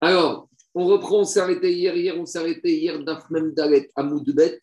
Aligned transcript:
Alors, 0.00 0.48
on 0.74 0.86
reprend, 0.86 1.20
on 1.20 1.24
s'est 1.24 1.40
arrêté 1.40 1.72
hier. 1.72 1.96
Hier, 1.96 2.14
on 2.16 2.24
s'est 2.24 2.38
arrêté 2.38 2.78
hier 2.78 3.02
d'Afmem 3.02 3.52
Dalet 3.52 3.88
à 3.96 4.04
Moudbet, 4.04 4.60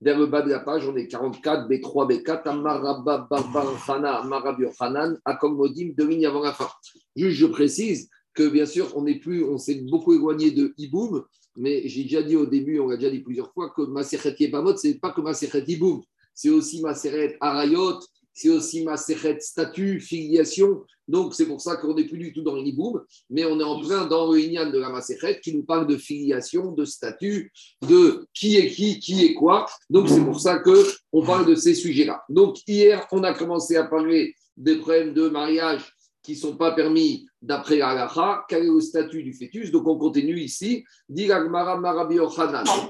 vers 0.00 0.18
le 0.18 0.26
bas 0.26 0.40
de 0.40 0.48
la 0.48 0.60
page. 0.60 0.88
On 0.88 0.96
est 0.96 1.06
44, 1.06 1.68
B3, 1.68 2.22
B4, 2.22 2.48
Amarabba, 2.48 3.28
Barbarfana, 3.30 4.20
Amarabi 4.20 4.64
Hanan, 4.78 5.18
Akomodim, 5.24 5.92
deux 5.96 6.08
lignes 6.08 6.26
avant 6.26 6.40
la 6.40 6.54
fin. 6.54 6.68
Juste, 7.14 7.36
je 7.36 7.46
précise 7.46 8.08
que 8.32 8.48
bien 8.48 8.64
sûr, 8.64 8.96
on 8.96 9.02
n'est 9.02 9.18
plus, 9.18 9.44
on 9.44 9.58
s'est 9.58 9.82
beaucoup 9.90 10.14
éloigné 10.14 10.50
de 10.50 10.72
Iboum, 10.78 11.24
mais 11.56 11.86
j'ai 11.86 12.04
déjà 12.04 12.22
dit 12.22 12.36
au 12.36 12.46
début, 12.46 12.78
on 12.78 12.88
l'a 12.88 12.96
déjà 12.96 13.10
dit 13.10 13.20
plusieurs 13.20 13.52
fois, 13.52 13.70
que 13.76 13.82
Maseret 13.82 14.36
Yebamot, 14.38 14.76
ce 14.76 14.88
n'est 14.88 14.94
pas 14.94 15.10
que 15.10 15.20
Maseret 15.20 15.64
Iboum, 15.66 16.00
c'est 16.32 16.48
aussi 16.48 16.80
Maseret 16.80 17.36
Arayot, 17.40 17.98
c'est 18.32 18.48
aussi 18.48 18.84
ma 18.84 18.96
statut, 18.96 20.00
filiation. 20.00 20.82
Donc, 21.08 21.34
c'est 21.34 21.46
pour 21.46 21.60
ça 21.60 21.76
qu'on 21.76 21.94
n'est 21.94 22.04
plus 22.04 22.18
du 22.18 22.32
tout 22.32 22.42
dans 22.42 22.54
l'iboum, 22.54 23.02
mais 23.28 23.44
on 23.44 23.58
est 23.58 23.64
en 23.64 23.80
plein 23.80 24.06
dans 24.06 24.32
le 24.32 24.40
Inyan 24.40 24.70
de 24.70 24.78
la 24.78 24.90
Maseret 24.90 25.40
qui 25.40 25.54
nous 25.54 25.64
parle 25.64 25.86
de 25.86 25.96
filiation, 25.96 26.72
de 26.72 26.84
statut, 26.84 27.52
de 27.88 28.26
qui 28.32 28.56
est 28.56 28.70
qui, 28.70 29.00
qui 29.00 29.24
est 29.24 29.34
quoi. 29.34 29.66
Donc, 29.88 30.08
c'est 30.08 30.24
pour 30.24 30.40
ça 30.40 30.60
qu'on 30.60 31.24
parle 31.24 31.46
de 31.46 31.54
ces 31.54 31.74
sujets-là. 31.74 32.22
Donc, 32.28 32.58
hier, 32.66 33.06
on 33.12 33.24
a 33.24 33.34
commencé 33.34 33.76
à 33.76 33.84
parler 33.84 34.34
des 34.56 34.76
problèmes 34.76 35.14
de 35.14 35.28
mariage 35.28 35.94
qui 36.22 36.32
ne 36.32 36.36
sont 36.36 36.56
pas 36.56 36.72
permis 36.72 37.26
d'après 37.40 37.78
l'Alaha, 37.78 38.44
quel 38.48 38.64
est 38.64 38.66
le 38.66 38.80
statut 38.80 39.22
du 39.22 39.32
fœtus? 39.32 39.70
Donc 39.70 39.86
on 39.86 39.96
continue 39.96 40.38
ici. 40.38 40.84
Dit 41.08 41.28
Marabi 41.28 42.16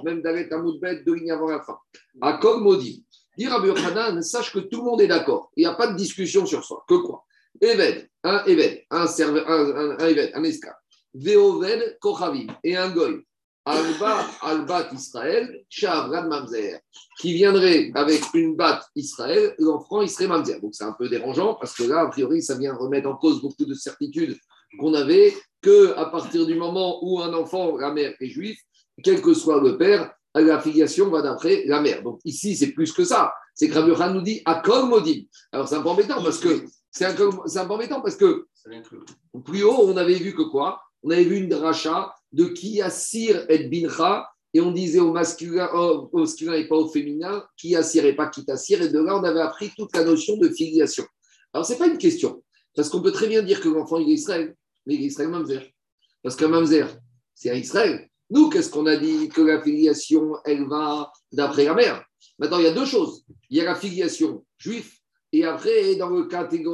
même 0.05 0.23
d'arrêt 0.23 0.49
à 0.52 0.59
de 0.59 1.13
ligne 1.13 1.30
avant 1.30 1.49
la 1.49 1.61
fin. 1.61 1.79
Modi. 2.61 3.05
Dit 3.37 3.48
Rabbi 3.48 3.69
Yochanan, 3.69 4.23
sache 4.23 4.52
que 4.52 4.59
tout 4.61 4.79
le 4.79 4.84
monde 4.84 5.01
est 5.01 5.07
d'accord. 5.07 5.51
Il 5.57 5.61
n'y 5.61 5.66
a 5.66 5.75
pas 5.75 5.87
de 5.87 5.97
discussion 5.97 6.47
sur 6.47 6.65
ça. 6.65 6.77
Que 6.88 6.97
quoi? 6.97 7.25
Eved, 7.61 8.09
un 8.23 8.45
Eved, 8.45 8.84
un, 8.91 9.07
serveur, 9.07 9.48
un, 9.48 9.98
un, 9.98 10.07
Eved, 10.07 10.33
un 10.34 10.45
esclave. 10.45 10.75
Veoved, 11.15 11.98
Kochavim, 12.01 12.47
et 12.62 12.77
un 12.77 12.91
Goy. 12.91 13.24
Alba, 13.66 14.27
Albat 14.40 14.88
Israël, 14.95 15.65
Shavrad 15.68 16.27
Mamzer, 16.29 16.80
qui 17.21 17.35
viendrait 17.35 17.93
avec 17.95 18.23
une 18.32 18.57
batte 18.57 18.85
Israël, 18.96 19.55
l'enfant 19.59 20.01
il 20.01 20.09
serait 20.09 20.29
Mamzer. 20.29 20.60
Donc 20.60 20.74
c'est 20.74 20.85
un 20.85 20.95
peu 20.95 21.09
dérangeant 21.09 21.55
parce 21.55 21.74
que 21.74 21.83
là, 21.83 22.01
a 22.01 22.07
priori, 22.09 22.43
ça 22.43 22.57
vient 22.57 22.74
remettre 22.74 23.09
en 23.09 23.16
cause 23.16 23.43
beaucoup 23.43 23.66
de 23.66 23.74
certitudes 23.74 24.37
qu'on 24.79 24.95
avait, 24.95 25.35
que 25.60 25.95
à 25.96 26.07
partir 26.07 26.46
du 26.46 26.55
moment 26.55 27.05
où 27.05 27.21
un 27.21 27.35
enfant, 27.35 27.77
la 27.77 27.93
mère 27.93 28.15
est 28.18 28.29
juif, 28.29 28.59
quel 29.02 29.21
que 29.21 29.35
soit 29.35 29.60
le 29.60 29.77
père, 29.77 30.12
la 30.35 30.61
filiation 30.61 31.11
va 31.11 31.23
d'après 31.23 31.65
la 31.67 31.81
mère. 31.81 32.03
Donc 32.03 32.21
ici, 32.25 32.57
c'est 32.57 32.73
plus 32.73 32.93
que 32.93 33.05
ça. 33.05 33.33
C'est 33.55 33.69
que 33.69 33.75
Rabbi 33.75 34.15
nous 34.15 34.23
dit 34.23 34.43
Akol 34.45 34.89
Modim. 34.89 35.23
Alors 35.53 35.69
c'est 35.69 35.75
un 35.75 35.83
peu 35.83 35.89
embêtant 35.89 36.23
parce 36.23 36.39
que 36.39 36.65
c'est 36.91 37.05
un, 37.05 37.11
un, 37.11 37.67
peu 37.67 37.73
embêtant 37.73 38.01
parce 38.01 38.17
que 38.17 38.47
plus 39.45 39.63
haut, 39.63 39.89
on 39.89 39.97
avait 39.97 40.15
vu 40.15 40.35
que 40.35 40.43
quoi? 40.43 40.81
On 41.03 41.11
avait 41.11 41.25
vu 41.25 41.37
une 41.37 41.49
dracha 41.49 42.15
de 42.33 42.45
qui 42.45 42.81
assire 42.83 43.45
et 43.49 43.65
bincha 43.69 44.29
et 44.53 44.61
on 44.61 44.73
disait 44.73 44.99
au 44.99 45.13
masculin, 45.13 45.69
au 45.73 46.11
masculin 46.13 46.55
et 46.55 46.69
pas 46.69 46.77
au 46.77 46.89
féminin 46.89 47.45
qui 47.57 47.77
assire 47.77 48.05
et 48.05 48.15
pas 48.15 48.29
qui 48.29 48.45
t'assire. 48.45 48.83
Et 48.83 48.89
de 48.89 48.99
là, 48.99 49.17
on 49.17 49.25
avait 49.25 49.41
appris 49.41 49.73
toute 49.77 49.95
la 49.95 50.05
notion 50.05 50.37
de 50.37 50.49
filiation. 50.49 51.05
Alors 51.53 51.67
c'est 51.67 51.79
pas 51.79 51.87
une 51.87 51.99
question 51.99 52.43
parce 52.75 52.89
qu'on 52.89 53.03
peut 53.03 53.13
très 53.13 53.27
bien 53.27 53.43
dire 53.43 53.61
que 53.61 53.69
l'enfant 53.69 53.99
est 53.99 54.05
Israël, 54.05 54.55
mais 54.87 54.95
Israël 54.95 55.29
Mamzer. 55.29 55.71
Parce 56.23 56.37
qu'un 56.37 56.49
Mamzer, 56.49 56.87
c'est 57.35 57.51
à 57.51 57.55
Israël. 57.55 58.10
Nous, 58.31 58.49
qu'est-ce 58.49 58.71
qu'on 58.71 58.87
a 58.87 58.97
dit 58.97 59.29
Que 59.29 59.43
la 59.43 59.61
filiation, 59.61 60.37
elle 60.45 60.67
va 60.67 61.13
d'après 61.33 61.65
la 61.65 61.75
mère. 61.75 62.05
Maintenant, 62.39 62.59
il 62.59 62.65
y 62.65 62.69
a 62.69 62.73
deux 62.73 62.87
choses. 62.87 63.25
Il 63.51 63.59
y 63.59 63.61
a 63.61 63.65
la 63.65 63.75
filiation 63.75 64.45
juif, 64.56 65.00
et 65.33 65.45
après, 65.45 65.95
dans 65.97 66.09
le, 66.09 66.28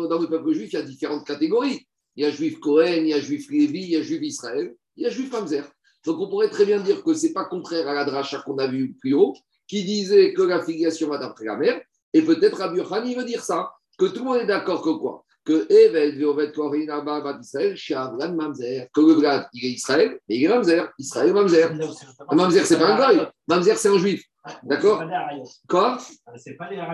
dans 0.09 0.19
le 0.19 0.29
peuple 0.29 0.53
juif, 0.53 0.73
il 0.73 0.77
y 0.77 0.79
a 0.79 0.83
différentes 0.83 1.27
catégories. 1.27 1.87
Il 2.17 2.25
y 2.25 2.27
a 2.27 2.31
juif 2.31 2.59
Cohen, 2.61 3.03
il 3.03 3.09
y 3.09 3.15
a 3.15 3.21
juif 3.21 3.51
Lévi, 3.51 3.81
il 3.81 3.91
y 3.91 3.97
a 3.97 4.03
juif 4.03 4.21
Israël, 4.23 4.75
il 4.97 5.05
y 5.05 5.07
a 5.07 5.11
juif 5.11 5.33
Hamzer. 5.35 5.71
Donc, 6.05 6.21
on 6.21 6.29
pourrait 6.29 6.49
très 6.49 6.65
bien 6.65 6.81
dire 6.81 7.03
que 7.03 7.13
ce 7.13 7.27
n'est 7.27 7.33
pas 7.33 7.45
contraire 7.45 7.89
à 7.89 7.95
la 7.95 8.05
dracha 8.05 8.43
qu'on 8.43 8.59
a 8.59 8.67
vu 8.67 8.95
plus 8.95 9.13
haut, 9.13 9.35
qui 9.67 9.85
disait 9.85 10.33
que 10.33 10.43
la 10.43 10.65
filiation 10.65 11.09
va 11.09 11.19
d'après 11.19 11.45
la 11.45 11.57
mère, 11.57 11.81
et 12.13 12.23
peut-être 12.23 12.59
Rabbi 12.59 12.79
Yochani 12.79 13.15
veut 13.15 13.25
dire 13.25 13.45
ça, 13.45 13.73
que 13.99 14.07
tout 14.07 14.21
le 14.21 14.25
monde 14.25 14.39
est 14.39 14.47
d'accord 14.47 14.83
que 14.83 14.91
quoi? 14.91 15.26
Que. 15.47 15.67
Que 18.93 19.01
le 19.01 19.13
Vlad, 19.15 19.47
il 19.55 19.65
est 19.65 19.71
Israël, 19.71 20.19
mais 20.29 20.37
il 20.37 20.45
est 20.45 20.49
Mamzer. 20.49 20.93
Israël 20.99 21.33
Mamzer. 21.33 21.73
Mamzer, 22.33 22.67
c'est 22.67 22.79
pas 22.79 22.95
un 22.95 23.15
goy. 23.15 23.27
Mamzer, 23.49 23.79
c'est 23.79 23.89
un 23.89 23.99
juif. 23.99 24.25
D'accord 24.63 25.03
Quoi 25.69 25.99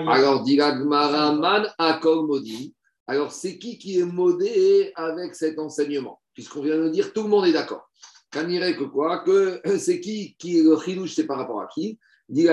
Alors, 0.08 0.42
dit 0.42 0.56
Maraman 0.56 1.66
Akol 1.78 2.26
Modi. 2.26 2.74
Alors, 3.06 3.32
c'est 3.32 3.58
qui 3.58 3.78
qui 3.78 3.98
est 3.98 4.04
modé 4.04 4.92
avec 4.94 5.34
cet 5.34 5.58
enseignement? 5.58 6.20
Puisqu'on 6.34 6.62
vient 6.62 6.78
de 6.78 6.88
dire, 6.88 7.12
tout 7.12 7.24
le 7.24 7.28
monde 7.28 7.46
est 7.46 7.52
d'accord. 7.52 7.88
Dirait 8.46 8.76
que 8.76 8.84
quoi 8.84 9.18
Que 9.18 9.60
c'est 9.78 10.00
qui 10.00 10.34
qui 10.38 10.60
est 10.60 10.62
le 10.62 10.78
chilouche, 10.78 11.14
c'est 11.14 11.26
par 11.26 11.38
rapport 11.38 11.60
à 11.60 11.66
qui? 11.66 11.98
Dit 12.28 12.48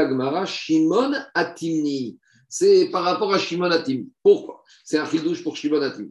Shimon 0.46 1.14
Atimni 1.34 2.20
c'est 2.50 2.90
par 2.90 3.04
rapport 3.04 3.34
à 3.34 3.38
Shimon 3.38 3.72
Atim. 3.72 4.06
Pourquoi? 4.24 4.64
C'est 4.84 4.98
un 4.98 5.06
chidouche 5.06 5.44
pour 5.44 5.56
Shimon 5.56 5.82
Atim. 5.82 6.10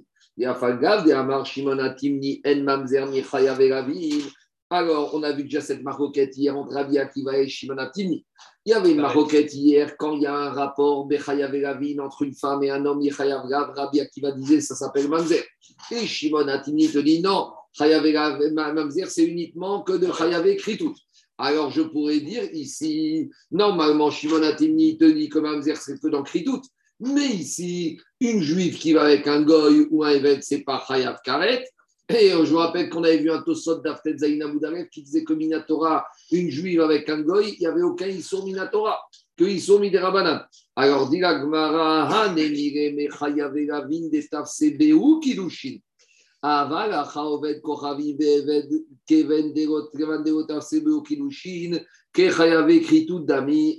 Alors, 4.70 5.14
on 5.14 5.22
a 5.24 5.32
vu 5.32 5.42
déjà 5.42 5.60
cette 5.60 5.82
maroquette 5.82 6.36
hier 6.36 6.56
entre 6.56 6.74
Rabbi 6.74 6.98
Akiva 6.98 7.38
et 7.38 7.48
Shimon 7.48 7.78
Atim. 7.78 8.20
Il 8.64 8.70
y 8.70 8.72
avait 8.72 8.92
une 8.92 9.00
maroquette 9.00 9.52
hier 9.52 9.96
quand 9.96 10.14
il 10.14 10.22
y 10.22 10.26
a 10.26 10.34
un 10.34 10.50
rapport 10.50 11.08
entre 11.08 12.22
une 12.22 12.34
femme 12.34 12.62
et 12.62 12.70
un 12.70 12.86
homme. 12.86 13.00
Rabbi 13.10 14.00
Akiva 14.00 14.30
disait 14.30 14.60
ça 14.60 14.76
s'appelle 14.76 15.08
Mamzer. 15.08 15.42
Et 15.90 16.06
Shimon 16.06 16.46
Atim 16.46 16.76
te 16.76 16.98
dit 16.98 17.20
non, 17.20 17.50
Mamzer 17.80 19.06
c'est 19.08 19.24
uniquement 19.24 19.82
que 19.82 19.94
de 19.94 20.12
Chayav 20.12 20.54
Kritout. 20.56 20.94
Alors 21.38 21.70
je 21.70 21.82
pourrais 21.82 22.20
dire 22.20 22.42
ici, 22.52 23.30
normalement, 23.52 24.10
Shimon 24.10 24.42
Atimni 24.42 24.98
te 24.98 25.04
dit 25.04 25.28
que 25.28 25.38
Mamzer, 25.38 25.76
c'est 25.76 26.00
que 26.00 26.08
dans 26.08 26.24
Kritout. 26.24 26.62
Mais 27.00 27.28
ici, 27.28 28.00
une 28.20 28.42
juive 28.42 28.76
qui 28.76 28.92
va 28.92 29.04
avec 29.04 29.26
un 29.28 29.42
goy 29.42 29.86
ou 29.90 30.02
un 30.02 30.10
évêque, 30.10 30.42
c'est 30.42 30.64
pas 30.64 30.82
Chayav 30.86 31.18
Karet. 31.24 31.64
Et 32.08 32.32
euh, 32.32 32.44
je 32.44 32.50
vous 32.52 32.58
rappelle 32.58 32.88
qu'on 32.88 33.04
avait 33.04 33.18
vu 33.18 33.30
un 33.30 33.42
Tosot 33.42 33.80
d'Aftet 33.80 34.16
Zaina 34.16 34.46
qui 34.90 35.02
disait 35.02 35.24
que 35.24 35.34
Minatora, 35.34 36.06
une 36.32 36.50
juive 36.50 36.80
avec 36.80 37.08
un 37.08 37.20
goy, 37.20 37.52
il 37.52 37.60
n'y 37.60 37.66
avait 37.66 37.82
aucun 37.82 38.06
Issour 38.06 38.44
Minatora, 38.44 38.98
que 39.36 39.44
Issour 39.44 39.78
Miderabanan. 39.78 40.42
Alors, 40.74 41.08
dit 41.10 41.20
la 41.20 41.38
Gmara, 41.38 42.24
Hanemire 42.24 42.94
Mechayav 42.94 43.56
Elavin 43.56 44.08
Destaf 44.10 44.48
Sebeu 44.48 45.20
Kidushin. 45.20 45.76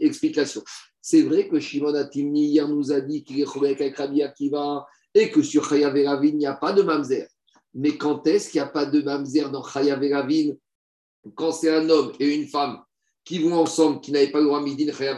Explication. 0.02 0.62
C'est 1.02 1.22
vrai 1.22 1.47
que 1.47 1.59
Shimon 1.59 1.96
Atimni 1.96 2.47
hier 2.47 2.68
nous 2.68 2.92
a 2.92 3.00
dit 3.00 3.24
qu'il 3.24 3.40
est 3.40 3.58
avec 3.58 3.96
Rabbi 3.96 4.22
Akiva 4.22 4.86
et 5.14 5.31
que 5.31 5.42
sur 5.42 5.64
Chayav 5.70 5.97
il 6.25 6.36
n'y 6.36 6.46
a 6.46 6.53
pas 6.53 6.74
de 6.74 6.81
mamzer. 6.81 7.28
Mais 7.74 7.96
quand 7.97 8.28
est-ce 8.28 8.50
qu'il 8.50 8.59
n'y 8.62 8.68
a 8.68 8.70
pas 8.70 8.86
de 8.86 9.02
mamzer 9.02 9.50
dans 9.50 9.64
Chayav 9.64 10.02
Quand 11.36 11.53
c'est 11.53 11.74
un 11.74 11.90
homme 11.90 12.12
et 12.20 12.36
une 12.36 12.47
femme 12.47 12.81
qui 13.24 13.40
vont 13.40 13.56
ensemble, 13.56 14.02
qui 14.02 14.12
n'avaient 14.12 14.31
pas 14.31 14.40
le 14.40 14.47
droit 14.47 14.62
midin 14.62 14.91
Chayav 14.91 15.18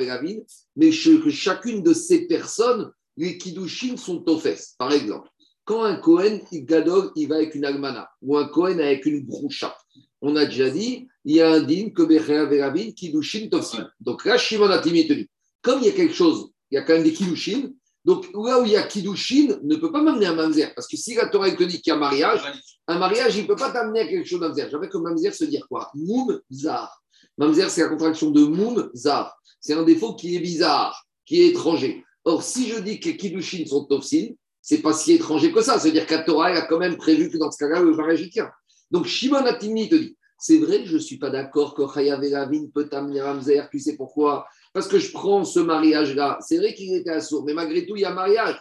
mais 0.75 0.91
que 0.91 1.29
chacune 1.31 1.81
de 1.81 1.93
ces 1.93 2.27
personnes, 2.27 2.91
les 3.17 3.39
Kiddushin 3.39 3.97
sont 3.97 4.23
aux 4.29 4.37
fesses, 4.37 4.75
par 4.77 4.91
exemple 4.93 5.30
quand 5.71 5.83
un 5.83 5.95
Cohen, 5.95 6.41
il 6.51 6.65
gadol, 6.65 7.11
il 7.15 7.29
va 7.29 7.35
avec 7.35 7.55
une 7.55 7.63
almana, 7.63 8.09
ou 8.21 8.37
un 8.37 8.45
Cohen 8.49 8.77
avec 8.79 9.05
une 9.05 9.25
broucha, 9.25 9.73
on 10.21 10.35
a 10.35 10.43
déjà 10.43 10.69
dit, 10.69 11.07
il 11.23 11.37
y 11.37 11.41
a 11.41 11.49
un 11.49 11.61
din 11.61 11.91
que 11.91 12.01
Verabin, 12.01 12.91
Kidushin 12.91 13.47
Tofsin. 13.47 13.87
Donc 14.01 14.25
là, 14.25 14.37
Shimon 14.37 14.69
a 14.69 14.79
dit, 14.79 15.29
comme 15.61 15.79
il 15.79 15.85
y 15.85 15.89
a 15.89 15.93
quelque 15.93 16.13
chose, 16.13 16.49
il 16.69 16.75
y 16.75 16.77
a 16.77 16.81
quand 16.81 16.91
même 16.91 17.03
des 17.03 17.13
Kidushin, 17.13 17.69
donc 18.03 18.25
là 18.33 18.59
où 18.59 18.65
il 18.65 18.73
y 18.73 18.75
a 18.75 18.83
Kidushin, 18.83 19.59
ne 19.63 19.77
peut 19.77 19.93
pas 19.93 20.01
m'amener 20.01 20.25
un 20.25 20.35
Mamzer. 20.35 20.73
Parce 20.75 20.89
que 20.89 20.97
si 20.97 21.15
la 21.15 21.27
Torah 21.27 21.49
te 21.49 21.63
dit 21.63 21.81
qu'il 21.81 21.93
y 21.93 21.95
a 21.95 21.97
mariage, 21.97 22.41
un 22.87 22.99
mariage, 22.99 23.37
il 23.37 23.43
ne 23.43 23.47
peut 23.47 23.55
pas 23.55 23.71
t'amener 23.71 24.01
à 24.01 24.07
quelque 24.07 24.27
chose 24.27 24.41
Mamzer. 24.41 24.67
J'avais 24.69 24.89
que 24.89 24.97
Mamzer 24.97 25.33
se 25.33 25.45
dire 25.45 25.65
quoi? 25.69 25.89
Moum 25.95 26.37
Zar. 26.51 27.01
Mamzer, 27.37 27.69
c'est 27.69 27.81
la 27.81 27.87
contraction 27.87 28.29
de 28.31 28.43
Moum 28.43 28.89
Zar. 28.93 29.33
C'est 29.61 29.73
un 29.73 29.83
défaut 29.83 30.15
qui 30.15 30.35
est 30.35 30.41
bizarre, 30.41 31.07
qui 31.25 31.43
est 31.43 31.47
étranger. 31.47 32.03
Or, 32.25 32.43
si 32.43 32.67
je 32.67 32.77
dis 32.79 32.99
que 32.99 33.11
Kidushin 33.11 33.65
sont 33.65 33.85
Tofsin, 33.85 34.31
c'est 34.61 34.81
pas 34.81 34.93
si 34.93 35.13
étranger 35.13 35.51
que 35.51 35.61
ça. 35.61 35.79
C'est-à-dire 35.79 36.05
qu'à 36.05 36.19
Torah, 36.19 36.47
a 36.47 36.61
quand 36.61 36.79
même 36.79 36.97
prévu 36.97 37.29
que 37.29 37.37
dans 37.37 37.51
ce 37.51 37.57
cas-là, 37.57 37.81
le 37.81 37.95
mariage 37.95 38.29
tient. 38.29 38.49
Donc, 38.91 39.05
Shimon 39.05 39.45
Atimni 39.45 39.89
te 39.89 39.95
dit 39.95 40.17
c'est 40.41 40.57
vrai 40.57 40.83
je 40.85 40.95
ne 40.95 40.99
suis 40.99 41.17
pas 41.17 41.29
d'accord 41.29 41.75
que 41.75 41.83
Chayav 41.93 42.23
Elavin 42.23 42.65
peut 42.73 42.89
amener 42.91 43.21
Ramzer. 43.21 43.69
Tu 43.69 43.79
sais 43.79 43.95
pourquoi? 43.95 44.47
Parce 44.73 44.87
que 44.87 44.97
je 44.97 45.11
prends 45.11 45.45
ce 45.45 45.59
mariage-là. 45.59 46.39
C'est 46.41 46.57
vrai 46.57 46.73
qu'il 46.73 46.93
était 46.95 47.11
assourd, 47.11 47.45
mais 47.45 47.53
malgré 47.53 47.85
tout, 47.85 47.95
il 47.95 48.01
y 48.01 48.05
a 48.05 48.13
mariage. 48.13 48.59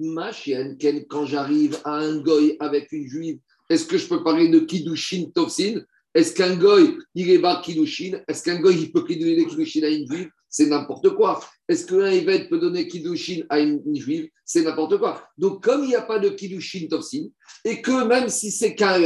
Ma 0.00 0.32
chienne, 0.32 0.76
quand 1.08 1.26
j'arrive 1.26 1.78
à 1.84 1.98
un 1.98 2.18
goy 2.18 2.56
avec 2.58 2.90
une 2.90 3.06
juive, 3.06 3.38
est-ce 3.68 3.84
que 3.84 3.96
je 3.96 4.08
peux 4.08 4.24
parler 4.24 4.48
de 4.48 4.58
Kiddushin 4.58 5.30
Tofsin 5.32 5.80
Est-ce 6.14 6.34
qu'un 6.34 6.56
goy, 6.56 6.98
il 7.14 7.30
est 7.30 7.38
bas 7.38 7.60
Kiddushin 7.64 8.20
Est-ce 8.26 8.42
qu'un 8.42 8.60
goy, 8.60 8.74
il 8.74 8.92
peut 8.92 9.02
donner 9.02 9.46
Kiddushin 9.46 9.82
à 9.84 9.88
une 9.88 10.06
juive? 10.08 10.30
C'est 10.48 10.66
n'importe 10.66 11.10
quoi. 11.14 11.40
Est-ce 11.68 11.86
qu'un 11.86 12.10
évêque 12.10 12.50
peut 12.50 12.58
donner 12.58 12.88
Kiddushin 12.88 13.42
à 13.48 13.60
une, 13.60 13.80
juive? 13.94 14.28
C'est 14.44 14.62
n'importe 14.62 14.98
quoi. 14.98 15.22
Donc, 15.38 15.62
comme 15.62 15.84
il 15.84 15.88
n'y 15.88 15.94
a 15.94 16.02
pas 16.02 16.18
de 16.18 16.30
Kiddushin 16.30 16.88
Tofsin, 16.88 17.28
et 17.64 17.80
que 17.80 18.04
même 18.04 18.28
si 18.28 18.50
c'est 18.50 18.74
qu'un 18.74 18.98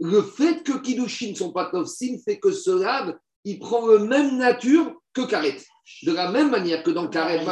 le 0.00 0.22
fait 0.22 0.62
que 0.62 0.78
Kiddushin 0.78 1.30
ne 1.30 1.34
sont 1.34 1.52
pas 1.52 1.66
Tovsin 1.66 2.16
fait 2.24 2.38
que 2.38 2.52
ce 2.52 2.70
lave, 2.70 3.14
il 3.44 3.58
prend 3.58 3.86
la 3.86 3.98
même 3.98 4.38
nature 4.38 4.94
que 5.12 5.22
Karet. 5.22 5.58
De 6.04 6.12
la 6.12 6.30
même 6.30 6.50
manière 6.50 6.82
que 6.82 6.90
dans 6.90 7.08
Karet 7.08 7.44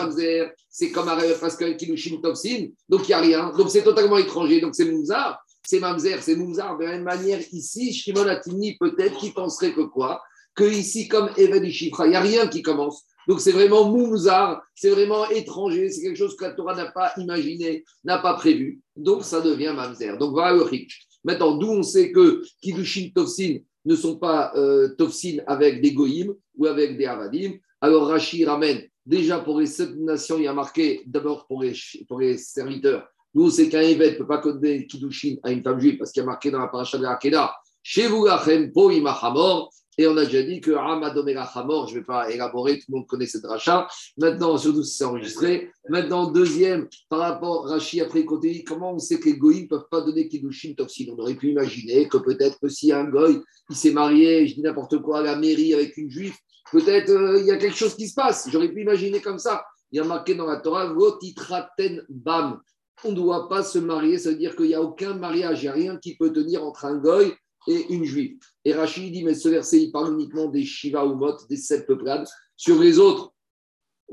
c'est 0.70 0.92
comme 0.92 1.10
parce 1.40 1.56
que 1.56 1.72
Kiddushin 1.72 2.20
Tovsin, 2.22 2.68
donc 2.88 3.02
il 3.04 3.08
n'y 3.08 3.14
a 3.14 3.20
rien. 3.20 3.52
Donc 3.54 3.70
c'est 3.70 3.82
totalement 3.82 4.16
étranger, 4.16 4.62
donc 4.62 4.74
c'est 4.74 4.90
Mouzar. 4.90 5.38
C'est 5.68 5.80
Mamzer, 5.80 6.22
c'est 6.22 6.34
Mouzar. 6.34 6.78
De 6.78 6.84
la 6.84 6.92
même 6.92 7.02
manière, 7.02 7.40
ici, 7.52 7.92
Shimon 7.92 8.26
Atini, 8.26 8.78
peut-être 8.78 9.18
qu'il 9.18 9.34
penserait 9.34 9.74
que 9.74 9.82
quoi? 9.82 10.22
Que 10.54 10.64
ici, 10.64 11.08
comme 11.08 11.28
Eved 11.36 11.62
Ishifra, 11.62 12.06
il 12.06 12.10
n'y 12.10 12.16
a 12.16 12.22
rien 12.22 12.46
qui 12.46 12.62
commence. 12.62 13.04
Donc 13.28 13.42
c'est 13.42 13.52
vraiment 13.52 13.90
Mouzar, 13.90 14.62
c'est 14.74 14.88
vraiment 14.88 15.28
étranger, 15.28 15.90
c'est 15.90 16.00
quelque 16.00 16.16
chose 16.16 16.36
que 16.36 16.46
la 16.46 16.52
Torah 16.52 16.74
n'a 16.74 16.90
pas 16.90 17.12
imaginé, 17.18 17.84
n'a 18.02 18.16
pas 18.16 18.32
prévu. 18.32 18.80
Donc 18.96 19.24
ça 19.24 19.42
devient 19.42 19.74
Mamzer. 19.76 20.16
Donc 20.16 20.30
voilà 20.30 20.56
le 20.56 20.62
Rich. 20.62 21.06
Maintenant, 21.22 21.58
d'où 21.58 21.68
on 21.68 21.82
sait 21.82 22.12
que 22.12 22.42
Kiddushin 22.62 23.10
Tovsin 23.14 23.58
ne 23.84 23.94
sont 23.94 24.16
pas 24.16 24.52
euh, 24.56 24.88
avec 25.46 25.82
des 25.82 25.92
Goïm 25.92 26.32
ou 26.56 26.64
avec 26.64 26.96
des 26.96 27.04
Avadim. 27.04 27.58
Alors 27.82 28.06
Rashi 28.06 28.42
ramène, 28.46 28.88
déjà 29.04 29.38
pour 29.38 29.60
les 29.60 29.66
sept 29.66 29.94
nations, 29.96 30.38
il 30.38 30.44
y 30.44 30.48
a 30.48 30.54
marqué 30.54 31.02
d'abord 31.04 31.46
pour 31.46 31.62
les, 31.62 31.74
pour 32.08 32.20
les 32.20 32.38
serviteurs. 32.38 33.06
Nous, 33.38 33.50
c'est 33.50 33.68
qu'un 33.68 33.82
évêque 33.82 34.14
ne 34.14 34.24
peut 34.24 34.26
pas 34.26 34.38
donner 34.38 34.84
Kiddushin 34.84 35.36
à 35.44 35.52
une 35.52 35.62
femme 35.62 35.78
juive 35.78 35.96
parce 35.96 36.10
qu'il 36.10 36.22
y 36.22 36.24
a 36.24 36.26
marqué 36.26 36.50
dans 36.50 36.58
la 36.58 36.66
paracha 36.66 36.98
de 36.98 37.04
la 37.04 37.54
chez 37.84 38.08
vous, 38.08 38.26
Po 38.74 38.90
Imachamor, 38.90 39.70
et 39.96 40.08
on 40.08 40.16
a 40.16 40.24
déjà 40.24 40.42
dit 40.42 40.60
que 40.60 40.72
Ramadomera 40.72 41.44
Hamor, 41.54 41.86
je 41.86 41.94
ne 41.94 42.00
vais 42.00 42.04
pas 42.04 42.32
élaborer, 42.32 42.80
tout 42.80 42.86
le 42.88 42.96
monde 42.96 43.06
connaît 43.06 43.26
cette 43.26 43.46
rachat. 43.46 43.86
Maintenant, 44.16 44.58
surtout 44.58 44.82
si 44.82 44.96
c'est 44.96 45.04
enregistré. 45.04 45.70
Maintenant, 45.88 46.32
deuxième, 46.32 46.88
par 47.08 47.20
rapport 47.20 47.68
à 47.68 47.74
Rachi, 47.74 48.00
après 48.00 48.24
côté, 48.24 48.64
comment 48.64 48.94
on 48.94 48.98
sait 48.98 49.20
que 49.20 49.26
les 49.26 49.36
goïs 49.36 49.62
ne 49.62 49.68
peuvent 49.68 49.88
pas 49.88 50.00
donner 50.00 50.26
Kiddushin 50.26 50.74
Tofsin 50.76 51.04
On 51.16 51.22
aurait 51.22 51.36
pu 51.36 51.50
imaginer 51.50 52.08
que 52.08 52.16
peut-être 52.16 52.58
que 52.58 52.68
si 52.68 52.92
un 52.92 53.04
goy, 53.04 53.40
il 53.70 53.76
s'est 53.76 53.92
marié, 53.92 54.48
je 54.48 54.56
dis 54.56 54.62
n'importe 54.62 55.00
quoi, 55.00 55.20
à 55.20 55.22
la 55.22 55.36
mairie 55.36 55.74
avec 55.74 55.96
une 55.96 56.10
juive, 56.10 56.34
peut-être 56.72 57.10
euh, 57.10 57.38
il 57.38 57.46
y 57.46 57.52
a 57.52 57.56
quelque 57.56 57.76
chose 57.76 57.94
qui 57.94 58.08
se 58.08 58.14
passe. 58.14 58.48
J'aurais 58.50 58.72
pu 58.72 58.82
imaginer 58.82 59.20
comme 59.20 59.38
ça. 59.38 59.64
Il 59.92 59.98
y 59.98 60.00
a 60.00 60.04
marqué 60.04 60.34
dans 60.34 60.46
la 60.46 60.56
Torah, 60.56 60.92
Votitraten 60.92 62.04
Bam. 62.08 62.60
On 63.04 63.10
ne 63.10 63.16
doit 63.16 63.48
pas 63.48 63.62
se 63.62 63.78
marier, 63.78 64.18
ça 64.18 64.30
veut 64.30 64.36
dire 64.36 64.56
qu'il 64.56 64.66
n'y 64.66 64.74
a 64.74 64.82
aucun 64.82 65.14
mariage, 65.14 65.62
il 65.62 65.66
n'y 65.66 65.68
a 65.68 65.72
rien 65.72 65.96
qui 65.96 66.16
peut 66.16 66.32
tenir 66.32 66.64
entre 66.64 66.84
un 66.84 66.96
goy 66.96 67.32
et 67.66 67.86
une 67.92 68.04
juive. 68.04 68.38
Et 68.64 68.72
Rachid 68.72 69.12
dit, 69.12 69.24
mais 69.24 69.34
ce 69.34 69.48
verset, 69.48 69.82
il 69.82 69.92
parle 69.92 70.14
uniquement 70.14 70.46
des 70.46 70.64
Shiva 70.64 71.04
ou 71.06 71.14
Mot, 71.14 71.36
des 71.48 71.56
sept 71.56 71.86
peuplades. 71.86 72.26
Sur 72.56 72.80
les 72.80 72.98
autres 72.98 73.32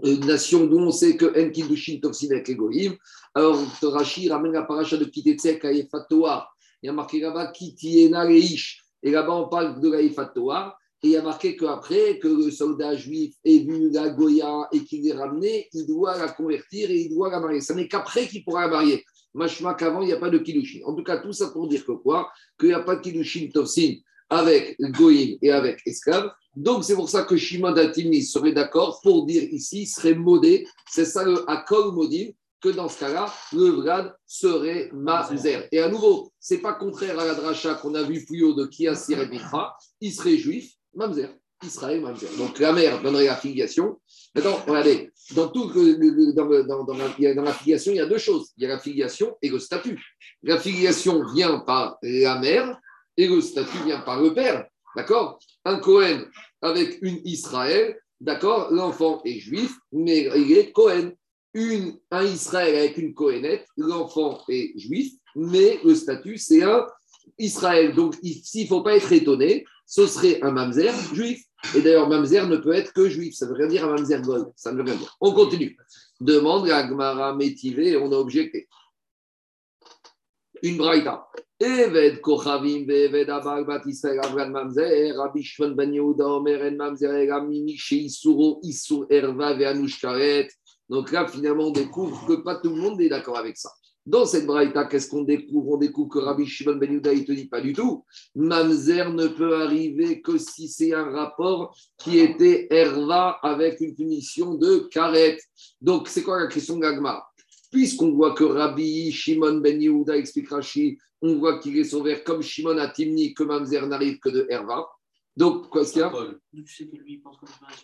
euh, 0.05 0.17
nations 0.17 0.65
dont 0.65 0.87
on 0.87 0.91
sait 0.91 1.17
que 1.17 1.25
Enkidushin 1.25 1.99
Toksin 2.01 2.31
avec 2.31 2.49
Egoïm, 2.49 2.95
alors 3.33 3.57
Rachid 3.81 4.31
ramène 4.31 4.53
la 4.53 4.63
paracha 4.63 4.97
de 4.97 5.05
Kitetsek 5.05 5.65
à 5.65 5.71
Efatoa. 5.71 6.47
Il 6.81 6.87
y 6.87 6.89
a 6.89 6.93
marqué 6.93 7.19
là-bas 7.19 7.47
Kitiena. 7.47 8.29
Et 8.29 9.11
là-bas, 9.11 9.33
on 9.33 9.49
parle 9.49 9.79
de 9.79 9.89
la. 9.89 9.99
Il 11.05 11.11
y 11.11 11.17
a 11.17 11.21
marqué 11.21 11.55
qu'après 11.55 12.17
que 12.17 12.27
le 12.27 12.49
soldat 12.49 12.95
juif 12.95 13.35
ait 13.45 13.59
vu 13.59 13.91
la 13.91 14.09
Goya 14.09 14.67
et 14.71 14.83
qu'il 14.83 15.03
l'ait 15.03 15.13
ramenée, 15.13 15.69
il 15.71 15.85
doit 15.85 16.17
la 16.17 16.29
convertir 16.29 16.89
et 16.89 17.01
il 17.01 17.09
doit 17.09 17.29
la 17.29 17.39
marier. 17.39 17.61
Ce 17.61 17.73
n'est 17.73 17.87
qu'après 17.87 18.27
qu'il 18.27 18.43
pourra 18.43 18.61
la 18.61 18.69
marier. 18.69 19.05
Machma 19.35 19.75
qu'avant, 19.75 20.01
il 20.01 20.07
n'y 20.07 20.13
a 20.13 20.17
pas 20.17 20.31
de 20.31 20.39
Kiddushin. 20.39 20.79
En 20.83 20.95
tout 20.95 21.03
cas, 21.03 21.17
tout 21.17 21.31
ça 21.31 21.49
pour 21.49 21.67
dire 21.67 21.85
que 21.85 21.91
quoi? 21.91 22.31
Qu'il 22.59 22.69
n'y 22.69 22.73
a 22.73 22.79
pas 22.79 22.95
de 22.95 23.01
Kiddushin 23.01 23.49
Tovsin 23.53 23.97
avec 24.31 24.77
Goïm 24.79 25.37
et 25.43 25.51
avec 25.51 25.79
esclave. 25.85 26.31
Donc, 26.55 26.83
c'est 26.83 26.95
pour 26.95 27.07
ça 27.07 27.21
que 27.21 27.37
Shimon 27.37 27.73
Datini 27.73 28.23
serait 28.23 28.53
d'accord 28.53 28.99
pour 29.03 29.27
dire 29.27 29.43
ici, 29.43 29.85
serait 29.85 30.15
modé. 30.15 30.65
C'est 30.89 31.05
ça 31.05 31.23
le 31.23 31.47
Akol 31.47 31.93
Modim, 31.93 32.31
que 32.59 32.69
dans 32.69 32.89
ce 32.89 32.99
cas-là, 33.01 33.31
le 33.53 33.69
Vlad 33.69 34.15
serait 34.25 34.89
Mazer. 34.91 35.67
Et 35.71 35.81
à 35.81 35.87
nouveau, 35.87 36.31
c'est 36.39 36.63
pas 36.63 36.73
contraire 36.73 37.19
à 37.19 37.25
la 37.27 37.35
dracha 37.35 37.75
qu'on 37.75 37.93
a 37.93 38.01
vu 38.01 38.25
plus 38.25 38.43
haut 38.43 38.55
de 38.55 38.65
Kiasir 38.65 39.21
et 39.21 39.27
Mitra, 39.27 39.77
il 40.01 40.11
serait 40.11 40.37
juif, 40.37 40.71
Mamzer. 40.95 41.29
Israël, 41.63 42.01
Mamzer. 42.01 42.29
Donc 42.37 42.59
la 42.59 42.73
mère 42.73 43.01
donnerait 43.01 43.25
la 43.25 43.35
filiation. 43.35 43.99
Maintenant, 44.33 44.57
regardez, 44.67 45.11
dans, 45.35 45.49
tout, 45.49 45.71
dans, 45.71 46.63
dans, 46.63 46.83
dans, 46.83 46.97
la, 46.97 47.53
filiation, 47.53 47.91
il 47.91 47.97
y 47.97 48.01
a 48.01 48.05
deux 48.05 48.17
choses. 48.17 48.51
Il 48.57 48.63
y 48.63 48.65
a 48.65 48.69
la 48.69 48.79
filiation 48.79 49.37
et 49.41 49.49
le 49.49 49.59
statut. 49.59 50.01
La 50.43 50.59
filiation 50.59 51.23
vient 51.33 51.59
par 51.59 51.97
la 52.01 52.39
mère 52.39 52.77
et 53.17 53.27
le 53.27 53.41
statut 53.41 53.77
vient 53.85 54.01
par 54.01 54.21
le 54.21 54.33
père. 54.33 54.65
D'accord? 54.95 55.39
Un 55.63 55.79
Cohen 55.79 56.25
avec 56.61 56.99
une 57.01 57.19
Israël, 57.25 57.99
d'accord? 58.19 58.71
L'enfant 58.71 59.21
est 59.25 59.39
juif, 59.39 59.75
mais 59.91 60.29
il 60.35 60.57
est 60.57 60.71
Cohen. 60.71 61.11
Un 62.11 62.25
Israël 62.25 62.75
avec 62.75 62.97
une 62.97 63.13
Cohenette, 63.13 63.65
l'enfant 63.77 64.43
est 64.49 64.77
juif, 64.77 65.13
mais 65.35 65.79
le 65.85 65.95
statut, 65.95 66.37
c'est 66.37 66.63
un 66.63 66.85
Israël. 67.37 67.95
Donc, 67.95 68.15
s'il 68.21 68.63
ne 68.63 68.67
faut 68.67 68.81
pas 68.81 68.97
être 68.97 69.11
étonné, 69.13 69.65
ce 69.85 70.07
serait 70.07 70.41
un 70.41 70.51
mamzer 70.51 70.91
juif. 71.13 71.43
Et 71.75 71.81
d'ailleurs, 71.81 72.09
mamzer 72.09 72.47
ne 72.47 72.57
peut 72.57 72.73
être 72.73 72.93
que 72.93 73.09
juif. 73.09 73.35
Ça 73.35 73.45
ne 73.45 73.51
veut 73.51 73.57
rien 73.57 73.67
dire 73.67 73.85
un 73.85 73.95
mamzer 73.95 74.21
gold. 74.21 74.51
Ça 74.55 74.71
ne 74.71 74.77
veut 74.77 74.83
rien 74.83 74.95
dire. 74.95 75.15
On 75.21 75.33
continue. 75.33 75.77
Demande 76.19 76.69
à 76.69 76.83
Gmara 76.83 77.35
Métivé, 77.35 77.97
on 77.97 78.11
a 78.11 78.15
objecté. 78.15 78.67
Une 80.61 80.77
braïta. 80.77 81.27
Eved 81.59 82.19
kochavim 82.21 82.85
ve'eved 82.85 83.29
abag 83.29 83.65
bat 83.65 83.81
Israël 83.85 84.19
avran 84.23 84.49
mamzer, 84.49 85.15
Rabbi 85.15 85.41
Shimon 85.41 85.71
ben 85.71 85.93
Yehuda 85.93 86.27
omer 86.27 86.61
en 86.63 86.75
mamzer 86.75 87.41
mimi 87.47 87.77
isuro 87.91 88.59
isur 88.63 89.05
erva 89.09 89.53
ve'anush 89.53 90.01
karet. 90.01 90.49
Donc 90.89 91.11
là, 91.11 91.27
finalement, 91.27 91.67
on 91.67 91.71
découvre 91.71 92.27
que 92.27 92.43
pas 92.43 92.55
tout 92.57 92.69
le 92.69 92.81
monde 92.81 93.01
est 93.01 93.09
d'accord 93.09 93.37
avec 93.37 93.57
ça. 93.57 93.71
Dans 94.05 94.25
cette 94.25 94.45
braïta, 94.45 94.85
qu'est-ce 94.85 95.09
qu'on 95.09 95.23
découvre? 95.23 95.71
On 95.71 95.77
découvre 95.77 96.09
que 96.09 96.19
Rabbi 96.19 96.45
Shimon 96.45 96.75
Ben 96.75 96.91
Yehuda, 96.91 97.11
il 97.11 97.25
te 97.25 97.31
dit 97.31 97.47
pas 97.47 97.59
du 97.59 97.73
tout. 97.73 98.05
Mamzer 98.35 99.11
ne 99.11 99.27
peut 99.27 99.55
arriver 99.55 100.21
que 100.21 100.37
si 100.37 100.67
c'est 100.67 100.93
un 100.93 101.09
rapport 101.09 101.75
qui 101.97 102.19
était 102.19 102.67
Herva 102.69 103.39
avec 103.41 103.81
une 103.81 103.95
punition 103.95 104.53
de 104.53 104.87
Karet. 104.91 105.39
Donc, 105.81 106.07
c'est 106.07 106.21
quoi 106.21 106.39
la 106.39 106.47
question 106.47 106.77
d'Agma? 106.77 107.25
Puisqu'on 107.71 108.11
voit 108.11 108.35
que 108.35 108.43
Rabbi 108.43 109.11
Shimon 109.11 109.57
Ben 109.57 109.81
Yehuda 109.81 110.15
explique 110.15 110.49
Rashi, 110.49 110.99
on 111.23 111.37
voit 111.37 111.57
qu'il 111.57 111.75
est 111.77 111.83
sauvé 111.83 112.21
comme 112.23 112.43
Shimon 112.43 112.77
à 112.77 112.89
Timni, 112.89 113.33
que 113.33 113.43
Mamzer 113.43 113.87
n'arrive 113.87 114.19
que 114.19 114.29
de 114.29 114.45
Herva. 114.49 114.85
Donc, 115.35 115.73
qu'est-ce 115.73 115.93
qu'il 115.93 116.01
y 116.01 116.03
a? 116.03 116.13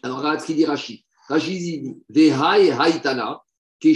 Alors, 0.03 0.19
regarde 0.19 0.39
ce 0.39 0.45
qu'il 0.45 0.56
dit 0.56 0.65
Rashi. 0.65 1.03
Rashi 1.27 1.57
dit 1.57 1.97
Vehai 2.09 2.71
Haitana 2.71 3.41
que 3.81 3.89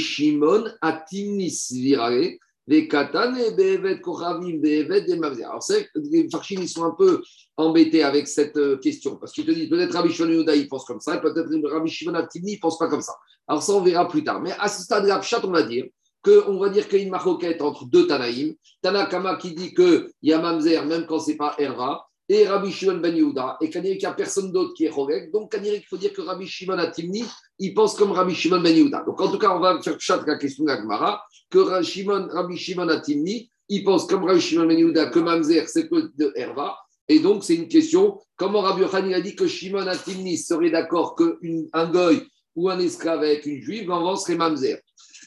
les. 5.36 5.44
Alors, 5.44 5.64
c'est 5.64 5.88
les 5.96 6.30
Farchim, 6.30 6.60
ils 6.62 6.70
sont 6.70 6.84
un 6.84 6.96
peu 6.98 7.22
embêtés 7.58 8.04
avec 8.04 8.28
cette 8.28 8.58
euh, 8.58 8.78
question, 8.78 9.18
parce 9.18 9.32
qu'ils 9.32 9.46
te 9.46 9.52
disent 9.52 9.70
peut-être 9.70 9.94
Rabbi 9.94 10.12
Shimon 10.12 10.30
Yehuda, 10.30 10.54
pense 10.68 10.86
comme 10.86 11.00
ça, 11.00 11.18
peut-être 11.18 11.50
Rabbi 11.70 11.90
Shimon 11.90 12.16
Atini, 12.16 12.58
pense 12.58 12.78
pas 12.78 12.88
comme 12.88 13.02
ça. 13.02 13.14
Alors, 13.48 13.62
ça, 13.62 13.74
on 13.74 13.82
verra 13.82 14.08
plus 14.08 14.24
tard. 14.24 14.42
Mais 14.42 14.52
à 14.60 14.68
ce 14.68 14.82
stade-là, 14.82 15.22
on 15.44 15.52
va 15.52 15.64
dire 15.64 15.86
qu'on 16.24 16.58
va 16.58 16.70
dire 16.70 16.88
qu'il 16.88 16.98
y 16.98 17.02
a 17.02 17.06
une 17.06 17.12
maroquette 17.12 17.62
entre 17.62 17.86
deux 17.86 18.08
Tanaïm. 18.08 18.56
Tanakama 18.82 19.36
qui 19.36 19.54
dit 19.54 19.76
qu'il 19.76 20.10
y 20.24 20.34
a 20.34 20.40
Mamzer, 20.40 20.84
même 20.86 21.06
quand 21.06 21.20
c'est 21.20 21.36
pas 21.36 21.56
Herva, 21.60 22.08
et 22.28 22.48
Rabbi 22.48 22.72
Shimon 22.72 22.98
Ben 22.98 23.16
Yehuda, 23.16 23.58
et 23.62 23.70
qu'il 23.70 23.82
n'y 23.82 24.06
a 24.06 24.14
personne 24.14 24.52
d'autre 24.52 24.74
qui 24.74 24.86
est 24.86 24.90
Chorek. 24.90 25.32
Donc, 25.32 25.56
il 25.64 25.84
faut 25.84 25.98
dire 25.98 26.12
que 26.12 26.22
Rabbi 26.22 26.48
Shimon 26.48 26.78
Atimni, 26.80 27.24
il 27.60 27.74
pense 27.74 27.96
comme 27.96 28.12
Rabbi 28.12 28.34
Shimon 28.34 28.62
Ben 28.62 28.76
Yehuda. 28.76 29.04
Donc, 29.06 29.22
en 29.22 29.30
tout 29.30 29.38
cas, 29.38 29.56
on 29.56 29.60
va 29.60 29.80
faire 29.82 30.00
chat 30.00 30.24
la 30.26 30.38
question 30.38 30.66
d'Agmara, 30.66 31.22
que 31.50 31.60
Rabbi 31.60 31.86
Shimon, 31.86 32.28
Rabbi 32.32 32.58
Shimon 32.58 32.90
Atimni, 32.90 33.52
il 33.70 33.84
pense 33.84 34.08
comme 34.08 34.24
Rabbi 34.24 34.42
Shimon 34.42 34.66
Ben 34.66 34.80
Yehuda 34.80 35.08
que 35.08 35.20
Mamzer, 35.20 35.68
c'est 35.68 35.88
que 35.88 36.12
de 36.18 36.34
Herva. 36.36 36.76
Et 37.08 37.20
donc, 37.20 37.44
c'est 37.44 37.56
une 37.56 37.68
question, 37.68 38.20
comment 38.36 38.62
Rabbi 38.62 38.82
Yochanan 38.82 39.14
a 39.14 39.22
dit 39.22 39.36
que 39.36 39.46
Shimon 39.46 39.86
Atimni 39.86 40.38
serait 40.38 40.72
d'accord 40.72 41.16
qu'un 41.16 41.92
goy 41.92 42.24
ou 42.56 42.70
un 42.70 42.80
esclave 42.80 43.20
avec 43.20 43.46
une 43.46 43.62
juive, 43.62 43.92
en 43.92 44.16
serait 44.16 44.36
Mamzer. 44.36 44.80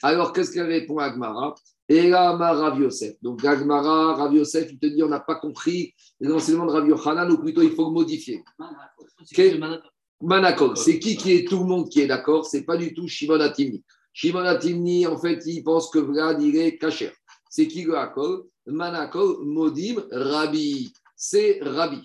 Alors, 0.02 0.33
qu'est-ce 0.33 0.50
qu'elle 0.50 0.67
répond 0.67 0.99
à 0.99 1.05
Agmara 1.05 1.55
et 1.88 2.09
là, 2.09 2.33
Rav 2.33 2.78
Yosef. 2.80 3.14
Donc, 3.23 3.42
Gagmara, 3.42 4.14
Rav 4.14 4.35
Yosef, 4.35 4.71
il 4.71 4.78
te 4.78 4.87
dit 4.87 5.02
on 5.02 5.09
n'a 5.09 5.21
pas 5.21 5.37
compris 5.37 5.95
l'enseignement 6.21 6.66
de 6.66 6.73
Rav 6.73 6.87
Yochanan, 6.87 7.30
ou 7.30 7.38
plutôt 7.38 7.62
il 7.62 7.71
faut 7.71 7.87
le 7.87 7.92
modifier. 7.92 8.45
Manakol, 10.21 10.76
c'est 10.76 10.99
qui 10.99 11.16
qui 11.16 11.33
est 11.33 11.49
tout 11.49 11.61
le 11.61 11.64
monde 11.64 11.88
qui 11.88 12.00
est 12.00 12.07
d'accord? 12.07 12.45
C'est 12.45 12.64
pas 12.64 12.76
du 12.76 12.92
tout 12.92 13.07
Shimon 13.07 13.40
Atimni. 13.40 13.85
Shimon 14.12 14.40
Atimni, 14.40 15.07
en 15.07 15.16
fait, 15.16 15.40
il 15.47 15.62
pense 15.62 15.90
que 15.90 15.99
Vlad, 16.00 16.42
il 16.42 16.57
est 16.57 16.76
kacher. 16.76 17.12
C'est 17.49 17.68
qui 17.68 17.85
le 17.85 17.97
Akol 17.97 18.45
Manakol, 18.66 19.45
Modim, 19.45 20.02
Rabbi. 20.11 20.92
C'est 21.16 21.61
Rabbi. 21.62 22.02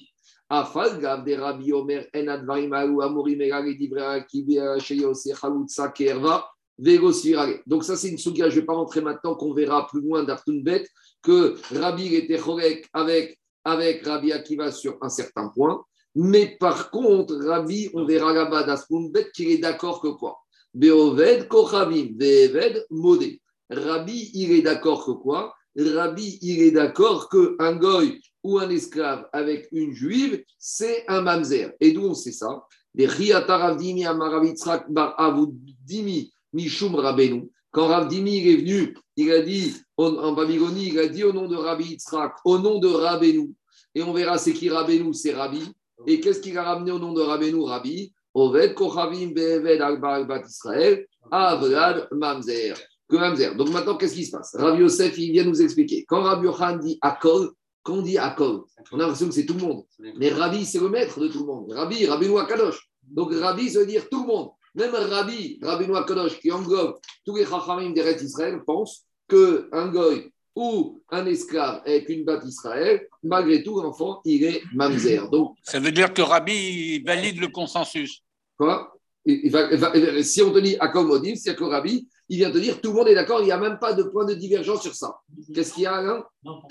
Afal, 0.48 1.00
Gav 1.02 1.26
de 1.26 1.34
Rabbi 1.34 1.74
Omer, 1.74 2.08
En 2.16 2.28
Advarim, 2.28 2.74
Amorim, 2.74 3.42
Elari, 3.42 3.76
Divra, 3.76 4.22
Kibia, 4.22 4.78
Sheyose, 4.78 5.34
Chalutza, 5.34 5.90
Kerva. 5.90 6.46
Donc 6.78 7.84
ça, 7.84 7.96
c'est 7.96 8.10
une 8.10 8.18
souga, 8.18 8.50
je 8.50 8.56
ne 8.56 8.62
vais 8.62 8.66
pas 8.66 8.74
rentrer 8.74 9.02
maintenant, 9.02 9.36
qu'on 9.36 9.54
verra 9.54 9.88
plus 9.88 10.02
loin 10.02 10.24
d'Artunbet, 10.24 10.88
que 11.22 11.56
Rabbi 11.74 12.16
était 12.16 12.38
chorek 12.38 12.88
avec, 12.94 13.40
avec 13.64 14.06
Rabbi 14.06 14.32
Akiva 14.32 14.72
sur 14.72 14.98
un 15.02 15.10
certain 15.10 15.50
point. 15.50 15.84
Mais 16.16 16.58
par 16.60 16.92
contre, 16.92 17.36
Rabbi, 17.36 17.90
on 17.94 18.06
verra 18.06 18.34
là-bas 18.34 18.64
d'Artunbet 18.64 19.32
qu'il 19.34 19.50
est 19.50 19.58
d'accord 19.58 20.02
que 20.02 20.10
quoi? 20.10 20.40
Beoved, 20.74 21.48
Kochavim, 21.48 22.16
Veved, 22.18 22.86
Modé. 22.90 23.42
Rabbi, 23.70 24.32
il 24.34 24.52
est 24.52 24.62
d'accord 24.62 25.06
que 25.06 25.12
quoi? 25.12 25.54
Rabbi, 25.76 26.40
il 26.42 26.62
est 26.62 26.72
d'accord 26.72 27.30
qu'un 27.30 27.76
goy 27.76 28.20
ou 28.44 28.60
un 28.60 28.70
esclave 28.70 29.28
avec 29.32 29.70
une 29.72 29.94
juive, 29.94 30.44
c'est 30.60 31.06
un 31.08 31.22
mamzer. 31.22 31.74
Et 31.80 31.92
d'où 31.94 32.04
on 32.04 32.14
sait 32.14 32.32
ça? 32.32 32.64
Les 32.96 33.08
Ravdimi 33.08 34.06
Amaravitzrak 34.06 34.92
Bar 34.92 35.20
Avudimi 35.20 36.32
Mishum 36.54 36.96
Rabenu. 36.96 37.50
Quand 37.72 37.88
Ravdimi 37.88 38.48
est 38.48 38.58
venu, 38.58 38.96
il 39.16 39.32
a 39.32 39.42
dit 39.42 39.74
en 39.98 40.34
Babylonie, 40.34 40.90
il 40.90 41.00
a 41.00 41.08
dit 41.08 41.24
au 41.24 41.34
nom 41.34 41.48
de 41.48 41.56
Rabbi 41.56 41.86
Yitzhak, 41.86 42.36
au 42.46 42.60
nom 42.60 42.78
de 42.80 42.88
Rabenu. 42.88 43.52
Et 43.96 44.04
on 44.04 44.14
verra 44.14 44.38
c'est 44.38 44.54
qui 44.54 44.70
Rabenu, 44.70 45.14
c'est 45.14 45.34
Rabbi. 45.34 45.62
Et 46.06 46.20
qu'est-ce 46.20 46.40
qu'il 46.40 46.58
a 46.58 46.64
ramené 46.64 46.92
au 46.92 47.00
nom 47.00 47.14
de 47.14 47.22
Rabenu, 47.22 47.64
Rabbi? 47.64 48.14
Oved 48.36 48.74
Kochavim 48.74 49.34
Be'eved 49.34 49.82
Al-Bat 49.82 50.44
Israël, 50.48 51.06
Avlad 51.32 52.08
Mamzer. 52.12 52.76
Que 53.08 53.16
Mamzer. 53.16 53.56
Donc 53.56 53.70
maintenant, 53.70 53.96
qu'est-ce 53.96 54.16
qui 54.16 54.26
se 54.26 54.32
passe? 54.32 54.56
Rabbi 54.56 54.82
Yosef, 54.82 55.18
il 55.18 55.32
vient 55.32 55.44
nous 55.44 55.62
expliquer. 55.62 56.06
Quand 56.08 56.22
Rabbi 56.22 56.46
Yochan 56.46 56.78
dit 56.78 56.98
Akol, 57.02 57.52
quand 57.84 58.02
dit 58.02 58.18
Akol, 58.18 58.64
on 58.92 59.00
a 59.00 59.02
l'impression 59.04 59.28
que 59.28 59.34
c'est 59.34 59.46
tout 59.46 59.56
le 59.56 59.62
monde. 59.62 59.84
Mais 60.18 60.30
Rabbi, 60.30 60.66
c'est 60.66 60.80
le 60.80 60.90
maître 60.90 61.20
de 61.20 61.28
tout 61.28 61.40
le 61.40 61.46
monde. 61.46 61.72
Rabbi, 61.72 62.06
Rabbi 62.06 62.28
Kadosh. 62.48 62.90
Donc 63.04 63.34
Rabbi, 63.34 63.70
ça 63.70 63.80
veut 63.80 63.86
dire 63.86 64.10
tout 64.10 64.22
le 64.22 64.28
monde. 64.28 64.50
Même 64.76 64.94
Rabbi, 64.94 65.60
Rabbi 65.62 65.86
Kadosh, 66.08 66.40
qui 66.40 66.52
englobe 66.52 66.98
tous 67.26 67.36
les 67.36 67.46
Chachamim 67.46 67.92
d'Eretz 67.92 68.22
Israël, 68.22 68.62
pense 68.66 69.06
qu'un 69.28 69.88
goy 69.90 70.32
ou 70.56 71.02
un 71.10 71.26
esclave 71.26 71.82
avec 71.86 72.10
une 72.10 72.24
batte 72.26 72.46
Israël, 72.46 73.08
malgré 73.24 73.64
tout, 73.64 73.82
l'enfant, 73.82 74.22
il 74.26 74.44
est 74.44 74.62
mamzer. 74.74 75.28
Donc, 75.30 75.56
Ça 75.64 75.80
veut 75.80 75.92
dire 75.92 76.14
que 76.14 76.22
Rabbi 76.22 77.04
valide 77.04 77.40
le 77.40 77.48
consensus. 77.48 78.24
Quoi? 78.58 78.96
Si 79.26 80.42
on 80.42 80.52
te 80.52 80.60
dit 80.60 80.76
accommodim, 80.80 81.36
c'est 81.36 81.56
que 81.56 81.64
Rabbi, 81.64 82.08
il 82.30 82.38
vient 82.38 82.52
te 82.52 82.58
dire 82.58 82.82
tout 82.82 82.90
le 82.90 82.96
monde 82.96 83.08
est 83.08 83.16
d'accord, 83.16 83.42
il 83.42 83.46
n'y 83.46 83.52
a 83.52 83.60
même 83.60 83.80
pas 83.80 83.94
de 83.94 84.04
point 84.04 84.26
de 84.26 84.34
divergence 84.34 84.82
sur 84.82 84.94
ça. 84.94 85.16
Qu'est-ce 85.54 85.74
qu'il 85.74 85.84
y 85.84 85.88
a 85.88 86.02
là 86.02 86.28
Non, 86.44 86.62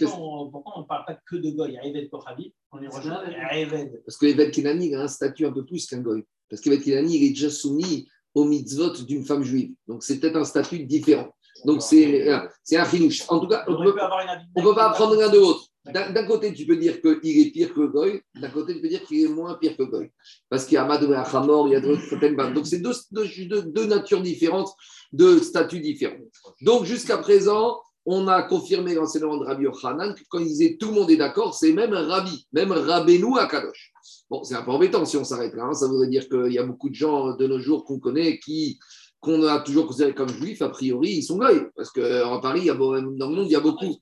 pourquoi 0.50 0.74
on 0.76 0.80
ne 0.80 0.86
parle 0.86 1.04
pas 1.06 1.16
que 1.26 1.36
de 1.36 1.50
Goy? 1.50 1.70
Il 1.70 1.74
y 1.74 1.78
a 1.78 1.84
Eved 1.84 2.10
Kochabi, 2.10 2.52
on 2.72 2.82
est 2.82 2.88
rejoint 2.88 3.22
à 3.48 3.58
Eved. 3.58 4.02
Parce 4.04 4.16
que 4.18 4.26
Eved 4.26 4.50
Kenani 4.52 4.94
a 4.94 5.00
un 5.00 5.08
statut 5.08 5.46
un 5.46 5.52
peu 5.52 5.64
plus 5.64 5.86
qu'un 5.86 6.00
Goy. 6.00 6.24
Parce 6.52 6.60
qu'Eved 6.60 6.84
Kenani, 6.84 7.16
il 7.16 7.24
est 7.24 7.30
déjà 7.30 7.48
soumis 7.48 8.06
au 8.34 8.44
mitzvot 8.44 8.90
d'une 9.04 9.24
femme 9.24 9.42
juive. 9.42 9.72
Donc 9.88 10.02
c'est 10.02 10.20
peut-être 10.20 10.36
un 10.36 10.44
statut 10.44 10.80
différent. 10.80 11.34
Donc 11.64 11.80
c'est 11.80 12.28
un 12.28 12.84
finouche. 12.84 13.22
En 13.28 13.40
tout 13.40 13.48
cas, 13.48 13.64
on 13.66 13.82
ne 13.82 13.90
peut, 13.90 14.74
pas 14.74 14.90
apprendre 14.90 15.16
l'un 15.16 15.30
de 15.30 15.38
l'autre. 15.38 15.66
D'un 15.86 16.26
côté, 16.26 16.52
tu 16.52 16.66
peux 16.66 16.76
dire 16.76 17.00
qu'il 17.00 17.40
est 17.40 17.50
pire 17.50 17.72
que 17.72 17.86
Goy, 17.86 18.20
d'un 18.38 18.50
côté, 18.50 18.74
tu 18.74 18.82
peux 18.82 18.88
dire 18.88 19.02
qu'il 19.02 19.24
est 19.24 19.28
moins 19.28 19.54
pire 19.54 19.78
que 19.78 19.82
Goy. 19.82 20.10
Parce 20.50 20.66
qu'il 20.66 20.74
y 20.74 20.76
a 20.76 20.84
Amadou 20.84 21.10
et 21.10 21.16
Achamor, 21.16 21.68
il 21.68 21.72
y 21.72 21.76
a 21.76 21.80
d'autres 21.80 22.52
Donc 22.52 22.66
c'est 22.66 22.80
deux, 22.80 22.92
deux, 23.12 23.62
deux, 23.62 23.86
natures 23.86 24.20
différentes, 24.20 24.68
deux 25.14 25.40
statuts 25.40 25.80
différents. 25.80 26.18
Donc 26.60 26.84
jusqu'à 26.84 27.16
présent, 27.16 27.80
on 28.04 28.26
a 28.28 28.42
confirmé 28.42 28.94
l'enseignement 28.94 29.36
de 29.36 29.44
Rabbi 29.44 29.64
Yochanan 29.64 30.14
que 30.14 30.22
quand 30.28 30.38
il 30.38 30.46
disait 30.46 30.76
tout 30.78 30.88
le 30.88 30.94
monde 30.94 31.10
est 31.10 31.16
d'accord, 31.16 31.54
c'est 31.54 31.72
même 31.72 31.92
un 31.92 32.06
rabbi, 32.06 32.46
même 32.52 32.72
Rabbeinu 32.72 33.38
à 33.38 33.46
Kadosh. 33.46 33.92
Bon, 34.28 34.42
c'est 34.42 34.54
un 34.54 34.62
peu 34.62 34.70
embêtant 34.72 35.04
si 35.04 35.16
on 35.16 35.24
s'arrête 35.24 35.54
là. 35.54 35.64
Hein. 35.64 35.74
Ça 35.74 35.86
voudrait 35.86 36.08
dire 36.08 36.28
qu'il 36.28 36.52
y 36.52 36.58
a 36.58 36.64
beaucoup 36.64 36.88
de 36.88 36.94
gens 36.94 37.36
de 37.36 37.46
nos 37.46 37.60
jours 37.60 37.84
qu'on 37.84 37.98
connaît 37.98 38.38
qui 38.38 38.78
qu'on 39.22 39.46
a 39.46 39.60
toujours 39.60 39.86
considérés 39.86 40.14
comme 40.14 40.28
juifs, 40.28 40.62
a 40.62 40.68
priori, 40.68 41.10
ils 41.10 41.22
sont 41.22 41.38
goy. 41.38 41.64
Parce 41.76 41.90
qu'en 41.90 42.40
Paris, 42.40 42.62
il 42.62 42.66
y 42.66 42.70
a, 42.70 42.74
dans 42.74 42.92
le 42.92 43.02
monde, 43.02 43.46
il 43.46 43.52
y 43.52 43.56
a 43.56 43.60
beaucoup. 43.60 43.96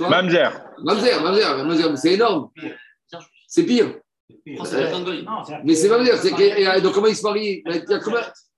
Mamzer. 0.00 0.50
Mamzer, 0.82 1.22
Mamzer, 1.22 1.98
c'est 1.98 2.14
énorme. 2.14 2.48
C'est 3.46 3.64
pire. 3.64 4.00
mais 4.46 5.74
c'est 5.74 5.88
Mamzer. 5.90 6.16
C'est 6.16 6.80
donc 6.80 6.94
comment 6.94 7.06
ils 7.06 7.16
se 7.16 7.22
marient 7.22 7.62
il 7.66 7.84
y, 7.88 7.94
a 7.94 8.00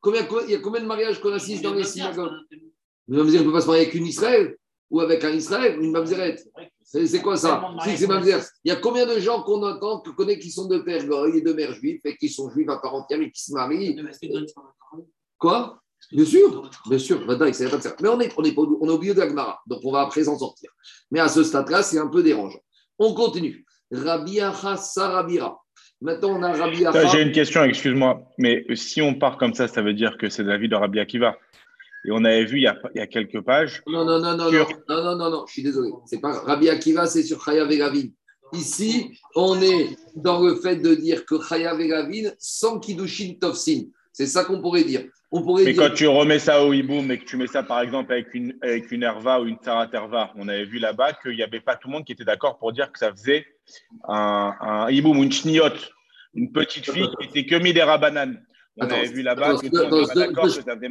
combien, 0.00 0.26
il 0.46 0.50
y 0.52 0.54
a 0.54 0.58
combien 0.60 0.80
de 0.80 0.86
mariages 0.86 1.20
qu'on 1.20 1.32
assiste 1.32 1.64
dans 1.64 1.74
les 1.74 1.84
synagogues? 1.84 2.30
Mamzer 3.08 3.40
ne 3.40 3.44
peut 3.44 3.52
pas 3.52 3.62
se 3.62 3.66
marier 3.66 3.82
avec 3.82 3.94
une 3.94 4.06
Israël? 4.06 4.56
Ou 4.90 5.00
avec 5.00 5.24
un 5.24 5.30
Israël, 5.30 5.78
une 5.80 5.92
Mamzerette. 5.92 6.46
C'est 6.82 7.20
quoi 7.20 7.36
ça 7.36 7.62
c'est. 7.84 8.00
Il 8.64 8.68
y 8.68 8.70
a 8.70 8.76
combien 8.76 9.06
de 9.06 9.18
gens 9.20 9.42
qu'on 9.42 9.62
entend, 9.62 10.00
qu'on 10.00 10.12
connaît 10.12 10.38
qui 10.38 10.50
sont 10.50 10.66
de 10.66 10.78
père 10.78 11.04
goy 11.06 11.38
et 11.38 11.42
de 11.42 11.52
mère 11.52 11.74
juive 11.74 12.00
et 12.04 12.16
qui 12.16 12.28
sont 12.28 12.50
juifs 12.50 12.68
à 12.70 12.78
part 12.78 12.94
entière 12.94 13.20
et 13.20 13.30
qui 13.30 13.42
se 13.42 13.52
marient 13.52 13.96
Quoi 15.38 15.80
Bien 16.12 16.24
sûr, 16.24 16.70
bien 16.88 16.98
sûr, 16.98 17.26
mais 17.26 17.34
on 17.34 18.20
est, 18.20 18.32
on 18.38 18.44
est, 18.44 18.54
on 18.56 18.88
est 18.88 18.90
au 18.90 18.98
milieu 18.98 19.14
de 19.14 19.18
la 19.18 19.28
Gemara, 19.28 19.60
donc 19.66 19.80
on 19.84 19.92
va 19.92 20.02
après 20.02 20.24
s'en 20.24 20.38
sortir. 20.38 20.70
Mais 21.10 21.20
à 21.20 21.28
ce 21.28 21.42
stade-là, 21.42 21.82
c'est 21.82 21.98
un 21.98 22.06
peu 22.06 22.22
dérangeant. 22.22 22.60
On 22.98 23.14
continue. 23.14 23.66
Rabbi 23.90 24.38
Sarabira. 24.76 25.60
Maintenant, 26.00 26.38
on 26.38 26.42
a 26.42 26.52
Rabbi 26.52 26.84
J'ai 27.12 27.22
une 27.22 27.32
question, 27.32 27.64
excuse-moi, 27.64 28.22
mais 28.38 28.64
si 28.74 29.02
on 29.02 29.14
part 29.14 29.36
comme 29.36 29.54
ça, 29.54 29.66
ça 29.66 29.82
veut 29.82 29.94
dire 29.94 30.16
que 30.16 30.28
c'est 30.28 30.44
l'avis 30.44 30.68
de 30.68 30.76
Rabbi 30.76 31.00
Akiva. 31.00 31.36
Et 32.04 32.10
on 32.10 32.24
avait 32.24 32.44
vu 32.44 32.58
il 32.58 32.62
y 32.62 32.66
a, 32.66 32.78
il 32.94 32.98
y 32.98 33.02
a 33.02 33.06
quelques 33.06 33.40
pages. 33.40 33.82
Non, 33.86 34.04
non, 34.04 34.20
non, 34.20 34.36
non, 34.36 34.50
non, 34.50 34.66
non, 34.88 35.16
non, 35.16 35.30
non, 35.30 35.44
je 35.46 35.52
suis 35.52 35.62
désolé. 35.62 35.90
C'est 36.06 36.20
pas 36.20 36.32
Rabbi 36.40 36.68
Akiva, 36.68 37.06
c'est 37.06 37.22
sur 37.22 37.44
Chaya 37.44 37.64
Vegavin. 37.64 38.08
Ici, 38.52 39.18
on 39.34 39.60
est 39.60 39.96
dans 40.14 40.40
le 40.40 40.56
fait 40.56 40.76
de 40.76 40.94
dire 40.94 41.26
que 41.26 41.36
Chaya 41.42 41.74
Vegavin 41.74 42.30
sans 42.38 42.78
Kidushin 42.78 43.34
Tovsin. 43.40 43.82
C'est 44.12 44.26
ça 44.26 44.44
qu'on 44.44 44.60
pourrait 44.60 44.84
dire. 44.84 45.04
Mais 45.30 45.74
quand 45.74 45.92
tu 45.94 46.06
remets 46.06 46.38
ça 46.38 46.64
au 46.64 46.72
hiboum 46.72 47.10
et 47.10 47.18
que 47.18 47.26
tu 47.26 47.36
mets 47.36 47.46
ça 47.46 47.62
par 47.62 47.82
exemple 47.82 48.12
avec 48.12 48.32
une, 48.32 48.56
avec 48.62 48.90
une 48.90 49.02
Herva 49.02 49.42
ou 49.42 49.46
une 49.46 49.58
Sarat 49.62 49.90
Herva, 49.92 50.32
on 50.36 50.48
avait 50.48 50.64
vu 50.64 50.78
là-bas 50.78 51.12
qu'il 51.12 51.36
n'y 51.36 51.42
avait 51.42 51.60
pas 51.60 51.76
tout 51.76 51.88
le 51.88 51.92
monde 51.92 52.04
qui 52.06 52.12
était 52.12 52.24
d'accord 52.24 52.58
pour 52.58 52.72
dire 52.72 52.90
que 52.90 52.98
ça 52.98 53.12
faisait 53.12 53.44
un, 54.08 54.54
un 54.58 54.88
hiboum 54.88 55.18
ou 55.18 55.22
une 55.22 55.30
chniot, 55.30 55.64
une 56.32 56.50
petite 56.50 56.90
fille 56.90 57.10
qui 57.20 57.28
était 57.28 57.44
que 57.44 57.62
midera 57.62 57.98
banane. 57.98 58.42
On 58.78 58.86
avait 58.86 59.08
vu 59.08 59.20
là-bas 59.20 59.56
que 59.56 59.68
d'accord 60.14 60.44
que 60.44 60.50
ça 60.50 60.62
faisait 60.62 60.88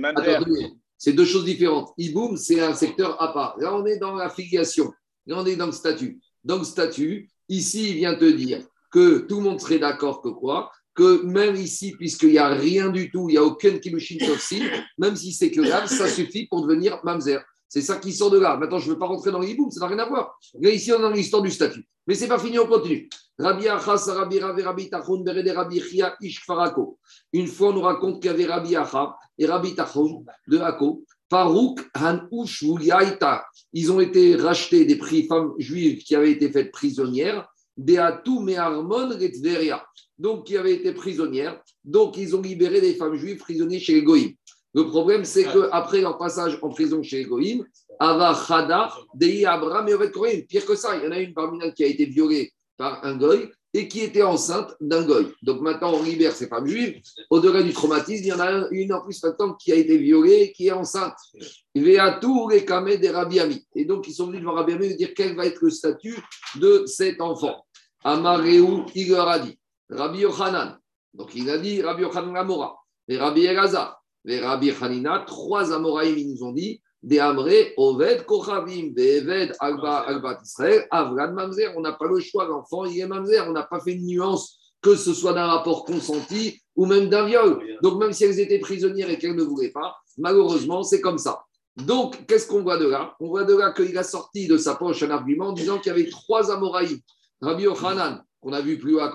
C'est 0.97 1.13
deux 1.13 1.25
choses 1.25 1.45
différentes. 1.45 1.93
Hiboum, 1.97 2.37
c'est 2.37 2.59
un 2.59 2.73
secteur 2.73 3.21
à 3.21 3.33
part. 3.33 3.55
Là, 3.59 3.75
on 3.75 3.85
est 3.85 3.97
dans 3.97 4.15
la 4.15 4.29
filiation. 4.29 4.91
Là, 5.25 5.37
on 5.39 5.45
est 5.45 5.55
dans 5.55 5.67
le 5.67 5.71
statut. 5.71 6.19
Dans 6.43 6.57
le 6.57 6.63
statut, 6.63 7.29
ici, 7.49 7.89
il 7.89 7.95
vient 7.97 8.15
te 8.15 8.25
dire 8.25 8.65
que 8.91 9.19
tout 9.19 9.37
le 9.37 9.43
monde 9.43 9.59
serait 9.59 9.79
d'accord 9.79 10.21
que 10.21 10.29
quoi? 10.29 10.71
Que 10.95 11.23
même 11.23 11.55
ici, 11.55 11.91
puisqu'il 11.91 12.29
n'y 12.29 12.37
a 12.39 12.47
rien 12.49 12.89
du 12.89 13.11
tout, 13.11 13.29
il 13.29 13.33
n'y 13.33 13.37
a 13.37 13.43
aucun 13.43 13.77
kilushin 13.77 14.17
toxin, 14.25 14.67
même 14.97 15.15
si 15.15 15.31
c'est 15.31 15.51
que 15.51 15.61
là, 15.61 15.85
ça 15.85 16.07
suffit 16.07 16.47
pour 16.47 16.65
devenir 16.65 16.99
mamzer. 17.03 17.39
C'est 17.69 17.81
ça 17.81 17.97
qui 17.97 18.13
sort 18.13 18.31
de 18.31 18.39
là. 18.39 18.57
Maintenant, 18.57 18.79
je 18.79 18.87
ne 18.87 18.93
veux 18.93 18.99
pas 18.99 19.05
rentrer 19.05 19.31
dans 19.31 19.41
l'hiboum, 19.41 19.69
ça 19.69 19.81
n'a 19.81 19.87
rien 19.87 19.99
à 19.99 20.07
voir. 20.07 20.39
Ici, 20.63 20.91
on 20.93 20.97
est 20.97 21.01
dans 21.01 21.11
l'histoire 21.11 21.43
du 21.43 21.51
statut. 21.51 21.85
Mais 22.07 22.15
ce 22.15 22.21
n'est 22.21 22.29
pas 22.29 22.39
fini, 22.39 22.57
on 22.57 22.65
continue. 22.65 23.09
Rabbi 23.39 23.67
Achas, 23.67 24.05
Rabbi 24.07 24.39
Ravi, 24.39 24.61
Rabbi 24.63 24.89
Tachon, 24.89 25.23
Berede, 25.23 25.49
Rabbi 25.49 25.79
Chia, 25.79 26.15
Ishfarako. 26.21 26.97
Une 27.33 27.47
fois, 27.47 27.69
on 27.69 27.73
nous 27.73 27.81
raconte 27.81 28.21
qu'il 28.21 28.31
y 28.31 28.33
avait 28.33 28.45
Rabbi 28.45 28.75
Acha 28.75 29.15
et 29.37 29.45
Rabbi 29.45 29.75
Tachon 29.75 30.25
de 30.47 30.57
Hako. 30.57 31.03
Farouk, 31.29 31.81
Hanouch, 31.93 32.63
Yaita. 32.63 33.45
Ils 33.73 33.91
ont 33.91 33.99
été 33.99 34.35
rachetés 34.35 34.85
des 34.85 34.95
prix 34.95 35.27
femmes 35.27 35.53
juives 35.57 36.03
qui 36.03 36.15
avaient 36.15 36.31
été 36.31 36.49
faites 36.49 36.71
prisonnières. 36.71 37.47
Beatou, 37.75 38.39
Meharmon, 38.39 39.09
Retveria 39.09 39.83
donc 40.17 40.45
qui 40.45 40.57
avaient 40.57 40.73
été 40.73 40.93
prisonnières. 40.93 41.61
Donc, 41.83 42.17
ils 42.17 42.35
ont 42.35 42.41
libéré 42.41 42.81
des 42.81 42.95
femmes 42.95 43.15
juives 43.15 43.37
prisonnières 43.37 43.81
chez 43.81 43.93
les 43.93 44.03
Goïm. 44.03 44.33
Le 44.73 44.87
problème, 44.87 45.25
c'est 45.25 45.45
qu'après 45.45 46.01
leur 46.01 46.17
passage 46.17 46.59
en 46.61 46.69
prison 46.69 47.01
chez 47.01 47.19
les 47.19 47.25
Goïm, 47.25 47.63
Ava 47.99 48.37
Khada, 48.47 48.93
Dei 49.13 49.45
Abraham 49.45 49.87
et 49.87 49.93
Ovet 49.93 50.11
Korim. 50.11 50.41
Pire 50.43 50.65
que 50.65 50.75
ça, 50.75 50.95
il 50.97 51.03
y 51.03 51.07
en 51.07 51.11
a 51.11 51.19
une 51.19 51.33
parmi 51.33 51.59
eux 51.63 51.71
qui 51.71 51.83
a 51.83 51.87
été 51.87 52.05
violée 52.05 52.51
par 52.77 53.03
un 53.03 53.17
Goï 53.17 53.49
et 53.73 53.87
qui 53.87 54.01
était 54.01 54.23
enceinte 54.23 54.75
d'un 54.79 55.05
Goï. 55.05 55.27
Donc 55.43 55.61
maintenant, 55.61 55.93
on 55.93 56.03
libère 56.03 56.31
ces 56.31 56.47
femmes 56.47 56.67
juives. 56.67 57.01
Au-delà 57.29 57.61
du 57.61 57.73
traumatisme, 57.73 58.23
il 58.23 58.27
y 58.27 58.33
en 58.33 58.39
a 58.39 58.67
une 58.71 58.93
en 58.93 59.01
plus 59.01 59.21
maintenant 59.23 59.53
qui 59.53 59.71
a 59.71 59.75
été 59.75 59.97
violée 59.97 60.43
et 60.43 60.51
qui 60.53 60.67
est 60.67 60.71
enceinte. 60.71 61.17
Veatou 61.75 62.49
les 62.49 62.65
Kameh 62.65 62.97
des 62.97 63.09
Rabbi 63.09 63.39
Et 63.75 63.85
donc, 63.85 64.07
ils 64.07 64.13
sont 64.13 64.27
venus 64.27 64.41
devant 64.41 64.53
Rabbi 64.53 64.73
Ami 64.73 64.95
dire 64.95 65.13
quel 65.15 65.35
va 65.35 65.45
être 65.45 65.61
le 65.61 65.69
statut 65.69 66.17
de 66.55 66.85
cet 66.85 67.21
enfant? 67.21 67.65
Amareu, 68.03 68.85
il 68.95 69.09
leur 69.09 69.27
a 69.27 69.39
Rabbi 69.89 70.19
Yochanan. 70.19 70.77
Donc 71.13 71.35
il 71.35 71.49
a 71.49 71.57
dit 71.57 71.81
Rabbi 71.81 72.03
Yochanan 72.03 72.35
Amora, 72.35 72.77
et 73.07 73.17
Rabbi 73.17 73.45
Elazar, 73.45 74.01
et 74.25 74.39
Rabbi 74.39 74.71
Hanina, 74.71 75.23
trois 75.25 75.73
Amoraïm, 75.73 76.17
ils 76.17 76.29
nous 76.31 76.43
ont 76.43 76.51
dit 76.51 76.81
des 77.03 77.19
Amré, 77.19 77.73
Oved, 77.77 78.25
Kochavim, 78.25 78.93
Alba, 79.59 79.97
Alba 79.99 80.39
Israël, 80.43 80.87
Avran 80.91 81.33
Mamzer. 81.33 81.73
On 81.75 81.81
n'a 81.81 81.93
pas 81.93 82.07
le 82.07 82.19
choix, 82.19 82.45
l'enfant, 82.45 82.85
il 82.85 82.99
est 82.99 83.07
Mamzer. 83.07 83.45
On 83.47 83.51
n'a 83.51 83.63
pas 83.63 83.79
fait 83.79 83.93
une 83.93 84.05
nuance, 84.05 84.73
que 84.81 84.95
ce 84.95 85.13
soit 85.13 85.33
d'un 85.33 85.47
rapport 85.47 85.85
consenti 85.85 86.61
ou 86.75 86.85
même 86.85 87.09
d'un 87.09 87.25
viol. 87.25 87.63
Donc 87.81 87.99
même 87.99 88.13
si 88.13 88.23
elles 88.23 88.39
étaient 88.39 88.59
prisonnières 88.59 89.09
et 89.09 89.17
qu'elles 89.17 89.35
ne 89.35 89.43
voulaient 89.43 89.71
pas, 89.71 89.95
malheureusement, 90.17 90.83
c'est 90.83 91.01
comme 91.01 91.17
ça. 91.17 91.43
Donc, 91.75 92.25
qu'est-ce 92.25 92.47
qu'on 92.47 92.63
voit 92.63 92.77
de 92.77 92.87
là? 92.87 93.15
On 93.19 93.27
voit 93.27 93.43
de 93.43 93.55
là 93.55 93.71
qu'il 93.71 93.95
a 93.97 94.03
sorti 94.03 94.47
de 94.47 94.57
sa 94.57 94.75
poche 94.75 95.03
un 95.03 95.11
argument 95.11 95.49
en 95.49 95.53
disant 95.53 95.77
qu'il 95.77 95.91
y 95.91 95.95
avait 95.95 96.09
trois 96.09 96.51
Amoraïm. 96.51 96.97
Rabbi 97.39 97.63
Yochanan, 97.63 98.23
qu'on 98.41 98.51
a 98.53 98.61
vu 98.61 98.79
plus 98.79 98.95
haut 98.95 98.99
à 98.99 99.11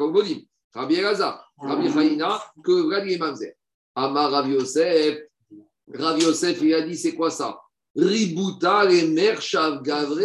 Rabbi 0.75 0.95
Elazar, 0.95 1.53
Rabbi 1.59 1.89
Haïna, 1.89 2.41
que 2.65 2.95
Rabbi 2.95 3.19
Mamzer. 3.19 3.55
Amar 3.95 4.31
Rabbi 4.31 4.53
Yosef, 4.53 5.19
Rabbi 5.93 6.23
Yosef, 6.23 6.63
il 6.63 6.75
a 6.75 6.83
dit 6.83 6.97
c'est 6.97 7.15
quoi 7.15 7.31
ça? 7.31 7.59
Ribouta 7.97 8.85
les 8.87 9.09
Mershav 9.09 9.83
Gavre. 9.83 10.19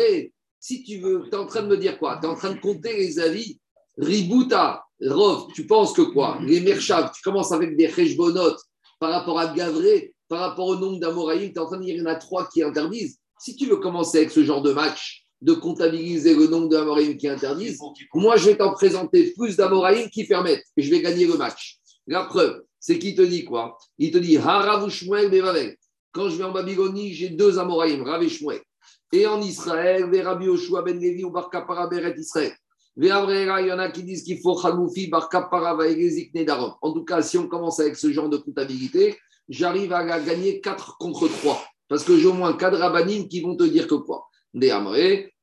Si 0.59 0.83
tu 0.83 0.99
veux, 0.99 1.23
tu 1.23 1.29
es 1.29 1.35
en 1.35 1.45
train 1.45 1.61
de 1.61 1.67
me 1.67 1.77
dire 1.77 1.97
quoi? 1.99 2.17
Tu 2.17 2.25
es 2.25 2.29
en 2.29 2.35
train 2.35 2.53
de 2.53 2.59
compter 2.59 2.95
les 2.97 3.19
avis 3.19 3.59
Ribouta, 3.97 4.83
Rov, 5.01 5.51
tu 5.53 5.65
penses 5.65 5.93
que 5.93 6.01
quoi? 6.01 6.39
Les 6.43 6.61
Mershav, 6.61 7.11
tu 7.13 7.21
commences 7.21 7.51
avec 7.51 7.75
des 7.75 7.87
Rejbonotes 7.87 8.61
par 8.99 9.11
rapport 9.11 9.39
à 9.39 9.47
Gavre, 9.53 9.81
par 10.27 10.39
rapport 10.39 10.67
au 10.67 10.75
nombre 10.75 10.99
d'Amoraïm, 10.99 11.51
tu 11.51 11.55
es 11.55 11.59
en 11.59 11.65
train 11.65 11.77
de 11.77 11.83
dire 11.83 11.95
qu'il 11.95 12.03
y 12.03 12.07
en 12.07 12.09
a 12.09 12.15
trois 12.15 12.47
qui 12.47 12.63
interdisent. 12.63 13.17
Si 13.39 13.55
tu 13.55 13.65
veux 13.65 13.77
commencer 13.77 14.17
avec 14.19 14.31
ce 14.31 14.43
genre 14.43 14.61
de 14.61 14.73
match, 14.73 15.25
de 15.41 15.53
comptabiliser 15.53 16.35
le 16.35 16.47
nombre 16.47 16.69
d'Amoraïm 16.69 17.15
qui 17.17 17.27
interdisent, 17.27 17.79
moi, 18.13 18.37
je 18.37 18.47
vais 18.47 18.57
t'en 18.57 18.73
présenter 18.73 19.33
plus 19.37 19.55
d'Amoraïm 19.55 20.09
qui 20.09 20.25
permettent 20.25 20.65
et 20.75 20.81
je 20.81 20.89
vais 20.89 21.01
gagner 21.01 21.25
le 21.25 21.37
match. 21.37 21.77
La 22.07 22.23
preuve, 22.25 22.63
c'est 22.79 22.97
qu'il 22.97 23.15
te 23.15 23.21
dit 23.21 23.45
quoi? 23.45 23.77
Il 23.97 24.11
te 24.11 24.17
dit 24.17 24.37
Haravushmuel 24.37 25.29
Bevavel. 25.29 25.75
Quand 26.17 26.29
je 26.29 26.37
vais 26.37 26.45
en 26.45 26.51
Babylonie, 26.51 27.13
j'ai 27.13 27.29
deux 27.29 27.59
Amoraïm, 27.59 28.01
Rav 28.01 28.23
et. 28.23 28.31
Et 29.11 29.27
en 29.27 29.39
Israël, 29.39 30.03
Rabbi 30.19 30.45
Yoshua 30.45 30.81
ben 30.81 30.99
Levi 30.99 31.23
ou 31.23 31.29
Bar 31.29 31.51
Kapara 31.51 31.85
Beret 31.85 32.15
Israël. 32.17 32.53
Il 32.99 33.05
y 33.05 33.11
en 33.11 33.77
a 33.77 33.91
qui 33.91 34.01
disent 34.01 34.23
qu'il 34.23 34.41
faut 34.41 34.59
Chaloufi 34.59 35.09
Bar 35.09 35.29
Kapara 35.29 35.75
Vaegezik 35.75 36.33
Nedarom. 36.33 36.73
En 36.81 36.91
tout 36.91 37.05
cas, 37.05 37.21
si 37.21 37.37
on 37.37 37.47
commence 37.47 37.79
avec 37.79 37.95
ce 37.95 38.11
genre 38.11 38.29
de 38.29 38.37
comptabilité, 38.37 39.15
j'arrive 39.47 39.93
à 39.93 40.19
gagner 40.19 40.59
4 40.59 40.97
contre 40.97 41.27
3. 41.27 41.63
Parce 41.87 42.03
que 42.03 42.17
j'ai 42.17 42.25
au 42.25 42.33
moins 42.33 42.53
4 42.53 42.79
rabbinim 42.79 43.27
qui 43.27 43.41
vont 43.41 43.55
te 43.55 43.65
dire 43.65 43.85
que 43.85 43.93
quoi? 43.93 44.25
Des 44.55 44.73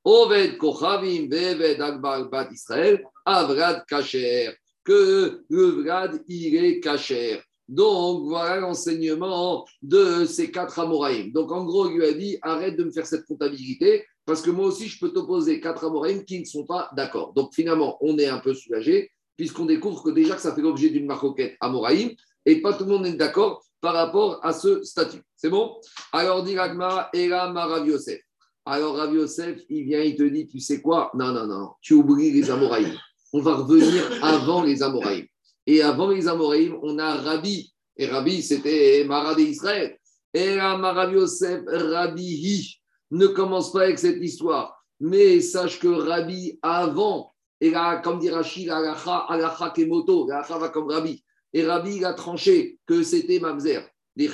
Oved 0.03 0.59
Kochavim, 0.59 1.29
Beved 1.29 1.81
Akbar 1.81 2.29
Bat 2.29 2.49
Israël, 2.51 3.01
Avrad 3.25 3.85
Kacher. 3.87 4.53
Que 4.83 5.45
le 5.49 5.85
Vrad, 5.85 6.21
il 6.27 6.81
Kacher. 6.81 7.41
Donc, 7.69 8.25
voilà 8.25 8.61
l'enseignement 8.61 9.65
de 9.81 10.27
ces 10.27 10.51
quatre 10.51 10.79
Amoraïm. 10.79 11.33
Donc, 11.33 11.51
en 11.51 11.65
gros, 11.65 11.89
il 11.89 11.97
lui 11.97 12.05
a 12.05 12.13
dit 12.13 12.39
arrête 12.43 12.77
de 12.77 12.85
me 12.85 12.91
faire 12.91 13.07
cette 13.07 13.25
comptabilité, 13.25 14.05
parce 14.27 14.43
que 14.43 14.51
moi 14.51 14.67
aussi, 14.67 14.89
je 14.89 14.99
peux 14.99 15.11
t'opposer 15.11 15.61
quatre 15.61 15.85
Amoraïm 15.85 16.25
qui 16.25 16.41
ne 16.41 16.45
sont 16.45 16.67
pas 16.67 16.91
d'accord. 16.97 17.33
Donc, 17.33 17.55
finalement, 17.55 17.97
on 18.01 18.19
est 18.19 18.27
un 18.27 18.39
peu 18.39 18.55
soulagé, 18.55 19.11
puisqu'on 19.37 19.65
découvre 19.65 20.03
que 20.03 20.11
déjà 20.11 20.39
ça 20.39 20.55
fait 20.55 20.61
l'objet 20.61 20.91
d'une 20.91 21.07
maroquette 21.07 21.57
Amoraïm, 21.61 22.11
et 22.47 22.61
pas 22.61 22.75
tout 22.75 22.85
le 22.85 22.91
monde 22.91 23.07
est 23.07 23.15
d'accord 23.15 23.65
par 23.81 23.95
rapport 23.95 24.41
à 24.43 24.53
ce 24.53 24.83
statut. 24.83 25.23
C'est 25.37 25.51
bon? 25.51 25.75
Alors, 26.13 26.43
dit 26.43 26.59
Ragma, 26.59 27.09
Ela 27.15 27.51
Rav 27.51 27.87
Yosef. 27.87 28.21
Alors, 28.67 28.97
Rav 28.97 29.15
Yosef, 29.15 29.61
il 29.69 29.85
vient, 29.85 30.01
il 30.01 30.17
te 30.17 30.23
dit 30.23 30.47
tu 30.47 30.61
sais 30.61 30.81
quoi? 30.81 31.11
Non, 31.15 31.33
non, 31.33 31.47
non, 31.47 31.71
tu 31.81 31.95
oublies 31.95 32.31
les 32.31 32.51
Amoraïm. 32.51 32.95
On 33.33 33.41
va 33.41 33.57
revenir 33.57 34.05
avant 34.23 34.63
les 34.63 34.83
Amoraïm. 34.83 35.27
Et 35.67 35.83
avant 35.83 36.11
les 36.11 36.29
Amoraïm, 36.29 36.79
on 36.83 36.99
a 36.99 37.15
Rabbi. 37.15 37.73
Et 37.97 38.07
Rabbi, 38.07 38.43
c'était 38.43 39.05
Mara 39.07 39.35
d'Israël. 39.35 39.99
Et 40.33 40.57
Marav 40.57 41.13
Yosef, 41.13 41.63
Rabbi 41.67 42.81
Ne 43.13 43.29
commence 43.29 43.73
pas 43.73 43.83
avec 43.83 43.99
cette 43.99 44.23
histoire. 44.23 44.77
Mais 45.01 45.41
sache 45.41 45.79
que 45.79 45.89
Rabbi, 45.89 46.59
avant, 46.63 47.33
et 47.61 47.71
là, 47.71 47.99
comme 47.99 48.19
dit 48.19 48.31
Rachid, 48.31 48.69
Alacha, 48.69 49.27
Alacha 49.29 49.71
Kemoto, 49.71 50.29
Alacha 50.31 50.59
va 50.59 50.69
comme 50.71 50.91
Rabbi. 50.91 51.23
Et 51.53 51.65
Rabbi, 51.65 51.97
il 51.97 52.05
a 52.05 52.15
tranché 52.15 52.79
que 52.87 53.03
c'était 53.03 53.39
Mamzer. 53.39 53.89
Donc 54.17 54.31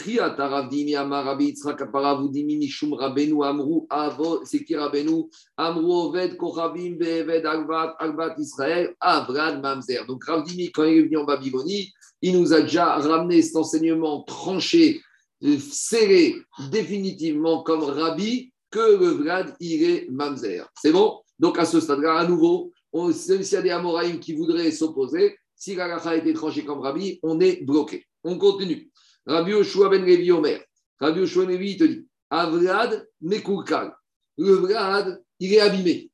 Rabdimi, 10.25 10.71
quand 10.71 10.85
il 10.85 10.99
est 10.99 11.03
venu 11.03 11.17
en 11.17 11.25
Babylonie, 11.25 11.93
il 12.21 12.39
nous 12.39 12.53
a 12.53 12.61
déjà 12.61 12.97
ramené 12.97 13.41
cet 13.41 13.57
enseignement 13.57 14.23
tranché, 14.25 15.01
serré 15.59 16.35
définitivement 16.71 17.63
comme 17.63 17.83
Rabbi, 17.83 18.53
que 18.71 18.99
le 18.99 19.09
Vlad, 19.09 19.57
il 19.61 19.83
est 19.83 20.11
Mamzer. 20.11 20.69
C'est 20.75 20.93
bon? 20.93 21.21
Donc 21.39 21.59
à 21.59 21.65
ce 21.65 21.81
stade-là, 21.81 22.19
à 22.19 22.27
nouveau, 22.27 22.71
même 22.93 23.13
s'il 23.13 23.41
y 23.41 23.57
a 23.57 23.63
des 23.63 23.71
Amoraïm 23.71 24.21
qui 24.21 24.35
voudraient 24.35 24.71
s'opposer, 24.73 25.39
si 25.57 25.75
la 25.75 25.97
a 25.97 26.17
été 26.17 26.35
tranché 26.35 26.67
comme 26.67 26.81
Rabbi, 26.81 27.19
on 27.23 27.41
est 27.41 27.65
bloqué. 27.65 28.05
On 28.25 28.37
continue. 28.37 28.91
Rabbi 29.27 29.55
Oshua 29.55 29.89
ben 29.89 30.05
Levi 30.05 30.31
Omer. 30.33 30.65
Rabbi 30.99 31.21
Oshua 31.21 31.47
ben 31.47 31.53
Levi, 31.53 31.71
il 31.73 31.79
te 31.79 31.85
dit 31.85 32.07
Avrad 32.31 33.09
Mekulkal. 33.21 33.95
Le 34.39 34.53
Vlad, 34.55 35.23
il 35.39 35.55
est 35.55 35.61
abîmé. 35.61 36.11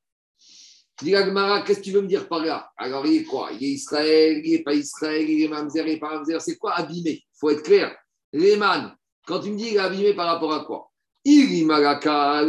Dit 1.03 1.13
qu'est-ce 1.13 1.79
que 1.79 1.85
tu 1.85 1.93
veux 1.93 2.01
me 2.01 2.09
dire 2.09 2.27
par 2.27 2.41
là? 2.41 2.71
Alors, 2.77 3.07
il 3.07 3.21
est 3.21 3.25
quoi? 3.25 3.51
Il 3.53 3.63
est 3.63 3.73
Israël, 3.73 4.41
il 4.43 4.53
n'est 4.53 4.63
pas 4.63 4.75
Israël, 4.75 5.29
il 5.29 5.43
est 5.45 5.49
Mamzer, 5.49 5.87
il 5.87 5.93
n'est 5.93 5.99
pas 6.01 6.15
Mamzer. 6.15 6.41
C'est 6.41 6.57
quoi 6.57 6.73
abîmé? 6.73 7.23
Il 7.23 7.39
faut 7.39 7.51
être 7.51 7.63
clair. 7.63 7.95
Léman, 8.33 8.93
quand 9.27 9.41
tu 9.41 9.51
me 9.51 9.57
dis 9.57 9.67
qu'il 9.67 9.77
est 9.77 9.81
abîmé 9.81 10.15
par 10.15 10.27
rapport 10.27 10.55
à 10.55 10.65
quoi? 10.65 10.91
Il 11.29 11.45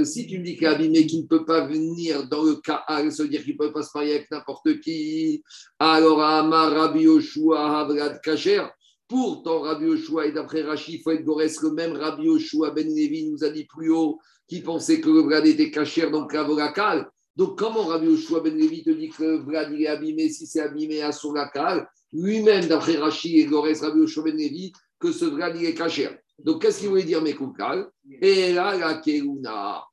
si 0.06 0.28
tu 0.28 0.40
me 0.40 0.44
dis 0.44 0.56
qu'il 0.56 0.66
est 0.66 0.70
abîmé, 0.70 1.06
qu'il 1.06 1.22
ne 1.24 1.28
peut 1.28 1.44
pas 1.44 1.66
venir 1.68 2.28
dans 2.28 2.44
le 2.44 2.62
ça 2.64 3.24
veut 3.24 3.30
dire 3.30 3.44
qu'il 3.44 3.54
ne 3.54 3.58
peut 3.58 3.74
pas 3.74 3.82
se 3.84 3.90
marier 3.94 4.16
avec 4.16 4.32
n'importe 4.32 4.80
qui. 4.82 5.44
Alors, 5.80 6.22
Amar 6.22 6.72
Rabbi 6.72 7.02
Yoshua 7.02 7.80
Havrad 7.80 8.22
Kacher. 8.22 8.66
Pourtant, 9.08 9.62
Rabbi 9.62 9.86
Yoshua, 9.86 10.26
et 10.28 10.32
d'après 10.34 10.64
Rachid, 10.64 10.96
il 10.96 11.02
faut 11.02 11.12
être 11.12 11.24
Gorès, 11.24 11.62
le 11.62 11.72
même 11.72 11.94
Rabbi 11.94 12.24
Yoshua 12.24 12.72
Ben 12.72 12.88
Levi 12.88 13.30
nous 13.30 13.44
a 13.44 13.50
dit 13.50 13.66
plus 13.66 13.90
haut, 13.90 14.20
qui 14.48 14.62
pensait 14.62 15.00
que 15.00 15.10
le 15.10 15.22
Vlad 15.22 15.46
était 15.46 15.72
caché, 15.72 16.10
donc 16.10 16.34
la 16.34 16.44
volacale. 16.44 17.10
Donc, 17.36 17.58
comment 17.58 17.86
Rabbi 17.86 18.08
Yoshua 18.08 18.42
Ben 18.42 18.58
Levi 18.58 18.84
te 18.84 18.90
dit 18.90 19.10
que 19.10 19.24
le 19.24 19.38
Vlad 19.38 19.74
est 19.74 19.88
abîmé 19.88 20.30
si 20.30 20.46
c'est 20.46 20.62
abîmé 20.62 21.02
à 21.02 21.12
son 21.12 21.34
lacal 21.34 21.90
Lui-même, 22.12 22.66
d'après 22.68 22.98
Rachid 22.98 23.38
et 23.38 23.46
Gorès, 23.46 23.80
Rabbi 23.82 24.00
Yoshua 24.00 24.24
Ben 24.24 24.36
Levi, 24.36 24.74
que 25.00 25.12
ce 25.12 25.26
Vlad 25.26 25.56
est 25.56 25.74
caché. 25.74 26.10
Donc, 26.40 26.62
qu'est-ce 26.62 26.80
qu'il 26.80 26.90
voulait 26.90 27.04
dire, 27.04 27.22
Mekoukal 27.22 27.90
Et 28.22 28.54
là, 28.54 28.76
la 28.78 28.96
Keuna. 28.96 29.86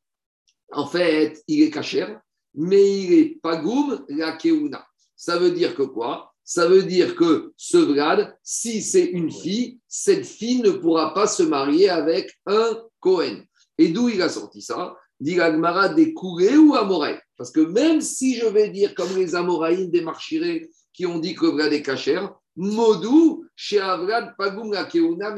En 0.73 0.87
fait, 0.87 1.43
il 1.47 1.63
est 1.63 1.71
caché, 1.71 2.07
mais 2.55 3.03
il 3.03 3.13
est 3.13 3.41
Pagoum, 3.41 4.05
la 4.09 4.33
Keuna. 4.33 4.85
Ça 5.15 5.39
veut 5.39 5.53
dire 5.53 5.75
que 5.75 5.83
quoi? 5.83 6.34
Ça 6.45 6.69
veut 6.69 6.83
dire 6.83 7.17
que 7.17 7.53
ce 7.57 7.79
Vlad, 7.79 8.37
si 8.43 8.83
c'est 8.83 9.07
une 9.07 9.31
fille, 9.31 9.79
cette 9.89 10.27
fille 10.27 10.61
ne 10.61 10.71
pourra 10.71 11.15
pas 11.15 11.27
se 11.27 11.43
marier 11.43 11.89
avec 11.89 12.39
un 12.47 12.79
Cohen. 13.01 13.43
Et 13.79 13.89
d'où 13.89 14.09
il 14.09 14.21
a 14.23 14.29
sorti 14.29 14.61
ça? 14.61 14.95
Dit 15.21 15.37
l'Agmara 15.37 15.89
des 15.89 16.13
Kouré 16.13 16.57
ou 16.57 16.75
Amoraï 16.75 17.19
Parce 17.37 17.51
que 17.51 17.61
même 17.61 18.01
si 18.01 18.37
je 18.37 18.47
vais 18.47 18.69
dire 18.69 18.95
comme 18.95 19.17
les 19.17 19.35
Amoraïm 19.35 19.91
des 19.91 20.03
Marchirés 20.03 20.69
qui 20.93 21.07
ont 21.07 21.19
dit 21.19 21.35
que 21.35 21.47
Vlad 21.47 21.73
est 21.73 21.83
cachère, 21.83 22.35
Modou, 22.57 23.45
chez 23.57 23.81
Avrad, 23.81 24.35
Keuna, 24.39 25.35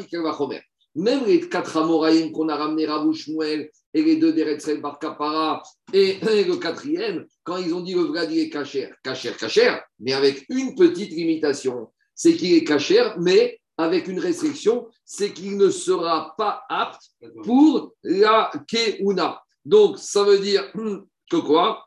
Même 0.97 1.27
les 1.27 1.47
quatre 1.47 1.77
Amoraïm 1.77 2.33
qu'on 2.33 2.49
a 2.49 2.57
ramenés, 2.57 2.87
Rabouche 2.87 3.29
et 3.29 4.03
les 4.03 4.17
deux 4.17 4.33
d'Eretzrel 4.33 4.81
Bar 4.81 4.99
Kapara 4.99 5.63
et, 5.93 6.19
le 6.23 6.57
quatrième, 6.57 7.27
quand 7.45 7.59
ils 7.59 7.75
ont 7.75 7.83
dit 7.83 7.93
le 7.93 8.01
Vlad 8.01 8.33
il 8.33 8.39
est 8.39 8.49
cachère, 8.49 8.95
cachère, 9.03 9.37
cachère, 9.37 9.85
mais 10.01 10.15
avec 10.15 10.47
une 10.49 10.75
petite 10.75 11.11
limitation, 11.11 11.93
c'est 12.15 12.35
qu'il 12.35 12.55
est 12.55 12.65
cachère, 12.65 13.19
mais 13.21 13.61
avec 13.77 14.09
une 14.09 14.19
restriction, 14.19 14.89
c'est 15.05 15.35
qu'il 15.35 15.59
ne 15.59 15.69
sera 15.69 16.35
pas 16.39 16.63
apte 16.71 17.03
pour 17.45 17.93
la 18.03 18.51
Keuna. 18.67 19.43
Donc, 19.67 19.99
ça 19.99 20.25
veut 20.25 20.39
dire 20.39 20.73
que 21.31 21.37
quoi? 21.37 21.87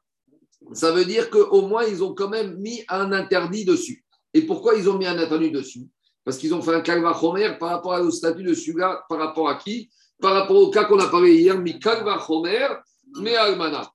Ça 0.74 0.92
veut 0.92 1.06
dire 1.06 1.32
qu'au 1.32 1.64
moins, 1.64 1.84
ils 1.84 2.04
ont 2.04 2.14
quand 2.14 2.30
même 2.30 2.58
mis 2.58 2.84
un 2.90 3.12
interdit 3.12 3.66
dessus. 3.66 4.06
Et 4.36 4.44
pourquoi 4.44 4.76
ils 4.76 4.88
ont 4.88 5.00
mis 5.00 5.08
un 5.08 5.18
interdit 5.18 5.50
dessus? 5.50 5.88
Parce 6.30 6.38
qu'ils 6.38 6.54
ont 6.54 6.62
fait 6.62 6.76
un 6.76 6.82
kalva 6.82 7.20
par 7.60 7.70
rapport 7.70 8.00
au 8.00 8.12
statut 8.12 8.44
de 8.44 8.54
celui-là, 8.54 9.04
par 9.10 9.18
rapport 9.18 9.50
à 9.50 9.56
qui? 9.56 9.90
Par 10.22 10.32
rapport 10.32 10.58
au 10.58 10.70
cas 10.70 10.84
qu'on 10.84 11.00
a 11.00 11.08
parlé 11.08 11.34
hier, 11.34 11.58
mi 11.58 11.80
kalva 11.80 12.20
chomer, 12.20 12.68
mais 13.20 13.36
almana. 13.36 13.90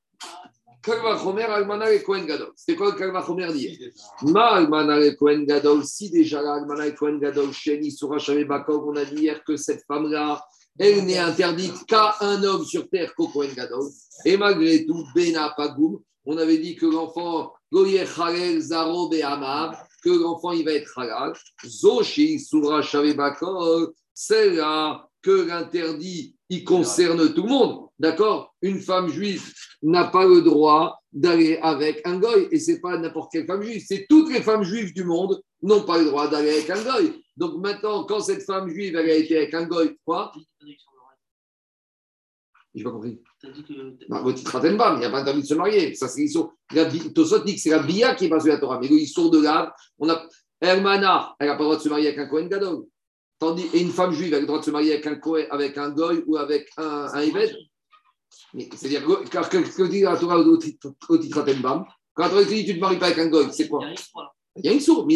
Kalva 0.82 1.16
chomer, 1.16 1.44
almana 1.44 1.92
et 1.92 2.02
Kohen 2.02 2.26
Gadol. 2.26 2.50
C'est 2.56 2.74
quoi 2.74 2.90
le 2.90 2.98
kalva 2.98 3.24
chomer 3.24 3.52
d'hier? 3.52 3.78
Ma 4.22 4.54
almana 4.54 4.98
et 4.98 5.14
Kohen 5.14 5.46
Gadol, 5.46 5.84
si 5.84 6.10
déjà 6.10 6.40
almana 6.40 6.88
et 6.88 6.94
Kohen 6.96 7.20
Gadol, 7.20 7.52
Sheni, 7.52 7.92
Surah, 7.92 8.18
Bakov, 8.48 8.88
on 8.88 8.96
a 8.96 9.04
dit 9.04 9.22
hier 9.22 9.44
que 9.44 9.56
cette 9.56 9.84
femme-là, 9.86 10.44
elle 10.76 11.04
n'est 11.04 11.18
interdite 11.18 11.86
qu'à 11.86 12.16
un 12.20 12.42
homme 12.42 12.64
sur 12.64 12.88
terre 12.88 13.14
qu'au 13.14 13.28
Kohen 13.28 13.54
Gadol. 13.54 13.88
Et 14.24 14.36
malgré 14.36 14.84
tout, 14.84 15.04
Bena 15.14 15.54
Pagoum, 15.56 16.00
on 16.26 16.36
avait 16.36 16.58
dit 16.58 16.74
que 16.74 16.86
l'enfant, 16.86 17.52
Goyer 17.70 18.06
Chalel, 18.06 18.60
Zaro, 18.60 19.08
Behamab, 19.08 19.76
que 20.04 20.10
l'enfant, 20.10 20.52
il 20.52 20.64
va 20.64 20.72
être 20.72 20.98
halal. 20.98 21.32
Zoshi, 21.66 22.38
Surah, 22.38 22.82
Bakov, 23.16 23.92
c'est 24.12 24.50
là 24.50 25.08
que 25.22 25.48
l'interdit, 25.48 26.36
il 26.50 26.62
concerne 26.62 27.32
tout 27.32 27.42
le 27.42 27.48
monde. 27.48 27.88
D'accord? 27.98 28.54
Une 28.60 28.80
femme 28.80 29.08
juive 29.08 29.42
n'a 29.82 30.04
pas 30.04 30.26
le 30.26 30.42
droit 30.42 31.00
d'aller 31.12 31.58
avec 31.62 32.02
un 32.04 32.18
goy. 32.18 32.48
Et 32.50 32.58
ce 32.58 32.72
n'est 32.72 32.80
pas 32.80 32.98
n'importe 32.98 33.32
quelle 33.32 33.46
femme 33.46 33.62
juive. 33.62 33.82
C'est 33.86 34.06
toutes 34.08 34.32
les 34.32 34.42
femmes 34.42 34.64
juives 34.64 34.92
du 34.92 35.04
monde 35.04 35.40
n'ont 35.62 35.82
pas 35.82 35.98
le 35.98 36.06
droit 36.06 36.28
d'aller 36.28 36.50
avec 36.50 36.68
un 36.70 36.82
goy. 36.82 37.22
Donc 37.36 37.62
maintenant, 37.62 38.04
quand 38.04 38.20
cette 38.20 38.42
femme 38.42 38.68
juive 38.68 38.96
elle 38.96 39.10
a 39.10 39.14
été 39.14 39.36
avec 39.36 39.54
un 39.54 39.64
goy, 39.64 39.96
quoi? 40.04 40.32
J'ai 42.74 42.82
pas 42.82 42.90
compris. 42.90 43.20
Non, 44.08 44.22
votre 44.22 44.38
titre 44.38 44.60
il 44.64 44.98
n'y 44.98 45.04
a 45.04 45.10
pas 45.10 45.22
d'interdiction 45.22 45.40
de 45.40 45.46
se 45.46 45.54
marier. 45.54 45.94
Ça, 45.94 46.08
c'est 46.08 46.26
Tosot 47.14 47.44
dit 47.44 47.54
que 47.54 47.60
c'est 47.60 47.70
la 47.70 47.78
Bia 47.78 48.14
qui 48.14 48.24
est 48.24 48.40
sur 48.40 48.48
la 48.48 48.58
Torah. 48.58 48.80
Mais 48.80 48.88
ils 48.88 49.06
sont 49.06 49.28
de 49.28 49.40
là. 49.40 49.72
On 49.98 50.08
a 50.08 50.26
Hermana, 50.60 51.36
elle 51.38 51.48
n'a 51.48 51.54
pas 51.54 51.60
le 51.60 51.64
droit 51.64 51.76
de 51.76 51.82
se 51.82 51.88
marier 51.88 52.08
avec 52.08 52.18
un 52.18 52.26
Kohen 52.26 52.48
Gadol. 52.48 52.84
Tandis, 53.38 53.66
et 53.72 53.80
une 53.80 53.90
femme 53.90 54.12
juive 54.12 54.34
a 54.34 54.40
le 54.40 54.46
droit 54.46 54.58
de 54.58 54.64
se 54.64 54.70
marier 54.70 54.94
avec 54.94 55.06
un, 55.06 55.20
avec 55.50 55.78
un 55.78 55.90
goy 55.90 56.24
ou 56.26 56.36
avec 56.36 56.68
un, 56.76 57.06
un 57.12 57.30
C'est-à-dire, 58.72 59.02
qu'est-ce 59.30 59.76
que 59.76 59.86
dit 59.88 60.00
la 60.00 60.16
Torah 60.16 60.38
au 60.38 60.56
titre 60.56 60.94
Atembam 61.38 61.84
Quand 62.14 62.28
Torah 62.28 62.44
dit 62.44 62.64
tu 62.64 62.72
ne 62.72 62.76
te 62.76 62.80
maries 62.80 62.98
pas 62.98 63.06
avec 63.06 63.18
un 63.18 63.28
goy, 63.28 63.46
c'est 63.52 63.68
quoi? 63.68 63.84
Il 64.56 64.64
y 64.64 64.68
a 64.68 64.72
une 64.72 64.80
sourde. 64.80 65.10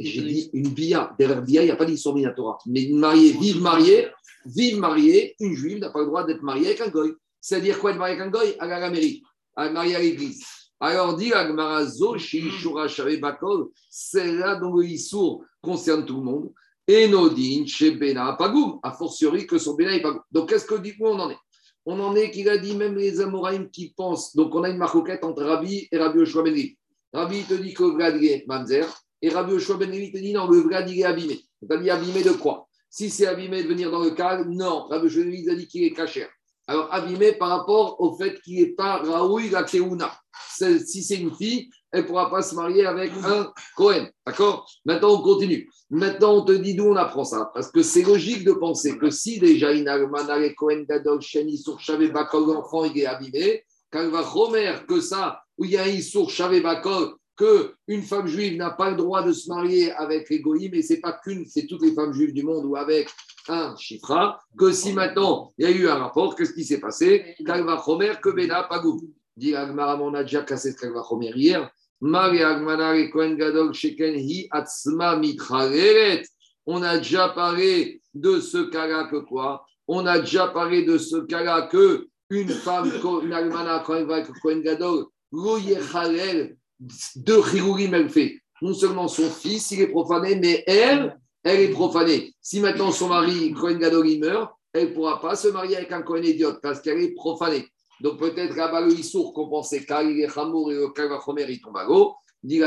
J'ai 0.00 0.22
dit 0.22 0.50
une 0.52 0.70
bia. 0.70 1.14
Derrière 1.18 1.42
bia, 1.42 1.62
il 1.62 1.66
n'y 1.66 1.70
a 1.70 1.76
pas 1.76 1.84
d'histoire 1.84 2.14
Minatora. 2.14 2.58
Mais 2.66 2.82
une 2.82 2.98
mariée, 2.98 3.32
vive 3.32 3.62
mariée, 3.62 4.08
vive 4.46 4.78
mariée, 4.78 5.34
une 5.40 5.54
juive 5.54 5.78
n'a 5.78 5.90
pas 5.90 6.00
le 6.00 6.06
droit 6.06 6.24
d'être 6.24 6.42
mariée 6.42 6.68
avec 6.68 6.80
un 6.80 6.88
goy. 6.88 7.12
C'est-à-dire 7.40 7.78
quoi 7.78 7.90
être 7.90 7.98
mariée 7.98 8.14
avec 8.14 8.26
un 8.26 8.30
goy? 8.30 8.56
À 8.58 8.66
la 8.66 8.90
mairie. 8.90 9.22
à 9.58 9.70
marier 9.70 9.96
à 9.96 9.98
l'église. 9.98 10.44
Alors 10.80 11.16
dit 11.16 11.32
Agmarazo, 11.32 12.16
Shishura 12.16 12.86
Shave 12.86 13.18
Bakol, 13.18 13.68
c'est 13.90 14.32
là 14.32 14.54
dont 14.54 14.76
le 14.76 14.84
Issour 14.84 15.44
concerne 15.60 16.06
tout 16.06 16.18
le 16.18 16.22
monde. 16.22 16.52
Et 16.86 17.08
Nodin, 17.08 17.66
chez 17.66 17.90
Bena 17.90 18.34
Pagoum, 18.34 18.78
a 18.84 18.92
fortiori 18.92 19.46
que 19.46 19.58
son 19.58 19.74
Bena 19.74 19.94
est 19.94 20.00
Pagoum. 20.00 20.22
Donc 20.30 20.48
qu'est-ce 20.48 20.64
que 20.64 20.76
dit 20.76 20.94
où 21.00 21.08
on 21.08 21.18
en 21.18 21.30
est? 21.30 21.38
On 21.84 21.98
en 22.00 22.14
est 22.14 22.30
qu'il 22.30 22.48
a 22.48 22.56
dit 22.56 22.76
même 22.76 22.94
les 22.94 23.20
Amoraïm 23.20 23.68
qui 23.68 23.92
pensent. 23.96 24.36
Donc 24.36 24.54
on 24.54 24.62
a 24.62 24.68
une 24.68 24.76
marcoquette 24.76 25.24
entre 25.24 25.42
Rabbi 25.42 25.88
et 25.90 25.98
Rabbi 25.98 26.20
Oshua 26.20 26.42
Ben 26.44 26.54
Levi. 26.54 26.78
Rabbi 27.12 27.42
te 27.42 27.54
dit 27.54 27.74
que 27.74 27.82
le 27.82 27.90
Vlad 27.90 28.22
est 28.22 28.44
Mamzer, 28.46 28.86
et 29.20 29.30
Rabbi 29.30 29.54
Oshua 29.54 29.76
Ben 29.76 29.90
Levi 29.90 30.12
te 30.12 30.18
dit 30.18 30.32
non, 30.32 30.46
le 30.46 30.58
Vlad 30.58 30.88
il 30.88 31.00
est 31.00 31.04
abîmé. 31.04 31.40
Il 31.60 31.80
dit 31.80 31.90
abîmé 31.90 32.22
de 32.22 32.30
quoi? 32.30 32.67
Si 32.98 33.10
c'est 33.10 33.28
abîmé 33.28 33.62
de 33.62 33.68
venir 33.68 33.92
dans 33.92 34.02
le 34.02 34.10
calme, 34.10 34.52
non. 34.52 34.88
Rabbi 34.88 35.08
Levi 35.08 35.48
a 35.48 35.54
dit 35.54 35.68
qu'il 35.68 35.84
est 35.84 35.92
cachère. 35.92 36.28
Alors, 36.66 36.92
abîmé 36.92 37.30
par 37.30 37.50
rapport 37.50 38.00
au 38.00 38.16
fait 38.16 38.40
qu'il 38.40 38.60
n'est 38.60 38.72
pas 38.72 38.96
Raoui 38.96 39.50
la. 39.50 39.64
Si 39.68 41.04
c'est 41.04 41.14
une 41.14 41.32
fille, 41.32 41.70
elle 41.92 42.02
ne 42.02 42.06
pourra 42.08 42.28
pas 42.28 42.42
se 42.42 42.56
marier 42.56 42.86
avec 42.86 43.12
un 43.22 43.52
Cohen. 43.76 44.08
D'accord? 44.26 44.68
Maintenant, 44.84 45.14
on 45.14 45.22
continue. 45.22 45.70
Maintenant, 45.90 46.38
on 46.38 46.44
te 46.44 46.50
dit 46.50 46.74
d'où 46.74 46.86
on 46.86 46.96
apprend 46.96 47.22
ça. 47.22 47.52
Parce 47.54 47.70
que 47.70 47.84
c'est 47.84 48.02
logique 48.02 48.42
de 48.42 48.50
penser 48.50 48.98
que 48.98 49.10
si 49.10 49.38
déjà 49.38 49.70
une 49.70 49.86
Almana, 49.86 50.36
Cohen, 50.54 50.82
Gadol, 50.82 51.22
Sheni, 51.22 51.56
Surchavé, 51.56 52.08
Bakol, 52.08 52.52
l'enfant, 52.52 52.84
il 52.84 52.98
est 52.98 53.06
abîmé, 53.06 53.62
quand 53.92 54.02
il 54.02 54.10
va 54.10 54.22
Romer 54.22 54.74
que 54.88 55.00
ça, 55.00 55.40
où 55.56 55.64
il 55.66 55.70
y 55.70 55.76
a 55.76 55.84
un 55.84 55.86
Issour, 55.86 56.32
Bakol, 56.64 57.14
qu'une 57.38 58.02
femme 58.02 58.26
juive 58.26 58.56
n'a 58.56 58.70
pas 58.70 58.90
le 58.90 58.96
droit 58.96 59.22
de 59.22 59.32
se 59.32 59.48
marier 59.48 59.92
avec 59.92 60.28
les 60.28 60.40
goïms, 60.40 60.74
et 60.74 60.82
c'est 60.82 61.00
pas 61.00 61.12
qu'une, 61.22 61.46
c'est 61.46 61.66
toutes 61.66 61.82
les 61.82 61.94
femmes 61.94 62.12
juives 62.12 62.32
du 62.32 62.42
monde 62.42 62.66
ou 62.66 62.74
avec 62.76 63.08
un 63.48 63.76
chifra, 63.76 64.40
que 64.58 64.72
si 64.72 64.92
maintenant 64.92 65.52
il 65.56 65.64
y 65.64 65.66
a 65.68 65.70
eu 65.70 65.88
un 65.88 65.94
rapport, 65.94 66.34
qu'est-ce 66.34 66.52
qui 66.52 66.64
s'est 66.64 66.80
passé 66.80 67.36
que. 67.38 69.06
Dit 69.36 69.54
on 69.54 70.14
a 70.14 70.22
déjà 70.24 70.42
cassé 70.42 70.74
Kalva 70.74 71.02
Chomer 71.08 71.32
hier. 71.36 71.70
On 72.00 72.14
a 76.82 76.98
déjà 76.98 77.28
parlé 77.28 78.02
de 78.14 78.40
ce 78.40 78.58
cas-là 78.70 79.08
que 79.10 79.16
quoi 79.16 79.64
On 79.86 80.06
a 80.06 80.18
déjà 80.18 80.48
parlé 80.48 80.84
de 80.84 80.98
ce 80.98 81.16
cas-là 81.16 81.68
que 81.70 82.08
une 82.30 82.50
femme, 82.50 82.90
une 83.22 83.32
Agmana, 83.32 83.82
Kohen 83.86 84.62
Gadol, 84.62 85.06
Deux 87.16 87.42
chirourim 87.42 87.94
elle 87.94 88.10
fait. 88.10 88.40
Non 88.60 88.74
seulement 88.74 89.08
son 89.08 89.30
fils, 89.30 89.70
il 89.70 89.80
est 89.82 89.88
profané, 89.88 90.34
mais 90.36 90.64
elle, 90.66 91.18
elle 91.44 91.60
est 91.60 91.70
profanée. 91.70 92.34
Si 92.40 92.60
maintenant 92.60 92.90
son 92.90 93.08
mari, 93.08 93.52
Cohen 93.52 93.78
Gadol, 93.78 94.18
meurt, 94.18 94.52
elle 94.72 94.90
ne 94.90 94.94
pourra 94.94 95.20
pas 95.20 95.36
se 95.36 95.48
marier 95.48 95.76
avec 95.76 95.92
un 95.92 96.02
Cohen 96.02 96.22
idiote 96.22 96.60
parce 96.62 96.80
qu'elle 96.80 97.00
est 97.00 97.14
profanée. 97.14 97.68
Donc 98.00 98.18
peut-être 98.18 98.54
là-bas, 98.56 98.82
le 98.82 98.92
Issour 98.92 99.32
qu'on 99.32 99.48
pensait 99.48 99.84
est 99.88 100.38
Hamour 100.38 100.72
et 100.72 100.76
le 100.76 100.88
Kalvachomer, 100.90 101.46
il 101.48 101.60
tombe 101.60 101.76
à 101.76 101.84
l'eau. 101.84 102.14
Dit 102.42 102.60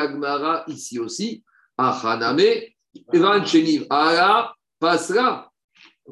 ici 0.68 1.00
aussi, 1.00 1.44
Achaname, 1.78 2.42
Evan 3.14 3.46
Cheniv, 3.46 3.86
Allah 3.90 4.54
passera. 4.80 5.50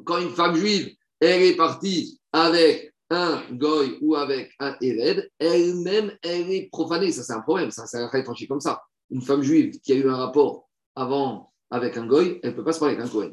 Quand 0.05 0.19
une 0.19 0.29
femme 0.29 0.55
juive, 0.55 0.95
elle 1.19 1.41
est 1.41 1.55
partie 1.55 2.21
avec 2.31 2.88
un 3.09 3.41
goy 3.51 3.97
ou 4.01 4.15
avec 4.15 4.51
un 4.59 4.75
éved, 4.81 5.29
elle-même, 5.39 6.11
elle 6.21 6.51
est 6.51 6.69
profanée. 6.71 7.11
Ça, 7.11 7.23
c'est 7.23 7.33
un 7.33 7.41
problème. 7.41 7.71
Ça, 7.71 7.85
c'est 7.85 7.97
un 7.97 8.23
tranché 8.23 8.47
comme 8.47 8.61
ça. 8.61 8.81
Une 9.09 9.21
femme 9.21 9.41
juive 9.41 9.79
qui 9.81 9.93
a 9.93 9.95
eu 9.95 10.09
un 10.09 10.15
rapport 10.15 10.69
avant 10.95 11.51
avec 11.71 11.97
un 11.97 12.05
goy, 12.05 12.39
elle 12.43 12.51
ne 12.51 12.55
peut 12.55 12.63
pas 12.63 12.73
se 12.73 12.79
parler 12.79 12.95
avec 12.95 13.07
un 13.07 13.09
Cohen. 13.09 13.31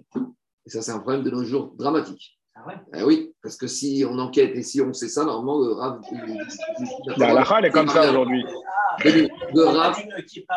Et 0.66 0.70
ça, 0.70 0.82
c'est 0.82 0.92
un 0.92 0.98
problème 0.98 1.22
de 1.22 1.30
nos 1.30 1.44
jours 1.44 1.74
dramatique. 1.76 2.38
Ah 2.54 2.66
ouais? 2.66 2.74
Eh 2.94 3.02
oui, 3.02 3.34
parce 3.42 3.56
que 3.56 3.66
si 3.66 4.04
on 4.08 4.18
enquête 4.18 4.56
et 4.56 4.62
si 4.62 4.80
on 4.80 4.92
sait 4.92 5.08
ça, 5.08 5.24
normalement, 5.24 5.58
le 5.60 5.72
Rav. 5.72 6.00
La 7.18 7.30
halakha, 7.30 7.58
elle 7.58 7.64
est 7.66 7.70
comme 7.70 7.88
ça 7.88 8.08
aujourd'hui. 8.10 8.44
Le, 9.04 9.28
le 9.54 9.64
Rav. 9.64 9.96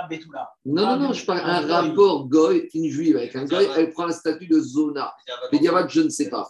Betula. 0.10 0.50
Non, 0.66 0.86
non, 0.86 1.00
non, 1.00 1.14
je 1.14 1.26
parle 1.26 1.42
un 1.44 1.68
rapport 1.68 2.28
goy, 2.30 2.70
une 2.74 2.90
juive 2.90 3.18
avec 3.18 3.36
un 3.36 3.46
goy, 3.46 3.68
elle 3.76 3.92
prend 3.92 4.08
un 4.08 4.12
statut 4.12 4.48
de 4.48 4.60
zona. 4.60 5.14
Mais 5.52 5.60
je 5.90 6.02
ne 6.02 6.10
sais 6.10 6.30
pas. 6.30 6.50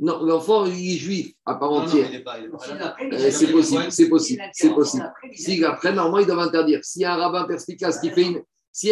Non, 0.00 0.24
l'enfant, 0.24 0.66
il 0.66 0.94
est 0.94 0.96
juif 0.96 1.34
à 1.46 1.54
part 1.54 1.72
entière. 1.72 2.10
Euh, 2.10 3.30
c'est 3.30 3.52
possible, 3.52 3.86
c'est 3.90 4.08
possible, 4.08 4.42
c'est 4.52 4.74
possible. 4.74 5.12
S'il 5.32 5.64
après, 5.64 5.92
normalement, 5.92 6.18
ils 6.18 6.26
doivent 6.26 6.40
interdire. 6.40 6.80
S'il 6.82 7.02
y 7.02 7.04
a 7.04 7.14
un 7.14 7.16
rabbin 7.16 7.44
perspicace 7.44 8.00
qui 8.00 8.10
fait 8.10 8.22
une, 8.22 8.42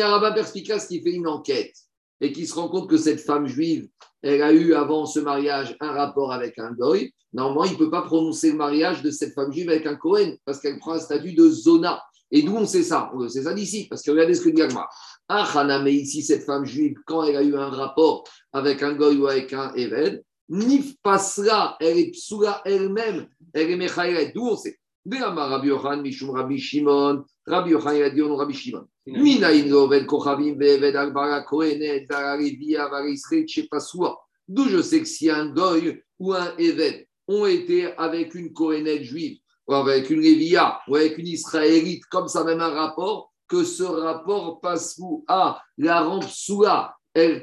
a 0.00 0.06
un 0.06 0.10
rabbin 0.10 0.32
perspicace 0.32 0.86
qui 0.86 1.02
fait 1.02 1.12
une 1.12 1.26
enquête 1.26 1.74
et 2.20 2.32
qui 2.32 2.46
se 2.46 2.54
rend 2.54 2.68
compte 2.68 2.88
que 2.88 2.96
cette 2.96 3.20
femme 3.20 3.48
juive, 3.48 3.88
elle 4.22 4.42
a 4.42 4.52
eu 4.52 4.74
avant 4.74 5.04
ce 5.04 5.18
mariage 5.18 5.76
un 5.80 5.90
rapport 5.90 6.32
avec 6.32 6.56
un 6.60 6.70
goy, 6.70 7.12
normalement, 7.32 7.64
il 7.64 7.72
ne 7.72 7.78
peut 7.78 7.90
pas 7.90 8.02
prononcer 8.02 8.52
le 8.52 8.56
mariage 8.56 9.02
de 9.02 9.10
cette 9.10 9.34
femme 9.34 9.52
juive 9.52 9.70
avec 9.70 9.86
un 9.86 9.96
Cohen 9.96 10.36
parce 10.44 10.60
qu'elle 10.60 10.78
prend 10.78 10.92
un 10.92 11.00
statut 11.00 11.32
de 11.32 11.48
zona. 11.50 12.00
Et 12.30 12.42
d'où 12.42 12.56
on 12.56 12.64
sait 12.64 12.84
ça? 12.84 13.10
On 13.14 13.28
sait 13.28 13.42
ça 13.42 13.52
d'ici, 13.52 13.88
parce 13.90 14.02
que 14.02 14.10
regardez 14.10 14.34
ce 14.34 14.40
que 14.40 14.48
dit 14.48 14.62
Agma. 14.62 14.88
Ah, 15.28 15.46
Hana, 15.52 15.80
mais 15.80 15.92
ici, 15.92 16.22
cette 16.22 16.44
femme 16.44 16.64
juive, 16.64 16.94
quand 17.04 17.24
elle 17.24 17.36
a 17.36 17.42
eu 17.42 17.56
un 17.56 17.68
rapport 17.68 18.24
avec 18.52 18.82
un 18.82 18.92
goy 18.92 19.16
ou 19.16 19.26
avec 19.26 19.52
un 19.52 19.74
Eved, 19.74 20.22
Nif 20.52 20.96
passera, 21.02 21.78
elle 21.80 21.98
est 21.98 22.10
psoula 22.10 22.60
elle-même, 22.66 23.26
elle 23.54 23.70
est 23.70 23.76
mechaïret. 23.76 24.32
D'où 24.34 24.48
on 24.48 24.56
sait 24.56 24.78
Béama 25.02 25.46
Rabbi 25.46 25.68
Yohan, 25.68 26.02
Mishum 26.02 26.30
Rabbi 26.30 26.58
Shimon, 26.58 27.24
Rabbi 27.46 27.70
Yohan, 27.70 27.92
il 27.92 28.02
a 28.02 28.10
dit 28.10 28.20
on 28.20 28.36
Rabbi 28.36 28.52
Shimon. 28.52 28.86
Minaïn 29.06 29.70
Loved 29.70 30.04
Kochavim, 30.04 30.56
Beved 30.56 30.94
Albara 30.94 31.40
Kohenet, 31.40 32.04
Dararivia, 32.06 32.86
Varisre, 32.88 33.46
Chepasua. 33.48 34.14
D'où 34.46 34.68
je 34.68 34.82
sais 34.82 35.00
que 35.00 35.08
si 35.08 35.30
un 35.30 35.46
goy 35.46 36.02
ou 36.18 36.34
un 36.34 36.54
Eved 36.58 37.06
ont 37.28 37.46
été 37.46 37.86
avec 37.96 38.34
une 38.34 38.52
Kohenet 38.52 39.02
juive, 39.04 39.38
ou 39.66 39.72
avec 39.72 40.10
une 40.10 40.20
Lévia, 40.20 40.80
ou 40.86 40.96
avec 40.96 41.16
une 41.16 41.28
Israélite, 41.28 42.04
comme 42.10 42.28
ça, 42.28 42.44
même 42.44 42.60
un 42.60 42.68
rapport, 42.68 43.32
que 43.48 43.64
ce 43.64 43.84
rapport 43.84 44.60
passe 44.60 45.00
à 45.28 45.62
la 45.78 46.02
rampe 46.02 46.28
soula, 46.28 46.94
elle, 47.14 47.40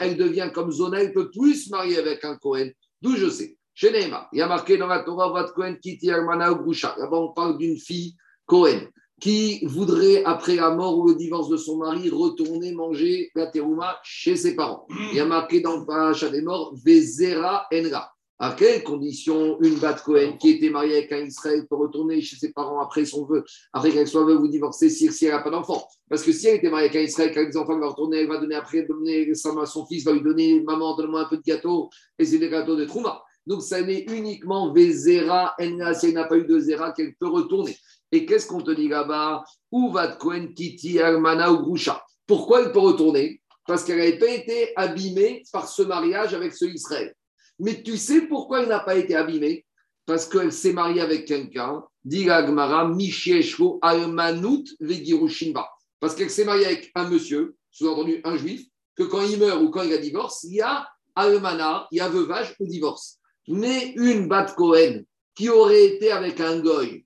elle 0.00 0.16
devient 0.16 0.50
comme 0.52 0.70
Zona, 0.70 1.00
elle 1.00 1.12
peut 1.12 1.30
plus 1.30 1.64
se 1.64 1.70
marier 1.70 1.98
avec 1.98 2.24
un 2.24 2.36
Kohen. 2.36 2.72
D'où 3.02 3.16
je 3.16 3.28
sais. 3.28 3.56
Chez 3.74 3.90
Neymar, 3.90 4.28
il 4.32 4.38
y 4.38 4.42
a 4.42 4.46
marqué 4.46 4.76
dans 4.76 4.86
la 4.86 5.00
Torah, 5.00 5.32
Vat 5.32 5.50
Kohen, 5.52 5.78
Kiti 5.80 6.06
Grusha. 6.06 6.94
Là-bas, 6.96 7.16
on 7.16 7.32
parle 7.32 7.58
d'une 7.58 7.76
fille 7.76 8.14
Kohen 8.46 8.88
qui 9.20 9.64
voudrait, 9.66 10.22
après 10.24 10.56
la 10.56 10.70
mort 10.70 10.98
ou 10.98 11.08
le 11.08 11.14
divorce 11.14 11.48
de 11.48 11.56
son 11.56 11.78
mari, 11.78 12.10
retourner 12.10 12.72
manger 12.72 13.30
la 13.34 13.46
terouma 13.46 13.98
chez 14.02 14.36
ses 14.36 14.54
parents. 14.54 14.86
Il 15.10 15.16
y 15.16 15.20
a 15.20 15.24
marqué 15.24 15.60
dans 15.60 15.78
le 15.78 15.86
parachat 15.86 16.28
des 16.30 16.42
morts, 16.42 16.74
Vezera 16.84 17.66
Enra. 17.72 18.13
À 18.40 18.52
quelles 18.52 18.82
conditions 18.82 19.58
une 19.60 19.76
Bat 19.76 20.00
Cohen 20.04 20.36
qui 20.40 20.50
était 20.50 20.68
mariée 20.68 20.96
avec 20.98 21.12
un 21.12 21.24
Israël 21.24 21.66
peut 21.70 21.76
retourner 21.76 22.20
chez 22.20 22.34
ses 22.34 22.52
parents 22.52 22.80
après 22.80 23.04
son 23.04 23.24
vœu, 23.24 23.44
après 23.72 23.92
qu'elle 23.92 24.08
soit 24.08 24.24
veuve 24.24 24.40
ou 24.40 24.48
divorcée 24.48 24.90
si, 24.90 25.06
elle 25.24 25.30
n'a 25.30 25.38
pas 25.38 25.50
d'enfant? 25.50 25.86
Parce 26.10 26.22
que 26.24 26.32
si 26.32 26.48
elle 26.48 26.56
était 26.56 26.68
mariée 26.68 26.88
avec 26.88 26.96
un 27.00 27.04
Israël, 27.04 27.32
qu'elle 27.32 27.46
a 27.46 27.50
des 27.50 27.56
enfants, 27.56 27.74
elle 27.74 27.80
va 27.80 27.88
retourner, 27.90 28.18
elle 28.18 28.28
va 28.28 28.38
donner 28.38 28.56
après, 28.56 28.82
donner 28.82 29.30
à 29.30 29.66
son 29.66 29.86
fils, 29.86 30.04
va 30.04 30.12
lui 30.12 30.22
donner 30.22 30.60
maman, 30.62 30.96
donne-moi 30.96 31.20
un 31.20 31.28
peu 31.28 31.36
de 31.36 31.42
gâteau, 31.42 31.88
et 32.18 32.24
c'est 32.24 32.38
des 32.38 32.48
gâteaux 32.48 32.74
de 32.74 32.84
Trouma. 32.84 33.22
Donc 33.46 33.62
ça 33.62 33.80
n'est 33.82 34.04
uniquement 34.10 34.72
Vezera 34.72 35.54
si 35.58 36.06
elle 36.06 36.14
n'a 36.14 36.24
pas 36.24 36.36
eu 36.36 36.44
de 36.44 36.58
Zera, 36.58 36.92
qu'elle 36.92 37.14
peut 37.14 37.28
retourner. 37.28 37.76
Et 38.10 38.26
qu'est-ce 38.26 38.46
qu'on 38.46 38.62
te 38.62 38.70
dit 38.70 38.88
là-bas? 38.88 39.44
Va 39.72 40.08
Cohen 40.08 40.48
Kiti 40.54 41.00
Armana 41.00 41.52
ou 41.52 41.58
Groucha 41.58 42.04
Pourquoi 42.26 42.62
elle 42.62 42.72
peut 42.72 42.78
retourner? 42.78 43.40
Parce 43.66 43.84
qu'elle 43.84 43.98
n'avait 43.98 44.18
pas 44.18 44.28
été 44.28 44.72
abîmée 44.76 45.42
par 45.52 45.68
ce 45.68 45.82
mariage 45.82 46.34
avec 46.34 46.52
ce 46.52 46.64
Israël. 46.64 47.14
Mais 47.58 47.82
tu 47.82 47.96
sais 47.96 48.22
pourquoi 48.22 48.62
elle 48.62 48.68
n'a 48.68 48.80
pas 48.80 48.96
été 48.96 49.14
abîmée? 49.14 49.64
Parce 50.06 50.26
qu'elle 50.26 50.52
s'est 50.52 50.72
mariée 50.72 51.00
avec 51.00 51.24
quelqu'un, 51.24 51.82
dit 52.04 52.28
Agmara, 52.28 52.88
Mishieshvo 52.88 53.78
Almanut 53.80 54.64
Vegirushinba. 54.80 55.68
Parce 56.00 56.14
qu'elle 56.14 56.30
s'est 56.30 56.44
mariée 56.44 56.66
avec 56.66 56.90
un 56.94 57.08
monsieur, 57.08 57.56
sous-entendu 57.70 58.20
un 58.24 58.36
juif, 58.36 58.66
que 58.96 59.02
quand 59.02 59.22
il 59.22 59.38
meurt 59.38 59.62
ou 59.62 59.70
quand 59.70 59.82
il 59.82 59.92
a 59.92 59.98
divorce, 59.98 60.44
il 60.44 60.56
y 60.56 60.60
a 60.60 60.86
Almana, 61.14 61.88
il 61.90 61.98
y 61.98 62.00
a 62.00 62.08
veuvage 62.08 62.54
ou 62.60 62.66
divorce. 62.66 63.18
Mais 63.48 63.92
une 63.96 64.28
Bat 64.28 64.54
Cohen 64.56 65.02
qui 65.34 65.48
aurait 65.48 65.84
été 65.84 66.12
avec 66.12 66.40
un 66.40 66.60
goy, 66.60 67.04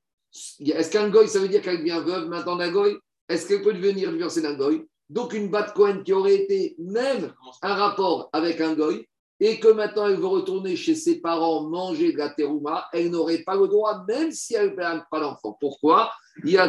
est-ce 0.60 0.90
qu'un 0.90 1.08
goy, 1.08 1.28
ça 1.28 1.38
veut 1.38 1.48
dire 1.48 1.62
qu'elle 1.62 1.78
devient 1.78 2.02
veuve 2.04 2.28
maintenant 2.28 2.56
d'un 2.56 2.70
goy? 2.70 2.96
Est-ce 3.28 3.46
qu'elle 3.46 3.62
peut 3.62 3.72
devenir 3.72 4.12
divorcée 4.12 4.42
d'un 4.42 4.54
goy? 4.54 4.86
Donc 5.08 5.32
une 5.32 5.48
Bat 5.48 5.72
Cohen 5.74 6.02
qui 6.04 6.12
aurait 6.12 6.36
été 6.36 6.76
même 6.78 7.32
un 7.62 7.74
rapport 7.74 8.28
avec 8.32 8.60
un 8.60 8.74
goy, 8.74 9.08
et 9.40 9.60
que 9.60 9.68
maintenant 9.68 10.06
elle 10.06 10.16
veut 10.16 10.26
retourner 10.26 10.76
chez 10.76 10.94
ses 10.94 11.20
parents 11.20 11.68
manger 11.68 12.12
de 12.12 12.18
la 12.18 12.30
terouma, 12.30 12.86
elle 12.92 13.10
n'aurait 13.10 13.42
pas 13.44 13.54
le 13.56 13.68
droit, 13.68 14.04
même 14.06 14.32
si 14.32 14.54
elle 14.54 14.74
n'a 14.74 15.06
pas 15.10 15.20
d'enfant. 15.20 15.56
Pourquoi? 15.60 16.10
Il 16.44 16.50
y 16.50 16.58
a 16.58 16.68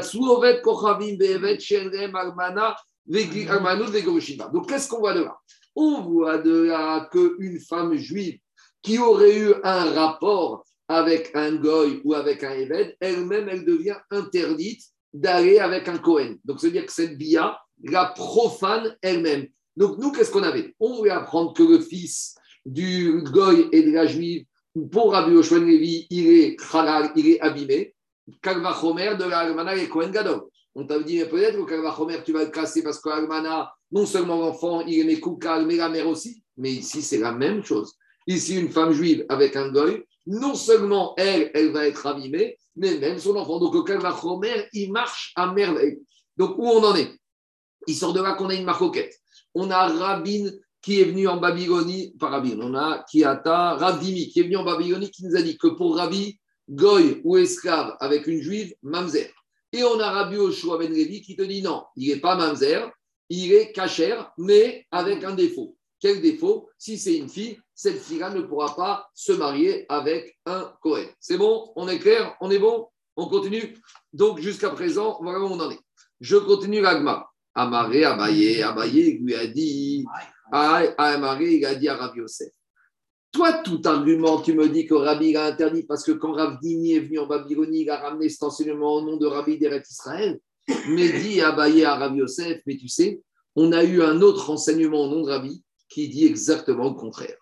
Donc 4.54 4.70
qu'est-ce 4.70 4.88
qu'on 4.88 5.00
voit 5.00 5.14
de 5.14 5.24
là? 5.24 5.38
On 5.76 6.02
voit 6.02 6.38
de 6.38 6.64
là 6.64 7.10
qu'une 7.12 7.60
femme 7.60 7.96
juive 7.96 8.40
qui 8.82 8.98
aurait 9.00 9.38
eu 9.38 9.54
un 9.64 9.92
rapport 9.92 10.64
avec 10.88 11.32
un 11.36 11.56
goy 11.56 12.02
ou 12.04 12.14
avec 12.14 12.44
un 12.44 12.52
évêque, 12.52 12.98
elle-même, 13.00 13.48
elle 13.50 13.66
devient 13.66 13.98
interdite 14.10 14.82
d'aller 15.14 15.60
avec 15.60 15.88
un 15.88 16.00
Cohen. 16.00 16.36
Donc, 16.44 16.60
c'est-à-dire 16.60 16.86
que 16.86 16.92
cette 16.92 17.18
bia 17.18 17.58
la 17.84 18.06
profane 18.06 18.96
elle-même. 19.02 19.48
Donc, 19.78 19.98
nous, 19.98 20.12
qu'est-ce 20.12 20.32
qu'on 20.32 20.44
avait? 20.44 20.76
On 20.80 20.96
voulait 20.96 21.12
apprendre 21.12 21.54
que 21.54 21.64
le 21.64 21.80
fils 21.80 22.36
du 22.66 23.22
goy 23.24 23.70
et 23.72 23.84
de 23.84 23.92
la 23.92 24.06
juive, 24.06 24.46
pour 24.92 25.12
Rabbi 25.12 25.34
Yoshua 25.34 25.60
Levi, 25.60 26.08
il 26.10 26.28
est 26.28 26.58
halal, 26.74 27.12
il 27.16 27.28
est 27.28 27.42
abîmé. 27.42 27.96
Kalvachomer 28.42 29.16
de 29.16 29.24
la 29.24 29.76
et 29.76 29.90
Kohen 29.90 30.12
Gadol. 30.12 30.44
On 30.76 30.86
t'a 30.86 31.00
dit 31.00 31.24
peut-être 31.26 31.58
que 31.58 31.70
Kalvachomer, 31.70 32.24
tu 32.24 32.32
vas 32.32 32.44
le 32.44 32.52
casser 32.52 32.84
parce 32.84 33.00
que 33.00 33.10
non 33.92 34.06
seulement 34.06 34.40
l'enfant, 34.40 34.82
il 34.82 35.00
est 35.00 35.04
Mekoukal, 35.04 35.66
mais 35.66 35.78
la 35.78 35.90
mère 35.90 36.08
aussi. 36.08 36.44
Mais 36.58 36.72
ici, 36.72 37.02
c'est 37.02 37.18
la 37.18 37.32
même 37.32 37.64
chose. 37.64 37.96
Ici, 38.28 38.60
une 38.60 38.70
femme 38.70 38.92
juive 38.92 39.26
avec 39.30 39.56
un 39.56 39.72
goy, 39.72 40.06
non 40.28 40.54
seulement 40.54 41.16
elle, 41.18 41.50
elle 41.56 41.72
va 41.72 41.88
être 41.88 42.06
abîmée, 42.06 42.58
mais 42.76 43.00
même 43.00 43.18
son 43.18 43.36
enfant. 43.36 43.60
Donc 43.60 43.74
le 43.74 44.70
il 44.74 44.92
marche 44.92 45.34
à 45.36 45.52
merveille. 45.52 46.00
Donc 46.38 46.58
où 46.58 46.68
on 46.68 46.84
en 46.84 46.96
est? 46.96 47.12
Il 47.88 47.96
sort 47.96 48.14
de 48.14 48.22
là 48.22 48.34
qu'on 48.34 48.50
a 48.50 48.54
une 48.54 48.66
marcoquette. 48.66 49.16
On 49.56 49.72
a 49.72 49.88
Rabin 49.88 50.52
qui 50.82 51.02
est 51.02 51.06
venu 51.06 51.28
en 51.28 51.38
Babylonie, 51.38 52.14
Rabin, 52.20 52.60
on 52.62 52.74
a 52.76 53.06
Kiata, 53.10 53.76
Ravdimi, 53.76 54.30
qui 54.30 54.40
est 54.40 54.44
venu 54.44 54.58
en 54.58 54.64
Babylonie, 54.64 55.12
qui 55.12 55.26
nous 55.26 55.36
a 55.36 55.42
dit 55.42 55.58
que 55.58 55.68
pour 55.68 55.98
Rabbi, 55.98 56.40
goy 56.70 57.22
ou 57.24 57.38
esclave 57.38 57.98
avec 58.00 58.28
une 58.28 58.42
juive, 58.42 58.74
mamzer. 58.82 59.34
Et 59.72 59.84
on 59.84 60.00
a 60.00 60.10
Rabbi 60.10 60.38
Oshua 60.38 60.78
Ben 60.78 60.92
Levi 60.92 61.22
qui 61.22 61.36
te 61.36 61.42
dit 61.42 61.62
non, 61.62 61.84
il 61.96 62.10
n'est 62.10 62.20
pas 62.20 62.36
mamzer, 62.36 62.90
il 63.30 63.54
est 63.54 63.72
cachère, 63.72 64.32
mais 64.38 64.86
avec 64.92 65.24
un 65.24 65.36
défaut. 65.36 65.76
Quel 66.00 66.22
défaut? 66.22 66.70
Si 66.78 66.98
c'est 66.98 67.18
une 67.18 67.28
fille, 67.28 67.60
cette 67.76 68.00
fille-là 68.00 68.30
ne 68.30 68.42
pourra 68.42 68.76
pas 68.76 69.10
se 69.14 69.34
marier 69.34 69.86
avec 69.90 70.40
un 70.46 70.74
Cohen. 70.82 71.06
C'est 71.20 71.38
bon? 71.38 71.72
On 71.76 71.88
est 71.90 72.00
clair? 72.00 72.36
On 72.40 72.50
est 72.50 72.60
bon? 72.60 72.88
On 73.18 73.28
continue? 73.28 73.76
Donc 74.14 74.40
jusqu'à 74.40 74.70
présent, 74.70 75.20
voilà 75.22 75.40
où 75.40 75.48
on 75.48 75.60
en 75.60 75.70
est. 75.70 75.80
Je 76.22 76.38
continue 76.38 76.82
l'agma. 76.82 77.30
Amaré, 77.54 78.06
Abaye, 78.06 78.62
Abaye 78.62 79.20
lui 79.20 79.36
a 79.36 79.46
dit, 79.48 80.06
Amaré, 80.52 81.56
il 81.56 81.66
a 81.66 81.76
dit 81.76 81.88
à 81.88 81.96
Rabbi 81.96 82.20
Yosef. 82.20 82.52
Toi, 83.32 83.54
tout 83.64 83.82
argument, 83.86 84.42
tu 84.42 84.54
me 84.54 84.68
dis 84.68 84.88
que 84.88 84.96
Rabbi 84.96 85.36
a 85.36 85.46
interdit 85.46 85.84
parce 85.84 86.04
que 86.04 86.14
quand 86.14 86.36
Dini 86.62 86.94
est 86.94 87.02
venu 87.02 87.20
en 87.20 87.28
Babylonie, 87.28 87.82
il 87.82 87.90
a 87.90 87.98
ramené 87.98 88.28
cet 88.30 88.44
enseignement 88.44 88.96
au 88.96 89.02
nom 89.02 89.18
de 89.18 89.28
Rabbi 89.28 89.58
d'Eret 89.60 89.84
Israël. 89.88 90.40
Mais 90.90 91.12
dit 91.22 91.42
Abaye 91.42 91.84
à 91.84 91.96
Rabbi 91.96 92.18
Yosef, 92.18 92.62
mais 92.66 92.78
tu 92.78 92.88
sais, 92.88 93.22
on 93.56 93.72
a 93.72 93.84
eu 93.84 94.02
un 94.02 94.22
autre 94.22 94.50
enseignement 94.50 95.04
au 95.04 95.08
nom 95.08 95.22
de 95.22 95.30
Rabbi 95.30 95.64
qui 95.88 96.10
dit 96.10 96.26
exactement 96.26 96.90
le 96.90 96.96
contraire. 96.96 97.38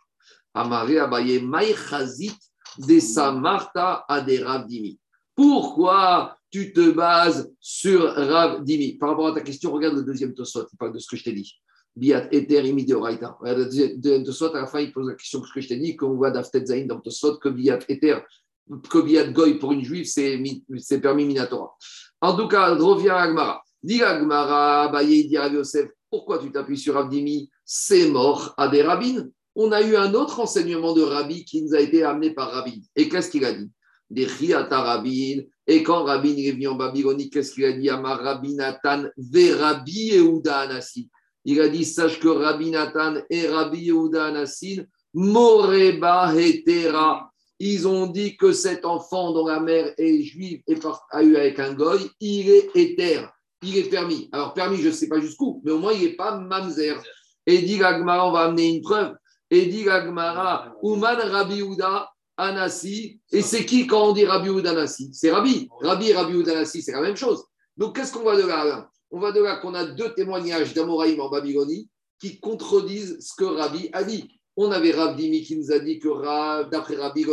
Amaré 0.53 0.99
Abaye, 0.99 1.41
Maïchazit 1.41 2.37
de 2.77 2.99
Samarta 2.99 4.05
à 4.07 4.21
des 4.21 4.43
Dimi. 4.67 4.99
Pourquoi 5.35 6.37
tu 6.49 6.71
te 6.73 6.91
bases 6.91 7.53
sur 7.59 8.01
Rav 8.13 8.63
Dimi. 8.63 8.97
Par 8.97 9.09
rapport 9.09 9.27
à 9.27 9.33
ta 9.33 9.41
question, 9.41 9.71
regarde 9.71 9.95
le 9.95 10.03
deuxième 10.03 10.33
Tosot, 10.33 10.67
il 10.71 10.77
parle 10.77 10.93
de 10.93 10.99
ce 10.99 11.07
que 11.07 11.17
je 11.17 11.23
t'ai 11.23 11.33
dit. 11.33 11.59
Biat 11.97 12.27
Eter 12.31 12.61
le 12.61 13.95
deuxième 13.97 14.23
Tosot, 14.23 14.55
à 14.55 14.61
la 14.61 14.67
fin, 14.67 14.79
il 14.79 14.91
pose 14.91 15.07
la 15.07 15.15
question 15.15 15.41
que 15.41 15.59
je 15.59 15.67
t'ai 15.67 15.77
dit, 15.77 15.95
qu'on 15.95 16.13
voit 16.13 16.29
d'Aftet 16.29 16.63
Zain 16.67 16.85
dans 16.85 16.99
Tosot, 16.99 17.37
que 17.37 17.49
Biat 17.49 17.79
Eter, 17.89 18.19
que 18.89 18.99
Biat 18.99 19.29
Goy 19.29 19.55
pour 19.55 19.71
une 19.71 19.83
juive, 19.83 20.05
c'est 20.05 21.01
permis 21.01 21.25
Minatora. 21.25 21.75
En 22.21 22.37
tout 22.37 22.47
cas, 22.47 22.75
revient 22.75 23.09
à 23.09 23.21
Agmara. 23.21 23.63
Dis 23.81 24.03
Agmara, 24.03 24.89
Baye, 24.89 25.27
dit 25.27 25.37
Yosef, 25.53 25.89
pourquoi 26.09 26.37
tu 26.37 26.51
t'appuies 26.51 26.77
sur 26.77 26.93
Rav 26.93 27.09
Dimi? 27.09 27.49
C'est 27.65 28.09
mort 28.09 28.53
à 28.57 28.67
des 28.67 28.83
rabbins. 28.83 29.25
On 29.55 29.71
a 29.71 29.81
eu 29.81 29.95
un 29.95 30.13
autre 30.13 30.39
enseignement 30.39 30.93
de 30.93 31.01
Rabbi 31.01 31.45
qui 31.45 31.63
nous 31.63 31.73
a 31.73 31.79
été 31.79 32.03
amené 32.03 32.31
par 32.31 32.51
Rabbi. 32.51 32.87
Et 32.95 33.09
qu'est-ce 33.09 33.31
qu'il 33.31 33.43
a 33.43 33.53
dit? 33.53 33.71
Des 34.11 34.25
Riata 34.25 34.81
Rabbin, 34.81 35.41
et 35.65 35.83
quand 35.83 36.03
Rabbi 36.03 36.47
est 36.47 36.51
venu 36.51 36.67
en 36.67 36.75
Babylonie, 36.75 37.29
qu'est-ce 37.31 37.53
qu'il 37.53 37.65
a 37.65 37.73
dit? 37.73 37.89
À 37.89 37.97
Rabbi 37.97 38.53
Nathan 38.53 39.05
Rabbi 39.17 39.91
Yehuda 39.91 40.59
Anassin 40.59 41.01
Il 41.47 41.61
a 41.61 41.69
dit 41.69 41.85
Sache 41.85 42.19
que 42.19 42.27
Rabbi 42.27 42.71
Nathan 42.71 43.21
et 43.29 43.47
Rabbi 43.47 43.85
Yehuda 43.85 44.25
Anassin, 44.25 44.83
Moreba 45.13 46.35
Hetera. 46.35 47.31
Ils 47.57 47.87
ont 47.87 48.07
dit 48.07 48.35
que 48.35 48.51
cet 48.51 48.83
enfant 48.83 49.31
dont 49.31 49.47
la 49.47 49.61
mère 49.61 49.93
est 49.97 50.23
juive 50.23 50.61
et 50.67 50.77
a 51.11 51.23
eu 51.23 51.37
avec 51.37 51.57
un 51.59 51.73
goy, 51.73 52.11
il 52.19 52.49
est 52.49 52.69
éther, 52.75 53.31
il 53.63 53.77
est 53.77 53.89
permis. 53.89 54.27
Alors 54.33 54.53
permis, 54.53 54.81
je 54.81 54.89
ne 54.89 54.93
sais 54.93 55.07
pas 55.07 55.21
jusqu'où, 55.21 55.61
mais 55.63 55.71
au 55.71 55.79
moins 55.79 55.93
il 55.93 56.01
n'est 56.01 56.15
pas 56.17 56.37
mamzer. 56.37 57.01
Et 57.45 57.59
dit 57.59 57.77
Gagmara, 57.77 58.27
on 58.27 58.33
va 58.33 58.41
amener 58.41 58.67
une 58.67 58.81
preuve. 58.81 59.15
Et 59.49 59.67
dit 59.67 59.85
Gagmara, 59.85 60.75
Uman 60.83 61.17
Rabbi 61.17 61.55
Yehuda 61.55 62.11
Anassi. 62.35 63.21
Et 63.31 63.41
c'est 63.41 63.65
qui 63.65 63.87
quand 63.87 64.09
on 64.09 64.11
dit 64.11 64.25
Rabbi 64.25 64.49
ou 64.49 64.59
Anassi? 64.59 65.11
C'est 65.13 65.31
Rabbi. 65.31 65.69
Rabbi 65.81 66.09
et 66.09 66.13
Rabbi 66.13 66.35
ou 66.35 66.49
Anassi, 66.49 66.81
c'est 66.81 66.91
la 66.91 67.01
même 67.01 67.15
chose. 67.15 67.41
Donc 67.77 67.95
qu'est-ce 67.95 68.11
qu'on 68.11 68.23
va 68.23 68.35
de 68.35 68.45
là? 68.45 68.89
On 69.11 69.19
va 69.19 69.31
de 69.31 69.41
là 69.41 69.57
qu'on 69.57 69.73
a 69.73 69.85
deux 69.85 70.13
témoignages 70.13 70.73
d'Amoraïm 70.73 71.19
en 71.21 71.29
Babylonie 71.29 71.89
qui 72.19 72.39
contredisent 72.39 73.17
ce 73.19 73.33
que 73.35 73.45
Rabbi 73.45 73.89
a 73.93 74.03
dit. 74.03 74.39
On 74.55 74.71
avait 74.71 74.91
Rav 74.91 75.15
Dimi 75.15 75.43
qui 75.43 75.57
nous 75.57 75.71
a 75.71 75.79
dit 75.79 75.99
que 75.99 76.69
d'après 76.69 76.95
Rabbi, 76.95 77.25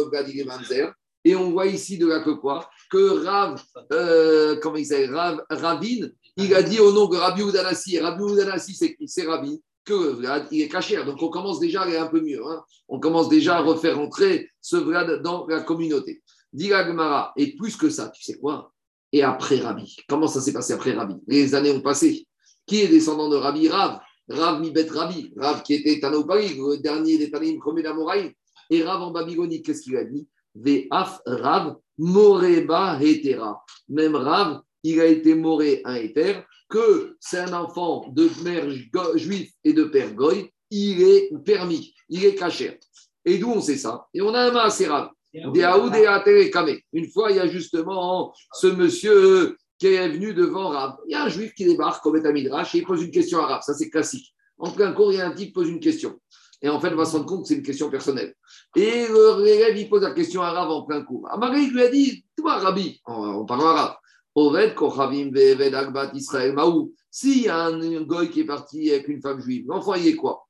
Mamzer. 0.44 0.92
Et 1.24 1.34
on 1.34 1.50
voit 1.52 1.66
ici 1.66 1.96
de 1.96 2.06
là 2.06 2.20
que 2.20 2.30
quoi? 2.30 2.68
Que 2.90 3.24
Rav, 3.24 3.62
euh, 3.92 4.56
comment 4.60 4.76
il 4.76 4.84
s'appelle? 4.84 5.14
Rav, 5.14 5.42
Ravine, 5.48 6.12
il 6.36 6.54
a 6.54 6.62
dit 6.62 6.80
au 6.80 6.92
nom 6.92 7.06
de 7.06 7.16
Rabbi 7.16 7.42
Oudanassi. 7.42 7.98
Rabbi 7.98 8.22
Oudanassi, 8.22 8.74
c'est 8.74 8.94
qui 8.94 9.08
C'est 9.08 9.26
Rabbi 9.26 9.62
que 9.84 9.94
Vlad, 9.94 10.48
il 10.50 10.62
est 10.62 10.68
caché. 10.68 11.02
Donc 11.04 11.22
on 11.22 11.28
commence 11.28 11.60
déjà 11.60 11.82
à 11.82 11.84
aller 11.84 11.96
un 11.96 12.06
peu 12.06 12.20
mieux. 12.20 12.42
Hein. 12.46 12.62
On 12.88 12.98
commence 12.98 13.28
déjà 13.28 13.56
à 13.56 13.60
refaire 13.60 13.98
entrer 14.00 14.50
ce 14.60 14.76
Vlad 14.76 15.22
dans 15.22 15.46
la 15.46 15.60
communauté. 15.60 16.22
Gemara, 16.56 17.32
et 17.36 17.56
plus 17.56 17.76
que 17.76 17.90
ça, 17.90 18.10
tu 18.10 18.22
sais 18.22 18.38
quoi? 18.38 18.72
Et 19.14 19.22
après 19.22 19.60
Rabbi. 19.60 19.94
Comment 20.08 20.26
ça 20.26 20.40
s'est 20.40 20.52
passé 20.52 20.72
après 20.72 20.92
Rabbi? 20.92 21.14
Les 21.28 21.54
années 21.54 21.70
ont 21.70 21.80
passé. 21.80 22.26
Qui 22.66 22.80
est 22.80 22.88
descendant 22.88 23.28
de 23.28 23.36
Rabbi? 23.36 23.68
Rav 23.68 24.00
Rav 24.28 24.60
Mibet 24.60 24.88
Rabbi. 24.90 25.32
Rav 25.36 25.62
qui 25.62 25.74
était 25.74 26.00
Tanaupari, 26.00 26.56
le 26.56 26.78
dernier 26.78 27.16
des 27.16 27.30
Tanaïm, 27.30 27.60
premier 27.60 27.84
d'Amoraïm. 27.84 28.32
Et 28.70 28.82
Rav 28.82 29.02
en 29.02 29.12
Babylonie, 29.12 29.62
qu'est-ce 29.62 29.82
qu'il 29.82 29.96
a 29.96 30.02
dit? 30.02 30.26
Ve'af 30.56 31.20
Rav 31.26 31.76
Moreba 31.96 32.98
Hetera. 33.00 33.64
Même 33.88 34.16
Rav, 34.16 34.62
il 34.82 35.00
a 35.00 35.06
été 35.06 35.36
moré 35.36 35.80
un 35.84 35.94
éther 35.94 36.44
que 36.68 37.16
c'est 37.20 37.38
un 37.38 37.52
enfant 37.52 38.08
de 38.10 38.28
mère 38.42 38.68
juif 39.14 39.52
et 39.62 39.74
de 39.74 39.84
père 39.84 40.12
goy, 40.12 40.50
il 40.72 41.02
est 41.02 41.30
permis, 41.44 41.94
il 42.08 42.24
est 42.24 42.34
caché. 42.34 42.80
Et 43.24 43.38
d'où 43.38 43.52
on 43.52 43.60
sait 43.60 43.76
ça? 43.76 44.08
Et 44.12 44.20
on 44.20 44.34
a 44.34 44.40
un 44.40 44.50
Maaserab. 44.50 45.10
Une 46.92 47.10
fois, 47.10 47.30
il 47.30 47.36
y 47.36 47.40
a 47.40 47.46
justement 47.46 48.32
ce 48.52 48.66
monsieur 48.68 49.56
qui 49.78 49.88
est 49.88 50.08
venu 50.08 50.34
devant 50.34 50.68
Rav. 50.68 50.96
Il 51.08 51.12
y 51.12 51.14
a 51.14 51.24
un 51.24 51.28
juif 51.28 51.52
qui 51.54 51.64
débarque 51.64 52.02
comme 52.02 52.16
un 52.24 52.32
Midrash 52.32 52.74
et 52.74 52.78
il 52.78 52.84
pose 52.84 53.02
une 53.02 53.10
question 53.10 53.40
à 53.40 53.46
Rav. 53.46 53.62
Ça, 53.62 53.74
c'est 53.74 53.90
classique. 53.90 54.34
En 54.58 54.70
plein 54.70 54.92
cours, 54.92 55.12
il 55.12 55.18
y 55.18 55.20
a 55.20 55.26
un 55.26 55.32
type 55.32 55.48
qui 55.48 55.52
pose 55.52 55.68
une 55.68 55.80
question. 55.80 56.18
Et 56.62 56.68
en 56.68 56.80
fait, 56.80 56.92
on 56.92 56.96
va 56.96 57.04
se 57.04 57.12
rendre 57.12 57.26
compte 57.26 57.42
que 57.42 57.48
c'est 57.48 57.56
une 57.56 57.62
question 57.62 57.90
personnelle. 57.90 58.34
Et 58.76 59.06
l'élève, 59.42 59.76
il 59.76 59.88
pose 59.88 60.02
la 60.02 60.12
question 60.12 60.42
à 60.42 60.52
Rav 60.52 60.70
en 60.70 60.82
plein 60.82 61.02
cours. 61.02 61.28
Marie 61.38 61.66
lui 61.66 61.82
a 61.82 61.88
dit 61.88 62.24
Toi, 62.36 62.58
Rabbi, 62.58 63.00
on 63.06 63.44
parle 63.44 63.62
Rav. 63.62 63.96
Oved 64.34 64.74
Kochavim 64.74 65.30
Agbat 65.74 66.10
Israël 66.14 66.54
Maou. 66.54 66.92
S'il 67.10 67.42
y 67.42 67.48
a 67.48 67.66
un, 67.66 68.02
goy 68.02 68.30
qui 68.30 68.40
est 68.40 68.44
parti 68.44 68.90
avec 68.90 69.06
une 69.08 69.20
femme 69.20 69.40
juive, 69.40 69.66
l'enfant, 69.68 69.94
il 69.94 70.08
est 70.08 70.16
quoi? 70.16 70.43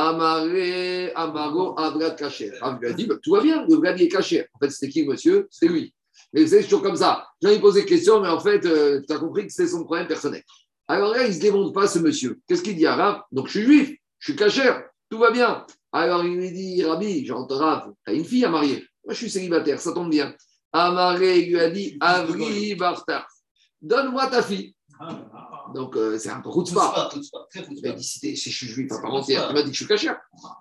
Amaré, 0.00 1.12
Amaro, 1.14 1.78
Avrat 1.78 2.12
Kacher. 2.12 2.52
Ah, 2.62 2.78
lui 2.80 2.88
a 2.88 2.92
dit, 2.94 3.06
bah, 3.06 3.16
tout 3.22 3.32
va 3.32 3.42
bien, 3.42 3.66
le 3.68 3.96
il 3.96 4.02
est 4.02 4.08
caché. 4.08 4.46
En 4.54 4.58
fait, 4.58 4.70
c'était 4.70 4.90
qui, 4.90 5.06
monsieur? 5.06 5.46
C'était 5.50 5.70
lui. 5.70 5.94
Mais 6.32 6.46
c'est 6.46 6.62
toujours 6.62 6.82
comme 6.82 6.96
ça. 6.96 7.26
J'ai 7.42 7.58
posé 7.58 7.82
des 7.82 7.86
questions, 7.86 8.20
mais 8.20 8.28
en 8.28 8.40
fait, 8.40 8.64
euh, 8.64 9.02
tu 9.06 9.12
as 9.12 9.18
compris 9.18 9.46
que 9.46 9.52
c'est 9.52 9.66
son 9.66 9.84
problème 9.84 10.06
personnel. 10.06 10.42
Alors 10.88 11.12
là, 11.12 11.24
il 11.24 11.28
ne 11.28 11.34
se 11.34 11.40
démonte 11.40 11.74
pas, 11.74 11.86
ce 11.86 11.98
monsieur. 11.98 12.40
Qu'est-ce 12.48 12.62
qu'il 12.62 12.76
dit 12.76 12.86
à 12.86 12.96
Rav 12.96 13.22
Donc, 13.30 13.48
je 13.48 13.58
suis 13.58 13.62
juif, 13.62 13.94
je 14.18 14.32
suis 14.32 14.36
caché, 14.36 14.62
tout 15.10 15.18
va 15.18 15.30
bien. 15.32 15.66
Alors, 15.92 16.24
il 16.24 16.34
lui 16.34 16.50
dit, 16.50 16.82
Rabbi, 16.82 17.26
j'entends 17.26 17.58
Rav, 17.58 17.92
tu 18.06 18.10
as 18.10 18.14
une 18.14 18.24
fille 18.24 18.44
à 18.46 18.48
marier. 18.48 18.86
Moi, 19.04 19.12
je 19.12 19.18
suis 19.18 19.30
célibataire, 19.30 19.80
ça 19.80 19.92
tombe 19.92 20.10
bien. 20.10 20.34
Amaré 20.72 21.42
lui 21.42 21.60
a 21.60 21.68
dit 21.68 21.98
Avri 22.00 22.74
Bartar, 22.74 23.28
donne-moi 23.82 24.28
ta 24.28 24.42
fille. 24.42 24.74
Donc, 25.74 25.96
euh, 25.96 26.18
c'est 26.18 26.30
un 26.30 26.40
peu 26.40 26.50
pas. 26.74 27.10
Il 27.70 27.82
m'a 27.82 27.92
dit 27.92 28.04
si, 28.04 28.36
je 28.36 28.50
suis 28.50 28.66
juif 28.66 28.90
à 28.92 29.00
part 29.00 29.14
entière, 29.14 29.46
il 29.50 29.54
m'a 29.54 29.62
dit 29.62 29.70
que 29.70 29.76
je 29.76 29.84
suis 29.84 29.86
caché. 29.86 30.10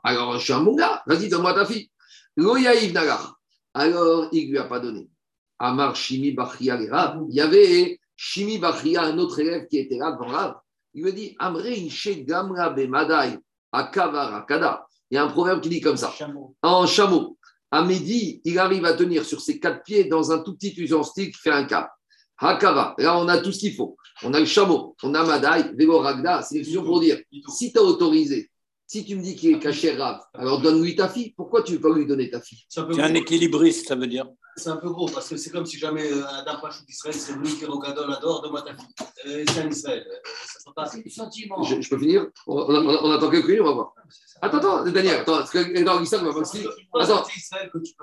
Alors, 0.04 0.38
je 0.38 0.44
suis 0.44 0.54
un 0.54 0.62
bon 0.62 0.76
gars, 0.76 1.04
vas-y, 1.06 1.30
donne-moi 1.30 1.54
ta 1.54 1.66
fille. 1.66 1.90
Loyaïv 2.36 2.94
Nagar. 2.94 3.40
Alors, 3.74 4.30
il 4.32 4.48
ne 4.48 4.52
lui 4.52 4.58
a 4.58 4.66
pas 4.66 4.80
donné. 4.80 5.10
Amar 5.58 5.96
Shimi 5.96 6.32
Bachria 6.32 6.78
Il 6.82 7.36
y 7.36 7.42
avait 7.42 8.00
Shimi 8.16 8.60
Bachria, 8.60 9.04
un 9.04 9.18
autre 9.18 9.40
élève 9.40 9.68
qui 9.68 9.78
était 9.78 9.98
là 9.98 10.12
devant 10.12 10.32
Rav. 10.32 10.56
Il 10.94 11.04
lui 11.04 11.10
a 11.10 11.14
dit 11.14 11.36
Amre 11.40 11.66
Inche 11.66 12.10
Gamra 12.26 12.70
Bemadai 12.70 13.40
Akavara 13.72 14.46
Kada. 14.48 14.88
Il 15.12 15.16
y 15.16 15.18
a 15.18 15.24
un 15.24 15.28
proverbe 15.28 15.62
qui 15.62 15.70
dit 15.70 15.82
comme 15.82 15.98
ça. 15.98 16.14
En 16.62 16.86
chameau 16.86 17.38
à 17.72 17.84
midi, 17.84 18.42
il 18.46 18.58
arrive 18.58 18.86
à 18.86 18.94
tenir 18.94 19.24
sur 19.24 19.42
ses 19.42 19.60
quatre 19.60 19.84
pieds 19.84 20.06
dans 20.06 20.32
un 20.32 20.40
tout 20.40 20.56
petit 20.56 20.74
ustensile 20.82 21.32
qui 21.32 21.40
fait 21.40 21.52
un 21.52 21.66
cap. 21.66 21.92
Hakava, 22.38 22.96
là 22.98 23.18
on 23.18 23.28
a 23.28 23.40
tout 23.40 23.52
ce 23.52 23.60
qu'il 23.60 23.76
faut. 23.76 23.98
On 24.24 24.34
a 24.34 24.40
le 24.40 24.46
chameau, 24.46 24.96
on 25.04 25.14
a 25.14 25.24
Madaï, 25.24 25.74
Vego 25.78 26.00
Ragda, 26.00 26.42
c'est 26.42 26.60
une 26.60 26.84
pour 26.84 27.00
dire 27.00 27.20
si 27.50 27.72
tu 27.72 27.80
as 27.80 27.84
autorisé, 27.84 28.50
si 28.90 29.06
tu 29.06 29.16
me 29.16 29.22
dis 29.22 29.36
qu'il 29.36 29.56
est 29.56 29.60
caché 29.60 29.96
Rav, 29.96 30.20
alors 30.34 30.60
donne-lui 30.60 30.96
ta 30.96 31.08
fille. 31.08 31.32
Pourquoi 31.38 31.62
tu 31.62 31.74
ne 31.74 31.78
veux 31.78 31.84
pas 31.84 31.96
lui 31.96 32.08
donner 32.08 32.28
ta 32.32 32.42
fille? 32.42 32.66
C'est 32.68 32.82
un, 32.82 33.14
équilibriste, 33.14 33.88
ça 33.88 33.96
veut 33.96 34.08
dire. 34.08 34.26
C'est 34.58 34.70
un 34.70 34.78
peu 34.78 34.90
gros, 34.90 35.08
parce 35.08 35.30
que 35.30 35.38
c'est 35.38 35.52
comme 35.52 35.68
si 35.68 35.78
jamais 35.78 36.12
euh, 36.12 36.24
un 36.28 36.60
Pachou 36.60 36.84
d'Israël, 36.88 37.14
c'est 37.14 37.34
lui 37.34 37.56
qui 37.56 37.66
regarde 37.66 38.00
adore, 38.00 38.42
donne-moi 38.42 38.64
ta 38.64 38.76
fille. 38.76 38.88
Euh, 39.28 39.44
c'est 39.48 39.62
un 39.62 39.70
Israël. 39.70 40.08
Euh, 40.10 40.86
c'est 40.92 41.04
du 41.04 41.10
sentiment. 41.12 41.62
Je, 41.62 41.88
peux 41.88 42.00
finir? 42.00 42.30
On, 42.48 42.56
on, 42.58 43.12
attend 43.12 43.30
quelques 43.30 43.46
minutes, 43.46 43.62
on 43.62 43.66
va 43.66 43.74
voir. 43.74 43.94
Attends, 44.42 44.58
attends, 44.58 44.84
Daniel, 44.86 45.20
attends, 45.20 45.38
parce 45.38 45.52
que 45.52 45.84
dans 45.84 46.00
l'histoire, 46.00 46.24
il 46.24 46.28
va 46.28 46.34
mal 46.34 46.46
se 46.48 46.58
finir. 46.58 46.72
Attends, 46.96 47.24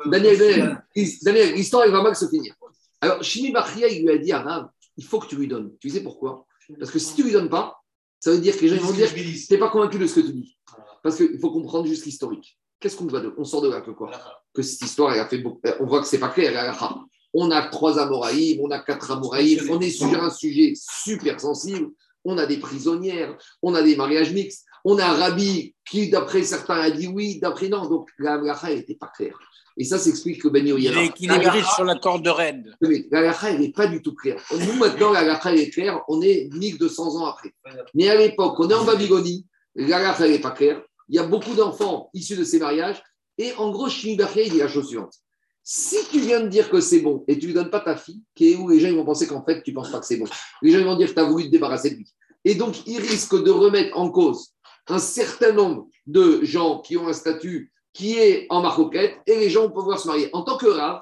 Daniel, 0.06 0.38
Daniel, 0.38 0.84
Daniel 1.22 1.54
l'histoire, 1.54 1.86
il 1.86 1.92
va 1.92 2.00
mal 2.00 2.14
se 2.14 2.28
finir. 2.28 2.54
Alors, 3.00 3.22
Shimi 3.24 3.50
Bachia, 3.50 3.88
il 3.88 4.04
lui 4.04 4.10
a 4.10 4.18
dit 4.18 4.32
à 4.32 4.40
Rav, 4.40 4.68
il 4.96 5.04
faut 5.04 5.18
que 5.18 5.26
tu 5.26 5.36
lui 5.36 5.48
donnes. 5.48 5.72
Tu 5.80 5.90
sais 5.90 6.02
pourquoi? 6.02 6.46
Parce 6.78 6.90
que 6.90 6.98
si 6.98 7.14
tu 7.14 7.22
lui 7.22 7.32
donnes 7.32 7.50
pas, 7.50 7.80
ça 8.20 8.32
veut 8.32 8.38
dire 8.38 8.56
que 8.56 8.62
les 8.62 8.68
gens 8.68 8.82
vont 8.82 8.92
dire 8.92 9.12
tu 9.12 9.46
n'es 9.50 9.58
pas 9.58 9.68
convaincu 9.68 9.98
de 9.98 10.06
ce 10.06 10.20
que 10.20 10.26
tu 10.26 10.32
dis. 10.32 10.58
Parce 11.02 11.16
qu'il 11.16 11.38
faut 11.38 11.50
comprendre 11.50 11.86
juste 11.86 12.04
l'historique. 12.06 12.58
Qu'est-ce 12.80 12.96
qu'on 12.96 13.06
va 13.06 13.20
de 13.20 13.32
On 13.38 13.44
sort 13.44 13.62
de 13.62 13.70
là 13.70 13.80
que 13.80 13.90
quoi? 13.90 14.10
Que 14.52 14.62
cette 14.62 14.82
histoire, 14.82 15.12
elle 15.12 15.20
a 15.20 15.26
fait 15.26 15.38
beaucoup. 15.38 15.60
On 15.80 15.86
voit 15.86 16.00
que 16.00 16.06
c'est 16.06 16.18
pas 16.18 16.28
clair. 16.28 17.00
On 17.32 17.50
a 17.50 17.68
trois 17.68 17.98
Amoraïm, 17.98 18.60
on 18.60 18.70
a 18.70 18.80
quatre 18.80 19.10
Amoraïm, 19.10 19.70
on 19.70 19.80
est 19.80 19.90
sur 19.90 20.22
un 20.22 20.30
sujet 20.30 20.72
super 20.74 21.40
sensible. 21.40 21.90
On 22.24 22.38
a 22.38 22.46
des 22.46 22.58
prisonnières, 22.58 23.38
on 23.62 23.74
a 23.74 23.82
des 23.82 23.94
mariages 23.94 24.32
mixtes, 24.32 24.64
on 24.84 24.98
a 24.98 25.06
un 25.06 25.14
rabbi 25.14 25.74
qui, 25.88 26.10
d'après 26.10 26.42
certains, 26.42 26.80
a 26.80 26.90
dit 26.90 27.06
oui, 27.06 27.38
d'après 27.38 27.68
non. 27.68 27.88
Donc 27.88 28.10
la 28.18 28.40
n'était 28.68 28.96
pas 28.96 29.12
claire. 29.14 29.38
Et 29.78 29.84
ça 29.84 29.98
s'explique 29.98 30.42
que 30.42 30.48
Ben 30.48 30.64
Il 30.64 30.70
Yoyera. 30.70 31.02
est 31.02 31.06
équilibré 31.06 31.62
sur 31.74 31.84
la 31.84 31.96
corde 31.96 32.24
de 32.24 32.30
raide. 32.30 32.74
Mais 32.80 33.06
la 33.10 33.18
halakha, 33.18 33.50
elle 33.50 33.60
n'est 33.60 33.72
pas 33.72 33.86
du 33.86 34.00
tout 34.00 34.14
claire. 34.14 34.40
Nous, 34.52 34.72
maintenant, 34.74 35.12
la 35.12 35.20
halakha, 35.20 35.52
elle 35.52 35.60
est 35.60 35.70
claire. 35.70 36.02
On 36.08 36.22
est 36.22 36.48
1200 36.54 37.16
ans 37.16 37.26
après. 37.26 37.52
Mais 37.94 38.08
à 38.08 38.16
l'époque, 38.16 38.58
on 38.58 38.68
est 38.70 38.74
en 38.74 38.84
Babylonie. 38.84 39.46
La 39.74 39.98
halakha, 39.98 40.24
elle 40.24 40.32
n'est 40.32 40.38
pas 40.38 40.52
claire. 40.52 40.82
Il 41.08 41.16
y 41.16 41.18
a 41.18 41.26
beaucoup 41.26 41.54
d'enfants 41.54 42.10
issus 42.14 42.36
de 42.36 42.44
ces 42.44 42.58
mariages. 42.58 43.02
Et 43.38 43.52
en 43.58 43.70
gros, 43.70 43.88
Shimi 43.88 44.16
Bachia, 44.16 44.44
il 44.44 44.52
dit 44.52 44.58
la 44.58 44.68
chose 44.68 44.88
suivante. 44.88 45.14
Si 45.62 45.96
tu 46.10 46.20
viens 46.20 46.40
de 46.40 46.48
dire 46.48 46.70
que 46.70 46.80
c'est 46.80 47.00
bon 47.00 47.24
et 47.28 47.34
tu 47.38 47.42
ne 47.42 47.46
lui 47.48 47.54
donnes 47.54 47.70
pas 47.70 47.80
ta 47.80 47.96
fille, 47.96 48.22
qui 48.34 48.52
est 48.52 48.56
où 48.56 48.70
les 48.70 48.80
gens 48.80 48.88
ils 48.88 48.94
vont 48.94 49.04
penser 49.04 49.26
qu'en 49.26 49.44
fait, 49.44 49.62
tu 49.62 49.72
ne 49.72 49.74
penses 49.74 49.90
pas 49.90 49.98
que 49.98 50.06
c'est 50.06 50.16
bon. 50.16 50.26
Les 50.62 50.70
gens 50.70 50.78
ils 50.78 50.84
vont 50.84 50.96
dire 50.96 51.08
que 51.08 51.14
tu 51.14 51.20
as 51.20 51.24
voulu 51.24 51.46
te 51.46 51.50
débarrasser 51.50 51.90
de 51.90 51.96
lui. 51.96 52.08
Et 52.44 52.54
donc, 52.54 52.86
il 52.86 53.00
risque 53.00 53.42
de 53.42 53.50
remettre 53.50 53.98
en 53.98 54.08
cause 54.10 54.52
un 54.88 55.00
certain 55.00 55.52
nombre 55.52 55.88
de 56.06 56.44
gens 56.44 56.80
qui 56.80 56.96
ont 56.96 57.08
un 57.08 57.12
statut 57.12 57.72
qui 57.96 58.18
est 58.18 58.46
en 58.50 58.60
maroquette 58.60 59.16
et 59.26 59.36
les 59.36 59.48
gens 59.48 59.62
vont 59.62 59.72
pouvoir 59.72 59.98
se 59.98 60.06
marier. 60.06 60.28
En 60.34 60.42
tant 60.42 60.58
que 60.58 60.66
rave, 60.66 61.00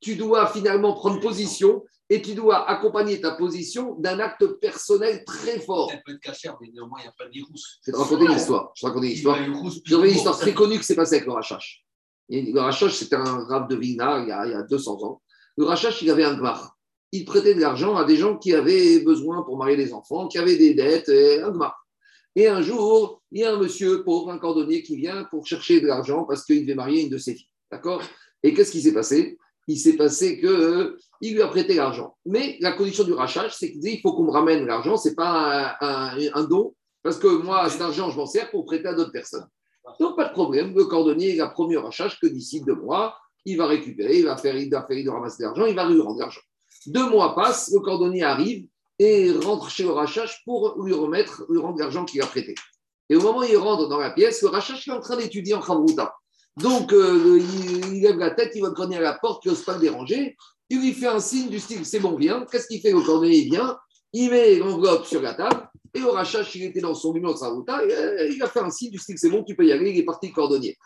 tu 0.00 0.16
dois 0.16 0.48
finalement 0.48 0.92
prendre 0.92 1.20
position 1.20 1.84
et 2.10 2.20
tu 2.20 2.34
dois 2.34 2.68
accompagner 2.68 3.20
ta 3.20 3.30
position 3.30 3.94
d'un 4.00 4.18
acte 4.18 4.44
personnel 4.60 5.22
très 5.24 5.60
fort. 5.60 5.88
Elle 5.92 6.02
peut 6.04 6.12
être 6.14 6.20
cachère, 6.20 6.56
mais 6.60 6.68
néanmoins, 6.74 6.98
il 6.98 7.02
n'y 7.02 7.08
a 7.08 7.14
pas 7.16 7.26
de 7.26 7.30
virus. 7.30 7.78
Je 7.86 7.92
vais 7.92 7.96
te 7.96 8.02
raconter 8.02 8.24
une 8.24 8.32
histoire. 8.32 8.72
Je 8.74 8.80
vais 8.80 8.88
te 8.88 8.92
raconter 8.92 9.06
une 9.06 9.12
histoire. 9.12 9.38
Je 9.38 9.94
une 9.94 10.04
histoire 10.06 10.36
très 10.36 10.52
connue 10.52 10.78
qui 10.78 10.84
s'est 10.84 10.96
passée 10.96 11.14
avec 11.14 11.26
le 11.26 11.32
Rachash. 11.32 11.84
Le 12.28 12.58
Rachash, 12.58 12.94
c'était 12.94 13.14
un 13.14 13.44
rave 13.44 13.68
de 13.68 13.76
Vilna 13.76 14.18
il 14.18 14.28
y, 14.28 14.32
a, 14.32 14.44
il 14.44 14.50
y 14.50 14.54
a 14.54 14.62
200 14.62 15.04
ans. 15.04 15.22
Le 15.56 15.64
Rachash, 15.64 16.02
il 16.02 16.10
avait 16.10 16.24
un 16.24 16.34
gmar. 16.34 16.76
Il 17.12 17.24
prêtait 17.24 17.54
de 17.54 17.60
l'argent 17.60 17.94
à 17.94 18.04
des 18.04 18.16
gens 18.16 18.36
qui 18.36 18.52
avaient 18.52 18.98
besoin 18.98 19.42
pour 19.42 19.58
marier 19.58 19.76
les 19.76 19.92
enfants, 19.92 20.26
qui 20.26 20.38
avaient 20.38 20.56
des 20.56 20.74
dettes, 20.74 21.08
et 21.08 21.40
un 21.40 21.52
gmar. 21.52 21.81
Et 22.34 22.48
un 22.48 22.62
jour, 22.62 23.22
il 23.30 23.40
y 23.40 23.44
a 23.44 23.52
un 23.54 23.58
monsieur 23.58 24.04
pauvre, 24.04 24.30
un 24.30 24.38
cordonnier, 24.38 24.82
qui 24.82 24.96
vient 24.96 25.24
pour 25.24 25.46
chercher 25.46 25.80
de 25.80 25.86
l'argent 25.86 26.24
parce 26.24 26.44
qu'il 26.44 26.62
devait 26.62 26.74
marier 26.74 27.02
une 27.02 27.10
de 27.10 27.18
ses 27.18 27.34
filles. 27.34 27.48
D'accord? 27.70 28.02
Et 28.42 28.54
qu'est-ce 28.54 28.72
qui 28.72 28.80
s'est 28.82 28.94
passé? 28.94 29.38
Il 29.68 29.78
s'est 29.78 29.96
passé 29.96 30.40
que 30.40 30.96
il 31.20 31.34
lui 31.34 31.42
a 31.42 31.48
prêté 31.48 31.74
l'argent. 31.74 32.16
Mais 32.26 32.56
la 32.60 32.72
condition 32.72 33.04
du 33.04 33.12
rachage, 33.12 33.54
c'est 33.54 33.70
qu'il 33.70 33.80
disait 33.80 33.94
il 33.96 34.00
faut 34.00 34.12
qu'on 34.14 34.24
me 34.24 34.30
ramène 34.30 34.66
l'argent, 34.66 34.96
c'est 34.96 35.14
pas 35.14 35.76
un, 35.80 36.16
un- 36.16 36.30
un 36.34 36.44
don, 36.44 36.74
parce 37.02 37.16
que 37.18 37.28
moi, 37.28 37.68
cet 37.70 37.80
argent, 37.80 38.10
je 38.10 38.16
m'en 38.16 38.26
sers 38.26 38.50
pour 38.50 38.64
prêter 38.64 38.88
à 38.88 38.94
d'autres 38.94 39.12
personnes. 39.12 39.46
Donc, 40.00 40.16
pas 40.16 40.28
de 40.28 40.32
problème. 40.32 40.74
Le 40.74 40.84
cordonnier, 40.86 41.34
il 41.34 41.40
a 41.40 41.48
promis 41.48 41.76
au 41.76 41.82
rachage 41.82 42.18
que 42.20 42.26
d'ici 42.26 42.60
deux 42.62 42.74
mois, 42.74 43.16
il 43.44 43.56
va 43.56 43.66
récupérer, 43.66 44.18
il 44.18 44.24
va 44.24 44.36
faire, 44.36 44.56
il 44.56 44.70
va 44.70 44.84
faire, 44.86 44.96
il 44.96 45.04
doit 45.04 45.14
ramasser 45.14 45.42
l'argent, 45.42 45.66
il 45.66 45.74
va 45.74 45.88
lui 45.88 46.00
rendre 46.00 46.18
l'argent. 46.20 46.40
Deux 46.86 47.08
mois 47.10 47.34
passent, 47.34 47.70
le 47.72 47.80
cordonnier 47.80 48.22
arrive 48.22 48.66
et 48.98 49.32
rentre 49.32 49.70
chez 49.70 49.82
le 49.82 49.90
rachage 49.90 50.42
pour 50.44 50.82
lui 50.82 50.92
remettre, 50.92 51.44
lui 51.48 51.58
rendre 51.58 51.78
l'argent 51.78 52.04
qu'il 52.04 52.22
a 52.22 52.26
prêté. 52.26 52.54
Et 53.08 53.16
au 53.16 53.20
moment 53.20 53.40
où 53.40 53.44
il 53.44 53.56
rentre 53.56 53.88
dans 53.88 53.98
la 53.98 54.10
pièce, 54.10 54.42
le 54.42 54.48
rachage 54.48 54.86
est 54.86 54.90
en 54.92 55.00
train 55.00 55.16
d'étudier 55.16 55.54
en 55.54 55.60
Khamrouta. 55.60 56.14
Donc, 56.56 56.92
euh, 56.92 57.40
il, 57.40 58.02
lève 58.02 58.18
la 58.18 58.30
tête, 58.30 58.52
il 58.54 58.62
va 58.62 58.68
cordonnier 58.68 58.98
à 58.98 59.00
la 59.00 59.14
porte, 59.14 59.44
il 59.44 59.48
n'ose 59.50 59.64
pas 59.64 59.74
le 59.74 59.80
déranger. 59.80 60.36
Il 60.68 60.80
lui 60.80 60.92
fait 60.92 61.06
un 61.06 61.20
signe 61.20 61.48
du 61.48 61.58
style 61.58 61.84
c'est 61.84 62.00
bon, 62.00 62.16
viens. 62.16 62.46
Qu'est-ce 62.50 62.66
qu'il 62.66 62.80
fait 62.80 62.92
Le 62.92 63.00
cordonnier 63.00 63.38
il 63.38 63.50
vient, 63.50 63.76
il 64.12 64.30
met 64.30 64.56
l'enveloppe 64.56 65.06
sur 65.06 65.20
la 65.22 65.34
table. 65.34 65.68
Et 65.94 66.02
au 66.02 66.12
rachage, 66.12 66.54
il 66.56 66.64
était 66.64 66.80
dans 66.80 66.94
son 66.94 67.12
numéro 67.12 67.34
de 67.34 67.38
Khamrouta, 67.38 67.84
et, 67.84 67.92
euh, 67.92 68.28
il 68.28 68.42
a 68.42 68.48
fait 68.48 68.60
un 68.60 68.70
signe 68.70 68.90
du 68.90 68.98
style 68.98 69.18
c'est 69.18 69.28
bon, 69.28 69.42
tu 69.44 69.54
peux 69.54 69.66
y 69.66 69.72
aller. 69.72 69.90
Il 69.90 69.98
est 69.98 70.04
parti 70.04 70.28
le 70.28 70.34
cordonnier. 70.34 70.76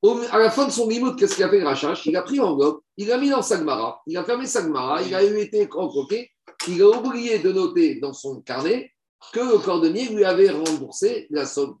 Au- 0.00 0.20
à 0.30 0.38
la 0.38 0.50
fin 0.50 0.66
de 0.66 0.70
son 0.70 0.86
mimout, 0.86 1.16
qu'est-ce 1.16 1.34
qu'il 1.34 1.44
a 1.44 1.48
fait 1.48 1.58
le 1.58 1.66
rachage 1.66 2.06
Il 2.06 2.16
a 2.16 2.22
pris 2.22 2.36
l'enveloppe, 2.36 2.82
il 2.96 3.08
l'a 3.08 3.18
mis 3.18 3.30
dans 3.30 3.42
sa 3.42 3.58
Gemara, 3.58 4.00
il 4.06 4.16
a 4.16 4.24
fermé 4.24 4.46
sa 4.46 4.62
Gemara, 4.62 5.02
il 5.02 5.14
a 5.14 5.22
été 5.22 5.68
croqué, 5.68 6.30
il 6.68 6.82
a 6.82 6.88
oublié 6.88 7.38
de 7.38 7.52
noter 7.52 7.96
dans 7.96 8.12
son 8.12 8.40
carnet 8.40 8.92
que 9.32 9.40
le 9.40 9.58
cordonnier 9.58 10.08
lui 10.08 10.24
avait 10.24 10.50
remboursé 10.50 11.26
la 11.30 11.46
somme. 11.46 11.76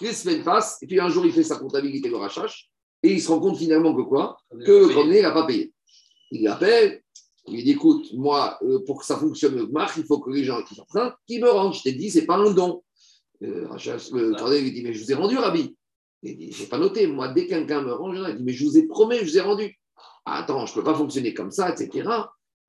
Les 0.00 0.12
semaines 0.12 0.42
passent, 0.42 0.78
et 0.82 0.86
puis 0.86 1.00
un 1.00 1.08
jour, 1.08 1.24
il 1.24 1.32
fait 1.32 1.42
sa 1.42 1.56
comptabilité 1.56 2.08
le 2.08 2.16
rachage, 2.16 2.70
et 3.02 3.12
il 3.12 3.20
se 3.20 3.28
rend 3.28 3.40
compte 3.40 3.56
finalement 3.56 3.94
que 3.94 4.02
quoi? 4.02 4.36
Que 4.50 4.86
le 4.86 4.88
cordonnier 4.88 5.22
n'a 5.22 5.32
pas 5.32 5.46
payé. 5.46 5.72
Il 6.30 6.42
l'appelle, 6.42 7.02
il 7.46 7.54
lui 7.54 7.64
dit 7.64 7.70
écoute, 7.72 8.12
moi, 8.14 8.58
euh, 8.62 8.80
pour 8.84 9.00
que 9.00 9.06
ça 9.06 9.16
fonctionne 9.16 9.54
le 9.54 9.66
marque, 9.68 9.96
il 9.96 10.04
faut 10.04 10.18
que 10.18 10.30
les 10.30 10.44
gens 10.44 10.62
qui 10.62 10.74
s'empruntent, 10.74 11.14
qui 11.26 11.40
me 11.40 11.48
rendent. 11.48 11.74
Je 11.74 11.82
t'ai 11.82 11.92
dit, 11.92 12.10
c'est 12.10 12.26
pas 12.26 12.36
un 12.36 12.50
don. 12.50 12.82
Euh, 13.42 13.68
Le, 14.12 14.36
cordonnier 14.36 14.62
lui 14.62 14.72
dit 14.72 14.82
mais 14.82 14.92
je 14.92 15.04
vous 15.04 15.12
ai 15.12 15.14
rendu, 15.14 15.36
Rabbi. 15.36 15.76
Il 16.22 16.36
dit, 16.36 16.52
j'ai 16.52 16.66
pas 16.66 16.78
noté, 16.78 17.06
moi, 17.06 17.28
dès 17.28 17.44
que 17.44 17.50
quelqu'un 17.50 17.82
me 17.82 17.92
rend, 17.92 18.12
je 18.12 18.30
il 18.30 18.36
dit, 18.38 18.42
mais 18.42 18.52
je 18.52 18.64
vous 18.64 18.78
ai 18.78 18.86
promis, 18.86 19.18
je 19.18 19.24
vous 19.24 19.38
ai 19.38 19.42
rendu. 19.42 19.78
Attends, 20.24 20.66
je 20.66 20.74
peux 20.74 20.82
pas 20.82 20.94
fonctionner 20.94 21.32
comme 21.34 21.52
ça, 21.52 21.70
etc. 21.70 22.08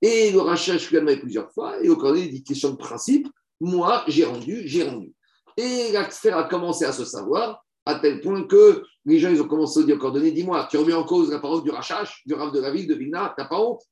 Et 0.00 0.30
le 0.30 0.40
rachat, 0.40 0.78
je 0.78 0.96
lui 0.96 1.16
plusieurs 1.16 1.50
fois, 1.52 1.80
et 1.82 1.86
le 1.86 1.94
cordonnier 1.96 2.28
dit, 2.28 2.42
question 2.42 2.70
de 2.70 2.76
principe, 2.76 3.28
moi, 3.60 4.04
j'ai 4.06 4.24
rendu, 4.24 4.62
j'ai 4.66 4.84
rendu. 4.84 5.12
Et 5.56 5.90
l'affaire 5.92 6.38
a 6.38 6.44
commencé 6.44 6.84
à 6.84 6.92
se 6.92 7.04
savoir, 7.04 7.64
à 7.84 7.96
tel 7.96 8.20
point 8.20 8.44
que 8.44 8.84
les 9.04 9.18
gens, 9.18 9.30
ils 9.30 9.42
ont 9.42 9.48
commencé 9.48 9.80
à 9.80 9.82
dire 9.82 9.96
au 9.96 9.98
cordonnier, 9.98 10.30
dis-moi, 10.30 10.68
tu 10.70 10.76
remets 10.76 10.92
en 10.92 11.04
cause 11.04 11.30
la 11.30 11.40
parole 11.40 11.64
du 11.64 11.70
rachage, 11.70 12.22
du 12.26 12.34
rave 12.34 12.52
de 12.52 12.60
la 12.60 12.70
ville 12.70 12.86
de 12.86 12.94
Vilna, 12.94 13.34
t'as 13.36 13.46
pas 13.46 13.58
honte? 13.58 13.82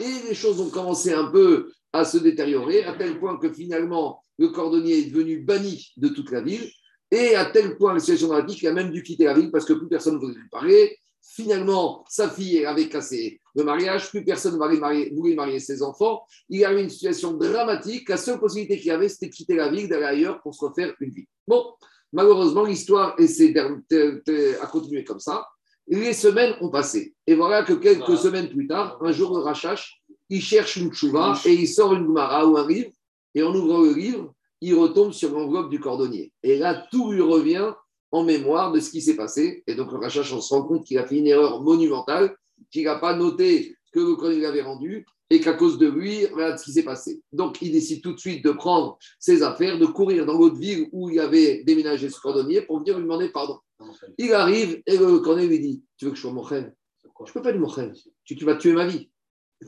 Et 0.00 0.28
les 0.28 0.34
choses 0.34 0.60
ont 0.60 0.70
commencé 0.70 1.12
un 1.12 1.30
peu 1.30 1.70
à 1.92 2.04
se 2.04 2.18
détériorer, 2.18 2.84
à 2.84 2.94
tel 2.94 3.18
point 3.18 3.38
que 3.38 3.50
finalement, 3.52 4.20
le 4.38 4.48
cordonnier 4.48 4.98
est 4.98 5.10
devenu 5.10 5.38
banni 5.38 5.92
de 5.96 6.08
toute 6.08 6.30
la 6.30 6.42
ville, 6.42 6.68
et 7.10 7.36
à 7.36 7.46
tel 7.46 7.76
point, 7.76 7.94
la 7.94 8.00
situation 8.00 8.26
dramatique, 8.26 8.60
il 8.62 8.66
a 8.68 8.72
même 8.72 8.90
dû 8.90 9.02
quitter 9.02 9.24
la 9.24 9.34
ville 9.34 9.50
parce 9.50 9.64
que 9.64 9.72
plus 9.72 9.88
personne 9.88 10.14
ne 10.14 10.18
voulait 10.18 10.34
lui 10.34 10.48
parler. 10.50 10.98
Finalement, 11.26 12.04
sa 12.08 12.28
fille 12.28 12.64
avait 12.64 12.88
cassé 12.88 13.40
le 13.56 13.64
mariage, 13.64 14.10
plus 14.10 14.24
personne 14.24 14.54
ne 14.54 14.58
voulait 14.58 14.78
marier, 14.78 15.12
voulait 15.14 15.34
marier 15.34 15.58
ses 15.60 15.82
enfants. 15.82 16.22
Il 16.48 16.60
y 16.60 16.64
avait 16.64 16.82
une 16.82 16.90
situation 16.90 17.32
dramatique. 17.32 18.08
La 18.08 18.16
seule 18.16 18.38
possibilité 18.38 18.76
qu'il 18.78 18.86
y 18.86 18.90
avait, 18.90 19.08
c'était 19.08 19.28
de 19.28 19.32
quitter 19.32 19.54
la 19.54 19.68
ville, 19.68 19.88
d'aller 19.88 20.04
ailleurs 20.04 20.40
pour 20.42 20.54
se 20.54 20.64
refaire 20.64 20.94
une 21.00 21.10
vie. 21.10 21.26
Bon, 21.46 21.64
malheureusement, 22.12 22.64
l'histoire 22.64 23.16
a 23.18 24.66
continué 24.66 25.04
comme 25.04 25.20
ça. 25.20 25.46
Les 25.86 26.12
semaines 26.14 26.54
ont 26.60 26.70
passé. 26.70 27.14
Et 27.26 27.34
voilà 27.34 27.62
que 27.62 27.74
quelques 27.74 28.06
Voilà. 28.06 28.20
semaines 28.20 28.48
plus 28.48 28.66
tard, 28.66 28.98
un 29.02 29.12
jour, 29.12 29.36
le 29.36 29.42
Rachash, 29.42 30.00
il 30.30 30.40
cherche 30.40 30.76
une 30.76 30.92
chouva 30.92 31.38
et 31.44 31.52
il 31.52 31.68
sort 31.68 31.94
une 31.94 32.06
Gemara 32.06 32.46
ou 32.46 32.56
un 32.56 32.66
livre. 32.66 32.90
Et 33.34 33.42
en 33.42 33.54
ouvrant 33.54 33.82
le 33.82 33.92
livre, 33.92 34.32
il 34.60 34.74
retombe 34.74 35.12
sur 35.12 35.30
l'enveloppe 35.30 35.70
du 35.70 35.78
cordonnier. 35.78 36.32
Et 36.42 36.58
là, 36.58 36.86
tout 36.90 37.12
lui 37.12 37.20
revient 37.20 37.72
en 38.14 38.22
mémoire 38.22 38.70
de 38.70 38.78
ce 38.78 38.90
qui 38.90 39.02
s'est 39.02 39.16
passé. 39.16 39.64
Et 39.66 39.74
donc, 39.74 39.90
le 39.90 39.98
Rachash, 39.98 40.32
on 40.32 40.40
se 40.40 40.54
rend 40.54 40.62
compte 40.62 40.84
qu'il 40.84 40.98
a 40.98 41.06
fait 41.06 41.16
une 41.16 41.26
erreur 41.26 41.62
monumentale, 41.62 42.36
qu'il 42.70 42.84
n'a 42.84 42.96
pas 42.96 43.16
noté 43.16 43.76
que 43.92 43.98
le 43.98 44.14
cordonnier 44.14 44.42
l'avait 44.42 44.62
rendu 44.62 45.04
et 45.30 45.40
qu'à 45.40 45.54
cause 45.54 45.78
de 45.78 45.88
lui, 45.88 46.26
voilà 46.32 46.56
ce 46.56 46.64
qui 46.64 46.72
s'est 46.72 46.84
passé. 46.84 47.20
Donc, 47.32 47.60
il 47.60 47.72
décide 47.72 48.02
tout 48.02 48.12
de 48.12 48.18
suite 48.20 48.44
de 48.44 48.52
prendre 48.52 48.98
ses 49.18 49.42
affaires, 49.42 49.80
de 49.80 49.86
courir 49.86 50.26
dans 50.26 50.38
l'autre 50.38 50.56
ville 50.56 50.88
où 50.92 51.10
il 51.10 51.18
avait 51.18 51.64
déménagé 51.64 52.08
ce 52.08 52.20
cordonnier 52.20 52.62
pour 52.62 52.78
venir 52.78 52.96
lui 52.96 53.02
demander 53.02 53.30
pardon. 53.30 53.58
Il 54.16 54.32
arrive 54.32 54.80
et 54.86 54.96
le 54.96 55.18
cordonnier 55.18 55.48
lui 55.48 55.58
dit 55.58 55.82
Tu 55.98 56.04
veux 56.04 56.12
que 56.12 56.16
je 56.16 56.22
sois 56.22 56.32
mochen? 56.32 56.72
Je 57.02 57.08
ne 57.08 57.32
peux 57.32 57.42
pas 57.42 57.50
être 57.50 57.58
mochen. 57.58 57.92
Tu, 58.24 58.36
tu 58.36 58.44
vas 58.44 58.54
tuer 58.54 58.74
ma 58.74 58.86
vie. 58.86 59.10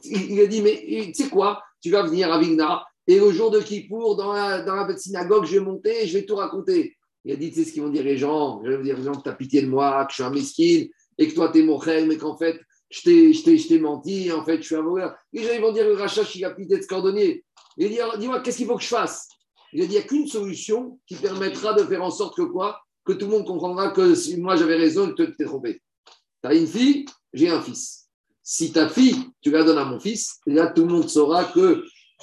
Il, 0.05 0.33
il 0.33 0.41
a 0.41 0.47
dit 0.47 0.63
Mais 0.63 0.85
tu 1.07 1.15
sais 1.15 1.29
quoi? 1.29 1.63
Tu 1.81 1.91
vas 1.91 2.05
venir 2.05 2.33
à 2.33 2.39
Vigna 2.39 2.85
et 3.09 3.19
le 3.19 3.31
jour 3.31 3.51
de 3.51 3.61
Kippour, 3.61 4.17
dans 4.17 4.33
la, 4.33 4.63
dans 4.63 4.75
la 4.75 4.97
synagogue, 4.97 5.45
je 5.47 5.59
vais 5.59 5.65
monter 5.65 6.03
et 6.03 6.07
je 6.07 6.19
vais 6.19 6.25
tout 6.25 6.37
raconter. 6.37 6.97
Il 7.27 7.33
a 7.33 7.37
dit 7.37 7.51
Tu 7.51 7.57
sais 7.59 7.65
ce 7.69 7.73
qu'ils 7.73 7.83
vont 7.83 7.89
dire 7.89 8.05
les 8.05 8.17
gens? 8.17 8.63
Je 8.65 8.71
vais 8.71 8.83
dire 8.85 8.97
les 8.97 9.03
gens 9.03 9.13
que 9.15 9.23
tu 9.23 9.29
as 9.29 9.35
pitié 9.35 9.61
de 9.63 9.67
moi, 9.67 10.05
que 10.07 10.13
je 10.13 10.15
suis 10.15 10.23
un 10.23 10.31
mesquine 10.31 10.89
et 11.19 11.29
que 11.29 11.35
toi, 11.35 11.51
tu 11.53 11.59
es 11.59 11.63
mochen, 11.63 12.07
mais 12.07 12.17
qu'en 12.17 12.37
fait, 12.37 12.61
je 12.89 13.03
t'ai- 13.03 13.79
menti, 13.81 14.31
en 14.31 14.45
fait, 14.45 14.59
je 14.59 14.63
suis 14.63 14.75
un 14.77 14.83
voleur. 14.83 15.17
Les 15.33 15.43
gens 15.43 15.51
ils 15.53 15.61
vont 15.61 15.73
dire 15.73 15.85
Le 15.87 15.95
rachat, 15.95 16.23
il 16.37 16.45
a 16.45 16.51
pitié 16.53 16.77
de 16.77 16.83
ce 16.83 16.87
cordonnier. 16.87 17.45
Il 17.77 17.87
a 17.87 17.89
dit 17.89 18.19
Dis-moi, 18.21 18.41
qu'est-ce 18.41 18.59
qu'il 18.59 18.67
faut 18.67 18.77
que 18.77 18.83
je 18.83 18.89
fasse? 18.89 19.29
Il 19.73 19.83
a 19.83 19.87
dit 19.87 19.95
Il 19.95 19.99
n'y 19.99 20.05
a 20.05 20.07
qu'une 20.07 20.29
solution 20.29 21.01
qui 21.07 21.17
permettra 21.17 21.75
de 21.75 21.83
faire 21.85 22.03
en 22.03 22.11
sorte 22.11 22.37
que 22.37 22.43
quoi? 22.43 22.81
Que 23.05 23.13
tout 23.13 23.27
le 23.27 23.33
monde 23.33 23.47
comprendra 23.47 23.91
que 23.91 24.15
si 24.15 24.37
moi 24.37 24.55
j'avais 24.57 24.77
raison 24.77 25.09
et 25.09 25.15
que 25.15 25.23
tu 25.25 25.37
t'es 25.37 25.45
trompé. 25.45 25.83
Tu 26.43 26.49
as 26.49 26.55
une 26.55 26.67
fille, 26.67 27.07
j'ai 27.33 27.49
un 27.49 27.61
fils. 27.61 28.09
Si 28.43 28.73
ta 28.73 28.89
fille, 28.89 29.17
tu 29.41 29.51
la 29.51 29.65
donnes 29.65 29.79
à 29.79 29.85
mon 29.85 29.99
fils, 29.99 30.39
là 30.47 30.69
tout 30.69 30.83
le 30.87 30.93
monde 30.93 31.09
saura 31.09 31.45
que 31.45 31.83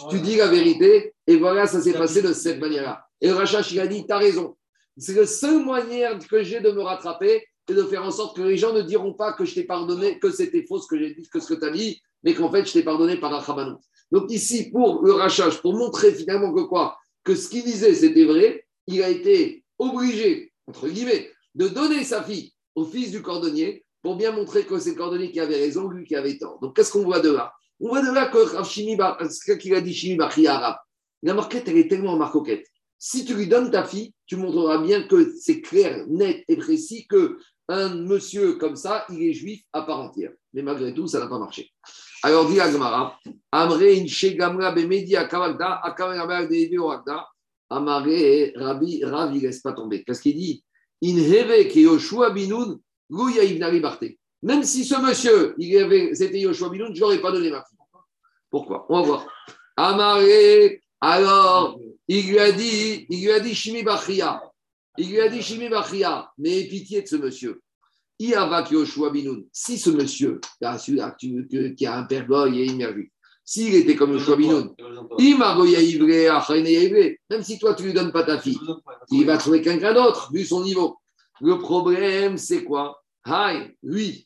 tu 0.09 0.19
dis 0.21 0.37
la 0.37 0.47
vérité 0.47 1.13
et 1.27 1.35
voilà, 1.35 1.67
ça 1.67 1.81
s'est 1.81 1.93
passé 1.93 2.21
de 2.21 2.31
cette 2.31 2.59
manière-là. 2.59 3.05
Et 3.19 3.27
le 3.27 3.33
Rachach, 3.33 3.69
il 3.71 3.79
a 3.81 3.87
dit, 3.87 4.05
tu 4.05 4.11
as 4.13 4.17
raison. 4.17 4.55
C'est 4.97 5.13
le 5.15 5.25
seul 5.25 5.63
moyen 5.63 6.19
que 6.19 6.43
j'ai 6.43 6.59
de 6.59 6.71
me 6.71 6.81
rattraper 6.81 7.43
et 7.69 7.73
de 7.73 7.83
faire 7.83 8.03
en 8.03 8.11
sorte 8.11 8.35
que 8.37 8.41
les 8.41 8.57
gens 8.57 8.73
ne 8.73 8.81
diront 8.81 9.13
pas 9.13 9.33
que 9.33 9.45
je 9.45 9.55
t'ai 9.55 9.63
pardonné, 9.63 10.19
que 10.19 10.29
c'était 10.31 10.65
faux 10.67 10.79
ce 10.79 10.87
que 10.87 10.97
j'ai 10.97 11.13
dit, 11.13 11.27
que 11.29 11.39
ce 11.39 11.53
que 11.53 11.59
tu 11.59 11.65
as 11.65 11.71
dit, 11.71 12.01
mais 12.23 12.33
qu'en 12.33 12.51
fait 12.51 12.65
je 12.65 12.73
t'ai 12.73 12.83
pardonné 12.83 13.17
par 13.17 13.33
un 13.33 13.79
Donc 14.11 14.31
ici, 14.31 14.69
pour 14.69 15.03
le 15.03 15.13
Rachach, 15.13 15.61
pour 15.61 15.73
montrer 15.75 16.13
finalement 16.13 16.53
que 16.53 16.61
quoi 16.61 16.97
Que 17.23 17.35
ce 17.35 17.49
qu'il 17.49 17.63
disait, 17.63 17.93
c'était 17.95 18.25
vrai, 18.25 18.65
il 18.87 19.01
a 19.01 19.09
été 19.09 19.63
obligé 19.79 20.53
entre 20.67 20.87
guillemets, 20.87 21.29
de 21.55 21.67
donner 21.67 22.03
sa 22.03 22.23
fille 22.23 22.53
au 22.75 22.85
fils 22.85 23.11
du 23.11 23.21
cordonnier 23.21 23.85
pour 24.01 24.15
bien 24.15 24.31
montrer 24.31 24.65
que 24.65 24.79
c'est 24.79 24.91
le 24.91 24.95
cordonnier 24.95 25.31
qui 25.31 25.39
avait 25.39 25.57
raison, 25.57 25.87
lui 25.87 26.05
qui 26.05 26.15
avait 26.15 26.37
tort. 26.37 26.59
Donc, 26.61 26.75
qu'est-ce 26.75 26.91
qu'on 26.91 27.03
voit 27.03 27.19
de 27.19 27.31
là? 27.31 27.53
On 27.79 27.89
voit 27.89 28.01
de 28.01 28.13
là 28.13 28.27
que 28.27 28.95
Bar- 28.97 29.19
ce 29.31 29.51
qu'il 29.53 29.75
a 29.75 29.81
dit 29.81 29.93
Shimi 29.93 30.15
Bachri 30.15 30.47
arabe. 30.47 30.77
La 31.21 31.33
marquette, 31.33 31.67
elle 31.67 31.77
est 31.77 31.87
tellement 31.87 32.17
marcoquette. 32.17 32.67
Si 33.05 33.25
tu 33.25 33.35
lui 33.35 33.47
donnes 33.47 33.69
ta 33.69 33.83
fille, 33.83 34.13
tu 34.25 34.37
montreras 34.37 34.77
bien 34.77 35.03
que 35.03 35.35
c'est 35.37 35.59
clair, 35.59 36.05
net 36.07 36.45
et 36.47 36.55
précis 36.55 37.05
que 37.05 37.37
un 37.67 37.95
monsieur 37.95 38.53
comme 38.53 38.77
ça, 38.77 39.05
il 39.09 39.21
est 39.23 39.33
juif 39.33 39.61
à 39.73 39.81
part 39.81 39.99
entière. 39.99 40.31
Mais 40.53 40.61
malgré 40.61 40.93
tout, 40.93 41.05
ça 41.05 41.19
n'a 41.19 41.27
pas 41.27 41.37
marché. 41.37 41.69
Alors, 42.23 42.47
dit 42.47 42.61
Agmara, 42.61 43.19
Amre 43.51 43.81
inche 43.81 44.37
gamra 44.37 44.71
bemedi 44.71 45.17
akavagda, 45.17 45.81
akavagda 45.83 46.45
de 46.45 46.77
Amare 47.69 48.53
Rabbi, 48.55 49.03
Rav, 49.03 49.35
il 49.35 49.41
laisse 49.41 49.59
pas 49.59 49.73
tomber. 49.73 50.05
Qu'est-ce 50.05 50.21
qu'il 50.21 50.37
dit? 50.37 50.63
Inheve 51.01 51.67
ke 51.67 51.79
Yoshua 51.79 52.29
binoun, 52.29 52.79
Gouya 53.11 53.43
Ibnari 53.43 53.81
Barte. 53.81 54.05
Même 54.43 54.63
si 54.63 54.85
ce 54.85 54.95
monsieur, 54.95 55.55
c'était 56.15 56.39
Yoshua 56.39 56.69
binoun, 56.69 56.95
je 56.95 57.01
n'aurais 57.01 57.19
pas 57.19 57.33
donné 57.33 57.49
ma 57.49 57.65
fille. 57.65 57.77
Pourquoi? 58.49 58.85
On 58.87 59.01
va 59.01 59.05
voir. 59.05 59.27
Amare, 59.75 60.79
alors, 61.05 61.77
il 62.07 62.29
lui 62.29 62.39
a 62.39 62.53
dit, 62.53 63.05
il 63.09 63.25
lui 63.25 63.31
a 63.31 63.41
dit 63.41 63.53
Shimi 63.53 63.83
Bachria. 63.83 64.41
Il 64.97 65.09
lui 65.09 65.19
a 65.19 65.27
dit 65.27 65.41
Shimi 65.41 65.67
Bachria, 65.67 66.31
mais 66.37 66.63
pitié 66.63 67.01
de 67.01 67.07
ce 67.07 67.17
monsieur. 67.17 67.61
Iavak 68.19 68.71
Yoshua 68.71 69.09
Binoun. 69.09 69.43
Si 69.51 69.77
ce 69.77 69.89
monsieur, 69.89 70.39
qui 71.75 71.85
a 71.85 71.97
un 71.97 72.03
père 72.03 72.25
goy 72.25 72.61
et 72.61 72.67
immergé, 72.67 73.11
s'il 73.43 73.75
était 73.75 73.97
comme 73.97 74.13
Yoshua 74.13 74.37
Binoun, 74.37 74.73
Imagoya 75.19 75.81
Ivré, 75.81 77.19
même 77.29 77.43
si 77.43 77.59
toi 77.59 77.73
tu 77.73 77.83
lui 77.83 77.93
donnes 77.93 78.13
pas 78.13 78.23
ta 78.23 78.39
fille, 78.39 78.57
il 79.11 79.25
va 79.25 79.37
trouver 79.37 79.61
quelqu'un 79.61 79.93
d'autre, 79.93 80.31
vu 80.31 80.45
son 80.45 80.63
niveau. 80.63 80.99
Le 81.41 81.59
problème, 81.59 82.37
c'est 82.37 82.63
quoi? 82.63 83.03
Haï, 83.25 83.75
lui, 83.83 84.25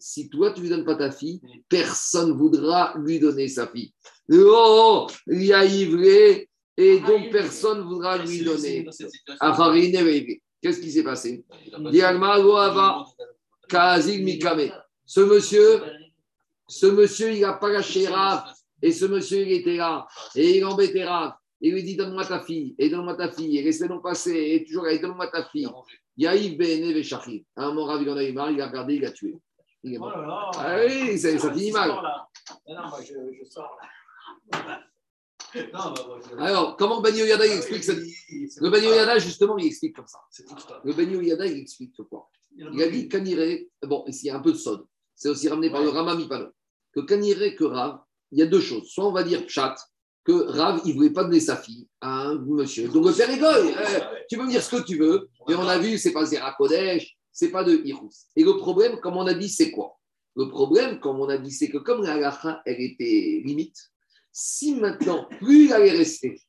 si 0.00 0.28
toi 0.28 0.52
tu 0.52 0.60
lui 0.62 0.68
donnes 0.68 0.84
pas 0.84 0.96
ta 0.96 1.10
fille, 1.10 1.40
personne 1.68 2.32
voudra 2.32 2.94
lui 2.98 3.18
donner 3.18 3.48
sa 3.48 3.66
fille. 3.66 3.92
Oh, 4.32 5.06
il 5.26 5.44
y 5.46 5.52
a 5.52 5.64
Ivré, 5.64 6.48
et 6.76 7.00
donc 7.00 7.30
personne 7.30 7.82
voudra 7.82 8.18
lui 8.18 8.42
donner. 8.42 8.86
Qu'est-ce 10.62 10.80
qui 10.80 10.92
s'est 10.92 11.02
passé? 11.02 11.44
Ce 15.06 15.20
monsieur, 15.20 15.82
ce 16.68 16.86
monsieur, 16.86 17.32
il 17.32 17.40
n'a 17.40 17.54
pas 17.54 17.70
lâché 17.70 18.06
Rav. 18.06 18.44
Et 18.82 18.92
ce 18.92 19.04
monsieur, 19.04 19.42
il 19.42 19.52
était 19.52 19.76
là. 19.76 20.06
Et 20.34 20.58
il 20.58 20.64
embêtait 20.64 21.04
Rav. 21.04 21.32
Il 21.60 21.72
lui 21.74 21.82
dit 21.82 21.96
Donne-moi 21.96 22.24
ta 22.24 22.40
fille. 22.40 22.74
Et 22.78 22.88
donne-moi 22.88 23.14
ta 23.16 23.30
fille. 23.30 23.58
Et 23.58 23.62
laisse-le 23.62 23.88
donc 23.88 24.02
passer. 24.02 24.32
Et 24.32 24.64
toujours, 24.64 24.86
et 24.88 24.98
donne-moi 24.98 25.28
ta 25.28 25.44
fille. 25.44 25.68
Yaïf 26.16 26.56
Bene 26.56 26.92
Veshachir. 26.92 27.42
À 27.56 27.64
un 27.64 27.68
moment, 27.74 27.84
Rav, 27.86 28.02
il 28.02 28.10
en 28.10 28.16
a 28.16 28.24
eu 28.24 28.32
marre. 28.32 28.50
Il 28.50 28.60
a 28.60 28.66
regardé, 28.68 28.94
il 28.96 29.04
a 29.04 29.10
tué. 29.12 29.36
Il 29.82 29.94
est 29.94 29.96
Oh 29.98 30.00
mort. 30.00 30.16
là 30.18 30.26
là. 30.26 30.50
Ah 30.56 30.76
oui, 30.86 31.18
ça- 31.18 31.38
ça 31.38 31.52
finit 31.52 31.72
mal. 31.72 31.88
Là. 31.88 32.26
Ah 32.48 32.56
Non, 32.68 32.88
moi, 32.88 32.98
je, 33.02 33.14
je 33.38 33.44
sors 33.48 33.76
là. 34.52 34.80
Alors, 36.38 36.76
comment 36.76 37.00
Bani 37.00 37.18
Yada 37.18 37.44
il 37.46 37.52
explique 37.54 37.82
ça 37.82 37.92
Le 37.94 38.70
Bani 38.70 38.86
Yada, 38.86 39.18
justement, 39.18 39.58
il 39.58 39.66
explique 39.66 39.96
comme 39.96 40.06
ça. 40.06 40.18
Le 40.84 40.92
Bani 40.92 41.26
Yada, 41.26 41.46
il 41.46 41.58
explique 41.58 41.92
quoi 42.08 42.30
Il 42.56 42.82
a 42.82 42.88
dit 42.88 43.08
Kanire, 43.08 43.58
bon, 43.82 44.04
ici 44.06 44.26
il 44.26 44.28
y 44.28 44.30
a 44.30 44.36
un 44.36 44.40
peu 44.40 44.52
de 44.52 44.56
sod, 44.56 44.84
c'est 45.14 45.28
aussi 45.28 45.48
ramené 45.48 45.70
par 45.70 45.82
le 45.82 45.88
Rama 45.88 46.14
Mipano, 46.14 46.50
que 46.92 47.00
Kanire, 47.00 47.56
que 47.56 47.64
Rav, 47.64 48.00
il 48.30 48.38
y 48.38 48.42
a 48.42 48.46
deux 48.46 48.60
choses. 48.60 48.88
Soit 48.90 49.06
on 49.06 49.12
va 49.12 49.24
dire 49.24 49.42
chat, 49.48 49.74
que 50.24 50.32
Rav, 50.32 50.80
il 50.84 50.90
ne 50.90 50.96
voulait 50.96 51.10
pas 51.10 51.24
donner 51.24 51.40
sa 51.40 51.56
fille 51.56 51.88
à 52.00 52.22
un 52.28 52.38
monsieur. 52.38 52.88
Donc 52.88 53.06
le 53.06 53.12
père 53.12 53.30
égoï, 53.30 53.74
tu 54.28 54.36
peux 54.36 54.44
me 54.44 54.50
dire 54.50 54.62
ce 54.62 54.76
que 54.76 54.82
tu 54.82 54.98
veux, 54.98 55.28
mais 55.48 55.54
on 55.54 55.66
a 55.66 55.78
vu, 55.78 55.98
c'est 55.98 56.12
pas 56.12 56.26
Zera 56.26 56.52
Kodesh, 56.52 57.16
c'est 57.32 57.50
pas 57.50 57.64
de 57.64 57.80
Hirous. 57.84 58.10
Et 58.36 58.44
le 58.44 58.56
problème, 58.56 59.00
comme 59.00 59.16
on 59.16 59.26
a 59.26 59.34
dit, 59.34 59.48
c'est 59.48 59.70
quoi? 59.70 59.96
Le 60.36 60.48
problème, 60.48 61.00
comme 61.00 61.20
on 61.20 61.28
a 61.28 61.38
dit, 61.38 61.50
c'est 61.50 61.68
que 61.68 61.78
comme 61.78 62.04
la 62.04 62.62
elle 62.66 62.80
était 62.80 63.42
limite, 63.44 63.76
si 64.32 64.74
maintenant, 64.74 65.28
plus 65.40 65.66
il 65.66 65.72
allait 65.72 65.90
rester, 65.90 66.40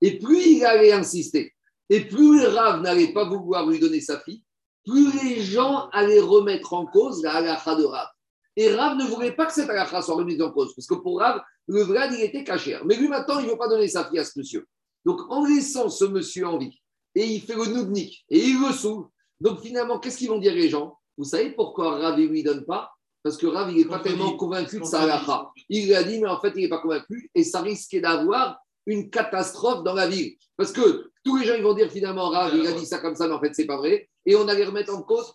et 0.00 0.18
plus 0.18 0.42
il 0.46 0.64
allait 0.64 0.92
insister, 0.92 1.52
et 1.88 2.02
plus 2.02 2.44
Rav 2.46 2.82
n'allait 2.82 3.12
pas 3.12 3.24
vouloir 3.28 3.66
lui 3.66 3.78
donner 3.78 4.00
sa 4.00 4.20
fille, 4.20 4.42
plus 4.84 5.12
les 5.22 5.42
gens 5.42 5.88
allaient 5.92 6.20
remettre 6.20 6.74
en 6.74 6.86
cause 6.86 7.22
la 7.22 7.34
halakha 7.34 7.74
de 7.74 7.84
Rav. 7.84 8.08
Et 8.56 8.72
Rav 8.74 8.96
ne 8.96 9.04
voulait 9.04 9.32
pas 9.32 9.46
que 9.46 9.52
cette 9.52 9.68
halakha 9.68 10.00
soit 10.02 10.14
remise 10.14 10.40
en 10.40 10.50
cause, 10.52 10.74
parce 10.74 10.86
que 10.86 10.94
pour 10.94 11.18
Rav, 11.20 11.42
le 11.66 11.82
Vlad, 11.82 12.12
il 12.12 12.20
était 12.20 12.44
caché. 12.44 12.78
Mais 12.84 12.96
lui, 12.96 13.08
maintenant, 13.08 13.38
il 13.40 13.46
ne 13.46 13.50
veut 13.50 13.58
pas 13.58 13.68
donner 13.68 13.88
sa 13.88 14.08
fille 14.08 14.18
à 14.18 14.24
ce 14.24 14.38
monsieur. 14.38 14.66
Donc, 15.04 15.20
en 15.28 15.44
laissant 15.44 15.88
ce 15.88 16.04
monsieur 16.04 16.46
en 16.46 16.58
vie, 16.58 16.80
et 17.14 17.24
il 17.24 17.40
fait 17.40 17.54
le 17.54 17.66
noudnik, 17.66 18.24
et 18.28 18.38
il 18.38 18.60
le 18.60 18.72
saoule. 18.72 19.06
Donc, 19.40 19.60
finalement, 19.60 19.98
qu'est-ce 19.98 20.18
qu'ils 20.18 20.28
vont 20.28 20.38
dire 20.38 20.54
les 20.54 20.68
gens? 20.68 20.98
Vous 21.16 21.24
savez 21.24 21.50
pourquoi 21.50 21.98
Rav 21.98 22.18
ne 22.18 22.26
lui 22.26 22.42
donne 22.42 22.64
pas? 22.64 22.92
Parce 23.22 23.36
que 23.36 23.46
Rav, 23.46 23.70
il 23.70 23.78
n'est 23.78 23.84
pas 23.86 24.00
tellement 24.00 24.36
convaincu 24.36 24.78
de 24.78 24.84
sa 24.84 25.02
halakha. 25.02 25.50
Il 25.68 25.86
lui 25.86 25.94
a 25.94 26.02
dit, 26.02 26.20
mais 26.20 26.28
en 26.28 26.40
fait, 26.40 26.52
il 26.56 26.62
n'est 26.62 26.68
pas 26.68 26.80
convaincu, 26.80 27.30
et 27.34 27.42
ça 27.42 27.60
risquait 27.60 28.00
d'avoir 28.00 28.58
une 28.86 29.10
catastrophe 29.10 29.82
dans 29.82 29.94
la 29.94 30.06
ville. 30.06 30.36
Parce 30.56 30.70
que 30.70 31.10
tous 31.24 31.36
les 31.38 31.46
gens, 31.46 31.54
ils 31.54 31.62
vont 31.62 31.74
dire 31.74 31.90
finalement, 31.90 32.28
Rav, 32.28 32.54
il 32.54 32.66
a 32.66 32.72
dit 32.72 32.86
ça 32.86 32.98
comme 32.98 33.16
ça, 33.16 33.26
mais 33.26 33.34
en 33.34 33.40
fait, 33.40 33.54
c'est 33.54 33.66
pas 33.66 33.78
vrai. 33.78 34.08
Et 34.26 34.36
on 34.36 34.46
allait 34.46 34.64
remettre 34.64 34.94
en 34.94 35.02
cause. 35.02 35.32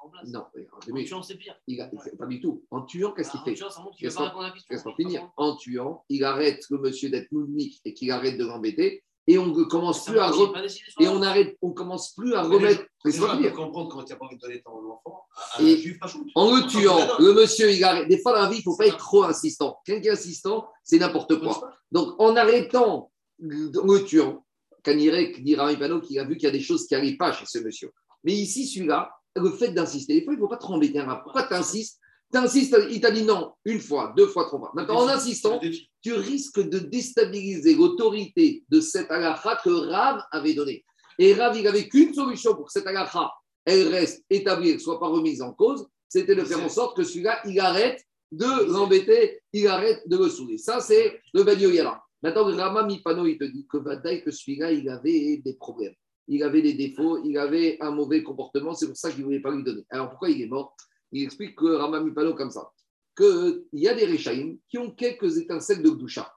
En 0.00 0.08
place. 0.10 0.28
Non, 0.28 0.44
En 0.92 1.02
tuant, 1.04 1.22
c'est 1.22 1.34
pire. 1.36 1.56
il 1.66 1.80
a- 1.80 1.90
pas 2.18 2.26
du 2.26 2.40
tout. 2.40 2.62
En 2.70 2.82
tuant, 2.82 3.12
qu'est-ce 3.12 3.30
qu'il 3.30 3.40
Ah, 3.42 3.44
fait 3.44 3.50
En 3.52 3.54
tuant, 3.54 3.70
ça 3.70 3.82
montre 3.82 3.96
qu'il 3.96 4.06
ne 4.06 4.10
Laisse-moi- 4.10 4.30
pas 4.30 4.90
à 4.90 4.94
finir. 4.96 5.30
En 5.36 5.56
tuant, 5.56 6.04
il 6.08 6.24
arrête 6.24 6.64
le 6.70 6.78
monsieur 6.78 7.10
d'être 7.10 7.30
moudnik 7.32 7.80
et 7.84 7.94
qu'il 7.94 8.10
arrête 8.10 8.38
de 8.38 8.44
l'embêter. 8.44 9.02
Et 9.30 9.36
on 9.36 9.46
ne 9.48 9.64
commence 9.64 10.06
plus 10.06 10.18
à 10.20 10.30
pas 10.30 10.62
et 11.00 11.08
on 11.08 11.20
arrête, 11.20 11.58
on 11.60 11.72
commence 11.72 12.14
plus 12.14 12.32
à 12.32 12.42
remettre. 12.44 12.80
Gens 13.04 13.26
peuvent 13.26 13.36
finir. 13.36 13.52
comprendre 13.52 13.90
quand 13.90 14.02
tu 14.04 14.12
n'as 14.14 14.18
pas 14.18 14.24
envie 14.24 14.36
de 14.36 14.40
donner 14.40 14.62
ton 14.62 14.70
enfant 14.90 15.22
à 15.52 15.60
un 15.60 15.66
Et 15.66 15.98
pas. 16.00 16.06
En 16.34 16.56
le 16.56 16.66
tuant, 16.66 16.96
le 17.18 17.34
monsieur, 17.34 17.70
il 17.70 17.84
arrête. 17.84 18.08
Des 18.08 18.18
fois, 18.22 18.32
dans 18.32 18.40
la 18.44 18.48
vie, 18.48 18.54
il 18.56 18.58
ne 18.60 18.62
faut 18.62 18.76
pas 18.78 18.86
être 18.86 18.96
trop 18.96 19.24
insistant. 19.24 19.80
Quelqu'un 19.84 20.00
qui 20.00 20.08
est 20.08 20.12
insistant, 20.12 20.66
c'est 20.82 20.98
n'importe 20.98 21.38
quoi. 21.40 21.60
Donc, 21.92 22.18
en 22.18 22.36
arrêtant, 22.36 23.10
en 23.42 23.46
le 23.92 24.04
tuant, 24.06 24.46
Kanirek 24.82 25.42
dit 25.44 25.56
Ramipano 25.56 26.00
qu'il 26.00 26.18
a 26.18 26.24
vu 26.24 26.36
qu'il 26.36 26.44
y 26.44 26.48
a 26.48 26.50
des 26.52 26.60
choses 26.62 26.86
qui 26.86 26.94
n'arrivent 26.94 27.18
pas 27.18 27.32
chez 27.32 27.44
ce 27.44 27.58
monsieur. 27.58 27.92
Mais 28.24 28.32
ici, 28.32 28.66
celui-là, 28.66 29.10
le 29.38 29.50
fait 29.50 29.68
d'insister, 29.68 30.14
des 30.14 30.24
fois, 30.24 30.34
il 30.34 30.36
ne 30.36 30.42
faut 30.42 30.48
pas 30.48 30.56
trop 30.56 30.74
embêter 30.74 30.98
un 30.98 31.04
rap. 31.04 31.22
Pourquoi 31.22 31.44
tu 31.44 31.54
insistes 31.54 31.98
Tu 32.32 32.38
insistes, 32.38 32.76
il 32.90 33.00
t'a 33.00 33.10
dit 33.10 33.22
non, 33.22 33.52
une 33.64 33.80
fois, 33.80 34.12
deux 34.16 34.26
fois, 34.26 34.44
trois 34.44 34.58
fois. 34.58 34.72
Maintenant, 34.74 35.02
en 35.02 35.08
insistant, 35.08 35.60
tu 36.02 36.12
risques 36.12 36.60
de 36.60 36.78
déstabiliser 36.78 37.74
l'autorité 37.74 38.64
de 38.68 38.80
cette 38.80 39.10
halakha 39.10 39.60
que 39.64 39.70
Rav 39.70 40.22
avait 40.30 40.54
donnée. 40.54 40.84
Et 41.18 41.34
Rav, 41.34 41.56
il 41.56 41.64
n'avait 41.64 41.88
qu'une 41.88 42.14
solution 42.14 42.54
pour 42.54 42.66
que 42.66 42.72
cette 42.72 42.86
halakha, 42.86 43.32
elle 43.64 43.88
reste 43.88 44.24
établie, 44.30 44.74
ne 44.74 44.78
soit 44.78 45.00
pas 45.00 45.08
remise 45.08 45.42
en 45.42 45.52
cause, 45.52 45.86
c'était 46.08 46.34
de 46.34 46.44
faire 46.44 46.62
en 46.62 46.68
sorte 46.68 46.96
que 46.96 47.04
celui-là, 47.04 47.40
il 47.44 47.60
arrête 47.60 48.02
de 48.32 48.72
l'embêter, 48.72 49.40
il 49.52 49.66
arrête 49.66 50.02
de 50.06 50.16
le 50.16 50.28
saouler. 50.28 50.58
Ça, 50.58 50.80
c'est 50.80 51.20
le 51.34 51.42
Ben 51.44 51.58
Yoyala. 51.58 52.02
Maintenant, 52.22 52.44
Rama 52.44 52.84
Mipano, 52.84 53.26
il 53.26 53.38
te 53.38 53.44
dit 53.44 53.66
que 53.70 53.78
Vadaï, 53.78 54.22
que 54.22 54.30
celui-là, 54.30 54.72
il 54.72 54.88
avait 54.88 55.40
des 55.44 55.54
problèmes. 55.54 55.94
Il 56.28 56.42
avait 56.42 56.62
des 56.62 56.74
défauts, 56.74 57.24
il 57.24 57.38
avait 57.38 57.78
un 57.80 57.90
mauvais 57.90 58.22
comportement, 58.22 58.74
c'est 58.74 58.86
pour 58.86 58.96
ça 58.96 59.10
qu'il 59.10 59.20
ne 59.20 59.24
voulait 59.24 59.40
pas 59.40 59.50
lui 59.50 59.64
donner. 59.64 59.84
Alors, 59.88 60.10
pourquoi 60.10 60.28
il 60.28 60.42
est 60.42 60.46
mort? 60.46 60.76
Il 61.10 61.24
explique 61.24 61.56
que 61.56 61.64
Rama 61.64 62.00
Mipano, 62.00 62.34
comme 62.34 62.50
ça, 62.50 62.70
qu'il 63.16 63.64
y 63.72 63.88
a 63.88 63.94
des 63.94 64.04
Réchaïm 64.04 64.58
qui 64.68 64.78
ont 64.78 64.90
quelques 64.90 65.38
étincelles 65.38 65.82
de 65.82 65.88
Gdoucha. 65.88 66.30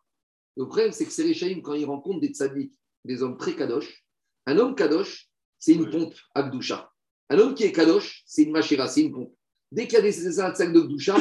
Le 0.56 0.66
problème, 0.66 0.92
c'est 0.92 1.06
que 1.06 1.12
ces 1.12 1.24
Réchaïm, 1.24 1.62
quand 1.62 1.74
ils 1.74 1.86
rencontrent 1.86 2.22
des 2.22 2.30
tzaddik, 2.30 2.74
des 3.04 3.22
hommes 3.22 3.38
très 3.38 3.56
kadosh, 3.56 4.06
un 4.46 4.58
homme 4.58 4.76
kadosh, 4.76 5.30
c'est 5.60 5.74
une 5.74 5.90
pompe 5.90 6.16
à 6.34 6.44
Gdoucha. 6.44 6.92
Un 7.30 7.40
homme 7.40 7.54
qui 7.54 7.64
est 7.64 7.72
kadosh, 7.72 8.24
c'est 8.26 8.44
une 8.44 8.52
machira, 8.52 8.88
c'est 8.88 9.02
une 9.02 9.12
pompe. 9.12 9.34
Dès 9.72 9.88
qu'il 9.88 9.96
y 9.96 9.98
a 9.98 10.02
des 10.02 10.28
étincelles 10.28 10.74
de 10.74 10.82
Gdoucha, 10.82 11.18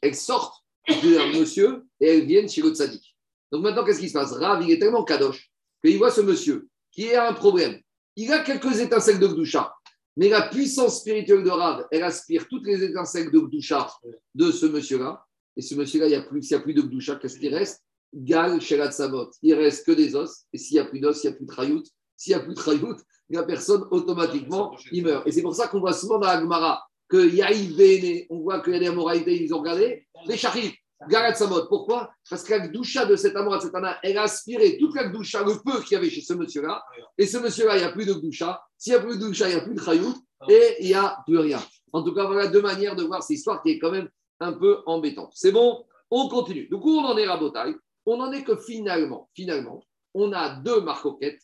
elles 0.00 0.14
sortent 0.14 0.64
d'un 0.88 1.32
monsieur 1.38 1.84
et 2.00 2.06
elles 2.06 2.24
viennent 2.24 2.48
chez 2.48 2.62
le 2.62 2.70
tzaddik. 2.70 3.16
Donc 3.50 3.62
maintenant, 3.62 3.84
qu'est-ce 3.84 4.00
qui 4.00 4.08
se 4.08 4.14
passe? 4.14 4.32
Rav, 4.32 4.62
il 4.62 4.70
est 4.70 4.78
tellement 4.78 5.04
kadosh 5.04 5.50
qu'il 5.84 5.98
voit 5.98 6.10
ce 6.10 6.20
monsieur 6.20 6.68
qui 6.90 7.12
a 7.12 7.28
un 7.28 7.34
problème. 7.34 7.80
Il 8.16 8.32
a 8.32 8.40
quelques 8.40 8.80
étincelles 8.80 9.18
de 9.18 9.26
Gdoucha, 9.26 9.74
mais 10.16 10.28
la 10.28 10.48
puissance 10.48 11.00
spirituelle 11.00 11.44
de 11.44 11.50
Rav, 11.50 11.86
elle 11.90 12.02
aspire 12.02 12.48
toutes 12.48 12.66
les 12.66 12.82
étincelles 12.82 13.30
de 13.30 13.38
Gdoucha 13.38 13.88
de 14.34 14.50
ce 14.50 14.66
monsieur-là. 14.66 15.22
Et 15.56 15.62
ce 15.62 15.74
monsieur-là, 15.74 16.06
il 16.06 16.10
n'y 16.10 16.14
a 16.16 16.22
plus, 16.22 16.42
s'il 16.42 16.56
n'y 16.56 16.62
a 16.62 16.64
plus 16.64 16.74
de 16.74 16.82
Gdoucha, 16.82 17.16
qu'est-ce 17.16 17.38
qui 17.38 17.48
reste? 17.48 17.82
Gal, 18.14 18.60
Shelat 18.60 18.92
Savot. 18.92 19.30
Il 19.42 19.54
reste 19.54 19.86
que 19.86 19.92
des 19.92 20.14
os. 20.14 20.44
Et 20.52 20.58
s'il 20.58 20.74
n'y 20.74 20.80
a 20.80 20.84
plus 20.86 21.00
d'os, 21.00 21.22
il 21.22 21.26
n'y 21.26 21.32
a 21.32 21.36
plus 21.36 21.44
de 21.44 21.50
trayout. 21.50 21.82
S'il 22.16 22.34
n'y 22.34 22.40
a 22.40 22.40
plus 22.40 22.54
de 22.54 22.58
trayout, 22.58 22.96
la 23.28 23.42
personne 23.42 23.84
automatiquement, 23.90 24.74
il 24.92 25.04
meurt. 25.04 25.26
Et 25.26 25.32
c'est 25.32 25.42
pour 25.42 25.54
ça 25.54 25.68
qu'on 25.68 25.80
voit 25.80 25.92
souvent 25.92 26.18
dans 26.18 26.26
la 26.26 26.40
Gemara 26.40 26.86
que 27.08 27.76
Bene, 27.76 28.26
on 28.30 28.40
voit 28.40 28.60
qu'il 28.60 28.72
y 28.72 28.76
a 28.76 28.80
des 28.80 28.86
Amoraïtés, 28.86 29.44
ils 29.44 29.54
ont 29.54 29.58
regardé, 29.58 30.06
les 30.26 30.36
Shachif, 30.36 30.74
Garat 31.08 31.34
Samot. 31.34 31.66
Pourquoi? 31.68 32.10
Parce 32.28 32.42
que 32.42 32.54
la 32.54 32.66
Gdoucha 32.66 33.04
de 33.04 33.16
cet 33.16 33.36
amour, 33.36 33.56
de 33.56 33.60
cet 33.60 33.74
Anna, 33.74 33.98
elle 34.02 34.18
a 34.18 34.22
aspiré 34.22 34.78
toute 34.78 34.94
la 34.94 35.08
Gdoucha, 35.08 35.42
le 35.42 35.52
peu 35.62 35.82
qu'il 35.82 35.92
y 35.92 35.96
avait 35.96 36.10
chez 36.10 36.22
ce 36.22 36.32
monsieur-là. 36.32 36.82
Et 37.18 37.26
ce 37.26 37.38
monsieur-là, 37.38 37.76
il 37.76 37.80
n'y 37.80 37.84
a 37.84 37.92
plus 37.92 38.06
de 38.06 38.14
Gdoucha. 38.14 38.62
S'il 38.78 38.92
n'y 38.92 38.98
a 38.98 39.02
plus 39.02 39.18
de 39.18 39.24
Gdoucha, 39.24 39.48
il 39.48 39.54
n'y 39.54 39.60
a 39.60 39.64
plus 39.64 39.74
de 39.74 39.80
Trayout. 39.80 40.14
Et 40.48 40.76
il 40.80 40.86
n'y 40.86 40.94
a 40.94 41.18
plus 41.26 41.38
rien. 41.38 41.62
En 41.92 42.02
tout 42.02 42.14
cas, 42.14 42.26
voilà 42.26 42.48
deux 42.48 42.62
manières 42.62 42.96
de 42.96 43.04
voir 43.04 43.22
cette 43.22 43.36
histoire 43.36 43.62
qui 43.62 43.70
est 43.70 43.78
quand 43.78 43.90
même 43.90 44.08
un 44.40 44.52
peu 44.52 44.78
embêtante. 44.86 45.32
C'est 45.34 45.52
bon? 45.52 45.84
On 46.10 46.28
continue. 46.28 46.68
Du 46.68 46.76
coup, 46.76 46.98
on 46.98 47.04
en 47.04 47.16
est 47.16 47.26
rabotaille. 47.26 47.74
On 48.04 48.20
en 48.20 48.32
est 48.32 48.44
que 48.44 48.56
finalement, 48.56 49.28
finalement, 49.34 49.82
on 50.14 50.32
a 50.32 50.56
deux 50.60 50.80
marcoquettes 50.80 51.40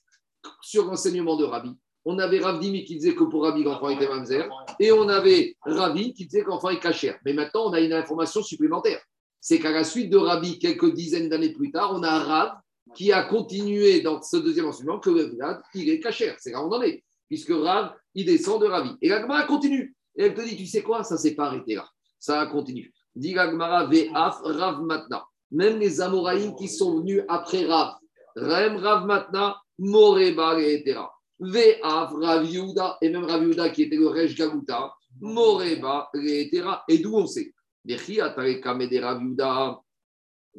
sur 0.60 0.84
l'enseignement 0.84 1.36
de 1.36 1.44
Rabbi 1.44 1.70
On 2.04 2.18
avait 2.18 2.40
Ravdimi 2.40 2.84
qui 2.84 2.96
disait 2.96 3.14
que 3.14 3.24
pour 3.24 3.44
Rabbi, 3.44 3.64
l'enfant 3.64 3.88
était 3.88 4.08
mamzer. 4.08 4.48
Et 4.78 4.92
on 4.92 5.08
avait 5.08 5.56
Rabbi 5.64 6.14
qui 6.14 6.26
disait 6.26 6.42
que 6.42 6.48
l'enfant 6.48 6.70
est 6.70 6.80
cachère. 6.80 7.18
Mais 7.24 7.32
maintenant, 7.32 7.66
on 7.66 7.72
a 7.72 7.80
une 7.80 7.92
information 7.92 8.42
supplémentaire. 8.42 9.00
C'est 9.42 9.58
qu'à 9.58 9.72
la 9.72 9.82
suite 9.82 10.08
de 10.08 10.16
Rabbi, 10.16 10.60
quelques 10.60 10.94
dizaines 10.94 11.28
d'années 11.28 11.52
plus 11.52 11.72
tard, 11.72 11.92
on 11.92 12.04
a 12.04 12.20
Rav 12.20 12.52
qui 12.94 13.10
a 13.10 13.24
continué 13.24 14.00
dans 14.00 14.22
ce 14.22 14.36
deuxième 14.36 14.66
enseignement 14.66 15.00
que 15.00 15.10
le 15.10 15.36
il 15.74 15.90
est 15.90 15.98
cachère. 15.98 16.36
C'est 16.38 16.52
là 16.52 16.62
où 16.62 16.68
on 16.68 16.76
en 16.76 16.82
est. 16.82 17.02
Puisque 17.28 17.50
Rav, 17.50 17.92
il 18.14 18.24
descend 18.24 18.62
de 18.62 18.66
Rabbi. 18.66 18.90
Et 19.02 19.08
la 19.08 19.42
continue. 19.42 19.96
Et 20.14 20.26
elle 20.26 20.34
te 20.34 20.42
dit, 20.42 20.56
tu 20.56 20.66
sais 20.66 20.82
quoi, 20.82 21.02
ça 21.02 21.16
s'est 21.18 21.34
pas 21.34 21.46
arrêté 21.46 21.74
là. 21.74 21.88
Ça 22.20 22.46
continue. 22.46 22.92
Dit 23.16 23.34
la 23.34 23.50
Gemara, 23.50 23.86
Ve'af, 23.86 24.38
Rav 24.44 24.80
maintenant. 24.82 25.22
Même 25.50 25.80
les 25.80 26.00
Amoraïm 26.00 26.54
qui 26.54 26.68
sont 26.68 27.00
venus 27.00 27.22
après 27.28 27.64
Rav. 27.64 27.96
Rem, 28.36 28.76
Rav 28.76 29.06
maintenant, 29.06 29.56
Moreba, 29.76 30.60
etc. 30.60 31.00
Ve'af, 31.40 32.12
Rav 32.12 32.46
et 33.00 33.10
même 33.10 33.24
Rav 33.24 33.72
qui 33.72 33.82
était 33.82 33.96
le 33.96 34.06
Rej 34.06 34.36
Galuta, 34.36 34.94
Moreba, 35.20 36.10
etc. 36.14 36.64
Et 36.86 36.98
d'où 36.98 37.16
on 37.16 37.26
sait 37.26 37.52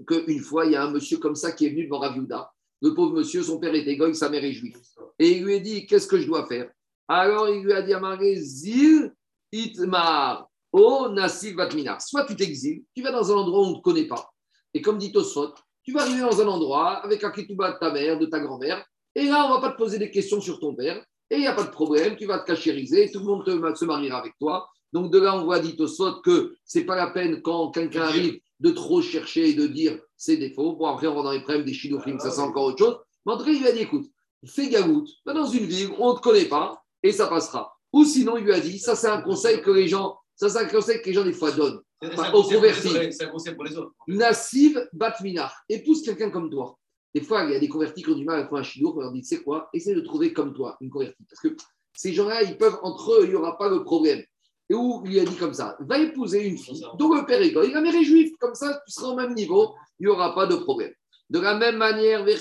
Qu'une 0.08 0.40
fois, 0.40 0.66
il 0.66 0.72
y 0.72 0.76
a 0.76 0.84
un 0.84 0.92
monsieur 0.92 1.18
comme 1.18 1.36
ça 1.36 1.52
qui 1.52 1.66
est 1.66 1.70
venu 1.70 1.86
devant 1.86 2.00
Rav 2.00 2.16
Yehuda. 2.16 2.52
Le 2.82 2.94
pauvre 2.94 3.14
monsieur, 3.14 3.44
son 3.44 3.60
père 3.60 3.76
était 3.76 3.96
goy, 3.96 4.16
sa 4.16 4.30
mère 4.30 4.44
est 4.44 4.54
juive. 4.54 4.78
Et 5.20 5.38
il 5.38 5.44
lui 5.46 5.56
a 5.56 5.60
dit, 5.60 5.86
qu'est-ce 5.86 6.08
que 6.08 6.20
je 6.20 6.28
dois 6.28 6.46
faire? 6.48 6.70
Alors 7.08 7.50
il 7.50 7.64
lui 7.64 7.74
a 7.74 7.82
dit 7.82 7.94
à 7.94 8.18
Zil 8.36 9.14
Itmar. 9.52 10.50
Soit 10.74 12.26
tu 12.26 12.36
t'exiles, 12.36 12.84
tu 12.96 13.04
vas 13.04 13.12
dans 13.12 13.32
un 13.32 13.36
endroit 13.36 13.60
où 13.60 13.66
on 13.66 13.72
ne 13.72 13.76
te 13.76 13.82
connaît 13.82 14.08
pas. 14.08 14.34
Et 14.74 14.82
comme 14.82 14.98
dit 14.98 15.12
Tosfot, 15.12 15.54
tu 15.84 15.92
vas 15.92 16.02
arriver 16.02 16.22
dans 16.22 16.42
un 16.42 16.48
endroit 16.48 17.04
avec 17.06 17.24
un 17.24 17.30
ketouba 17.30 17.74
de 17.74 17.78
ta 17.78 17.92
mère, 17.92 18.18
de 18.18 18.26
ta 18.26 18.40
grand-mère, 18.40 18.84
et 19.14 19.26
là, 19.26 19.46
on 19.46 19.50
ne 19.50 19.54
va 19.54 19.62
pas 19.62 19.70
te 19.74 19.78
poser 19.78 20.00
des 20.00 20.10
questions 20.10 20.42
sur 20.42 20.60
ton 20.60 20.74
père, 20.74 20.98
et 21.30 21.36
il 21.36 21.42
n'y 21.42 21.48
a 21.48 21.54
pas 21.54 21.66
de 21.66 21.70
problème, 21.70 22.16
tu 22.16 22.26
vas 22.26 22.40
te 22.40 22.48
cachériser, 22.48 23.12
tout 23.12 23.20
le 23.20 23.26
monde 23.26 23.46
se 23.76 23.86
mariera 23.86 24.18
avec 24.18 24.34
toi. 24.40 24.68
Donc 24.94 25.12
de 25.12 25.20
là, 25.20 25.36
on 25.36 25.44
voit 25.44 25.60
dit 25.60 25.76
Tosfot 25.76 26.22
que 26.22 26.56
c'est 26.64 26.86
pas 26.86 26.96
la 26.96 27.08
peine 27.08 27.42
quand 27.42 27.72
quelqu'un 27.72 28.04
arrive 28.04 28.40
de 28.60 28.70
trop 28.70 29.02
chercher 29.02 29.50
et 29.50 29.54
de 29.56 29.66
dire 29.66 30.00
ses 30.16 30.38
défauts. 30.38 30.76
Bon, 30.76 30.86
après, 30.86 31.08
on 31.08 31.16
va 31.16 31.24
dans 31.24 31.32
les 31.32 31.42
problèmes 31.42 31.66
des 31.66 31.74
chinophines, 31.74 32.20
ça 32.20 32.30
c'est 32.30 32.42
encore 32.42 32.66
autre 32.66 32.78
chose. 32.78 32.98
Mais 33.26 33.34
en 33.34 33.38
tout 33.38 33.44
cas, 33.44 33.52
il 33.52 33.60
lui 33.60 33.68
a 33.68 33.72
dit 33.72 33.80
écoute, 33.80 34.06
fais 34.46 34.70
galoute, 34.70 35.10
va 35.26 35.34
dans 35.34 35.48
une 35.48 35.66
ville 35.66 35.90
on 35.98 36.14
ne 36.14 36.18
te 36.18 36.22
connaît 36.22 36.46
pas, 36.46 36.84
et 37.02 37.12
ça 37.12 37.28
passera. 37.28 37.76
Ou 37.92 38.06
sinon, 38.06 38.38
il 38.38 38.46
lui 38.46 38.54
a 38.54 38.60
dit 38.60 38.78
ça, 38.78 38.96
c'est 38.96 39.08
un 39.08 39.22
conseil 39.22 39.62
que 39.62 39.72
les 39.72 39.88
gens, 39.88 40.16
ça, 40.36 40.48
c'est 40.48 40.60
un 40.60 40.68
conseil 40.68 41.02
que 41.02 41.08
les 41.08 41.14
gens, 41.14 41.24
des 41.24 41.34
fois, 41.34 41.52
donnent. 41.52 41.82
Enfin, 42.04 42.32
aux 42.34 42.44
convertis. 42.44 42.90
C'est 43.12 43.24
un 43.24 43.30
conseil 43.30 43.56
pour 43.56 43.64
les 43.64 43.78
autres. 43.78 43.94
Nassiv 44.08 44.80
Batminar, 44.94 45.56
épouse 45.70 46.04
quelqu'un 46.04 46.30
comme 46.30 46.50
toi. 46.50 46.78
Des 47.16 47.22
fois, 47.22 47.44
il 47.46 47.52
y 47.54 47.56
a 47.56 47.60
des 47.60 47.70
convertis 47.70 48.04
qui 48.04 48.10
ont 48.10 48.16
du 48.16 48.26
mal 48.26 48.40
à 48.40 48.48
faire 48.48 48.58
un 48.58 48.64
chidour, 48.64 48.96
on 48.98 49.02
leur 49.02 49.12
dit, 49.12 49.24
c'est 49.24 49.44
quoi? 49.44 49.70
Essaye 49.74 49.96
de 49.96 50.02
trouver 50.02 50.34
comme 50.34 50.54
toi 50.54 50.78
une 50.82 50.90
convertie. 50.90 51.24
Parce 51.30 51.42
que 51.42 51.56
ces 51.94 52.14
gens-là, 52.14 52.44
ils 52.44 52.58
peuvent, 52.58 52.78
entre 52.82 53.14
eux, 53.14 53.22
il 53.24 53.30
n'y 53.30 53.36
aura 53.36 53.58
pas 53.58 53.70
de 53.70 53.78
problème. 53.78 54.24
Et 54.70 54.76
où 54.76 55.02
il 55.06 55.12
lui 55.12 55.20
a 55.20 55.26
dit 55.26 55.36
comme 55.36 55.54
ça, 55.54 55.76
va 55.80 55.98
épouser 56.00 56.48
une 56.48 56.58
fille 56.58 56.86
dont 56.98 57.14
le 57.14 57.26
père 57.26 57.42
est 57.42 57.52
goy, 57.52 57.72
la 57.72 57.82
mère 57.82 57.96
est 57.96 58.04
juive, 58.04 58.32
comme 58.40 58.56
ça, 58.56 58.82
tu 58.86 58.94
seras 58.94 59.10
au 59.10 59.16
même 59.16 59.34
niveau, 59.34 59.76
il 60.00 60.08
n'y 60.08 60.12
aura 60.12 60.34
pas 60.34 60.46
de 60.48 60.56
problème. 60.56 60.94
De 61.30 61.40
la 61.40 61.56
même 61.56 61.78
manière. 61.78 62.24
De 62.24 62.32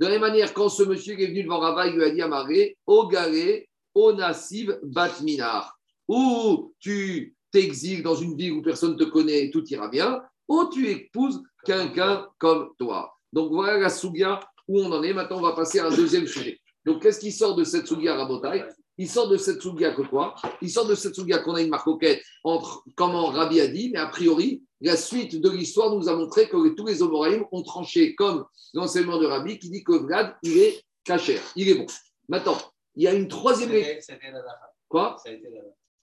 la 0.00 0.10
même 0.10 0.20
manière, 0.20 0.52
quand 0.52 0.68
ce 0.68 0.82
monsieur 0.82 1.18
est 1.20 1.26
venu 1.28 1.44
devant 1.44 1.60
Rava, 1.60 1.86
il 1.86 1.94
lui 1.94 2.04
a 2.04 2.10
dit 2.10 2.20
à 2.20 2.28
Maré, 2.28 2.76
au 2.86 3.06
galé, 3.06 3.68
au 3.94 4.12
nassiv 4.12 4.78
batminar. 4.82 5.78
Ou 6.08 6.74
tu 6.78 7.34
t'exiles 7.50 8.02
dans 8.02 8.16
une 8.16 8.36
ville 8.36 8.52
où 8.52 8.62
personne 8.62 8.92
ne 8.92 8.98
te 8.98 9.04
connaît, 9.04 9.50
tout 9.50 9.64
ira 9.68 9.88
bien, 9.88 10.20
ou 10.48 10.64
tu 10.72 10.88
épouses 10.88 11.42
quelqu'un 11.64 12.28
comme 12.38 12.70
toi. 12.78 13.14
Donc 13.32 13.52
voilà 13.52 13.78
la 13.78 13.88
sougia 13.88 14.40
où 14.68 14.80
on 14.80 14.92
en 14.92 15.02
est. 15.02 15.12
Maintenant, 15.12 15.38
on 15.38 15.42
va 15.42 15.52
passer 15.52 15.78
à 15.78 15.86
un 15.86 15.94
deuxième 15.94 16.26
sujet. 16.26 16.60
Donc, 16.84 17.02
qu'est-ce 17.02 17.20
qui 17.20 17.32
sort 17.32 17.54
de 17.54 17.64
cette 17.64 17.86
sougia 17.86 18.14
Rabotai? 18.14 18.64
Il 18.96 19.08
sort 19.08 19.28
de 19.28 19.36
cette 19.36 19.60
sougia 19.60 19.92
que 19.92 20.02
quoi? 20.02 20.34
Il 20.62 20.70
sort 20.70 20.86
de 20.86 20.94
cette 20.94 21.14
sougia 21.14 21.38
qu'on 21.38 21.54
a 21.54 21.62
une 21.62 21.70
marcoquette 21.70 22.22
entre 22.44 22.84
comment 22.94 23.26
Rabbi 23.26 23.60
a 23.60 23.66
dit, 23.66 23.90
mais 23.92 23.98
a 23.98 24.06
priori, 24.06 24.62
la 24.80 24.96
suite 24.96 25.40
de 25.40 25.50
l'histoire 25.50 25.94
nous 25.94 26.08
a 26.08 26.16
montré 26.16 26.48
que 26.48 26.68
tous 26.74 26.86
les 26.86 27.02
Omoraïm 27.02 27.44
ont 27.50 27.62
tranché 27.62 28.14
comme 28.14 28.44
l'enseignement 28.72 29.18
de 29.18 29.26
Rabbi 29.26 29.58
qui 29.58 29.70
dit 29.70 29.82
que 29.82 29.92
Vlad, 29.92 30.36
il 30.42 30.58
est 30.58 30.84
cachère, 31.02 31.42
il 31.56 31.68
est 31.68 31.74
bon. 31.74 31.86
Maintenant, 32.28 32.56
il 32.94 33.02
y 33.02 33.08
a 33.08 33.14
une 33.14 33.28
troisième. 33.28 33.70
C'était 34.00 34.30
la. 34.30 34.42
Quoi? 34.88 35.16
Ça 35.22 35.30
a 35.30 35.32
été 35.32 35.48
la. 35.50 35.60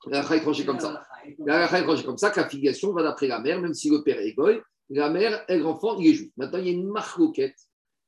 La 0.07 0.35
est 0.35 0.41
tranchée 0.41 0.65
comme 0.65 0.79
ça. 0.79 1.03
La 1.45 1.79
est 1.79 1.83
tranchée 1.83 2.03
comme 2.03 2.17
ça, 2.17 2.31
que 2.31 2.39
la 2.39 2.49
filiation 2.49 2.91
va 2.91 3.03
d'après 3.03 3.27
la 3.27 3.39
mère, 3.39 3.61
même 3.61 3.73
si 3.73 3.89
le 3.89 4.03
père 4.03 4.19
est 4.19 4.33
goy, 4.33 4.59
la 4.89 5.09
mère 5.09 5.45
et 5.47 5.57
l'enfant, 5.57 5.97
il 5.99 6.07
est 6.07 6.13
juif. 6.13 6.31
Maintenant, 6.37 6.59
il 6.59 6.65
y 6.65 6.69
a 6.69 6.73
une 6.73 6.87
marcoquette. 6.87 7.57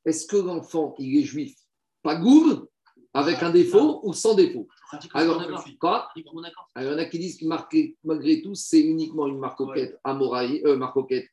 Est-ce 0.05 0.25
que 0.25 0.37
l'enfant, 0.37 0.95
il 0.97 1.19
est 1.19 1.23
juif? 1.23 1.55
Pas 2.01 2.15
goum, 2.15 2.65
avec 3.13 3.41
un 3.43 3.49
défaut 3.51 3.99
ou 4.03 4.13
sans 4.13 4.33
défaut 4.35 4.67
Alors, 5.13 5.37
quoi 5.79 6.09
alors, 6.75 6.91
il 6.91 6.93
y 6.93 6.95
en 6.95 6.97
a 6.97 7.05
qui 7.05 7.19
disent 7.19 7.37
que 7.37 7.45
marqué- 7.45 7.95
malgré 8.03 8.41
tout, 8.41 8.55
c'est 8.55 8.81
uniquement 8.81 9.27
une 9.27 9.39
marcoquette 9.39 9.99
amoraï, 10.03 10.61
euh, 10.65 10.77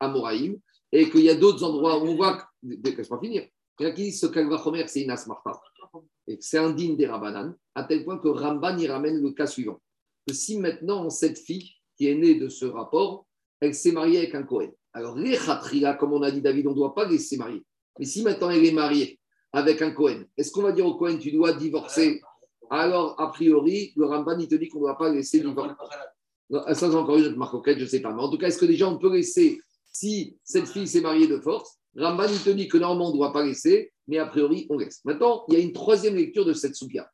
amoraïm, 0.00 0.58
et 0.92 1.08
qu'il 1.10 1.20
y 1.22 1.30
a 1.30 1.34
d'autres 1.34 1.62
endroits 1.64 1.98
où 2.02 2.06
on 2.06 2.16
voit. 2.16 2.36
que- 2.36 2.88
Laisse-moi 2.96 3.20
finir. 3.20 3.46
Il 3.78 3.84
y 3.84 3.86
en 3.86 3.90
a 3.90 3.92
qui 3.94 4.02
disent 4.02 4.20
que 4.20 4.26
ce 4.26 4.32
Kalvachomer, 4.32 4.86
c'est 4.88 5.02
une 5.02 5.10
asmarta. 5.10 5.52
Et 6.26 6.36
que 6.38 6.44
c'est 6.44 6.58
indigne 6.58 6.96
des 6.96 7.06
Rabanan, 7.06 7.54
à 7.74 7.84
tel 7.84 8.04
point 8.04 8.18
que 8.18 8.28
Ramban 8.28 8.76
y 8.78 8.86
ramène 8.86 9.20
le 9.22 9.30
cas 9.32 9.46
suivant. 9.46 9.78
Que 10.26 10.34
si 10.34 10.58
maintenant, 10.58 11.08
cette 11.10 11.38
fille 11.38 11.70
qui 11.96 12.08
est 12.08 12.14
née 12.14 12.34
de 12.34 12.48
ce 12.48 12.66
rapport, 12.66 13.26
elle 13.60 13.74
s'est 13.74 13.92
mariée 13.92 14.18
avec 14.18 14.34
un 14.34 14.42
Cohen. 14.42 14.70
Alors, 14.92 15.16
les 15.16 15.36
khatriya, 15.36 15.94
comme 15.94 16.12
on 16.12 16.22
a 16.22 16.30
dit 16.30 16.40
David, 16.42 16.66
on 16.66 16.70
ne 16.70 16.74
doit 16.76 16.94
pas 16.94 17.06
laisser 17.06 17.36
marier. 17.36 17.62
Mais 17.98 18.04
si 18.06 18.22
maintenant 18.22 18.50
elle 18.50 18.64
est 18.64 18.72
mariée 18.72 19.19
avec 19.52 19.82
un 19.82 19.90
Cohen, 19.90 20.24
est-ce 20.36 20.52
qu'on 20.52 20.62
va 20.62 20.72
dire 20.72 20.86
au 20.86 20.94
Cohen, 20.94 21.18
tu 21.18 21.32
dois 21.32 21.52
divorcer? 21.52 22.20
Alors, 22.70 23.20
a 23.20 23.30
priori, 23.32 23.92
le 23.96 24.06
Ramban, 24.06 24.38
il 24.38 24.48
te 24.48 24.54
dit 24.54 24.68
qu'on 24.68 24.78
ne 24.78 24.84
doit 24.84 24.98
pas 24.98 25.10
laisser 25.10 25.40
divorcer. 25.40 25.74
Non, 26.50 26.62
Ça, 26.68 26.74
c'est 26.74 26.94
encore 26.94 27.16
une 27.16 27.26
autre 27.26 27.36
marque 27.36 27.54
auquel 27.54 27.78
je 27.78 27.84
ne 27.84 27.88
sais 27.88 28.00
pas. 28.00 28.14
Mais 28.14 28.22
en 28.22 28.30
tout 28.30 28.38
cas, 28.38 28.46
est-ce 28.46 28.58
que 28.58 28.66
déjà 28.66 28.88
on 28.88 28.98
peut 28.98 29.12
laisser, 29.12 29.60
si 29.92 30.36
cette 30.44 30.68
fille 30.68 30.86
s'est 30.86 31.00
mariée 31.00 31.26
de 31.26 31.38
force, 31.40 31.78
Ramban, 31.96 32.26
il 32.28 32.42
te 32.42 32.50
dit 32.50 32.68
que 32.68 32.78
normalement, 32.78 33.08
on 33.08 33.12
ne 33.12 33.16
doit 33.16 33.32
pas 33.32 33.44
laisser, 33.44 33.92
mais 34.06 34.18
a 34.18 34.26
priori, 34.26 34.66
on 34.70 34.78
laisse. 34.78 35.04
Maintenant, 35.04 35.44
il 35.48 35.54
y 35.54 35.56
a 35.56 35.60
une 35.60 35.72
troisième 35.72 36.14
lecture 36.14 36.44
de 36.44 36.52
cette 36.52 36.76
soukia. 36.76 37.10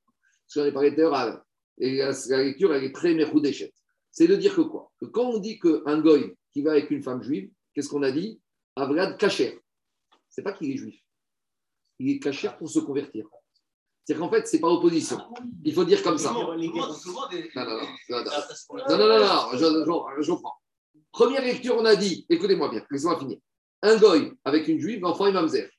Parce 0.46 0.54
qu'on 0.54 0.64
est 0.64 0.72
parlé 0.72 0.94
tout 0.94 1.02
à 1.02 1.42
et 1.78 1.98
la, 1.98 2.42
lecture, 2.42 2.74
elle 2.74 2.84
est 2.84 2.94
très 2.94 3.14
méroudéchette. 3.14 3.74
C'est 4.10 4.26
de 4.26 4.36
dire 4.36 4.54
que 4.54 4.62
quoi? 4.62 4.90
Que 4.98 5.06
quand 5.06 5.28
on 5.28 5.38
dit 5.38 5.58
qu'un 5.58 6.00
goy 6.00 6.34
qui 6.52 6.62
va 6.62 6.72
avec 6.72 6.90
une 6.90 7.02
femme 7.02 7.22
juive, 7.22 7.50
qu'est-ce 7.74 7.88
qu'on 7.88 8.02
a 8.02 8.10
dit? 8.10 8.40
Avrad 8.76 9.18
kacher. 9.18 9.60
C'est 10.30 10.42
pas 10.42 10.52
qu'il 10.52 10.70
est 10.70 10.76
juif. 10.76 10.98
Il 11.98 12.10
est 12.10 12.18
kacher 12.18 12.50
pour 12.58 12.68
se 12.68 12.78
convertir. 12.80 13.26
C'est-à-dire 14.04 14.24
qu'en 14.24 14.30
fait, 14.30 14.46
c'est 14.46 14.60
par 14.60 14.70
opposition. 14.70 15.18
Il 15.64 15.74
faut 15.74 15.84
dire 15.84 16.02
comme 16.02 16.18
ça. 16.18 16.32
Non, 16.32 16.54
non, 16.54 16.56
non, 16.56 16.72
non, 16.74 18.24
non. 18.24 18.30
Ah, 18.30 18.46
c'est 18.48 20.22
je 20.22 20.30
comprends. 20.30 20.54
Première 21.10 21.42
lecture, 21.42 21.76
on 21.78 21.84
a 21.84 21.96
dit, 21.96 22.26
écoutez-moi 22.28 22.68
bien, 22.68 22.84
laissez-moi 22.90 23.18
finir. 23.18 23.38
Un 23.82 23.96
goy 23.96 24.32
avec 24.44 24.68
une 24.68 24.78
juive, 24.78 25.00
l'enfant 25.00 25.26
est 25.26 25.32
mamzer. 25.32 25.70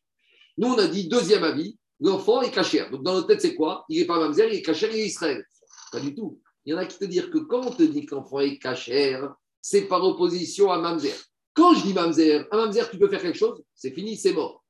Nous, 0.57 0.68
on 0.68 0.78
a 0.78 0.88
dit, 0.88 1.07
deuxième 1.07 1.43
avis, 1.43 1.78
l'enfant 1.99 2.41
est 2.41 2.51
cachère. 2.51 2.89
Donc, 2.89 3.03
dans 3.03 3.13
notre 3.13 3.28
tête, 3.28 3.41
c'est 3.41 3.55
quoi? 3.55 3.86
Il 3.88 3.99
n'est 3.99 4.05
pas 4.05 4.20
mamzer, 4.20 4.47
il 4.47 4.55
est 4.55 4.61
cachère, 4.61 4.89
il 4.91 4.99
est 4.99 5.05
Israël. 5.05 5.45
Pas 5.91 5.99
du 5.99 6.15
tout. 6.15 6.41
Il 6.65 6.72
y 6.72 6.74
en 6.74 6.80
a 6.80 6.86
qui 6.86 6.97
te 6.97 7.05
disent 7.05 7.30
que 7.30 7.38
quand 7.38 7.65
on 7.65 7.72
te 7.72 7.84
dit 7.84 8.05
que 8.05 8.15
l'enfant 8.15 8.39
est 8.39 8.57
cachère, 8.57 9.34
c'est 9.61 9.84
par 9.84 10.03
opposition 10.03 10.72
à 10.72 10.80
mamzer. 10.80 11.15
Quand 11.53 11.74
je 11.76 11.84
dis 11.84 11.93
mamzer, 11.93 12.45
un 12.51 12.57
mamzer, 12.57 12.89
tu 12.89 12.97
peux 12.97 13.07
faire 13.07 13.22
quelque 13.22 13.38
chose, 13.38 13.63
c'est 13.74 13.91
fini, 13.91 14.18
c'est 14.18 14.34
mort. 14.34 14.63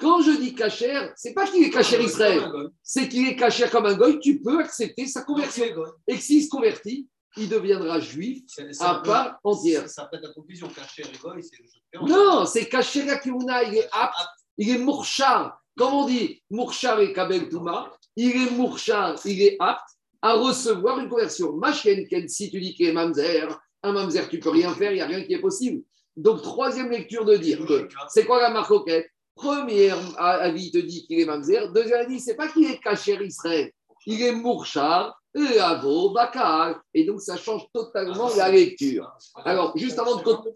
Quand 0.00 0.22
je 0.22 0.30
dis 0.30 0.54
cachère, 0.54 1.12
c'est 1.14 1.34
pas 1.34 1.46
qu'il 1.46 1.62
est 1.62 1.70
cachère 1.70 2.00
Israël, 2.00 2.42
c'est 2.82 3.06
qu'il 3.08 3.28
est 3.28 3.36
cachère 3.36 3.70
comme 3.70 3.84
un 3.84 3.94
goy, 3.94 4.18
tu 4.18 4.40
peux 4.40 4.58
accepter 4.58 5.06
sa 5.06 5.22
conversion. 5.22 5.64
Et 6.08 6.14
que 6.14 6.22
s'il 6.22 6.42
se 6.42 6.48
convertit, 6.48 7.06
il 7.36 7.48
deviendra 7.48 8.00
juif 8.00 8.42
à 8.80 9.02
part 9.04 9.38
entière. 9.44 9.88
Ça, 9.88 10.06
peut 10.06 10.16
être 10.16 10.28
la 10.28 10.32
confusion. 10.32 10.68
Cacher 10.68 11.02
et 11.02 11.18
goy, 11.18 11.42
c'est 11.42 12.00
Non, 12.00 12.46
c'est 12.46 12.66
caché 12.66 13.04
la 13.04 13.18
Kiuna, 13.18 13.62
il 13.64 13.76
est 13.76 13.88
apte, 13.92 14.16
il 14.56 14.70
est 14.70 14.78
mourchar. 14.78 15.60
Comme 15.76 15.92
on 15.92 16.06
dit, 16.06 16.42
mourchar 16.50 16.98
et 17.00 17.12
kabel 17.12 17.48
touma, 17.48 17.92
il 18.16 18.30
est 18.30 18.50
mourchar, 18.50 19.18
il 19.24 19.42
est 19.42 19.56
apte 19.60 19.88
à 20.22 20.32
recevoir 20.34 20.98
une 20.98 21.08
conversion. 21.08 21.52
Machen 21.52 22.06
ken, 22.08 22.28
si 22.28 22.50
tu 22.50 22.60
dis 22.60 22.74
qu'il 22.74 22.86
est 22.86 22.92
mamzer, 22.92 23.48
un 23.82 23.92
mamzer, 23.92 24.28
tu 24.28 24.40
peux 24.40 24.50
rien 24.50 24.74
faire, 24.74 24.92
il 24.92 24.96
n'y 24.96 25.00
a 25.02 25.06
rien 25.06 25.22
qui 25.24 25.34
est 25.34 25.40
possible. 25.40 25.82
Donc, 26.16 26.42
troisième 26.42 26.90
lecture 26.90 27.24
de 27.24 27.36
dire 27.36 27.64
que 27.64 27.88
c'est 28.08 28.24
quoi 28.24 28.40
la 28.40 28.50
marcoquette 28.50 29.10
Première 29.40 29.98
avis, 30.18 30.70
te 30.70 30.76
dit 30.78 31.06
qu'il 31.06 31.18
est 31.18 31.24
mamzer. 31.24 31.72
Deuxième 31.72 32.00
avis, 32.00 32.20
c'est 32.20 32.34
pas 32.34 32.48
qu'il 32.48 32.70
est 32.70 32.78
caché 32.78 33.18
Israël, 33.24 33.72
il 34.04 34.20
est 34.20 34.32
mourchar, 34.32 35.18
et 35.34 35.58
avo, 35.58 36.10
bakar. 36.10 36.82
Et 36.92 37.04
donc, 37.04 37.22
ça 37.22 37.36
change 37.36 37.62
totalement 37.72 38.28
la 38.36 38.50
lecture. 38.50 39.10
Alors, 39.44 39.76
juste 39.78 39.98
avant 39.98 40.16
de 40.16 40.22
continuer, 40.22 40.54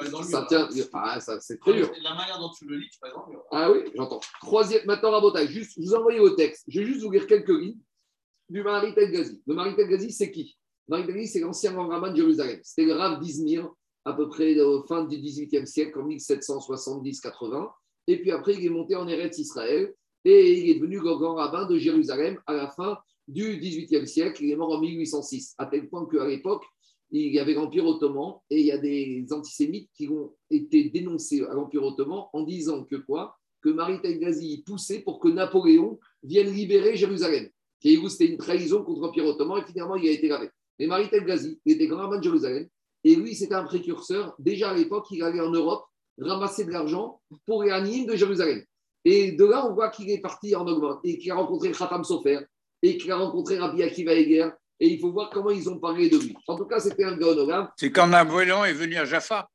le 0.00 0.22
ça 0.22 0.46
tient, 0.48 0.66
ah, 0.94 1.20
ça, 1.20 1.40
c'est 1.40 1.58
très 1.58 1.74
dur. 1.74 1.90
La 2.02 2.14
manière 2.14 2.38
dont 2.38 2.50
tu 2.56 2.64
le 2.66 2.76
lis, 2.76 2.88
tu 2.90 2.98
aller 3.02 3.12
dans 3.12 3.26
le 3.26 3.32
mur. 3.32 3.42
Ah 3.50 3.70
oui, 3.70 3.80
j'entends. 3.94 4.20
Troisième, 4.40 4.86
maintenant, 4.86 5.10
Rabotage, 5.10 5.48
juste, 5.48 5.72
je 5.76 5.82
vous 5.82 5.94
envoie 5.94 6.14
au 6.20 6.30
texte. 6.30 6.64
Je 6.68 6.80
vais 6.80 6.86
juste 6.86 7.02
vous 7.02 7.10
lire 7.10 7.26
quelques 7.26 7.48
lignes 7.48 7.80
du 8.48 8.62
Marit 8.62 8.94
El 8.96 9.10
Ghazi. 9.10 9.42
Le 9.46 9.54
Marit 9.54 9.74
El 9.76 9.88
Ghazi, 9.88 10.10
c'est 10.10 10.30
qui? 10.30 10.56
Marit 10.88 11.02
El 11.02 11.14
Ghazi, 11.14 11.28
c'est 11.28 11.40
l'ancien 11.40 11.72
grand 11.72 11.88
rabbin 11.88 12.12
de 12.12 12.16
Jérusalem. 12.16 12.60
C'était 12.62 12.86
le 12.86 12.94
Rav 12.94 13.20
d'Izmir, 13.20 13.68
à 14.04 14.12
peu 14.14 14.28
près 14.28 14.58
au 14.60 14.84
fin 14.86 15.04
du 15.04 15.18
XVIIIe 15.18 15.66
siècle, 15.66 15.98
en 16.00 16.06
1770-80. 16.06 17.68
Et 18.06 18.20
puis 18.20 18.30
après, 18.30 18.54
il 18.54 18.64
est 18.64 18.70
monté 18.70 18.96
en 18.96 19.06
Eretz 19.08 19.38
Israël. 19.38 19.94
et 20.24 20.58
il 20.58 20.70
est 20.70 20.74
devenu 20.74 21.00
grand 21.00 21.34
rabbin 21.34 21.66
de 21.66 21.78
Jérusalem 21.78 22.38
à 22.46 22.54
la 22.54 22.68
fin 22.68 22.98
du 23.28 23.58
XVIIIe 23.58 24.06
siècle. 24.06 24.44
Il 24.44 24.50
est 24.50 24.56
mort 24.56 24.72
en 24.72 24.80
1806, 24.80 25.54
à 25.58 25.66
tel 25.66 25.88
point 25.88 26.06
qu'à 26.06 26.26
l'époque, 26.26 26.64
il 27.10 27.32
y 27.32 27.38
avait 27.38 27.54
l'Empire 27.54 27.86
ottoman 27.86 28.36
et 28.50 28.60
il 28.60 28.66
y 28.66 28.72
a 28.72 28.78
des 28.78 29.26
antisémites 29.32 29.90
qui 29.94 30.08
ont 30.08 30.34
été 30.50 30.88
dénoncés 30.90 31.42
à 31.42 31.54
l'Empire 31.54 31.84
ottoman 31.84 32.24
en 32.32 32.42
disant 32.42 32.84
que 32.84 32.96
quoi? 32.96 33.36
Que 33.60 33.68
Marie 33.68 34.00
Telgazi 34.00 34.62
poussait 34.64 35.00
pour 35.00 35.20
que 35.20 35.28
Napoléon 35.28 36.00
vienne 36.22 36.50
libérer 36.50 36.96
Jérusalem. 36.96 37.48
C'était 37.82 38.26
une 38.26 38.38
trahison 38.38 38.82
contre 38.82 39.02
l'Empire 39.02 39.26
ottoman 39.26 39.62
et 39.62 39.66
finalement 39.66 39.96
il 39.96 40.08
a 40.08 40.12
été 40.12 40.28
gravé. 40.28 40.48
Mais 40.78 40.86
Marie 40.86 41.10
Telgazi 41.10 41.60
était 41.66 41.86
grand 41.86 42.02
rabbin 42.02 42.18
de 42.18 42.22
Jérusalem 42.22 42.66
et 43.04 43.14
lui 43.14 43.34
c'était 43.34 43.54
un 43.54 43.64
précurseur. 43.64 44.34
Déjà 44.38 44.70
à 44.70 44.74
l'époque, 44.74 45.06
il 45.10 45.22
allait 45.22 45.40
en 45.40 45.50
Europe 45.50 45.84
ramasser 46.18 46.64
de 46.64 46.70
l'argent 46.70 47.20
pour 47.46 47.62
les 47.62 48.04
de 48.04 48.16
Jérusalem. 48.16 48.62
Et 49.04 49.32
de 49.32 49.44
là, 49.44 49.66
on 49.66 49.74
voit 49.74 49.90
qu'il 49.90 50.10
est 50.10 50.20
parti 50.20 50.54
en 50.54 50.66
Augmente 50.66 51.00
et 51.04 51.18
qu'il 51.18 51.30
a 51.30 51.34
rencontré 51.34 51.72
Khatam 51.72 52.04
Sofer 52.04 52.40
et 52.82 52.96
qu'il 52.96 53.10
a 53.10 53.16
rencontré 53.16 53.58
Rabbi 53.58 53.82
Akiva 53.82 54.14
Eger. 54.14 54.50
Et 54.80 54.88
il 54.88 55.00
faut 55.00 55.12
voir 55.12 55.30
comment 55.30 55.50
ils 55.50 55.68
ont 55.68 55.78
parlé 55.78 56.08
de 56.08 56.18
lui. 56.18 56.34
En 56.48 56.56
tout 56.56 56.66
cas, 56.66 56.80
c'était 56.80 57.04
un 57.04 57.16
Gaonogram. 57.16 57.68
C'est 57.76 57.90
quand 57.90 58.06
Napoléon 58.08 58.64
est 58.64 58.72
venu 58.72 58.96
à 58.96 59.04
Jaffa. 59.04 59.48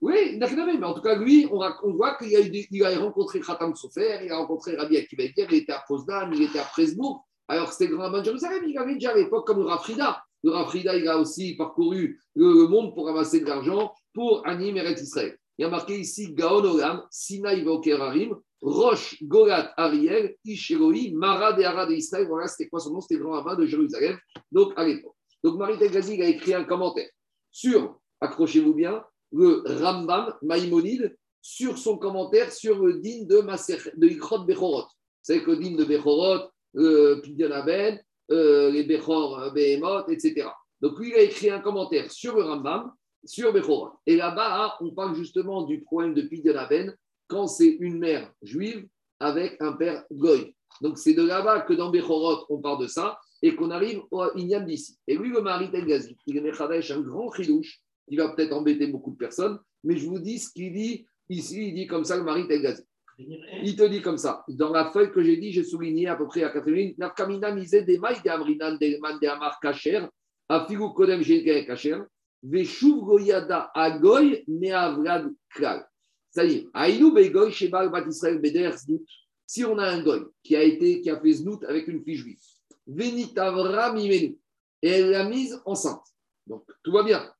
Oui, 0.00 0.38
mais 0.38 0.84
en 0.84 0.94
tout 0.94 1.00
cas, 1.00 1.16
lui, 1.16 1.48
on, 1.50 1.60
on 1.82 1.94
voit 1.94 2.16
qu'il 2.16 2.36
a, 2.36 2.40
il 2.40 2.98
rencontré 2.98 3.40
Khatam 3.40 3.74
Sofer, 3.74 4.20
il 4.24 4.30
a 4.30 4.36
rencontré 4.36 4.76
Rabbi 4.76 4.96
Akiva 4.96 5.24
Eger, 5.24 5.46
il 5.50 5.56
était 5.56 5.72
à 5.72 5.82
Potsdam, 5.86 6.32
il 6.34 6.42
était 6.42 6.58
à 6.58 6.64
Presbourg. 6.64 7.26
Alors, 7.48 7.72
c'était 7.72 7.90
le 7.90 7.96
grand 7.96 8.10
de 8.10 8.24
Jérusalem. 8.24 8.64
Il 8.66 8.76
avait 8.76 8.94
déjà 8.94 9.12
à 9.12 9.16
l'époque, 9.16 9.46
comme 9.46 9.60
le 9.60 9.66
Rafrida. 9.66 10.22
Le 10.42 10.50
Rafrida, 10.50 10.96
il 10.96 11.08
a 11.08 11.18
aussi 11.18 11.56
parcouru 11.56 12.20
le, 12.34 12.66
monde 12.68 12.94
pour 12.94 13.06
ramasser 13.06 13.40
de 13.40 13.46
l'argent 13.46 13.92
pour 14.12 14.46
animer 14.46 14.82
Israël. 15.00 15.36
Il 15.58 15.62
y 15.62 15.64
a 15.64 15.70
marqué 15.70 15.98
ici 15.98 16.34
Gaon 16.34 16.64
Olam, 16.64 17.02
Sinaï 17.10 17.62
Vokerarim, 17.62 18.34
Roche, 18.60 19.22
Golat, 19.22 19.72
Ariel, 19.76 20.36
Isheroi, 20.44 21.12
Mara 21.14 21.52
de 21.52 21.62
Hara 21.62 21.86
de 21.86 21.94
Israël. 21.94 22.26
Voilà, 22.28 22.46
c'était 22.48 22.68
quoi 22.68 22.80
son 22.80 22.92
nom? 22.92 23.00
C'était 23.00 23.16
le 23.16 23.24
grand 23.24 23.42
rabbin 23.42 23.56
de 23.56 23.66
Jérusalem, 23.66 24.18
donc 24.52 24.72
à 24.76 24.84
l'époque. 24.84 25.14
Donc 25.42 25.58
Marie 25.58 25.78
Telgazi 25.78 26.14
il 26.14 26.22
a 26.22 26.28
écrit 26.28 26.54
un 26.54 26.64
commentaire 26.64 27.08
sur, 27.50 27.98
accrochez-vous 28.20 28.74
bien, 28.74 29.02
le 29.32 29.62
Rambam 29.64 30.34
Maïmonide, 30.42 31.16
sur 31.40 31.78
son 31.78 31.96
commentaire 31.96 32.52
sur 32.52 32.84
le 32.84 32.94
din 32.94 33.24
de, 33.24 33.40
Maser, 33.40 33.78
de 33.96 34.08
Ikrot 34.08 34.44
Bechorot. 34.44 34.86
Savez 35.22 35.42
que 35.42 35.52
le 35.52 35.58
din 35.58 35.76
de 35.76 35.84
Bechorot, 35.84 36.50
euh, 36.76 37.20
Pidyon 37.22 37.52
Aben, 37.52 38.00
euh, 38.30 38.70
les 38.70 38.84
Bechor 38.84 39.38
euh, 39.38 39.50
Behemot, 39.50 40.08
etc. 40.08 40.48
Donc 40.80 40.98
lui, 40.98 41.10
il 41.10 41.14
a 41.14 41.20
écrit 41.20 41.50
un 41.50 41.60
commentaire 41.60 42.10
sur 42.10 42.36
le 42.36 42.42
Rambam, 42.42 42.92
sur 43.26 43.52
Bechorot. 43.52 43.90
Et 44.06 44.16
là-bas, 44.16 44.76
on 44.80 44.92
parle 44.92 45.14
justement 45.14 45.62
du 45.62 45.82
problème 45.82 46.14
de 46.14 46.22
Pidyon 46.22 46.56
Aben 46.56 46.96
quand 47.28 47.46
c'est 47.46 47.76
une 47.80 47.98
mère 47.98 48.32
juive 48.42 48.86
avec 49.20 49.56
un 49.60 49.72
père 49.72 50.04
goy. 50.10 50.54
Donc 50.80 50.98
c'est 50.98 51.14
de 51.14 51.22
là-bas 51.22 51.62
que 51.62 51.72
dans 51.72 51.90
Bechorot, 51.90 52.46
on 52.48 52.58
parle 52.58 52.82
de 52.82 52.86
ça 52.86 53.18
et 53.42 53.54
qu'on 53.54 53.70
arrive 53.70 54.02
au 54.10 54.24
Inyam 54.36 54.64
d'ici. 54.64 54.98
Et 55.06 55.16
lui, 55.16 55.30
le 55.30 55.40
mari 55.40 55.70
Telgazi, 55.70 56.16
il 56.26 56.36
est 56.36 56.92
un 56.92 57.00
grand 57.00 57.32
chidouche 57.32 57.80
qui 58.08 58.16
va 58.16 58.30
peut-être 58.30 58.52
embêter 58.52 58.86
beaucoup 58.86 59.10
de 59.10 59.16
personnes, 59.16 59.58
mais 59.84 59.96
je 59.96 60.06
vous 60.06 60.18
dis 60.18 60.38
ce 60.38 60.52
qu'il 60.52 60.72
dit 60.72 61.06
ici, 61.28 61.68
il 61.68 61.74
dit 61.74 61.86
comme 61.86 62.04
ça 62.04 62.16
le 62.16 62.22
mari 62.22 62.46
Telgazi. 62.46 62.82
Il 63.18 63.76
te 63.76 63.84
dit 63.84 64.02
comme 64.02 64.18
ça. 64.18 64.44
Dans 64.48 64.70
la 64.70 64.90
feuille 64.90 65.10
que 65.10 65.22
j'ai 65.22 65.38
dit, 65.38 65.50
j'ai 65.50 65.64
souligné 65.64 66.06
à 66.06 66.16
peu 66.16 66.26
près 66.26 66.42
à 66.42 66.50
4 66.50 66.70
minutes. 66.70 66.98
Nafkamina 66.98 67.50
misé 67.50 67.82
des 67.82 67.98
mailles 67.98 68.20
de 68.22 68.28
Amrinan 68.28 68.76
de 68.76 69.00
Man 69.00 69.18
de 69.20 69.26
Amar 69.26 69.58
Kacher, 69.58 70.06
Afigu 70.48 70.92
Kodem 70.94 71.22
Kacher, 71.22 72.00
Veshuv 72.42 73.04
Goyada 73.04 73.70
Agoy 73.74 74.44
Meavrad 74.48 75.32
Klal. 75.50 75.88
C'est-à-dire, 76.30 76.68
Aïnou 76.74 77.12
Begoy 77.12 77.52
Bat 77.70 78.04
Israël 78.08 78.38
Beder 78.38 78.70
Znout. 78.76 79.04
Si 79.46 79.64
on 79.64 79.78
a 79.78 79.86
un 79.86 80.02
goy 80.02 80.26
qui 80.42 80.56
a 80.56 80.62
été, 80.62 81.00
qui 81.00 81.08
a 81.08 81.20
fait 81.20 81.32
Znout 81.32 81.62
avec 81.64 81.86
une 81.88 82.02
fille 82.02 82.16
juive, 82.16 82.38
Venitavra 82.86 83.92
Mimenu, 83.92 84.36
et 84.82 84.88
elle 84.88 85.10
l'a 85.10 85.28
mise 85.28 85.60
enceinte. 85.64 86.04
Donc, 86.46 86.64
tout 86.82 86.92
va 86.92 87.02
bien. 87.02 87.32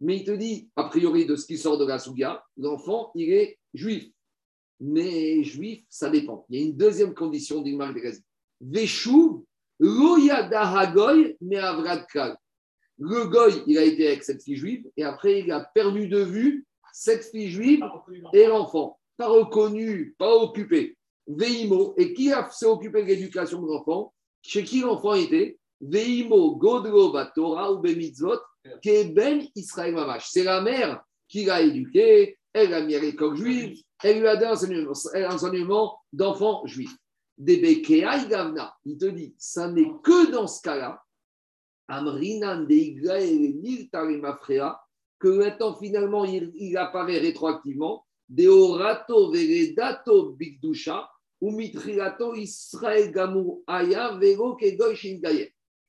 Mais 0.00 0.18
il 0.18 0.24
te 0.24 0.30
dit, 0.30 0.68
a 0.76 0.84
priori, 0.84 1.26
de 1.26 1.36
ce 1.36 1.46
qui 1.46 1.56
sort 1.56 1.78
de 1.78 1.86
la 1.86 1.98
Souga, 1.98 2.44
l'enfant, 2.56 3.10
il 3.14 3.32
est 3.32 3.58
juif. 3.72 4.10
Mais 4.80 5.42
juif, 5.42 5.84
ça 5.88 6.10
dépend. 6.10 6.44
Il 6.50 6.60
y 6.60 6.62
a 6.62 6.66
une 6.66 6.76
deuxième 6.76 7.14
condition 7.14 7.62
d'Igmar 7.62 7.94
de 7.94 8.00
Gazi. 8.00 8.22
Veshuv, 8.60 9.42
Loyada 9.80 10.78
Hagoy, 10.78 11.36
Meavrad 11.40 12.06
Klal. 12.06 12.36
Le 12.98 13.26
goy, 13.26 13.62
il 13.66 13.78
a 13.78 13.84
été 13.84 14.06
avec 14.08 14.24
cette 14.24 14.42
fille 14.42 14.56
juive, 14.56 14.86
et 14.96 15.04
après, 15.04 15.40
il 15.40 15.52
a 15.52 15.60
perdu 15.60 16.08
de 16.08 16.20
vue 16.20 16.66
cette 16.92 17.24
fille 17.24 17.50
juive 17.50 17.84
et 18.32 18.46
l'enfant. 18.46 18.98
Pas 19.18 19.28
reconnu, 19.28 20.14
pas 20.18 20.34
occupé. 20.34 20.96
Veimo, 21.26 21.94
et 21.98 22.14
qui 22.14 22.32
a- 22.32 22.48
s'est 22.50 22.66
occupé 22.66 23.02
de 23.02 23.08
l'éducation 23.08 23.60
de 23.60 23.66
l'enfant? 23.66 24.14
Chez 24.42 24.64
qui 24.64 24.80
l'enfant 24.80 25.14
était? 25.14 25.58
Veimo, 25.80 26.56
Godro, 26.56 27.14
Torah 27.34 27.72
ou 27.72 27.80
Bemitzvot, 27.80 28.40
Ben 28.84 29.46
Israël 29.54 29.94
Mamash. 29.94 30.28
C'est 30.30 30.44
la 30.44 30.60
mère 30.60 31.02
qui 31.28 31.44
l'a 31.44 31.60
éduqué, 31.60 32.38
elle 32.52 32.70
l'a 32.70 32.80
mis 32.82 32.94
à 32.94 33.00
l'école 33.00 33.36
juive, 33.36 33.76
elle 34.02 34.20
lui 34.20 34.26
a 34.28 34.36
donné 34.36 34.86
un 35.14 35.30
enseignement, 35.30 35.98
d'enfant 36.12 36.64
juif. 36.66 36.90
Debekea 37.36 38.24
Gavna, 38.30 38.74
il 38.86 38.96
te 38.96 39.06
dit, 39.06 39.34
ça 39.36 39.70
n'est 39.70 39.90
que 40.02 40.30
dans 40.30 40.46
ce 40.46 40.62
cas-là, 40.62 41.02
Amrinan 41.88 42.66
que 45.18 45.28
maintenant 45.28 45.74
finalement 45.74 46.24
il, 46.24 46.76
apparaît 46.76 47.18
rétroactivement, 47.18 48.04
Deorato 48.28 49.30
Veredato 49.30 50.32
Bigdusha, 50.32 51.08
ou 51.40 51.50
Mitriato 51.50 52.34
Israël 52.34 53.12
Gamur 53.12 53.60
Aya 53.66 54.16
Vero. 54.16 54.56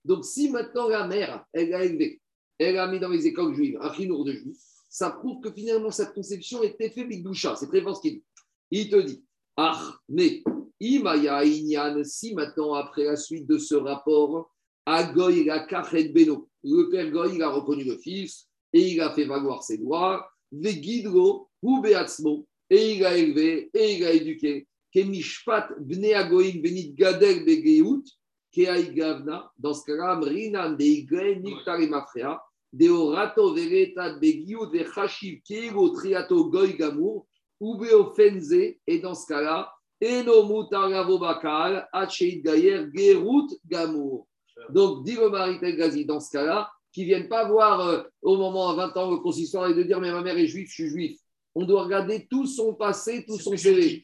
Donc 0.06 0.26
si 0.26 0.50
maintenant 0.50 0.88
la 0.88 1.08
mère, 1.08 1.46
elle 1.54 1.74
a 1.74 1.84
élevé, 1.84 2.22
elle 2.58 2.78
a 2.78 2.88
mis 2.88 3.00
dans 3.00 3.10
les 3.10 3.28
écoles 3.28 3.56
juives 3.56 3.78
un 3.82 3.94
chinour 3.94 4.26
de 4.26 4.34
juif, 4.34 4.58
ça 4.90 5.12
prouve 5.12 5.42
que 5.42 5.52
finalement 5.52 5.92
cette 5.92 6.14
conception 6.14 6.64
était 6.64 6.90
faite 6.90 7.08
Bigdusha. 7.08 7.56
C'est 7.56 7.68
très 7.68 7.82
fort 7.82 7.98
ce 7.98 8.02
qu'il 8.02 8.16
dit. 8.16 8.24
Il 8.72 8.90
te 8.90 8.98
dit, 8.98 9.24
ah, 9.56 9.96
mais 10.10 10.44
Imaya 10.80 11.44
Inyan, 11.44 12.04
si 12.04 12.34
maintenant 12.34 12.74
après 12.74 13.04
la 13.04 13.16
suite 13.16 13.48
de 13.48 13.58
ce 13.58 13.76
rapport, 13.76 14.52
Agoy 14.90 15.44
la 15.44 15.60
Kachet 15.60 16.14
Beno, 16.14 16.48
le 16.64 16.90
père 16.90 17.12
Goy 17.12 17.36
il 17.36 17.44
a 17.44 17.50
reconnu 17.50 17.84
le 17.84 17.98
fils 17.98 18.48
et 18.72 18.94
il 18.94 19.02
a 19.02 19.12
fait 19.12 19.26
valoir 19.26 19.62
ses 19.62 19.78
droits, 19.78 20.26
Vegidro 20.50 21.50
ou 21.62 21.82
Beatzmo, 21.82 22.48
et 22.70 22.94
il 22.94 23.06
a 23.06 23.18
élevé 23.18 23.70
et 23.74 23.96
il 23.96 24.06
a 24.06 24.14
éduqué, 24.14 24.66
Kemishpat 24.94 25.74
Bne 25.78 26.14
Agoim 26.14 26.62
Benit 26.64 26.94
Gadel 26.94 27.44
Begeut, 27.44 28.06
Keai 28.50 28.94
Gavna, 28.94 29.52
dans 29.58 29.74
ce 29.74 29.84
cas-là, 29.84 30.16
Mrinan 30.16 30.78
de 30.78 30.84
Igre 30.86 31.36
Niktari 31.42 31.90
Mafrea, 31.90 32.42
Deorato 32.72 33.54
Veretat 33.54 34.20
Begiut 34.20 34.72
Vechashiv 34.72 35.42
Kego 35.46 35.90
Triato 35.90 36.50
Goy 36.50 36.78
Gamour, 36.78 37.28
ou 37.60 37.76
Beofenze, 37.76 38.54
et 38.88 39.00
dans 39.00 39.16
ce 39.16 39.28
cas-là, 39.28 39.70
Eno 40.02 40.46
Mutaravo 40.46 41.20
Bakal, 41.20 41.90
Gayer 42.22 42.86
Gerut 42.96 43.50
Gamour. 43.66 44.26
Donc, 44.70 45.04
dit 45.06 45.16
le 45.16 45.30
mari 45.30 45.58
Gazi, 45.76 46.06
dans 46.06 46.20
ce 46.20 46.32
cas-là, 46.32 46.70
qui 46.92 47.02
ne 47.02 47.06
viennent 47.08 47.30
pas 47.30 47.48
voir 47.48 47.80
euh, 47.82 48.04
au 48.22 48.38
moment 48.38 48.70
à 48.70 48.76
20 48.76 48.98
ans 48.98 49.12
le 49.12 49.18
consistoire 49.18 49.70
et 49.70 49.74
de 49.74 49.84
dire 49.84 50.00
Mais 50.00 50.12
ma 50.12 50.22
mère 50.22 50.38
est 50.38 50.48
juive, 50.48 50.68
je 50.68 50.74
suis 50.74 50.90
juif. 50.90 51.20
On 51.54 51.66
doit 51.66 51.84
regarder 51.84 52.28
tout 52.30 52.46
son 52.46 52.74
passé, 52.76 53.26
tout 53.28 53.38
son 53.40 53.56
CV. 53.58 54.04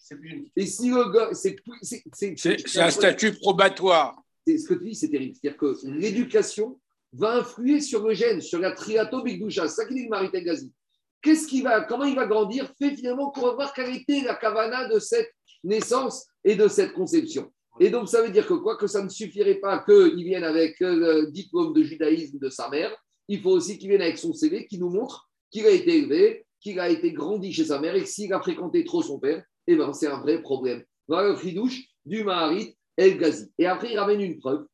Et 0.56 0.66
si 0.66 0.90
le 0.90 1.12
gars, 1.12 1.30
c'est 1.34 1.56
un 2.80 2.90
statut 2.92 3.34
probatoire. 3.34 4.16
c'est- 4.46 4.58
ce 4.58 4.68
que 4.68 4.74
tu 4.74 4.86
dis, 4.90 4.96
c'est 4.96 5.10
terrible. 5.10 5.36
C'est-à-dire 5.40 5.58
que 5.58 5.76
l'éducation 5.88 6.80
va 7.14 7.38
influer 7.38 7.80
sur 7.80 8.06
le 8.08 8.14
gène, 8.14 8.42
sur 8.42 8.60
la 8.60 8.72
triato 8.72 9.22
bigdoucha. 9.24 9.68
C'est 9.68 9.76
ça 9.76 9.86
qu'il 9.86 9.96
dit 9.98 10.04
le 10.04 10.10
mari 10.10 10.30
Gazi. 10.34 10.72
Qu'est-ce 11.22 11.48
qu'il 11.48 11.64
va, 11.64 11.82
comment 11.82 12.04
il 12.06 12.16
va 12.16 12.26
grandir? 12.26 12.70
Fait 12.78 12.96
finalement 12.96 13.32
qu'on 13.32 13.42
va 13.48 13.54
voir 13.54 13.74
quelle 13.74 13.96
était 13.96 14.22
la 14.22 14.36
kavana 14.36 14.90
de 14.90 15.00
cette 15.00 15.32
naissance 15.64 16.26
et 16.44 16.56
de 16.56 16.68
cette 16.68 16.92
conception. 16.94 17.50
Et 17.80 17.90
donc, 17.90 18.08
ça 18.08 18.22
veut 18.22 18.30
dire 18.30 18.46
que 18.46 18.54
quoi 18.54 18.78
que 18.78 18.88
ça 18.88 19.04
ne 19.04 19.10
suffirait 19.10 19.56
pas 19.56 19.80
qu'il 19.80 20.24
vienne 20.24 20.44
avec 20.44 20.82
euh, 20.82 21.24
le 21.24 21.32
diplôme 21.32 21.74
de 21.74 21.82
judaïsme 21.82 22.38
de 22.38 22.50
sa 22.50 22.70
mère, 22.70 22.96
il 23.28 23.42
faut 23.42 23.52
aussi 23.52 23.78
qu'il 23.78 23.90
vienne 23.90 24.02
avec 24.02 24.18
son 24.18 24.34
CV 24.34 24.68
qui 24.68 24.78
nous 24.78 24.90
montre 24.90 25.30
qu'il 25.50 25.66
a 25.66 25.72
été 25.72 25.98
élevé, 25.98 26.46
qu'il 26.60 26.80
a 26.80 26.90
été 26.90 27.12
grandi 27.12 27.52
chez 27.52 27.66
sa 27.66 27.80
mère 27.80 27.96
et 27.96 28.02
que 28.02 28.10
s'il 28.10 28.34
a 28.34 28.40
fréquenté 28.40 28.84
trop 28.84 29.02
son 29.02 29.20
père, 29.20 29.44
eh 29.68 29.76
ben, 29.76 29.94
c'est 29.94 30.08
un 30.08 30.20
vrai 30.20 30.42
problème. 30.42 30.84
Voilà 31.08 31.30
le 31.30 31.38
chidouche 31.38 31.82
du 32.06 32.24
Maharit 32.24 32.76
El 32.98 33.18
Ghazi. 33.18 33.52
Et 33.58 33.66
après, 33.66 33.92
il 33.92 34.00
ramène 34.00 34.22
une 34.22 34.40
preuve 34.40 34.66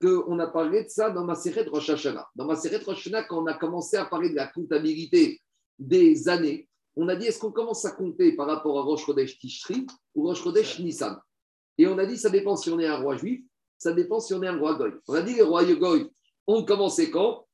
qu'on 0.00 0.38
a 0.38 0.46
parlé 0.46 0.84
de 0.84 0.88
ça 0.88 1.10
dans 1.10 1.24
ma 1.24 1.34
série 1.34 1.64
de 1.64 1.70
Rosh 1.70 1.90
Hashanah. 1.90 2.28
Dans 2.34 2.46
ma 2.46 2.56
série 2.56 2.78
de 2.78 2.84
Rosh 2.84 3.06
Hashanah, 3.06 3.24
quand 3.24 3.42
on 3.42 3.46
a 3.46 3.54
commencé 3.54 3.96
à 3.96 4.04
parler 4.04 4.30
de 4.30 4.34
la 4.34 4.48
comptabilité 4.48 5.40
des 5.78 6.28
années, 6.28 6.68
on 6.96 7.08
a 7.08 7.16
dit 7.16 7.26
est-ce 7.26 7.38
qu'on 7.38 7.52
commence 7.52 7.84
à 7.84 7.92
compter 7.92 8.32
par 8.32 8.46
rapport 8.46 8.78
à 8.78 8.82
Rosh 8.82 9.06
Chodesh 9.06 9.38
Tishri 9.38 9.86
ou 10.14 10.24
Rosh 10.24 10.42
Chodesh 10.42 10.78
Nissan? 10.80 11.18
Et 11.82 11.86
on 11.88 11.98
a 11.98 12.06
dit 12.06 12.16
ça 12.16 12.30
dépend 12.30 12.54
si 12.54 12.70
on 12.70 12.78
est 12.78 12.86
un 12.86 12.98
roi 12.98 13.16
juif, 13.16 13.42
ça 13.76 13.92
dépend 13.92 14.20
si 14.20 14.32
on 14.34 14.42
est 14.44 14.46
un 14.46 14.56
roi 14.56 14.74
goy. 14.74 14.92
On 15.08 15.14
a 15.14 15.22
dit 15.22 15.34
les 15.34 15.42
rois 15.42 15.64
goy 15.64 16.08
ont 16.46 16.64
commencé 16.64 17.10
quand? 17.10 17.44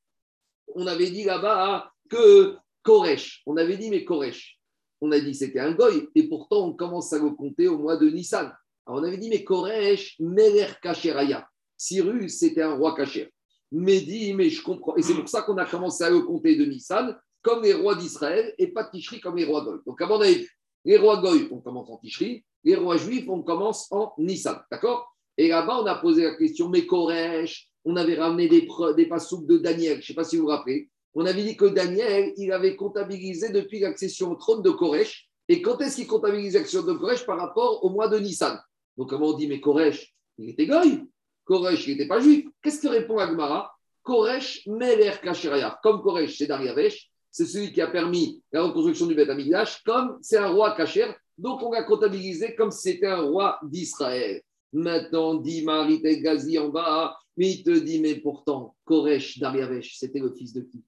On 0.75 0.85
avait 0.85 1.09
dit 1.09 1.23
là-bas 1.23 1.55
ah, 1.57 1.91
que 2.09 2.55
Koresh. 2.83 3.41
On 3.47 3.57
avait 3.57 3.77
dit 3.77 3.89
mais 3.89 4.05
Koresh. 4.05 4.59
On 5.01 5.11
a 5.11 5.19
dit 5.19 5.33
c'était 5.33 5.59
un 5.59 5.71
goy 5.71 6.07
et 6.13 6.29
pourtant 6.29 6.67
on 6.67 6.73
commence 6.73 7.11
à 7.11 7.17
le 7.17 7.31
compter 7.31 7.67
au 7.67 7.79
mois 7.79 7.97
de 7.97 8.07
Nissan. 8.07 8.53
Alors 8.85 9.01
on 9.01 9.03
avait 9.03 9.17
dit, 9.17 9.29
mais 9.29 9.43
Koresh, 9.43 10.15
Meler 10.19 10.67
Kacheraya. 10.79 11.47
Cyrus, 11.75 12.37
c'était 12.37 12.61
un 12.61 12.75
roi 12.75 12.95
Kacher. 12.95 13.33
Mais 13.71 14.01
dit, 14.01 14.33
mais 14.33 14.49
je 14.49 14.61
comprends. 14.61 14.95
Et 14.95 15.01
c'est 15.01 15.15
pour 15.15 15.27
ça 15.27 15.41
qu'on 15.41 15.57
a 15.57 15.65
commencé 15.65 16.03
à 16.03 16.11
le 16.11 16.21
compter 16.21 16.55
de 16.55 16.65
Nissan 16.65 17.17
comme 17.41 17.63
les 17.63 17.73
rois 17.73 17.95
d'Israël 17.95 18.53
et 18.59 18.67
pas 18.67 18.85
Tishri 18.85 19.21
comme 19.21 19.37
les 19.37 19.45
rois 19.45 19.63
Goy. 19.63 19.79
Donc 19.87 19.99
avant, 20.01 20.17
on 20.17 20.21
avait 20.21 20.35
vu, 20.35 20.59
les 20.85 20.97
rois 20.97 21.17
Goy, 21.17 21.47
on 21.51 21.61
commence 21.61 21.89
en 21.89 21.97
Tishri, 21.97 22.43
les 22.63 22.75
rois 22.75 22.97
juifs, 22.97 23.27
on 23.29 23.41
commence 23.41 23.91
en 23.91 24.13
Nissan. 24.17 24.59
D'accord? 24.71 25.15
Et 25.37 25.47
là-bas, 25.47 25.79
on 25.81 25.85
a 25.85 25.95
posé 25.95 26.23
la 26.23 26.35
question, 26.35 26.69
mais 26.69 26.85
Koresh, 26.85 27.67
on 27.85 27.95
avait 27.95 28.15
ramené 28.15 28.47
des, 28.47 28.67
des 28.95 29.05
de 29.05 29.57
Daniel, 29.57 29.95
je 29.95 29.99
ne 29.99 30.01
sais 30.03 30.13
pas 30.13 30.23
si 30.23 30.37
vous 30.37 30.43
vous 30.43 30.49
rappelez. 30.49 30.89
On 31.13 31.25
avait 31.25 31.43
dit 31.43 31.55
que 31.55 31.65
Daniel, 31.65 32.33
il 32.37 32.51
avait 32.51 32.75
comptabilisé 32.75 33.49
depuis 33.49 33.79
l'accession 33.79 34.31
au 34.31 34.35
trône 34.35 34.61
de 34.61 34.69
Koresh. 34.69 35.27
Et 35.47 35.61
quand 35.61 35.79
est-ce 35.81 35.95
qu'il 35.95 36.07
comptabilise 36.07 36.53
l'accession 36.53 36.83
de 36.83 36.93
Koresh 36.93 37.25
par 37.25 37.37
rapport 37.37 37.83
au 37.83 37.89
mois 37.89 38.07
de 38.07 38.19
Nissan? 38.19 38.59
Donc, 38.97 39.09
comment 39.09 39.27
on 39.27 39.33
dit, 39.33 39.47
mais 39.47 39.59
Koresh, 39.59 40.13
il 40.37 40.49
était 40.49 40.67
Goy. 40.67 41.03
Koresh, 41.45 41.87
il 41.87 41.93
n'était 41.93 42.07
pas 42.07 42.19
juif. 42.19 42.45
Qu'est-ce 42.61 42.81
que 42.81 42.87
répond 42.87 43.17
Agmara 43.17 43.71
Koresh, 44.03 44.65
Meler 44.67 45.13
Kasheraya. 45.21 45.79
Comme 45.81 46.01
Koresh, 46.01 46.37
c'est 46.37 46.47
Dariavesh, 46.47 47.09
c'est 47.31 47.45
celui 47.45 47.71
qui 47.71 47.81
a 47.81 47.87
permis 47.87 48.43
la 48.51 48.63
reconstruction 48.63 49.05
du 49.05 49.15
Beth 49.15 49.29
Amikdash, 49.29 49.83
comme 49.83 50.17
c'est 50.21 50.37
un 50.37 50.49
roi 50.49 50.75
Kacher, 50.75 51.11
donc 51.39 51.63
on 51.63 51.71
l'a 51.71 51.83
comptabilisé 51.83 52.53
comme 52.55 52.69
si 52.69 52.91
c'était 52.91 53.07
un 53.07 53.21
roi 53.21 53.59
d'Israël. 53.63 54.41
Maintenant, 54.73 55.35
dit 55.35 55.63
Marie 55.63 56.01
Gazi 56.01 56.59
en 56.59 56.69
bas, 56.69 57.17
mais 57.37 57.51
il 57.51 57.63
te 57.63 57.71
dit, 57.71 58.01
mais 58.01 58.15
pourtant, 58.15 58.75
Koresh, 58.83 59.39
Dariavesh, 59.39 59.97
c'était 59.97 60.19
le 60.19 60.31
fils 60.31 60.53
de 60.53 60.61
qui? 60.61 60.83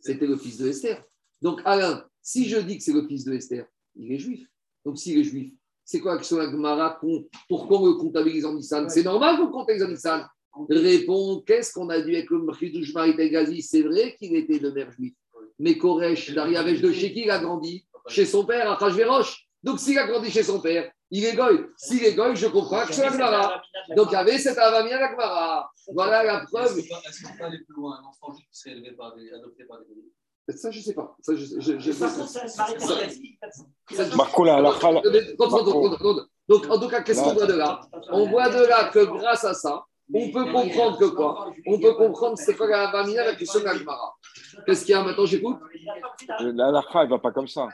C'était 0.00 0.26
le 0.26 0.36
fils 0.36 0.58
de 0.58 0.68
Esther. 0.68 1.02
Donc, 1.42 1.60
Alain, 1.64 2.04
si 2.22 2.48
je 2.48 2.58
dis 2.58 2.78
que 2.78 2.84
c'est 2.84 2.92
le 2.92 3.06
fils 3.06 3.24
de 3.24 3.34
Esther, 3.34 3.66
il 3.96 4.12
est 4.12 4.18
juif. 4.18 4.48
Donc, 4.84 4.96
s'il 4.96 5.18
est 5.18 5.24
juif, 5.24 5.52
c'est 5.84 6.00
quoi 6.00 6.14
l'action 6.14 6.38
Agmara 6.38 7.00
Pourquoi 7.48 7.80
on 7.80 7.86
le 7.86 7.94
comptabilise 7.94 8.44
en 8.44 8.54
Nissan? 8.54 8.88
C'est 8.88 9.02
normal 9.02 9.36
qu'on 9.36 9.48
comptabilise 9.48 9.84
en 9.84 9.90
Nissan 9.90 10.26
Réponds, 10.70 11.42
qu'est-ce 11.46 11.72
qu'on 11.72 11.90
a 11.90 12.00
dû 12.00 12.14
avec 12.14 12.30
le 12.30 12.40
Chidouche 12.58 12.94
Marie 12.94 13.14
Gazi? 13.14 13.60
C'est 13.60 13.82
vrai 13.82 14.16
qu'il 14.16 14.34
était 14.36 14.58
de 14.58 14.70
mère 14.70 14.90
juive. 14.92 15.12
Mais 15.58 15.76
Koresh, 15.76 16.32
Dariavesh 16.32 16.80
de 16.80 16.92
chez 16.92 17.12
qui 17.12 17.22
il 17.22 17.30
a 17.30 17.38
grandi? 17.38 17.84
Chez 18.08 18.24
son 18.24 18.44
père, 18.44 18.70
à 18.70 18.76
Khashverosh. 18.76 19.45
Donc, 19.66 19.80
s'il 19.80 19.98
a 19.98 20.06
grandi 20.06 20.30
chez 20.30 20.44
son 20.44 20.60
père, 20.60 20.88
il 21.10 21.24
est 21.24 21.34
goy. 21.34 21.66
S'il 21.76 22.04
est 22.04 22.14
goy, 22.14 22.36
je 22.36 22.46
comprends 22.46 22.86
que 22.86 22.92
c'est 22.92 23.02
Agmara. 23.04 23.60
Donc, 23.96 24.06
il 24.10 24.12
y 24.12 24.16
avait 24.16 24.38
cette 24.38 24.58
avamia 24.58 24.96
d'Agmara. 24.96 25.68
Voilà 25.92 26.22
la 26.22 26.46
preuve. 26.46 26.78
Est-ce 26.78 27.24
qu'on 27.24 27.36
peut- 27.36 27.44
aller 27.44 27.58
plus 27.66 27.74
loin 27.74 27.98
Un 28.00 28.06
enfant 28.06 28.32
juif 28.32 28.46
qui 28.48 28.58
serait 28.60 28.76
élevé 28.76 28.92
par 28.92 29.16
des, 29.16 29.28
adopté 29.32 29.64
par 29.64 29.78
des 29.80 30.56
Ça, 30.56 30.70
je 30.70 30.78
ne 30.78 30.84
sais 30.84 30.94
pas. 30.94 31.16
Ça, 31.20 31.34
je, 31.34 31.44
je, 31.58 31.78
je- 31.80 31.90
ça- 31.90 32.06
la 34.62 34.70
Donc, 36.48 36.70
en 36.70 36.78
tout 36.78 36.88
cas, 36.88 37.02
qu'est-ce 37.02 37.22
qu'on 37.24 37.34
voit 37.34 37.46
de 37.46 37.54
là? 37.54 37.80
On 38.12 38.26
voit 38.28 38.48
de 38.50 38.64
là 38.66 38.90
que 38.90 39.04
grâce 39.04 39.44
à 39.44 39.54
ça, 39.54 39.84
on 40.14 40.30
peut 40.30 40.44
comprendre 40.52 40.96
que 40.96 41.06
quoi? 41.06 41.50
On 41.66 41.80
peut 41.80 41.94
comprendre 41.94 42.38
c'est 42.38 42.56
quoi 42.56 42.68
la 42.68 42.88
avamia, 42.88 43.24
la 43.24 43.34
question 43.34 43.58
de. 43.58 43.66
Qu'est-ce 44.64 44.84
qu'il 44.84 44.92
y 44.92 44.94
a 44.94 45.02
maintenant 45.02 45.26
J'écoute? 45.26 45.56
La 46.38 46.68
halakha, 46.68 47.02
elle 47.02 47.08
va 47.08 47.18
pas 47.18 47.32
comme 47.32 47.48
ça. 47.48 47.66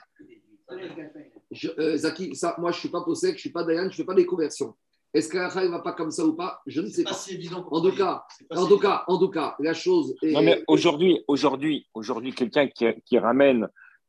Je- 1.52 1.68
euh, 1.78 1.96
Zaki, 1.96 2.34
ça, 2.34 2.56
moi, 2.58 2.70
je 2.72 2.76
ne 2.76 2.80
suis 2.80 2.88
pas 2.88 3.02
possède, 3.02 3.30
je 3.30 3.34
ne 3.36 3.40
suis 3.40 3.50
pas 3.52 3.62
Dayan, 3.64 3.82
je 3.82 3.86
ne 3.88 3.92
fais 3.92 4.04
pas 4.04 4.14
des 4.14 4.26
conversions. 4.26 4.74
Est-ce 5.14 5.28
que 5.28 5.36
la 5.36 5.48
ne 5.64 5.68
va 5.70 5.80
pas 5.80 5.92
comme 5.92 6.10
ça 6.10 6.24
ou 6.24 6.32
pas? 6.34 6.62
Je 6.66 6.80
ne 6.80 6.86
sais 6.86 7.04
pas. 7.04 7.10
pas 7.10 7.16
si 7.16 7.34
évident. 7.34 7.66
En 7.70 7.82
tout 7.82 7.94
cas, 7.94 8.24
en 8.50 8.66
tout 8.66 8.78
cas, 8.78 9.04
en 9.06 9.18
tout 9.18 9.28
cas, 9.28 9.54
la 9.60 9.74
chose 9.74 10.14
est. 10.22 10.32
Non, 10.32 10.40
mais 10.42 10.64
aujourd'hui, 10.66 11.22
aujourd'hui, 11.28 11.86
aujourd'hui, 11.92 12.32
quelqu'un 12.32 12.66
qui, 12.68 12.86
qui 13.04 13.18
ramène 13.18 13.68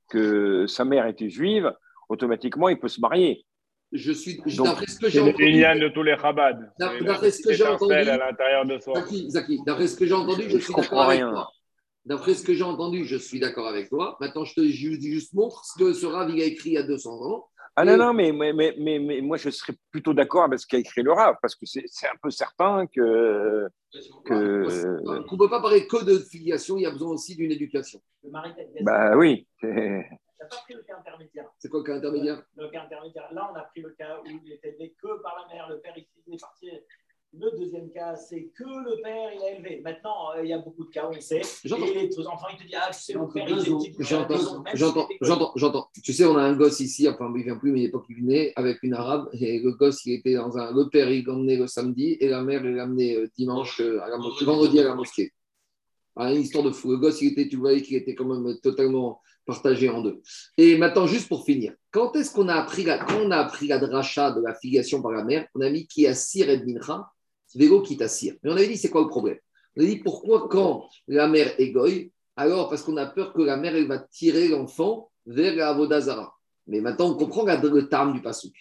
que 0.10 0.66
sa 0.68 0.86
mère 0.86 1.06
était 1.08 1.30
juive, 1.30 1.74
automatiquement, 2.08 2.70
il 2.70 2.80
peut 2.80 2.88
se 2.88 3.02
marier. 3.02 3.46
Je 3.91 4.12
suis, 4.12 4.38
Donc, 4.56 4.66
d'après 4.68 4.88
ce 4.88 4.98
que 4.98 5.10
j'ai 5.10 5.20
entendu, 5.20 5.44
de 5.82 5.88
tous 5.89 6.02
les 6.04 6.18
Chabad. 6.18 6.72
D'après- 6.80 7.32
ce 7.32 7.44
que 7.44 7.54
j'ai 7.54 7.64
entendu- 7.68 7.94
à 7.94 8.18
l'intérieur 8.18 8.66
de 8.66 8.80
soi. 8.80 8.96
Zaki, 8.96 9.30
Zaki, 9.30 9.60
d'après 9.66 9.88
ce 9.88 9.96
que 9.98 10.06
j'ai 10.06 10.14
entendu, 10.14 10.44
je 10.44 10.50
Je 10.58 10.58
suis 10.64 10.74
comprends 10.74 10.82
d'accord 10.96 11.10
avec 11.10 11.20
rien. 11.20 11.30
toi. 11.32 11.52
D'après 12.06 12.34
ce 12.34 12.43
que 12.43 12.54
j'ai 12.54 12.64
entendu, 12.64 13.06
je 13.06 13.16
suis 13.16 13.39
d'accord 13.39 13.68
avec 13.68 13.89
toi. 13.89 14.18
Maintenant, 14.20 14.43
je 14.43 14.54
te 14.56 14.62
ju- 14.62 14.99
juste 15.01 15.34
montre 15.34 15.64
ce 15.66 15.80
que 15.80 15.93
ce 15.93 16.06
Rav 16.06 16.30
il 16.30 16.41
a 16.41 16.45
écrit 16.45 16.72
il 16.72 16.74
y 16.74 16.78
a 16.78 16.84
200 16.84 17.22
ans. 17.24 17.49
Ah 17.76 17.84
Et- 17.84 17.88
non, 17.88 17.97
non, 17.97 18.14
mais, 18.14 18.32
mais, 18.34 18.51
mais, 18.54 18.76
mais, 18.78 18.99
mais 18.99 19.22
moi, 19.22 19.38
je 19.38 19.49
serais 19.49 19.74
plutôt 19.89 20.14
d'accord 20.14 20.43
avec 20.43 20.60
ce 20.60 20.68
qu'a 20.68 20.78
écrit 20.78 21.01
le 21.01 21.12
Rav, 21.14 21.38
parce 21.41 21.56
que 21.56 21.66
c'est 21.66 21.86
c'est 21.88 22.08
un 22.08 22.16
peu 22.22 22.30
certain 22.30 22.86
que. 22.88 23.68
que 24.26 24.34
On 25.08 25.34
ne 25.34 25.38
peut 25.38 25.49
pas 25.49 25.62
parler 25.62 25.88
que 25.88 26.04
de 26.04 26.20
filiation, 26.20 26.78
il 26.78 26.82
y 26.84 26.86
a 26.86 26.91
besoin 26.91 27.12
aussi 27.12 27.36
d'une 27.36 27.51
éducation. 27.51 28.01
Le 28.24 28.30
mari 28.32 28.51
bah 28.82 29.16
oui. 29.18 29.47
c'est- 29.60 30.06
T'as 30.38 30.45
pas 30.45 30.58
pris 30.66 30.74
le 30.74 30.84
cas 30.84 30.97
intermédiaire. 30.97 31.45
C'est 31.58 31.70
quoi 31.70 31.80
le 31.80 31.86
cas 31.86 31.95
intermédiaire? 31.95 32.43
Le 32.58 32.68
cas 32.68 32.84
intermédiaire. 32.84 33.30
Là, 33.34 33.49
on 33.54 33.56
a 33.56 33.62
pris 33.64 33.82
le 33.82 33.91
cas 33.91 34.20
où 34.20 34.28
il 34.45 34.51
était 34.51 34.70
élevé 34.70 34.93
que 35.01 35.22
par 35.22 35.38
la 35.47 35.54
mère, 35.56 35.70
le 35.70 35.80
père 35.80 35.93
il 35.95 36.34
est 36.34 36.39
parti. 36.39 36.70
Le 37.36 37.50
deuxième 37.58 37.90
cas, 37.90 38.16
c'est 38.16 38.52
que 38.56 38.64
le 38.64 39.02
père, 39.02 39.32
il 39.36 39.42
a 39.42 39.52
élevé. 39.54 39.82
Maintenant, 39.84 40.32
euh, 40.36 40.44
il 40.44 40.50
y 40.50 40.54
a 40.54 40.60
beaucoup 40.60 40.84
de 40.84 40.92
cas 40.92 41.08
où 41.10 41.14
on 41.18 41.20
sait. 41.20 41.42
J'entends. 41.66 41.86
Et 41.88 42.08
les 42.08 42.28
enfants, 42.28 42.46
ils 42.52 42.58
te 42.58 42.64
disent 42.64 42.78
Ah, 42.80 42.92
tu 42.94 43.00
sais, 43.02 43.16
mon 43.16 43.28
père, 43.28 43.50
il. 43.50 43.56
J'entends, 44.00 44.38
j'entends, 44.76 45.08
j'entends, 45.20 45.52
j'entends. 45.56 45.88
Tu 46.04 46.14
sais, 46.14 46.26
on 46.26 46.38
a 46.38 46.44
un 46.44 46.56
gosse 46.56 46.80
ici, 46.80 47.10
enfin, 47.10 47.32
il 47.34 47.40
ne 47.40 47.44
vient 47.44 47.58
plus, 47.58 47.72
mais 47.72 47.80
à 47.80 47.84
l'époque, 47.84 48.06
il 48.10 48.18
venait 48.18 48.54
avec 48.56 48.84
une 48.84 48.94
arabe. 48.94 49.30
Et 49.34 49.60
le 49.60 49.72
gosse, 49.72 50.06
il 50.06 50.14
était 50.14 50.36
dans 50.36 50.56
un. 50.60 50.72
Le 50.76 50.90
père, 50.90 51.10
il 51.10 51.26
l'emmenait 51.26 51.58
le 51.58 51.66
samedi 51.66 52.18
et 52.20 52.28
la 52.28 52.44
mère, 52.44 52.64
il 52.64 52.76
l'emmenait 52.76 53.16
euh, 53.16 53.28
dimanche, 53.36 53.82
euh, 53.82 54.00
à 54.04 54.10
la 54.10 54.18
mosquée, 54.18 54.46
vendredi 54.46 54.80
à 54.80 54.84
la 54.84 54.94
mosquée. 54.94 55.32
Ah, 56.16 56.32
une 56.32 56.42
histoire 56.42 56.64
de 56.64 56.70
fou. 56.70 56.92
Le 56.92 56.98
gosse, 56.98 57.20
il 57.24 57.32
était, 57.32 57.48
tu 57.48 57.56
voyais 57.56 57.82
qu'il 57.82 57.96
était 57.96 58.14
quand 58.14 58.26
même 58.26 58.60
totalement 58.62 59.22
partagé 59.48 59.90
en 59.90 60.02
deux. 60.02 60.22
Et 60.58 60.78
maintenant, 60.78 61.08
juste 61.08 61.28
pour 61.28 61.46
finir, 61.46 61.74
quand 61.90 62.16
est-ce 62.16 62.32
qu'on 62.32 62.48
a 62.48 62.54
appris 62.54 62.84
la, 62.84 63.00
quand 63.00 63.18
on 63.26 63.32
a 63.32 63.38
appris 63.38 63.68
la 63.68 63.80
dracha 63.80 64.32
de 64.32 64.42
la 64.42 64.54
filiation 64.54 65.02
par 65.02 65.12
la 65.12 65.24
mère, 65.24 65.48
on 65.56 65.62
a 65.62 65.70
mis 65.72 65.88
qui 65.88 66.06
assire 66.06 66.50
et 66.52 66.64
mincha, 66.64 67.10
vélo 67.56 67.82
qui 67.82 67.97
t'assire. 67.97 68.36
Mais 68.43 68.51
on 68.51 68.54
avait 68.54 68.68
dit, 68.68 68.78
c'est 68.78 68.89
quoi 68.89 69.01
le 69.01 69.08
problème? 69.08 69.38
On 69.78 69.84
a 69.84 69.86
dit, 69.86 69.97
pourquoi 69.97 70.47
quand 70.49 70.88
la 71.08 71.28
mère 71.28 71.56
goy, 71.60 72.12
alors 72.36 72.70
parce 72.70 72.82
qu'on 72.84 72.97
a 72.97 73.06
peur 73.06 73.34
que 73.34 73.41
la 73.41 73.58
mère, 73.58 73.76
elle 73.76 73.88
va 73.88 73.99
tirer 73.99 74.47
l'enfant 74.47 75.12
vers 75.26 75.56
la 75.56 75.70
Avodazara. 75.70 76.34
Mais 76.68 76.82
maintenant, 76.82 77.12
on 77.12 77.16
comprend 77.16 77.45
le 77.45 77.88
terme 77.89 78.14
du 78.14 78.22
pasouk. 78.22 78.54